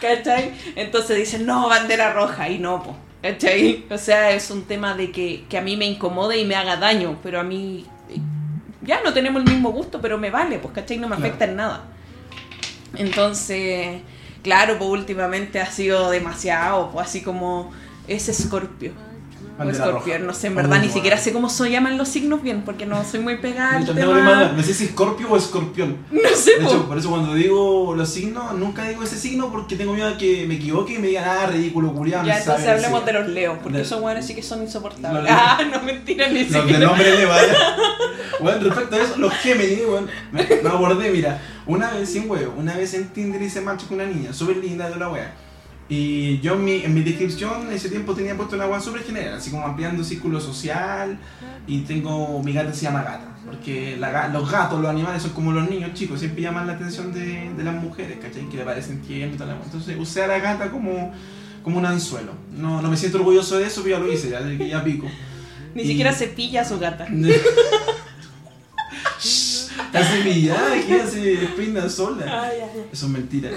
¿Cachai? 0.00 0.52
Entonces 0.76 1.16
dicen, 1.16 1.46
no, 1.46 1.68
bandera 1.68 2.12
roja, 2.12 2.48
y 2.48 2.58
no, 2.58 2.82
po. 2.82 2.96
¿Cachai? 3.24 3.86
O 3.90 3.96
sea, 3.96 4.32
es 4.32 4.50
un 4.50 4.64
tema 4.64 4.94
de 4.94 5.10
que, 5.10 5.44
que 5.48 5.56
a 5.56 5.62
mí 5.62 5.78
me 5.78 5.86
incomode 5.86 6.38
y 6.38 6.44
me 6.44 6.56
haga 6.56 6.76
daño, 6.76 7.18
pero 7.22 7.40
a 7.40 7.42
mí 7.42 7.86
eh, 8.10 8.18
ya 8.82 9.00
no 9.02 9.14
tenemos 9.14 9.42
el 9.42 9.50
mismo 9.50 9.70
gusto, 9.72 9.98
pero 9.98 10.18
me 10.18 10.28
vale, 10.30 10.58
pues, 10.58 10.74
¿cachai? 10.74 10.98
No 10.98 11.08
me 11.08 11.16
Claro. 11.16 11.28
afecta 11.28 11.46
en 11.46 11.56
nada. 11.56 11.84
Entonces, 12.96 14.02
claro, 14.42 14.76
pues 14.76 14.90
últimamente 14.90 15.58
ha 15.58 15.70
sido 15.70 16.10
demasiado, 16.10 16.90
pues 16.90 17.06
así 17.06 17.22
como 17.22 17.72
es 18.06 18.28
escorpio. 18.28 18.92
O 19.56 19.62
escorpión, 19.70 20.26
no 20.26 20.34
sé, 20.34 20.48
en 20.48 20.56
verdad, 20.56 20.80
ni 20.80 20.88
Oh, 20.88 20.92
siquiera 20.92 21.16
sé 21.16 21.32
cómo 21.32 21.48
se 21.48 21.70
llaman 21.70 21.96
los 21.96 22.08
signos 22.08 22.42
bien, 22.42 22.62
porque 22.64 22.86
no 22.86 23.04
soy 23.04 23.20
muy 23.20 23.36
pegada 23.36 23.76
al 23.76 23.86
tema. 23.86 24.52
No 24.56 24.62
sé 24.62 24.74
si 24.74 24.86
Scorpio 24.86 25.30
o 25.30 25.36
Escorpión. 25.36 25.96
No 26.10 26.28
sé, 26.34 26.58
De 26.58 26.64
hecho, 26.64 26.88
por 26.88 26.98
eso 26.98 27.08
cuando 27.10 27.34
digo 27.34 27.94
los 27.96 28.08
signos, 28.08 28.52
nunca 28.54 28.88
digo 28.88 29.02
ese 29.04 29.16
signo 29.16 29.50
porque 29.52 29.76
tengo 29.76 29.92
miedo 29.94 30.10
de 30.10 30.16
que 30.16 30.44
me 30.48 30.54
equivoque 30.56 30.94
y 30.94 30.98
me 30.98 31.06
digan, 31.08 31.24
ah, 31.28 31.46
ridículo, 31.46 31.92
culiado. 31.92 32.26
Ya, 32.26 32.38
entonces 32.38 32.66
hablemos 32.68 33.04
de 33.06 33.12
los... 33.12 33.24
los 33.26 33.32
leos, 33.32 33.58
porque 33.62 33.78
De- 33.78 33.84
esos 33.84 34.00
buenos 34.00 34.24
sí 34.26 34.34
que 34.34 34.42
son 34.42 34.62
insoportables. 34.62 35.22
Los. 35.22 35.30
Ah, 35.32 35.60
no, 35.72 35.80
mentira, 35.82 36.26
ni 36.28 36.40
Los 36.44 36.52
del 36.52 36.62
siquiera. 36.62 36.90
hombre 36.90 37.16
le 37.16 37.24
vaya. 37.24 37.54
Bueno, 38.40 38.58
respecto 38.64 38.96
a 38.96 38.98
eso, 39.00 39.16
los 39.18 39.32
Géminis, 39.34 39.86
bueno, 39.86 40.08
me, 40.32 40.42
me 40.42 40.68
acordé, 40.68 41.10
mira, 41.10 41.40
una 41.66 41.90
vez, 41.92 42.10
sin 42.10 42.28
huevo, 42.28 42.54
una 42.58 42.74
vez 42.76 42.92
en 42.94 43.08
Tinder 43.10 43.40
hice 43.40 43.60
match 43.60 43.84
con 43.84 44.00
una 44.00 44.06
niña, 44.06 44.32
súper 44.32 44.56
linda 44.56 44.90
de 44.90 44.96
la 44.96 45.08
wea. 45.08 45.32
Y 45.88 46.40
yo 46.40 46.54
en 46.54 46.64
mi, 46.64 46.82
en 46.82 46.94
mi 46.94 47.02
descripción 47.02 47.66
en 47.68 47.72
ese 47.74 47.90
tiempo 47.90 48.14
tenía 48.14 48.34
puesto 48.36 48.56
una 48.56 48.66
wea 48.66 48.80
súper 48.80 49.02
general, 49.02 49.34
así 49.34 49.50
como 49.50 49.66
ampliando 49.66 50.02
círculo 50.02 50.40
social. 50.40 51.18
Y 51.66 51.80
tengo, 51.80 52.42
mi 52.42 52.52
gata 52.54 52.72
se 52.72 52.82
llama 52.82 53.02
gata, 53.02 53.36
porque 53.44 53.96
la 53.98 54.28
los 54.28 54.50
gatos, 54.50 54.80
los 54.80 54.90
animales 54.90 55.22
son 55.22 55.32
como 55.32 55.52
los 55.52 55.68
niños 55.68 55.92
chicos, 55.94 56.20
siempre 56.20 56.42
llaman 56.42 56.66
la 56.66 56.72
atención 56.74 57.12
de, 57.12 57.50
de 57.54 57.64
las 57.64 57.74
mujeres, 57.74 58.18
¿cachai? 58.20 58.48
Que 58.48 58.56
le 58.56 58.64
parecen 58.64 59.02
tiernos 59.02 59.36
y 59.36 59.38
tal. 59.38 59.50
Entonces 59.62 59.96
usé 59.98 60.22
a 60.22 60.26
la 60.26 60.38
gata 60.38 60.70
como, 60.70 61.12
como 61.62 61.78
un 61.78 61.84
anzuelo. 61.86 62.32
No, 62.56 62.80
no 62.80 62.90
me 62.90 62.96
siento 62.96 63.18
orgulloso 63.18 63.58
de 63.58 63.66
eso, 63.66 63.82
pero 63.82 63.98
ya 63.98 64.02
lo 64.04 64.10
hice, 64.12 64.30
ya, 64.30 64.40
ya 64.66 64.82
pico. 64.84 65.06
Ni 65.74 65.82
Y- 65.82 65.86
siquiera 65.88 66.12
cepilla 66.14 66.62
a 66.62 66.64
su 66.64 66.78
gata. 66.78 67.06
Está 69.86 70.04
cepillada, 70.04 70.74
que 70.86 71.06
se 71.06 71.36
peina 71.56 71.88
sola. 71.88 72.24
Ay, 72.42 72.58
ay, 72.62 72.68
ay. 72.74 72.82
Eso 72.92 73.06
es 73.06 73.12
mentira. 73.12 73.50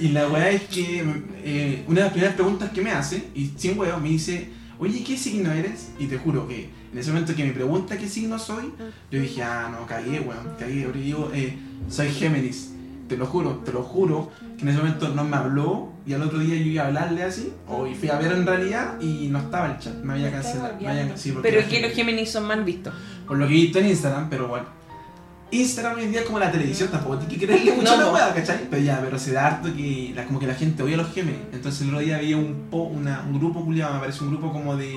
Y 0.00 0.08
la 0.08 0.28
weá 0.28 0.50
es 0.50 0.62
que 0.62 1.04
eh, 1.44 1.84
una 1.86 1.96
de 1.96 2.04
las 2.04 2.12
primeras 2.12 2.34
preguntas 2.34 2.70
que 2.70 2.82
me 2.82 2.90
hace, 2.90 3.28
y 3.34 3.52
sin 3.56 3.78
weá, 3.78 3.96
me 3.98 4.08
dice, 4.10 4.48
oye, 4.78 5.02
¿qué 5.04 5.16
signo 5.16 5.52
eres? 5.52 5.88
Y 5.98 6.06
te 6.06 6.18
juro 6.18 6.46
que 6.48 6.68
en 6.92 6.98
ese 6.98 7.10
momento 7.12 7.34
que 7.34 7.44
me 7.44 7.52
pregunta 7.52 7.96
qué 7.96 8.08
signo 8.08 8.38
soy, 8.38 8.72
yo 9.10 9.20
dije, 9.20 9.42
ah, 9.42 9.68
no, 9.70 9.86
cagué, 9.86 10.20
weón, 10.20 10.56
cagué. 10.58 10.84
Porque 10.84 10.98
digo, 11.00 11.30
eh, 11.34 11.56
soy 11.90 12.10
Géminis. 12.10 12.72
Te 13.08 13.16
lo 13.16 13.26
juro, 13.26 13.62
te 13.64 13.72
lo 13.72 13.82
juro, 13.84 14.32
que 14.56 14.62
en 14.62 14.68
ese 14.70 14.78
momento 14.78 15.08
no 15.10 15.22
me 15.22 15.36
habló 15.36 15.92
y 16.04 16.12
al 16.12 16.22
otro 16.22 16.40
día 16.40 16.56
yo 16.56 16.62
iba 16.64 16.82
a 16.82 16.86
hablarle 16.88 17.22
así, 17.22 17.52
o 17.68 17.86
y 17.86 17.94
fui 17.94 18.08
a 18.08 18.18
ver 18.18 18.32
en 18.32 18.44
realidad 18.44 19.00
y 19.00 19.28
no 19.28 19.38
estaba 19.38 19.70
el 19.72 19.78
chat, 19.78 19.94
me 20.02 20.14
había 20.14 20.32
cancelado. 20.32 20.74
me 20.80 20.88
había- 20.88 21.16
sí, 21.16 21.32
Pero 21.40 21.60
es 21.60 21.66
que 21.66 21.80
los 21.80 21.90
Géminis. 21.92 21.96
Géminis 21.96 22.30
son 22.32 22.46
mal 22.48 22.64
vistos. 22.64 22.92
Por 23.28 23.38
lo 23.38 23.46
que 23.46 23.52
he 23.54 23.56
visto 23.56 23.78
en 23.78 23.86
Instagram, 23.86 24.28
pero 24.28 24.48
bueno. 24.48 24.66
Instagram 25.50 25.96
hoy 25.98 26.04
en 26.04 26.10
día 26.10 26.20
es 26.20 26.26
como 26.26 26.38
la 26.38 26.50
televisión, 26.50 26.88
tampoco 26.90 27.18
hay 27.20 27.26
que 27.26 27.46
creerle 27.46 27.72
mucho 27.76 27.96
No, 27.96 28.02
la 28.06 28.12
weá, 28.12 28.34
¿cachai? 28.34 28.66
Pero 28.68 28.82
ya, 28.82 29.00
pero 29.00 29.18
se 29.18 29.32
da 29.32 29.46
harto 29.46 29.72
que 29.74 30.12
la, 30.14 30.24
como 30.24 30.40
que 30.40 30.46
la 30.46 30.54
gente 30.54 30.82
odia 30.82 30.96
los 30.96 31.12
Géminis. 31.12 31.40
Entonces 31.52 31.82
el 31.82 31.88
otro 31.88 32.00
día 32.00 32.16
había 32.16 32.36
un, 32.36 32.66
po, 32.70 32.78
una, 32.84 33.22
un 33.28 33.38
grupo 33.38 33.64
culiado, 33.64 33.92
me 33.92 33.98
apareció 33.98 34.24
un 34.26 34.32
grupo 34.32 34.52
como 34.52 34.76
de, 34.76 34.94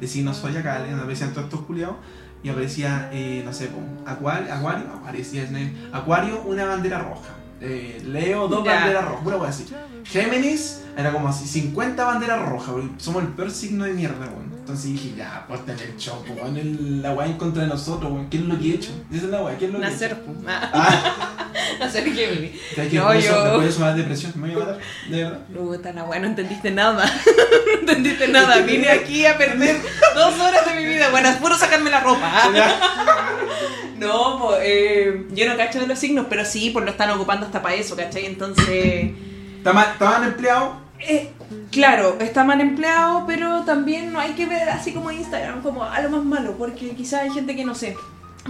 de 0.00 0.06
signos 0.08 0.40
zodiacales, 0.40 0.88
donde 0.88 1.02
aparecían 1.02 1.30
todos 1.32 1.44
estos 1.44 1.60
culiados. 1.62 1.96
Y 2.44 2.48
aparecía, 2.48 3.08
eh, 3.12 3.42
no 3.44 3.52
sé, 3.52 3.70
Acuario, 4.04 4.52
Acuario, 4.52 4.86
aparecía. 4.92 5.48
Acuario, 5.92 6.42
una 6.42 6.64
bandera 6.64 6.98
roja. 6.98 7.30
Eh, 7.60 8.02
Leo, 8.04 8.48
dos 8.48 8.64
Ya. 8.64 8.80
banderas 8.80 9.04
rojas, 9.04 9.22
pura 9.22 9.36
wea 9.36 9.48
así. 9.50 9.64
Géminis, 10.04 10.82
era 10.96 11.12
como 11.12 11.28
así, 11.28 11.46
50 11.46 12.04
banderas 12.04 12.48
rojas, 12.48 12.74
somos 12.96 13.22
el 13.22 13.28
peor 13.28 13.52
signo 13.52 13.84
de 13.84 13.92
mierda, 13.92 14.26
weón. 14.26 14.51
Entonces 14.62 14.92
dije, 14.92 15.14
ya, 15.16 15.44
pues 15.48 15.66
tener 15.66 15.96
show, 15.98 16.22
po, 16.24 16.34
weón, 16.34 16.56
el- 16.56 17.02
la 17.02 17.12
weá 17.14 17.26
en 17.26 17.32
contra 17.36 17.62
de 17.64 17.68
nosotros, 17.68 18.12
weón. 18.12 18.30
¿Qué 18.30 18.36
es 18.36 18.44
lo 18.44 18.56
que 18.58 18.70
he 18.70 18.74
hecho? 18.76 18.90
Esa 19.10 19.24
es 19.24 19.30
la 19.30 19.42
weá, 19.42 19.58
¿qué 19.58 19.64
es 19.66 19.72
lo 19.72 19.80
que 19.80 19.84
he 19.84 19.88
hecho? 19.88 19.94
Nacer, 19.94 20.20
pu. 20.22 20.34
Ah, 20.46 20.70
Ah, 20.72 21.52
nacer 21.80 22.04
que 22.14 22.52
hay 22.80 22.88
que 22.88 22.96
No, 22.96 23.06
por 23.06 23.16
eso, 23.16 23.44
yo- 23.44 23.60
de 23.60 23.68
eso 23.68 23.80
me 23.80 23.86
da 23.86 23.94
depresión, 23.94 24.32
me 24.36 24.54
voy 24.54 24.62
a 24.62 24.64
matar, 24.66 24.78
de 25.10 25.24
verdad. 25.24 25.40
Puta 25.52 25.92
la 25.92 26.04
weá, 26.04 26.20
no 26.20 26.26
entendiste 26.28 26.70
nada. 26.70 27.04
no 27.74 27.80
entendiste 27.80 28.28
nada. 28.28 28.58
Vine 28.58 28.88
aquí 28.88 29.26
a 29.26 29.36
perder 29.36 29.80
dos 30.14 30.38
horas 30.38 30.64
de 30.64 30.74
mi 30.80 30.84
vida. 30.86 31.10
Bueno, 31.10 31.28
es 31.28 31.36
puro 31.38 31.58
sacarme 31.58 31.90
la 31.90 31.98
ropa. 32.00 32.20
¿ah? 32.24 32.48
No, 33.98 34.38
pues 34.40 34.58
eh, 34.64 35.26
yo 35.30 35.48
no 35.48 35.56
cacho 35.56 35.78
de 35.80 35.86
los 35.86 35.96
signos, 35.98 36.26
pero 36.28 36.44
sí, 36.44 36.70
pues 36.70 36.84
lo 36.84 36.90
están 36.90 37.10
ocupando 37.10 37.46
hasta 37.46 37.62
para 37.62 37.76
eso, 37.76 37.94
¿cachai? 37.96 38.26
Entonces, 38.26 39.10
¿Está 39.58 39.72
mal- 39.72 39.92
¿Estaban 39.92 40.24
empleados? 40.24 40.70
Eh, 41.08 41.30
claro, 41.70 42.16
está 42.20 42.44
mal 42.44 42.60
empleado, 42.60 43.24
pero 43.26 43.62
también 43.62 44.12
no 44.12 44.18
hay 44.20 44.32
que 44.32 44.46
ver 44.46 44.68
así 44.68 44.92
como 44.92 45.10
Instagram 45.10 45.62
como 45.62 45.84
a 45.84 46.00
lo 46.00 46.10
más 46.10 46.24
malo, 46.24 46.54
porque 46.58 46.90
quizás 46.90 47.22
hay 47.22 47.30
gente 47.30 47.56
que 47.56 47.64
no 47.64 47.74
sé, 47.74 47.96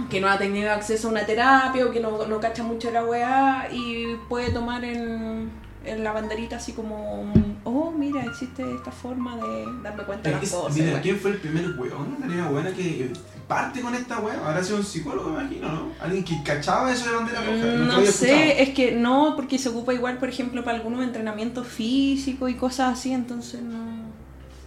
que 0.09 0.19
no 0.21 0.27
ha 0.27 0.37
tenido 0.37 0.71
acceso 0.71 1.07
a 1.07 1.11
una 1.11 1.25
terapia 1.25 1.85
o 1.85 1.91
que 1.91 1.99
no, 1.99 2.25
no 2.27 2.39
cacha 2.39 2.63
mucho 2.63 2.91
la 2.91 3.03
weá 3.03 3.67
y 3.71 4.15
puede 4.29 4.51
tomar 4.51 4.83
en, 4.83 5.51
en 5.85 6.03
la 6.03 6.11
banderita 6.11 6.55
así 6.57 6.73
como, 6.73 7.31
oh, 7.63 7.91
mira, 7.91 8.23
existe 8.23 8.63
esta 8.75 8.91
forma 8.91 9.35
de 9.37 9.65
darme 9.83 10.03
cuenta 10.03 10.29
de 10.29 10.35
las 10.35 10.49
cosas. 10.49 10.75
mira, 10.75 10.93
weá". 10.93 11.01
¿quién 11.01 11.19
fue 11.19 11.31
el 11.31 11.37
primer 11.37 11.65
weón? 11.77 12.15
Una 12.17 12.27
niña 12.27 12.49
buena 12.49 12.71
que 12.71 13.11
parte 13.47 13.81
con 13.81 13.93
esta 13.95 14.19
weá. 14.19 14.35
Habrá 14.45 14.63
sido 14.63 14.77
un 14.77 14.83
psicólogo, 14.85 15.29
me 15.31 15.41
imagino, 15.41 15.69
¿no? 15.69 15.87
Alguien 16.01 16.23
que 16.23 16.41
cachaba 16.43 16.91
eso 16.91 17.09
de 17.09 17.15
bandera 17.15 17.39
roja. 17.41 17.65
No 17.85 17.93
había 17.95 18.11
sé, 18.11 18.61
es 18.63 18.69
que 18.69 18.91
no, 18.93 19.33
porque 19.35 19.57
se 19.57 19.69
ocupa 19.69 19.93
igual, 19.93 20.17
por 20.17 20.29
ejemplo, 20.29 20.63
para 20.63 20.77
algunos 20.77 21.03
entrenamientos 21.03 21.67
físicos 21.67 22.49
y 22.49 22.55
cosas 22.55 22.97
así, 22.99 23.11
entonces 23.13 23.61
no. 23.61 24.03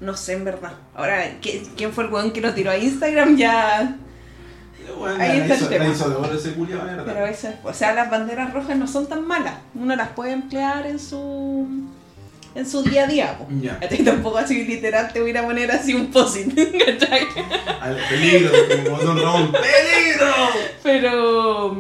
No 0.01 0.14
sé, 0.14 0.35
en 0.35 0.45
verdad. 0.45 0.72
Ahora, 0.95 1.41
¿qué- 1.41 1.66
¿quién 1.77 1.93
fue 1.93 2.05
el 2.05 2.12
weón 2.12 2.31
que 2.33 2.41
lo 2.43 2.53
tiró 2.53 2.70
a 2.70 2.77
Instagram? 2.77 3.37
Ya. 3.37 3.97
Ahí 5.18 5.41
está 5.41 5.55
el 5.55 5.68
tema. 5.68 5.87
Hizo 5.89 6.11
de 6.11 6.16
verdad. 6.74 7.03
Pero 7.07 7.18
a 7.18 7.22
veces, 7.22 7.55
o 7.64 7.72
sea, 7.72 7.93
las 7.95 8.11
banderas 8.11 8.53
rojas 8.53 8.77
no 8.77 8.87
son 8.87 9.07
tan 9.09 9.27
malas. 9.27 9.55
Uno 9.74 9.97
las 9.97 10.11
puede 10.11 10.33
emplear 10.33 10.87
en 10.87 10.99
su. 10.99 11.66
En 12.57 12.66
su 12.66 12.82
día 12.82 13.04
a 13.04 13.07
día. 13.07 13.38
po. 13.38 13.46
Ya. 13.61 13.78
¿Cachai? 13.78 14.02
Tampoco 14.04 14.38
así 14.38 14.64
literal 14.64 15.12
te 15.12 15.20
voy 15.20 15.28
a 15.28 15.32
ir 15.32 15.38
a 15.38 15.44
poner 15.44 15.70
así 15.70 15.94
un 15.94 16.11
posit, 16.11 16.48
¿cachai? 16.86 17.26
Al 17.80 17.96
peligro. 18.09 18.50
¡Peligro! 19.52 20.34
Pero. 20.82 21.76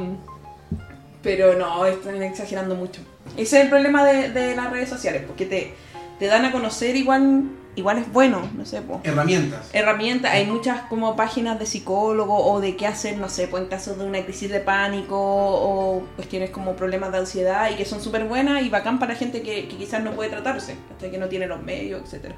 Pero 1.22 1.54
no, 1.58 1.86
están 1.86 2.22
exagerando 2.22 2.74
mucho. 2.74 3.00
Ese 3.36 3.58
es 3.58 3.64
el 3.64 3.68
problema 3.68 4.04
de, 4.04 4.30
de 4.30 4.54
las 4.54 4.70
redes 4.70 4.88
sociales, 4.88 5.24
porque 5.26 5.46
te, 5.46 5.74
te 6.18 6.26
dan 6.26 6.44
a 6.44 6.52
conocer 6.52 6.94
igual. 6.96 7.44
Igual 7.76 7.98
es 7.98 8.10
bueno, 8.10 8.40
no 8.56 8.64
sé, 8.64 8.80
po. 8.80 9.00
Herramientas. 9.04 9.68
herramientas, 9.72 10.32
hay 10.32 10.46
muchas 10.46 10.80
como 10.88 11.14
páginas 11.14 11.58
de 11.58 11.66
psicólogo 11.66 12.34
o 12.50 12.60
de 12.60 12.74
qué 12.74 12.86
hacer, 12.86 13.18
no 13.18 13.28
sé, 13.28 13.48
pues 13.48 13.62
en 13.62 13.68
caso 13.68 13.94
de 13.94 14.04
una 14.04 14.24
crisis 14.24 14.50
de 14.50 14.60
pánico 14.60 15.14
o 15.18 16.02
cuestiones 16.16 16.48
como 16.50 16.74
problemas 16.74 17.12
de 17.12 17.18
ansiedad 17.18 17.70
y 17.70 17.74
que 17.76 17.84
son 17.84 18.00
súper 18.00 18.24
buenas 18.24 18.62
y 18.62 18.70
bacán 18.70 18.98
para 18.98 19.14
gente 19.14 19.42
que, 19.42 19.68
que 19.68 19.76
quizás 19.76 20.02
no 20.02 20.12
puede 20.12 20.30
tratarse, 20.30 20.76
hasta 20.90 21.10
que 21.10 21.18
no 21.18 21.26
tiene 21.28 21.46
los 21.46 21.62
medios, 21.62 22.00
etcétera. 22.04 22.34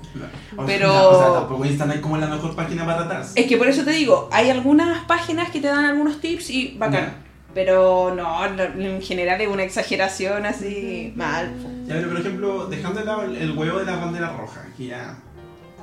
O 0.57 0.67
Pero- 0.67 0.91
sea, 0.91 1.09
O 1.09 1.19
sea, 1.23 1.33
tampoco 1.41 1.65
Instagram 1.65 1.97
es 1.97 2.03
como 2.03 2.17
la 2.19 2.27
mejor 2.27 2.57
página 2.57 2.85
para 2.85 3.07
tratarse. 3.07 3.41
Es 3.41 3.47
que 3.47 3.57
por 3.57 3.69
eso 3.69 3.85
te 3.85 3.93
digo, 3.93 4.29
hay 4.33 4.51
algunas 4.51 5.05
páginas 5.05 5.51
que 5.51 5.61
te 5.61 5.69
dan 5.69 5.85
algunos 5.85 6.21
tips 6.21 6.51
y 6.51 6.77
bacán. 6.77 7.29
Pero 7.55 8.15
no, 8.15 8.45
en 8.45 9.01
general 9.01 9.41
es 9.41 9.49
una 9.49 9.63
exageración 9.63 10.45
así 10.47 11.13
mal. 11.17 11.51
Ya, 11.87 11.95
pero 11.95 12.11
por 12.11 12.21
ejemplo, 12.21 12.67
dejando 12.67 13.01
de 13.01 13.07
lado 13.07 13.23
el, 13.23 13.37
el 13.37 13.57
huevo 13.57 13.79
de 13.79 13.87
la 13.87 13.97
bandera 13.97 14.37
roja, 14.37 14.67
que 14.77 14.87
ya. 14.89 15.17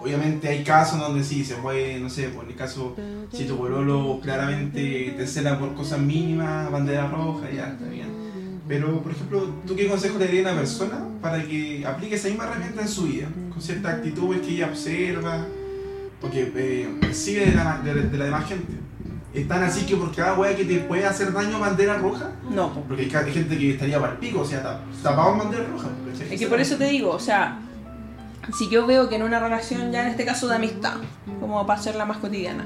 Obviamente 0.06 0.48
hay 0.48 0.64
casos 0.64 1.00
donde 1.00 1.24
sí 1.24 1.44
se 1.44 1.56
puede, 1.56 2.00
no 2.00 2.12
sé, 2.12 2.30
por 2.30 2.46
el 2.46 2.56
caso, 2.56 2.96
si 3.34 3.46
tu 3.46 3.58
pololo 3.58 4.20
claramente 4.22 5.16
te 5.18 5.26
cela 5.26 5.58
por 5.58 5.74
cosas 5.74 6.00
mínimas, 6.00 6.70
bandera 6.72 7.08
roja, 7.08 7.50
ya, 7.52 7.70
está 7.70 7.86
bien. 7.88 8.08
Pero, 8.68 9.02
por 9.02 9.12
ejemplo, 9.12 9.50
¿tú 9.66 9.76
qué 9.76 9.88
consejo 9.88 10.20
le 10.20 10.26
darías 10.26 10.46
a 10.46 10.52
una 10.52 10.60
persona 10.60 11.00
para 11.22 11.42
que 11.44 11.84
aplique 11.88 12.16
esa 12.16 12.28
misma 12.28 12.44
herramienta 12.46 12.82
en 12.84 12.88
su 12.88 13.04
vida? 13.04 13.28
Con 13.52 13.60
ciertas 13.60 13.96
actitudes 13.96 14.42
que 14.42 14.50
ella 14.54 14.68
observa, 14.68 15.46
porque 16.22 16.52
eh, 16.56 16.88
percibe 17.02 17.48
de 17.48 17.56
la, 17.56 17.82
de, 17.84 17.94
de 18.04 18.18
la 18.18 18.26
demás 18.26 18.48
gente. 18.48 18.74
Es 19.34 19.48
tan 19.48 19.64
así 19.64 19.86
que 19.88 19.96
por 19.98 20.16
cada 20.16 20.36
wea 20.40 20.56
que 20.56 20.66
te 20.66 20.78
puede 20.82 21.06
hacer 21.06 21.34
daño 21.34 21.60
bandera 21.60 21.98
roja, 21.98 22.32
No, 22.50 22.72
po. 22.74 22.82
porque 22.88 23.10
hay 23.16 23.32
gente 23.34 23.58
que 23.58 23.72
estaría 23.72 24.00
para 24.00 24.14
el 24.14 24.20
pico, 24.20 24.42
o 24.42 24.46
sea, 24.46 24.64
tap- 24.64 25.02
tapado 25.04 25.34
en 25.34 25.38
bandera 25.40 25.66
roja. 25.66 25.90
Es 26.32 26.40
que 26.40 26.48
por 26.48 26.60
eso 26.62 26.78
te 26.78 26.86
digo, 26.86 27.10
o 27.12 27.20
sea, 27.20 27.60
si 28.54 28.70
yo 28.70 28.86
veo 28.86 29.10
que 29.10 29.16
en 29.16 29.24
una 29.24 29.40
relación, 29.40 29.92
ya 29.92 30.04
en 30.04 30.10
este 30.10 30.26
caso 30.26 30.48
de 30.48 30.56
amistad, 30.56 30.96
como 31.40 31.66
para 31.66 31.80
hacerla 31.80 32.06
más 32.06 32.18
cotidiana, 32.18 32.66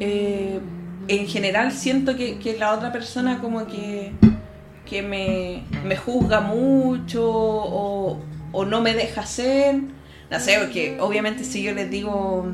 eh, 0.00 0.60
en 1.08 1.26
general 1.26 1.72
siento 1.72 2.16
que, 2.16 2.38
que 2.38 2.56
la 2.58 2.72
otra 2.72 2.92
persona 2.92 3.40
como 3.40 3.66
que, 3.66 4.12
que 4.86 5.02
me, 5.02 5.64
me 5.84 5.96
juzga 5.96 6.40
mucho 6.40 7.22
o, 7.26 8.18
o 8.52 8.64
no 8.64 8.80
me 8.80 8.94
deja 8.94 9.22
hacer, 9.22 9.80
no 10.30 10.40
sé, 10.40 10.58
porque 10.60 10.98
obviamente 11.00 11.44
si 11.44 11.62
yo 11.62 11.74
les 11.74 11.90
digo 11.90 12.46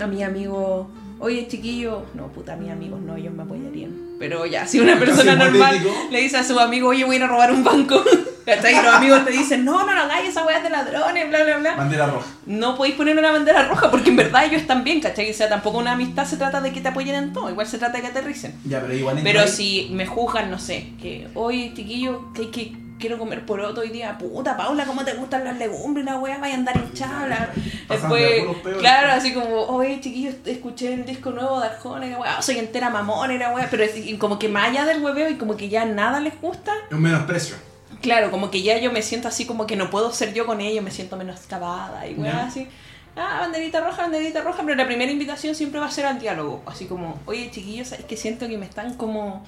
a 0.00 0.06
mi 0.06 0.22
amigo, 0.22 0.90
oye 1.18 1.48
chiquillo, 1.48 2.04
no, 2.14 2.28
puta, 2.28 2.56
mis 2.56 2.70
amigos 2.70 3.00
no, 3.00 3.16
ellos 3.16 3.32
me 3.32 3.42
apoyarían. 3.42 4.09
Pero 4.20 4.44
ya, 4.44 4.66
si 4.66 4.78
una 4.78 4.98
persona 4.98 5.34
normal 5.34 5.80
le 6.10 6.20
dice 6.20 6.36
a 6.36 6.44
su 6.44 6.60
amigo, 6.60 6.88
oye, 6.88 7.04
voy 7.04 7.14
a 7.14 7.18
ir 7.20 7.24
a 7.24 7.26
robar 7.26 7.50
un 7.50 7.64
banco, 7.64 8.04
¿cachai? 8.44 8.74
Y 8.74 8.82
los 8.82 8.94
amigos 8.94 9.24
te 9.24 9.30
dicen, 9.30 9.64
no, 9.64 9.86
no, 9.86 9.94
no 9.94 10.02
hagáis 10.02 10.28
esa 10.28 10.44
weá 10.44 10.60
de 10.60 10.68
ladrones, 10.68 11.26
bla, 11.30 11.42
bla, 11.42 11.56
bla. 11.56 11.74
Bandera 11.74 12.06
roja. 12.06 12.26
No 12.44 12.76
podéis 12.76 12.96
poner 12.96 13.18
una 13.18 13.32
bandera 13.32 13.66
roja 13.66 13.90
porque 13.90 14.10
en 14.10 14.16
verdad 14.16 14.44
ellos 14.44 14.60
están 14.60 14.84
bien, 14.84 15.00
¿cachai? 15.00 15.30
O 15.30 15.32
sea, 15.32 15.48
tampoco 15.48 15.78
una 15.78 15.92
amistad 15.92 16.26
se 16.26 16.36
trata 16.36 16.60
de 16.60 16.70
que 16.70 16.82
te 16.82 16.88
apoyen 16.88 17.14
en 17.14 17.32
todo, 17.32 17.48
igual 17.48 17.66
se 17.66 17.78
trata 17.78 17.96
de 17.96 18.02
que 18.02 18.08
aterricen. 18.08 18.60
Ya, 18.66 18.82
pero 18.82 18.92
igual 18.92 19.18
Pero 19.22 19.48
si 19.48 19.88
me 19.90 20.04
juzgan, 20.04 20.50
no 20.50 20.58
sé, 20.58 20.92
que 21.00 21.28
hoy, 21.32 21.72
chiquillo, 21.74 22.30
que, 22.34 22.50
que 22.50 22.72
quiero 23.00 23.18
comer 23.18 23.44
poroto 23.44 23.80
hoy 23.80 23.88
día, 23.88 24.16
puta, 24.18 24.56
Paula, 24.56 24.84
¿cómo 24.84 25.04
te 25.04 25.14
gustan 25.14 25.42
las 25.44 25.56
legumbres? 25.58 26.04
La 26.06 26.18
weá, 26.18 26.38
vaya 26.38 26.54
a 26.54 26.58
andar 26.58 26.76
hinchada. 26.76 27.50
Después, 27.88 28.42
claro, 28.78 29.12
así 29.12 29.34
como, 29.34 29.62
oye, 29.62 30.00
chiquillo, 30.00 30.30
escuché 30.46 30.92
el 30.94 31.04
disco 31.04 31.30
nuevo 31.30 31.58
de 31.60 31.66
Arjona, 31.66 32.06
y 32.06 32.10
la 32.10 32.18
weá, 32.18 32.42
soy 32.42 32.58
entera 32.58 32.90
mamón, 32.90 33.32
y 33.32 33.38
la 33.38 33.52
weá, 33.52 33.66
pero 33.70 33.82
es- 33.82 33.94
como 34.18 34.38
que 34.38 34.48
más 34.48 34.68
allá 34.68 34.84
del 34.84 35.02
hueveo 35.02 35.28
y 35.30 35.36
como 35.36 35.56
que 35.56 35.68
ya 35.68 35.84
nada 35.84 36.20
les 36.20 36.40
gusta, 36.40 36.72
Es 36.88 36.94
un 36.94 37.02
menosprecio. 37.02 37.56
claro, 38.00 38.30
como 38.30 38.50
que 38.50 38.62
ya 38.62 38.78
yo 38.78 38.92
me 38.92 39.02
siento 39.02 39.26
así 39.28 39.46
como 39.46 39.66
que 39.66 39.74
no 39.76 39.90
puedo 39.90 40.12
ser 40.12 40.32
yo 40.34 40.46
con 40.46 40.60
ellos, 40.60 40.84
me 40.84 40.90
siento 40.90 41.16
menos 41.16 41.40
cavada 41.48 42.06
y 42.06 42.14
weá, 42.14 42.44
así. 42.46 42.68
Ah, 43.16 43.38
banderita 43.40 43.80
roja, 43.80 44.02
banderita 44.02 44.40
roja, 44.42 44.62
pero 44.62 44.76
la 44.76 44.86
primera 44.86 45.10
invitación 45.10 45.54
siempre 45.56 45.80
va 45.80 45.86
a 45.86 45.90
ser 45.90 46.06
al 46.06 46.20
diálogo. 46.20 46.62
Así 46.66 46.86
como, 46.86 47.18
oye 47.26 47.50
chiquillos, 47.50 47.90
es 47.92 48.04
que 48.04 48.16
siento 48.16 48.46
que 48.46 48.56
me 48.56 48.66
están 48.66 48.94
como, 48.94 49.44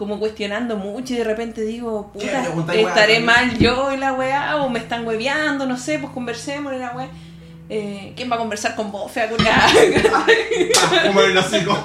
como 0.00 0.18
cuestionando 0.18 0.76
mucho 0.78 1.12
y 1.12 1.18
de 1.18 1.24
repente 1.24 1.60
digo, 1.60 2.10
puta, 2.10 2.42
estaré 2.72 3.20
mal 3.20 3.58
yo 3.58 3.92
y 3.92 3.98
la 3.98 4.14
weá, 4.14 4.56
o 4.56 4.70
me 4.70 4.78
están 4.78 5.06
hueveando, 5.06 5.66
no 5.66 5.76
sé, 5.76 5.98
pues 5.98 6.10
conversemos 6.14 6.72
y 6.72 6.78
la 6.78 6.92
weá. 6.92 7.08
Eh, 7.68 8.14
¿Quién 8.16 8.32
va 8.32 8.36
a 8.36 8.38
conversar 8.38 8.74
con 8.74 8.90
vos, 8.90 9.12
fea 9.12 9.28
hocico. 11.38 11.76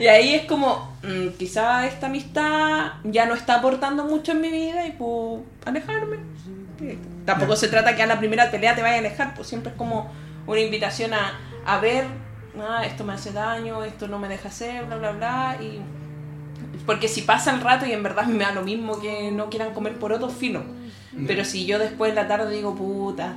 Y 0.00 0.08
ahí 0.08 0.34
es 0.34 0.46
como, 0.46 0.98
mm, 1.04 1.28
quizá 1.38 1.86
esta 1.86 2.06
amistad 2.06 2.94
ya 3.04 3.24
no 3.24 3.34
está 3.34 3.54
aportando 3.54 4.02
mucho 4.02 4.32
en 4.32 4.40
mi 4.40 4.50
vida 4.50 4.84
y 4.88 4.90
puedo 4.90 5.44
alejarme. 5.64 6.16
Tampoco 7.24 7.54
se 7.54 7.68
trata 7.68 7.94
que 7.94 8.02
a 8.02 8.06
la 8.06 8.18
primera 8.18 8.50
pelea 8.50 8.74
te 8.74 8.82
vaya 8.82 8.96
a 8.96 8.98
alejar, 8.98 9.36
pues 9.36 9.46
siempre 9.46 9.70
es 9.70 9.78
como 9.78 10.12
una 10.48 10.58
invitación 10.58 11.14
a, 11.14 11.38
a 11.64 11.78
ver, 11.78 12.04
ah, 12.58 12.84
esto 12.84 13.04
me 13.04 13.12
hace 13.12 13.30
daño, 13.30 13.84
esto 13.84 14.08
no 14.08 14.18
me 14.18 14.26
deja 14.26 14.48
hacer, 14.48 14.86
bla, 14.86 14.96
bla, 14.96 15.12
bla. 15.12 15.56
Y... 15.60 15.80
Porque 16.86 17.08
si 17.08 17.22
pasa 17.22 17.52
el 17.54 17.60
rato 17.60 17.86
y 17.86 17.92
en 17.92 18.02
verdad 18.02 18.26
me 18.26 18.44
da 18.44 18.52
lo 18.52 18.62
mismo 18.62 19.00
que 19.00 19.30
no 19.30 19.48
quieran 19.48 19.72
comer 19.72 19.98
por 19.98 20.12
otro 20.12 20.28
fino. 20.28 20.62
Pero 21.26 21.44
si 21.44 21.64
yo 21.64 21.78
después 21.78 22.10
en 22.10 22.16
la 22.16 22.26
tarde 22.26 22.54
digo, 22.54 22.74
puta, 22.74 23.36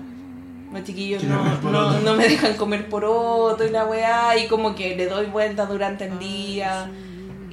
los 0.74 0.84
chiquillos 0.84 1.24
no, 1.24 2.00
no, 2.02 2.16
me 2.16 2.28
dejan 2.28 2.56
comer 2.56 2.90
poroto 2.90 3.64
y 3.66 3.70
la 3.70 3.86
weá, 3.86 4.38
y 4.38 4.48
como 4.48 4.76
que 4.76 4.96
le 4.96 5.06
doy 5.06 5.28
vueltas 5.28 5.70
durante 5.70 6.06
el 6.06 6.18
día, 6.18 6.90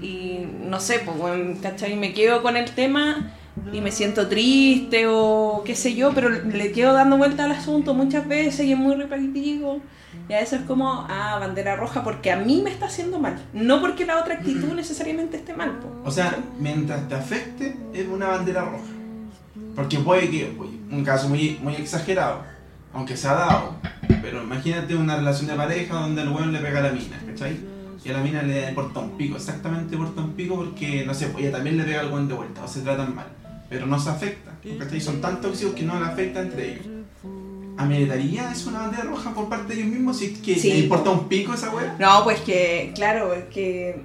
y 0.00 0.46
no 0.62 0.80
sé, 0.80 1.00
pues, 1.00 1.16
bueno, 1.16 1.56
¿cachai? 1.62 1.96
Me 1.96 2.12
quedo 2.12 2.42
con 2.42 2.56
el 2.56 2.70
tema 2.70 3.32
y 3.72 3.80
me 3.80 3.90
siento 3.90 4.28
triste 4.28 5.06
o 5.08 5.62
qué 5.64 5.74
sé 5.74 5.94
yo, 5.94 6.12
pero 6.14 6.28
le 6.28 6.72
quedo 6.72 6.92
dando 6.92 7.16
vuelta 7.16 7.44
al 7.44 7.52
asunto 7.52 7.94
muchas 7.94 8.26
veces 8.28 8.66
y 8.66 8.72
es 8.72 8.78
muy 8.78 8.94
repetitivo. 8.94 9.80
Y 10.28 10.32
a 10.32 10.40
eso 10.40 10.56
es 10.56 10.62
como, 10.62 11.06
ah, 11.08 11.38
bandera 11.40 11.76
roja, 11.76 12.02
porque 12.02 12.30
a 12.30 12.36
mí 12.36 12.60
me 12.62 12.70
está 12.70 12.86
haciendo 12.86 13.18
mal, 13.18 13.36
no 13.52 13.80
porque 13.80 14.06
la 14.06 14.20
otra 14.20 14.34
actitud 14.34 14.72
necesariamente 14.72 15.36
esté 15.36 15.54
mal. 15.54 15.78
po. 15.80 15.88
O 16.04 16.10
sea, 16.10 16.38
mientras 16.58 17.08
te 17.08 17.14
afecte, 17.14 17.76
es 17.92 18.06
una 18.06 18.28
bandera 18.28 18.64
roja. 18.64 18.84
Porque 19.74 19.98
puede 19.98 20.30
que, 20.30 20.56
un 20.90 21.04
caso 21.04 21.28
muy, 21.28 21.58
muy 21.62 21.74
exagerado, 21.74 22.42
aunque 22.92 23.16
se 23.16 23.26
ha 23.28 23.34
dado, 23.34 23.76
pero 24.22 24.42
imagínate 24.42 24.94
una 24.94 25.16
relación 25.16 25.48
de 25.48 25.54
pareja 25.54 25.94
donde 25.94 26.22
el 26.22 26.28
weón 26.28 26.52
le 26.52 26.60
pega 26.60 26.78
a 26.78 26.82
la 26.82 26.92
mina, 26.92 27.20
¿cachai? 27.26 27.58
Y 28.04 28.08
a 28.08 28.12
la 28.12 28.20
mina 28.20 28.42
le 28.42 28.68
importa 28.68 29.00
un 29.00 29.16
pico, 29.16 29.36
exactamente 29.36 29.94
importa 29.94 30.20
un 30.20 30.32
pico 30.32 30.56
porque, 30.56 31.04
no 31.04 31.12
sé, 31.12 31.26
pues 31.26 31.44
ella 31.44 31.56
también 31.56 31.76
le 31.76 31.84
pega 31.84 32.00
al 32.00 32.12
weón 32.12 32.28
de 32.28 32.34
vuelta, 32.34 32.62
o 32.62 32.68
se 32.68 32.82
tratan 32.82 33.14
mal, 33.14 33.26
pero 33.74 33.86
no 33.86 33.98
se 33.98 34.08
afecta, 34.08 34.52
¿cachai? 34.78 35.00
Son 35.00 35.20
tan 35.20 35.40
tóxicos 35.40 35.74
que 35.74 35.82
no 35.82 35.98
le 35.98 36.06
afecta 36.06 36.40
entre 36.40 36.72
ellos. 36.74 36.86
¿Ameritaría 37.76 38.52
es 38.52 38.66
una 38.66 38.82
bandera 38.82 39.02
roja 39.02 39.34
por 39.34 39.48
parte 39.48 39.74
de 39.74 39.80
ellos 39.80 39.92
mismos 39.92 40.18
si 40.18 40.26
es 40.26 40.38
que 40.38 40.54
Sí, 40.54 40.68
le 40.70 40.78
importa 40.78 41.06
po. 41.06 41.10
un 41.12 41.28
pico 41.28 41.52
esa 41.54 41.74
weón? 41.74 41.90
No, 41.98 42.22
pues 42.22 42.40
que, 42.42 42.92
claro, 42.94 43.34
es 43.34 43.46
que, 43.46 43.96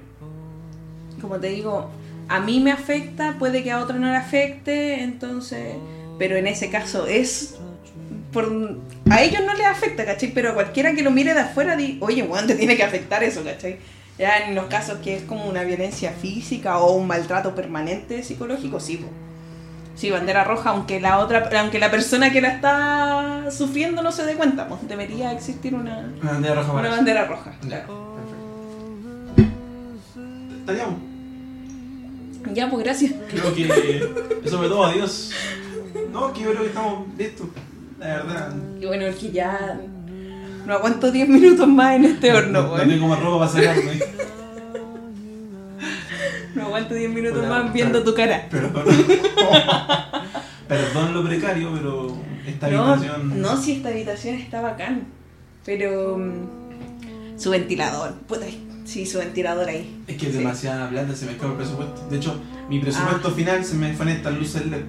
como 1.20 1.36
te 1.38 1.50
digo, 1.50 1.88
a 2.28 2.40
mí 2.40 2.58
me 2.58 2.72
afecta, 2.72 3.36
puede 3.38 3.62
que 3.62 3.70
a 3.70 3.78
otro 3.78 3.96
no 3.96 4.08
le 4.08 4.16
afecte, 4.16 5.04
entonces, 5.04 5.76
pero 6.18 6.34
en 6.34 6.48
ese 6.48 6.68
caso 6.68 7.06
es, 7.06 7.54
por, 8.32 8.76
a 9.08 9.22
ellos 9.22 9.42
no 9.46 9.54
les 9.54 9.66
afecta, 9.66 10.04
¿cachai? 10.04 10.32
Pero 10.34 10.50
a 10.50 10.54
cualquiera 10.54 10.92
que 10.94 11.02
lo 11.02 11.12
mire 11.12 11.32
de 11.32 11.40
afuera, 11.40 11.76
di, 11.76 11.96
oye, 12.00 12.24
weón, 12.24 12.48
te 12.48 12.56
tiene 12.56 12.76
que 12.76 12.82
afectar 12.82 13.22
eso, 13.22 13.44
¿cachai? 13.44 13.76
Ya 14.18 14.48
en 14.48 14.56
los 14.56 14.64
casos 14.66 14.98
que 14.98 15.14
es 15.14 15.22
como 15.22 15.48
una 15.48 15.62
violencia 15.62 16.10
física 16.10 16.78
o 16.78 16.94
un 16.94 17.06
maltrato 17.06 17.54
permanente 17.54 18.24
psicológico, 18.24 18.80
sí, 18.80 18.96
po. 18.96 19.06
Sí, 20.00 20.10
bandera 20.10 20.44
roja, 20.44 20.70
aunque 20.70 20.98
la 20.98 21.18
otra, 21.18 21.50
aunque 21.60 21.78
la 21.78 21.90
persona 21.90 22.32
que 22.32 22.40
la 22.40 22.48
está 22.48 23.50
sufriendo 23.50 24.02
no 24.02 24.10
se 24.10 24.24
dé 24.24 24.34
cuenta, 24.34 24.66
pues 24.66 24.88
debería 24.88 25.30
existir 25.30 25.74
una, 25.74 26.10
Una 26.22 26.32
bandera 26.32 26.54
roja 26.54 26.72
una 26.72 26.88
bandera 26.88 27.26
roja. 27.26 27.52
Ya, 27.68 27.86
perfecto. 30.64 30.96
Ya, 32.54 32.70
pues 32.70 32.82
gracias. 32.82 33.12
Creo 33.28 33.54
que 33.54 34.10
eso 34.42 34.58
me 34.58 34.68
todo, 34.68 34.86
adiós. 34.86 35.32
No, 36.10 36.32
que 36.32 36.44
yo 36.44 36.50
creo 36.52 36.62
que 36.62 36.68
estamos 36.68 37.06
listos. 37.18 37.48
La 37.98 38.06
verdad. 38.06 38.54
Y 38.80 38.86
bueno, 38.86 39.04
es 39.04 39.16
que 39.16 39.30
ya 39.32 39.80
no 40.64 40.72
aguanto 40.72 41.12
10 41.12 41.28
minutos 41.28 41.68
más 41.68 41.96
en 41.96 42.06
este 42.06 42.32
horno, 42.32 42.62
no, 42.62 42.78
no 42.78 42.88
tengo 42.88 43.06
más 43.06 43.20
ropa 43.20 43.46
para 43.46 43.50
sacarme. 43.50 44.00
No 46.54 46.64
aguanto 46.66 46.94
10 46.94 47.10
minutos 47.10 47.38
Hola, 47.38 47.48
más 47.62 47.72
viendo 47.72 48.02
tu 48.02 48.14
cara. 48.14 48.46
Perdón. 48.50 48.84
Perdón 50.68 51.14
lo 51.14 51.24
precario, 51.24 51.72
pero 51.74 52.16
esta 52.46 52.68
No, 52.68 52.84
habitación. 52.84 53.40
no, 53.40 53.56
si 53.60 53.72
esta 53.72 53.88
habitación 53.88 54.36
está 54.36 54.60
bacán. 54.60 55.04
Pero 55.64 56.16
mm, 56.18 57.38
su 57.38 57.50
ventilador, 57.50 58.14
puta, 58.26 58.46
sí, 58.84 59.04
su 59.06 59.18
ventilador 59.18 59.68
ahí. 59.68 60.02
Es 60.06 60.16
que 60.16 60.26
es 60.26 60.32
Sí. 60.32 60.38
demasiada 60.38 60.88
plata, 60.88 61.14
se 61.14 61.26
me 61.26 61.32
escapa 61.32 61.50
el 61.52 61.56
presupuesto. 61.58 62.06
De 62.08 62.16
hecho, 62.16 62.40
mi 62.68 62.78
presupuesto 62.80 63.28
Ah. 63.28 63.34
final 63.36 63.64
se 63.64 63.74
me 63.74 63.92
fue 63.94 64.06
en 64.06 64.12
estas 64.16 64.34
luces 64.38 64.66
LED 64.66 64.82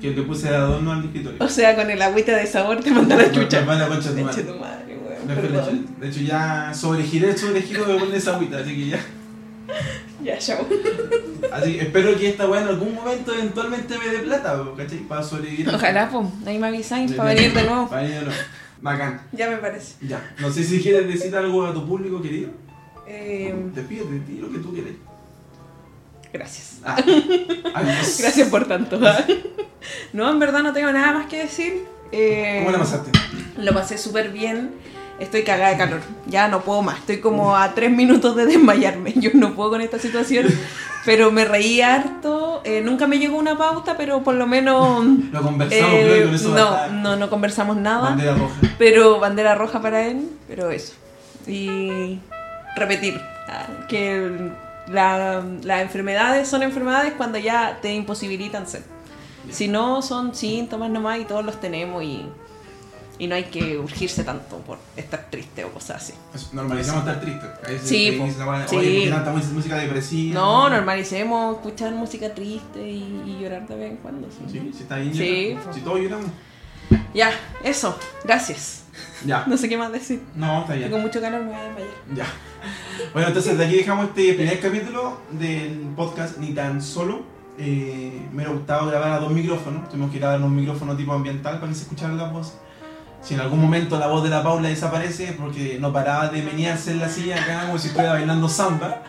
que 0.00 0.10
le 0.10 0.22
puse 0.22 0.48
de 0.50 0.56
adorno 0.56 0.92
al 0.92 1.04
escritorio. 1.04 1.38
O 1.44 1.48
sea, 1.48 1.74
con 1.76 1.90
el 1.90 2.00
agüita 2.02 2.36
de 2.36 2.46
sabor 2.46 2.80
te 2.82 2.90
manda 2.90 3.16
la 3.16 3.30
chucha. 3.30 3.60
Me 3.62 3.76
la 3.76 3.88
concha 3.88 4.10
de 4.12 4.20
tu 4.22 4.26
madre. 4.26 4.42
tu 4.42 4.54
madre, 4.58 4.98
weón. 4.98 5.26
No 5.28 5.34
fue 5.34 5.42
perdón. 5.42 5.64
leche. 5.74 5.84
De 6.00 6.08
hecho, 6.08 6.20
ya 6.20 6.72
sobregiré 6.74 7.30
el 7.30 7.38
sobregiro 7.38 7.84
de 8.06 8.16
esa 8.16 8.34
agüita, 8.36 8.58
así 8.58 8.74
que 8.74 8.88
ya. 8.88 9.00
Ya, 10.26 10.38
chao. 10.38 10.66
Así 11.52 11.74
que 11.74 11.82
espero 11.82 12.18
que 12.18 12.30
esta 12.30 12.48
weá 12.48 12.62
en 12.62 12.66
algún 12.68 12.92
momento 12.96 13.32
eventualmente 13.32 13.96
me 13.96 14.08
dé 14.08 14.18
plata, 14.18 14.56
po, 14.64 14.74
¿cachai? 14.74 14.98
Para 14.98 15.22
sobrevivir. 15.22 15.68
Ojalá, 15.68 16.08
pues, 16.10 16.26
ahí 16.46 16.58
me 16.58 16.66
avisáis 16.66 17.12
para 17.12 17.32
venir 17.32 17.54
de 17.54 17.62
nuevo. 17.62 17.88
Para 17.88 18.02
venir 18.02 18.18
de 18.18 18.24
nuevo. 18.24 18.40
Bacán. 18.80 19.20
Ya 19.30 19.48
me 19.48 19.58
parece. 19.58 19.94
Ya. 20.04 20.34
No 20.40 20.50
sé 20.50 20.64
si 20.64 20.82
quieres 20.82 21.06
decir 21.06 21.34
algo 21.36 21.64
a 21.64 21.72
tu 21.72 21.86
público 21.86 22.20
querido. 22.20 22.50
Eh, 23.06 23.54
Despídete, 23.72 24.18
di 24.26 24.38
lo 24.40 24.50
que 24.50 24.58
tú 24.58 24.72
quieres. 24.72 24.94
gracias. 26.32 26.80
Ah, 26.84 26.96
adiós. 27.74 28.18
Gracias 28.18 28.48
por 28.48 28.66
tanto. 28.66 28.98
No, 30.12 30.28
en 30.28 30.40
verdad 30.40 30.64
no 30.64 30.72
tengo 30.72 30.90
nada 30.90 31.12
más 31.12 31.26
que 31.26 31.42
decir. 31.42 31.84
Eh, 32.10 32.62
¿Cómo 32.64 32.72
la 32.72 32.78
pasaste? 32.82 33.12
Lo 33.58 33.72
pasé 33.72 33.96
súper 33.96 34.32
bien. 34.32 34.72
Estoy 35.18 35.44
cagada 35.44 35.70
de 35.70 35.78
calor. 35.78 36.00
Ya 36.26 36.48
no 36.48 36.60
puedo 36.62 36.82
más. 36.82 36.98
Estoy 36.98 37.20
como 37.20 37.56
a 37.56 37.74
tres 37.74 37.90
minutos 37.90 38.36
de 38.36 38.44
desmayarme. 38.46 39.12
Yo 39.16 39.30
no 39.34 39.54
puedo 39.54 39.70
con 39.70 39.80
esta 39.80 39.98
situación. 39.98 40.46
Pero 41.06 41.30
me 41.30 41.44
reí 41.44 41.80
harto. 41.80 42.60
Eh, 42.64 42.82
nunca 42.84 43.06
me 43.06 43.18
llegó 43.18 43.36
una 43.38 43.56
pauta, 43.56 43.96
pero 43.96 44.22
por 44.22 44.34
lo 44.34 44.46
menos. 44.46 45.06
Lo 45.32 45.40
conversamos, 45.42 45.92
eh, 45.94 46.02
creo 46.04 46.26
con 46.26 46.34
eso 46.34 46.48
no, 46.50 46.70
basta. 46.70 46.88
no, 46.88 47.16
no 47.16 47.30
conversamos 47.30 47.76
nada. 47.76 48.10
Bandera 48.10 48.34
roja. 48.34 48.54
Pero 48.78 49.20
bandera 49.20 49.54
roja 49.54 49.80
para 49.80 50.06
él. 50.06 50.28
Pero 50.48 50.70
eso. 50.70 50.92
Y 51.46 52.18
repetir 52.76 53.20
ah, 53.48 53.66
que 53.88 54.50
la- 54.88 55.44
las 55.62 55.80
enfermedades 55.82 56.48
son 56.48 56.62
enfermedades 56.62 57.14
cuando 57.16 57.38
ya 57.38 57.78
te 57.80 57.94
imposibilitan 57.94 58.66
ser. 58.66 58.82
Si 59.50 59.68
no, 59.68 60.02
son 60.02 60.34
síntomas 60.34 60.90
nomás 60.90 61.20
y 61.20 61.24
todos 61.24 61.44
los 61.44 61.60
tenemos 61.60 62.02
y, 62.02 62.26
y 63.18 63.26
no 63.26 63.34
hay 63.34 63.44
que 63.44 63.78
urgirse 63.78 64.24
tanto 64.24 64.58
por 64.58 64.78
estar 64.96 65.28
triste 65.30 65.64
o 65.64 65.70
cosas 65.72 66.02
así. 66.02 66.12
Eso, 66.34 66.48
Normalicemos 66.52 67.00
estar. 67.06 67.16
A 67.16 67.68
veces 67.70 67.88
Sí, 67.88 68.12
po. 68.18 68.24
"Oye, 68.24 68.32
Sí. 68.32 68.38
¿por 68.38 68.80
qué 68.80 69.10
tanta 69.10 69.32
música- 69.32 69.76
depresiva? 69.76 70.34
No, 70.34 70.68
normalicemos 70.68 71.56
escuchar 71.56 71.92
música 71.94 72.34
triste 72.34 72.86
y, 72.88 73.22
y 73.26 73.38
llorar 73.40 73.66
de 73.66 73.74
vez 73.76 73.90
en 73.92 73.96
cuando. 73.98 74.28
sí. 74.30 74.38
Sí, 74.50 74.70
si 74.74 74.82
está 74.82 74.96
bien 74.96 75.14
Sí. 75.14 75.56
Si 75.72 75.80
todos 75.80 76.00
lloramos. 76.00 76.26
Ya, 77.14 77.30
eso. 77.64 77.98
Gracias. 78.24 78.84
Ya. 79.24 79.44
No 79.46 79.56
sé 79.56 79.68
qué 79.68 79.76
más 79.76 79.90
decir. 79.92 80.22
No, 80.34 80.60
está 80.60 80.74
bien. 80.74 80.88
Tengo 80.90 81.02
mucho 81.02 81.20
calor, 81.20 81.40
me 81.42 81.46
voy 81.48 81.56
a 81.56 81.62
desmayar. 81.64 81.90
Ya. 82.14 82.26
Bueno, 83.12 83.28
entonces 83.28 83.56
de 83.58 83.64
aquí 83.66 83.76
dejamos 83.76 84.06
este 84.08 84.34
primer 84.34 84.60
capítulo 84.60 85.18
del 85.32 85.80
podcast 85.96 86.38
Ni 86.38 86.52
tan 86.52 86.80
solo. 86.82 87.22
Eh, 87.58 88.20
me 88.30 88.36
hubiera 88.36 88.52
gustado 88.52 88.86
grabar 88.86 89.12
a 89.12 89.18
dos 89.18 89.32
micrófonos. 89.32 89.88
Tuvimos 89.88 90.10
que 90.12 90.18
grabar 90.18 90.40
un 90.42 90.54
micrófono 90.54 90.94
tipo 90.96 91.12
ambiental 91.12 91.54
para 91.58 91.68
que 91.68 91.74
se 91.74 91.82
escucharan 91.82 92.16
las 92.18 92.30
voces. 92.32 92.54
Si 93.26 93.34
en 93.34 93.40
algún 93.40 93.60
momento 93.60 93.98
la 93.98 94.06
voz 94.06 94.22
de 94.22 94.30
la 94.30 94.40
Paula 94.44 94.68
desaparece 94.68 95.32
porque 95.32 95.78
no 95.80 95.92
paraba 95.92 96.28
de 96.28 96.42
menearse 96.42 96.92
en 96.92 97.00
la 97.00 97.08
silla 97.08 97.42
acá 97.42 97.66
como 97.66 97.76
si 97.76 97.88
estuviera 97.88 98.12
bailando 98.12 98.48
samba. 98.48 99.02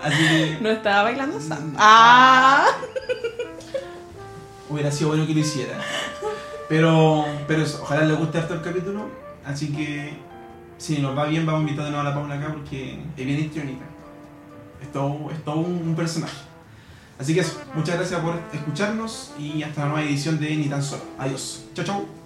Así 0.00 0.16
que 0.16 0.58
No 0.60 0.68
estaba 0.68 1.02
bailando 1.02 1.40
samba. 1.40 1.76
¡Ah! 1.76 2.66
hubiera 4.70 4.92
sido 4.92 5.08
bueno 5.08 5.26
que 5.26 5.34
lo 5.34 5.40
hiciera. 5.40 5.76
Pero, 6.68 7.24
pero 7.48 7.62
eso, 7.62 7.80
ojalá 7.82 8.04
les 8.04 8.16
guste 8.16 8.38
harto 8.38 8.54
el 8.54 8.62
capítulo. 8.62 9.08
Así 9.44 9.72
que 9.72 10.16
si 10.76 10.98
nos 10.98 11.18
va 11.18 11.24
bien 11.24 11.44
vamos 11.44 11.58
a 11.58 11.62
invitar 11.62 11.84
de 11.84 11.90
nuevo 11.90 12.06
a 12.06 12.10
la 12.10 12.14
Paula 12.14 12.36
acá 12.36 12.52
porque 12.52 13.00
es 13.16 13.26
bien 13.26 13.40
histriónica. 13.40 13.86
Es 14.80 14.92
todo, 14.92 15.32
es 15.32 15.44
todo 15.44 15.56
un, 15.56 15.78
un 15.78 15.96
personaje. 15.96 16.36
Así 17.18 17.34
que 17.34 17.40
eso, 17.40 17.60
muchas 17.74 17.96
gracias 17.96 18.20
por 18.20 18.40
escucharnos 18.52 19.32
y 19.36 19.64
hasta 19.64 19.80
la 19.80 19.88
nueva 19.88 20.08
edición 20.08 20.38
de 20.38 20.54
Ni 20.54 20.68
tan 20.68 20.80
solo. 20.80 21.02
Adiós. 21.18 21.64
Chao, 21.74 21.84
chao. 21.84 22.17